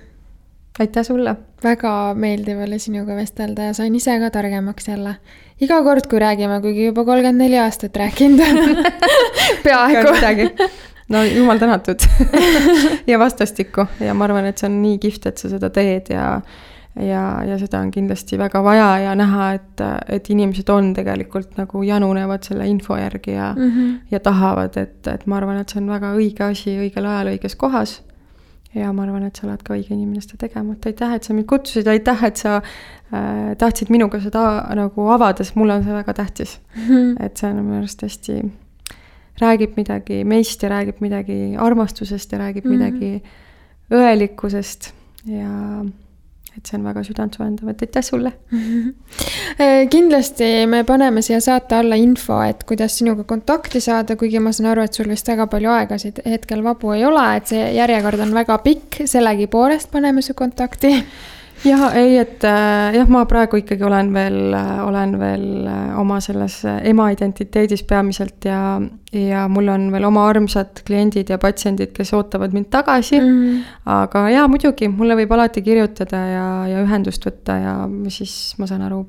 aitäh 0.79 1.05
sulle. 1.05 1.37
väga 1.65 2.15
meeldiv 2.15 2.59
oli 2.59 2.79
sinuga 2.79 3.17
vestelda 3.17 3.63
ja 3.63 3.75
sain 3.75 3.95
ise 3.95 4.19
ka 4.19 4.31
targemaks 4.31 4.89
jälle. 4.89 5.17
iga 5.61 5.83
kord, 5.83 6.07
kui 6.07 6.19
räägime, 6.19 6.61
kuigi 6.61 6.87
juba 6.87 7.05
kolmkümmend 7.05 7.39
neli 7.39 7.59
aastat 7.59 7.97
rääkinud 7.97 8.41
peaaegu 9.65 10.09
no 11.09 11.25
jumal 11.25 11.59
tänatud 11.59 12.07
ja 13.11 13.19
vastastikku 13.19 13.87
ja 14.01 14.15
ma 14.15 14.25
arvan, 14.29 14.47
et 14.49 14.59
see 14.59 14.71
on 14.71 14.81
nii 14.83 15.01
kihvt, 15.03 15.27
et 15.27 15.43
sa 15.43 15.53
seda 15.53 15.71
teed 15.75 16.13
ja 16.15 16.29
ja, 17.01 17.23
ja 17.47 17.59
seda 17.59 17.81
on 17.83 17.91
kindlasti 17.91 18.39
väga 18.39 18.63
vaja 18.65 18.89
ja 19.03 19.15
näha, 19.19 19.51
et, 19.59 19.85
et 20.15 20.31
inimesed 20.31 20.69
on 20.71 20.93
tegelikult 20.95 21.57
nagu 21.59 21.83
janunevad 21.83 22.47
selle 22.47 22.69
info 22.71 22.97
järgi 22.99 23.35
ja 23.35 23.53
mm, 23.57 23.71
-hmm. 23.71 23.95
ja 24.11 24.21
tahavad, 24.21 24.77
et, 24.77 25.07
et 25.07 25.27
ma 25.27 25.37
arvan, 25.37 25.59
et 25.61 25.69
see 25.69 25.83
on 25.83 25.91
väga 25.91 26.15
õige 26.15 26.51
asi 26.51 26.77
õigel 26.79 27.07
ajal 27.11 27.33
õiges 27.35 27.57
kohas. 27.57 28.03
ja 28.75 28.93
ma 28.93 29.03
arvan, 29.03 29.23
et 29.23 29.37
sa 29.37 29.47
oled 29.47 29.63
ka 29.63 29.75
õige 29.75 29.95
inimene 29.95 30.21
seda 30.21 30.37
tegema, 30.47 30.73
et 30.73 30.87
aitäh, 30.87 31.13
et 31.15 31.23
sa 31.23 31.35
mind 31.35 31.47
kutsusid, 31.47 31.87
aitäh, 31.87 32.25
et 32.25 32.37
sa 32.37 32.57
äh, 32.57 33.55
tahtsid 33.59 33.91
minuga 33.91 34.21
seda 34.21 34.67
nagu 34.75 35.09
avada, 35.11 35.45
sest 35.45 35.57
mulle 35.57 35.75
on 35.75 35.85
see 35.85 35.95
väga 35.95 36.13
tähtis 36.13 36.61
mm. 36.77 36.83
-hmm. 36.89 37.27
et 37.27 37.37
see 37.37 37.51
on 37.51 37.65
minu 37.65 37.79
arust 37.79 38.03
hästi, 38.03 38.53
räägib 39.41 39.77
midagi 39.77 40.23
meist 40.25 40.63
ja 40.63 40.71
räägib 40.71 41.01
midagi 41.05 41.57
armastusest 41.59 42.33
ja 42.33 42.39
räägib 42.39 42.65
mm 42.65 42.73
-hmm. 42.73 42.79
midagi 42.79 43.23
õelikkusest. 43.91 44.93
Ja 45.27 45.85
et 46.57 46.69
see 46.69 46.79
on 46.79 46.85
väga 46.87 47.03
südantsoojendav, 47.03 47.69
et 47.73 47.83
aitäh 47.83 48.05
sulle! 48.05 48.33
Kindlasti 49.95 50.67
me 50.71 50.85
paneme 50.87 51.23
siia 51.23 51.41
saate 51.43 51.75
alla 51.81 51.99
info, 51.99 52.41
et 52.47 52.65
kuidas 52.69 52.99
sinuga 52.99 53.25
kontakti 53.25 53.81
saada, 53.81 54.17
kuigi 54.17 54.39
ma 54.43 54.53
saan 54.55 54.71
aru, 54.71 54.85
et 54.87 54.95
sul 54.95 55.11
vist 55.11 55.29
väga 55.29 55.49
palju 55.51 55.71
aegasid 55.71 56.23
hetkel 56.31 56.63
vabu 56.63 56.95
ei 56.95 57.05
ole, 57.05 57.25
et 57.37 57.51
see 57.51 57.65
järjekord 57.79 58.23
on 58.27 58.35
väga 58.35 58.59
pikk, 58.65 59.03
sellegipoolest 59.11 59.91
paneme 59.91 60.23
su 60.23 60.37
kontakti 60.39 60.95
jah, 61.65 61.85
ei, 61.97 62.19
et 62.21 62.45
äh, 62.47 62.95
jah, 62.97 63.09
ma 63.11 63.25
praegu 63.31 63.59
ikkagi 63.61 63.85
olen 63.87 64.13
veel, 64.15 64.39
äh, 64.57 64.77
olen 64.85 65.17
veel 65.21 65.47
äh, 65.71 65.97
oma 66.01 66.21
selles 66.25 66.61
ema 66.65 67.09
identiteedis 67.15 67.85
peamiselt 67.89 68.47
ja, 68.49 68.61
ja 69.13 69.47
mul 69.53 69.73
on 69.73 69.89
veel 69.95 70.07
oma 70.09 70.27
armsad 70.31 70.85
kliendid 70.87 71.33
ja 71.33 71.41
patsiendid, 71.43 71.95
kes 71.97 72.15
ootavad 72.17 72.55
mind 72.57 72.71
tagasi 72.75 73.21
mm. 73.21 73.59
aga 73.97 74.29
jaa, 74.35 74.47
muidugi, 74.51 74.89
mulle 74.93 75.19
võib 75.23 75.35
alati 75.37 75.65
kirjutada 75.65 76.25
ja, 76.31 76.47
ja 76.71 76.87
ühendust 76.87 77.25
võtta 77.27 77.59
ja 77.61 77.77
siis 78.13 78.55
ma 78.61 78.71
saan 78.71 78.87
aru 78.89 79.05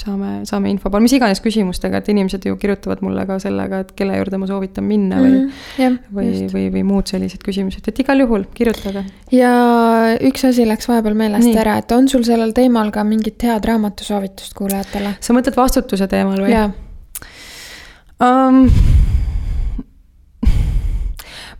saame, 0.00 0.30
saame 0.48 0.70
info 0.72 0.90
peal, 0.92 1.02
mis 1.04 1.14
iganes 1.16 1.42
küsimustega, 1.44 2.00
et 2.00 2.08
inimesed 2.12 2.44
ju 2.48 2.56
kirjutavad 2.60 3.02
mulle 3.04 3.24
ka 3.28 3.38
sellega, 3.42 3.82
et 3.84 3.92
kelle 3.98 4.16
juurde 4.18 4.40
ma 4.40 4.48
soovitan 4.48 4.86
minna 4.86 5.20
või 5.20 5.30
mm, 5.30 5.40
-hmm, 5.40 5.82
jah, 5.82 5.98
või, 6.16 6.30
või, 6.52 6.66
või 6.76 6.84
muud 6.88 7.10
sellised 7.10 7.44
küsimused, 7.46 7.86
et 7.86 8.02
igal 8.04 8.24
juhul 8.24 8.46
kirjutage. 8.56 9.04
ja 9.34 9.52
üks 10.30 10.46
asi 10.48 10.66
läks 10.68 10.88
vahepeal 10.90 11.18
meelest 11.18 11.48
Nii. 11.48 11.58
ära, 11.62 11.76
et 11.82 11.92
on 11.96 12.08
sul 12.12 12.24
sellel 12.26 12.54
teemal 12.56 12.92
ka 12.94 13.04
mingit 13.04 13.42
head 13.48 13.68
raamatusoovitust 13.72 14.56
kuulajatele? 14.58 15.16
sa 15.20 15.36
mõtled 15.36 15.58
vastutuse 15.58 16.08
teemal 16.10 16.40
või? 16.46 16.56
Um, 18.20 18.66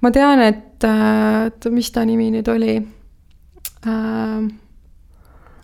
ma 0.04 0.10
tean, 0.12 0.42
et, 0.44 0.84
äh, 0.84 1.46
et 1.48 1.70
mis 1.72 1.88
ta 1.92 2.04
nimi 2.04 2.28
nüüd 2.34 2.48
oli 2.52 2.74
uh, 2.80 4.42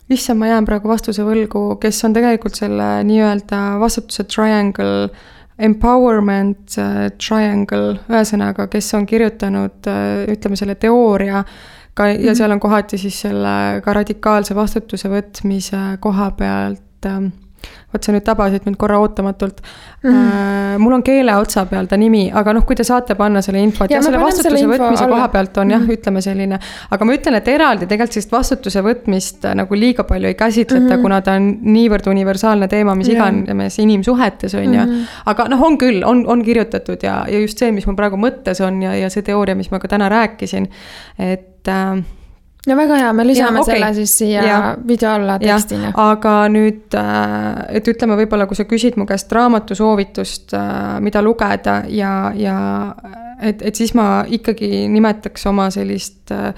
issand, 0.09 0.39
ma 0.39 0.51
jään 0.51 0.67
praegu 0.67 0.89
vastuse 0.89 1.25
võlgu, 1.27 1.63
kes 1.81 2.03
on 2.07 2.13
tegelikult 2.15 2.55
selle 2.55 2.91
nii-öelda 3.07 3.63
vastutuse 3.81 4.23
triangle, 4.29 5.09
empowerment 5.57 6.77
äh, 6.79 7.07
triangle, 7.17 7.97
ühesõnaga, 8.11 8.69
kes 8.71 8.93
on 8.97 9.07
kirjutanud, 9.09 9.79
äh, 9.89 10.27
ütleme, 10.35 10.59
selle 10.59 10.77
teooria 10.79 11.43
ka 11.97 12.11
ja 12.13 12.35
seal 12.37 12.53
on 12.53 12.61
kohati 12.61 12.99
siis 13.01 13.17
selle 13.25 13.81
ka 13.83 13.93
radikaalse 13.97 14.55
vastutuse 14.55 15.09
võtmise 15.09 15.97
koha 16.03 16.29
pealt 16.37 17.07
ähm, 17.09 17.31
vot 17.93 18.03
sa 18.03 18.11
nüüd 18.11 18.25
tabasid 18.27 18.65
mind 18.67 18.77
korra 18.79 18.99
ootamatult 18.99 19.61
mm. 19.61 20.09
-hmm. 20.11 20.79
mul 20.83 20.93
on 20.97 21.03
keele 21.03 21.35
otsa 21.39 21.65
peal 21.65 21.87
ta 21.87 21.97
nimi, 21.97 22.27
aga 22.33 22.53
noh, 22.57 22.65
kui 22.67 22.75
te 22.75 22.83
saate 22.83 23.15
panna 23.15 23.41
selle 23.41 23.61
infot 23.63 23.91
ja, 23.91 23.97
ja 23.97 24.03
selle 24.03 24.19
vastutuse 24.19 24.57
selle 24.57 24.73
võtmise 24.73 25.05
alla. 25.05 25.15
koha 25.15 25.27
pealt 25.35 25.57
on 25.57 25.67
mm 25.67 25.73
-hmm. 25.73 25.89
jah, 25.89 25.97
ütleme 25.97 26.21
selline. 26.21 26.59
aga 26.91 27.05
ma 27.05 27.13
ütlen, 27.15 27.39
et 27.39 27.47
eraldi 27.47 27.87
tegelikult 27.87 28.17
sellist 28.17 28.31
vastutuse 28.31 28.83
võtmist 28.83 29.45
äh, 29.45 29.55
nagu 29.55 29.75
liiga 29.75 30.03
palju 30.03 30.27
ei 30.27 30.35
käsitleta 30.35 30.83
mm, 30.83 30.91
-hmm. 30.91 31.01
kuna 31.01 31.21
ta 31.21 31.37
on 31.39 31.47
niivõrd 31.61 32.09
universaalne 32.09 32.67
teema, 32.67 32.95
mis 32.95 33.09
yeah. 33.09 33.29
iganes 33.29 33.79
inimsuhetes 33.79 34.55
on 34.55 34.63
ju 34.63 34.81
mm 34.81 34.91
-hmm.. 34.91 35.07
aga 35.25 35.47
noh, 35.47 35.63
on 35.63 35.77
küll, 35.77 36.03
on, 36.05 36.27
on 36.27 36.43
kirjutatud 36.43 37.03
ja, 37.03 37.25
ja 37.27 37.39
just 37.39 37.57
see, 37.57 37.71
mis 37.71 37.87
mul 37.87 37.95
praegu 37.95 38.17
mõttes 38.17 38.61
on 38.67 38.81
ja, 38.81 38.95
ja 38.95 39.09
see 39.09 39.21
teooria, 39.21 39.55
mis 39.55 39.71
ma 39.71 39.79
ka 39.79 39.87
täna 39.87 40.09
rääkisin, 40.09 40.67
et 41.19 41.67
äh, 41.67 42.03
no 42.67 42.77
väga 42.77 43.01
hea, 43.01 43.11
me 43.15 43.25
lisame 43.27 43.59
ja, 43.59 43.63
okay. 43.63 43.75
selle 43.75 43.91
siis 43.95 44.15
siia 44.21 44.45
ja. 44.45 44.57
video 44.87 45.11
alla 45.15 45.37
tekstina. 45.41 45.91
aga 46.03 46.33
nüüd, 46.51 46.97
äh, 46.99 47.61
et 47.79 47.87
ütleme, 47.87 48.17
võib-olla 48.21 48.47
kui 48.49 48.59
sa 48.59 48.67
küsid 48.69 48.97
mu 48.99 49.07
käest 49.09 49.31
raamatusoovitust, 49.35 50.55
äh, 50.57 50.97
mida 51.03 51.23
lugeda 51.23 51.81
ja, 51.91 52.33
ja 52.35 52.57
et, 53.41 53.61
et 53.61 53.79
siis 53.79 53.95
ma 53.97 54.25
ikkagi 54.27 54.87
nimetaks 54.91 55.47
oma 55.51 55.69
sellist 55.73 56.35
äh, 56.35 56.51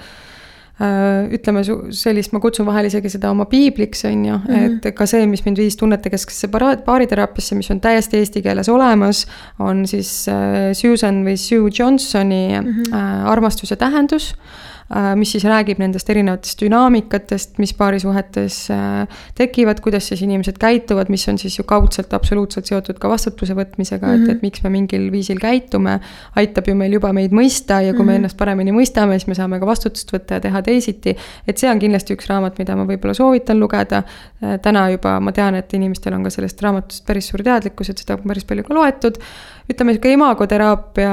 ütleme, 0.80 1.60
sellist, 1.92 2.32
ma 2.32 2.40
kutsun 2.40 2.64
vahel 2.64 2.86
isegi 2.88 3.10
seda 3.12 3.28
oma 3.34 3.44
piibliks, 3.50 4.06
on 4.08 4.22
ju 4.24 4.38
mm, 4.38 4.46
-hmm. 4.48 4.78
et 4.88 4.94
ka 4.96 5.06
see, 5.06 5.26
mis 5.28 5.44
mind 5.44 5.60
viis 5.60 5.76
tunnetekeskesse 5.76 6.48
baariteraapiasse, 6.48 7.54
mis 7.54 7.68
on 7.70 7.82
täiesti 7.84 8.16
eesti 8.16 8.42
keeles 8.42 8.68
olemas, 8.72 9.26
on 9.58 9.84
siis 9.86 10.24
Susan 10.72 11.20
või 11.26 11.36
Sue 11.36 11.70
Johnsoni 11.78 12.48
mm 12.48 12.66
-hmm. 12.66 13.28
Armastuse 13.28 13.76
tähendus 13.76 14.32
Äh, 14.32 14.69
mis 15.14 15.30
siis 15.30 15.44
räägib 15.46 15.78
nendest 15.78 16.08
erinevatest 16.10 16.62
dünaamikatest, 16.64 17.58
mis 17.62 17.70
paarisuhetes 17.78 18.56
äh, 18.74 19.20
tekivad, 19.38 19.78
kuidas 19.84 20.08
siis 20.10 20.24
inimesed 20.26 20.58
käituvad, 20.58 21.12
mis 21.12 21.28
on 21.30 21.38
siis 21.38 21.58
ju 21.58 21.64
kaudselt 21.68 22.14
absoluutselt 22.16 22.66
seotud 22.66 22.98
ka 22.98 23.08
vastutuse 23.12 23.54
võtmisega 23.54 24.06
mm, 24.06 24.10
-hmm. 24.10 24.22
et, 24.22 24.26
mhm. 24.26 24.36
et 24.36 24.42
miks 24.42 24.64
me 24.64 24.72
mingil 24.74 25.06
viisil 25.12 25.38
käitume. 25.38 26.00
aitab 26.36 26.66
ju 26.66 26.74
meil 26.74 26.92
juba 26.98 27.12
meid 27.12 27.30
mõista 27.30 27.78
ja 27.84 27.92
kui 27.92 27.92
mm 27.92 28.02
-hmm. 28.02 28.06
me 28.06 28.12
mhm. 28.12 28.16
ennast 28.16 28.36
paremini 28.36 28.72
mõistame, 28.72 29.18
siis 29.18 29.26
me 29.26 29.34
saame 29.34 29.60
ka 29.60 29.66
vastutust 29.66 30.12
võtta 30.12 30.34
ja 30.34 30.40
teha 30.40 30.62
teisiti. 30.62 31.16
et 31.46 31.58
see 31.58 31.70
on 31.70 31.78
kindlasti 31.78 32.14
üks 32.14 32.26
raamat, 32.26 32.58
mida 32.58 32.76
ma 32.76 32.84
võib-olla 32.84 33.14
soovitan 33.14 33.60
lugeda. 33.60 34.02
Äh, 34.42 34.58
täna 34.60 34.90
juba 34.90 35.20
ma 35.20 35.32
tean, 35.32 35.54
et 35.54 35.72
inimestel 35.74 36.14
on 36.14 36.22
ka 36.24 36.30
sellest 36.30 36.62
raamatust 36.62 37.06
päris 37.06 37.28
suur 37.28 37.42
teadlikkus, 37.42 37.90
et 37.90 37.98
seda 37.98 38.14
on 38.14 38.26
päris 38.26 38.44
palju 38.44 38.64
ka 38.64 38.74
loetud 38.74 39.22
ütleme, 39.70 39.94
sihuke 39.94 40.12
imagoteraapia 40.14 41.12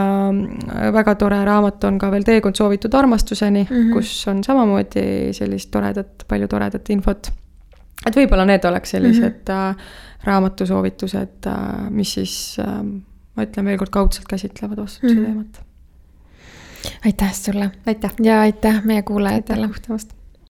väga 0.95 1.15
tore 1.19 1.39
raamat 1.45 1.83
on 1.89 1.99
ka 2.01 2.09
veel 2.13 2.25
Teekond 2.27 2.57
soovitud 2.59 2.93
armastuseni 2.97 3.63
mm, 3.63 3.75
-hmm. 3.75 3.93
kus 3.93 4.27
on 4.31 4.43
samamoodi 4.43 5.33
sellist 5.37 5.71
toredat, 5.71 6.25
palju 6.27 6.47
toredat 6.47 6.89
infot. 6.89 7.31
et 8.05 8.15
võib-olla 8.15 8.45
need 8.45 8.65
oleks 8.65 8.89
sellised 8.95 9.49
mm 9.49 9.53
-hmm. 9.53 9.75
raamatusoovitused, 10.23 11.47
äh, 11.47 11.89
mis 11.89 12.13
siis 12.13 12.57
äh, 12.59 12.81
ma 13.35 13.45
ütlen 13.45 13.65
veel 13.65 13.77
kord, 13.77 13.93
kaudselt 13.93 14.27
käsitlevad 14.27 14.77
vastutuse 14.77 15.13
mm 15.13 15.19
-hmm. 15.21 15.25
teemat. 15.25 15.61
aitäh 17.05 17.33
sulle! 17.33 17.71
aitäh! 17.87 18.13
ja 18.23 18.41
aitäh 18.41 18.83
meie 18.83 19.01
kuulajatele! 19.01 19.61
aitäh 19.61 19.75
kuhtamast! 19.75 20.16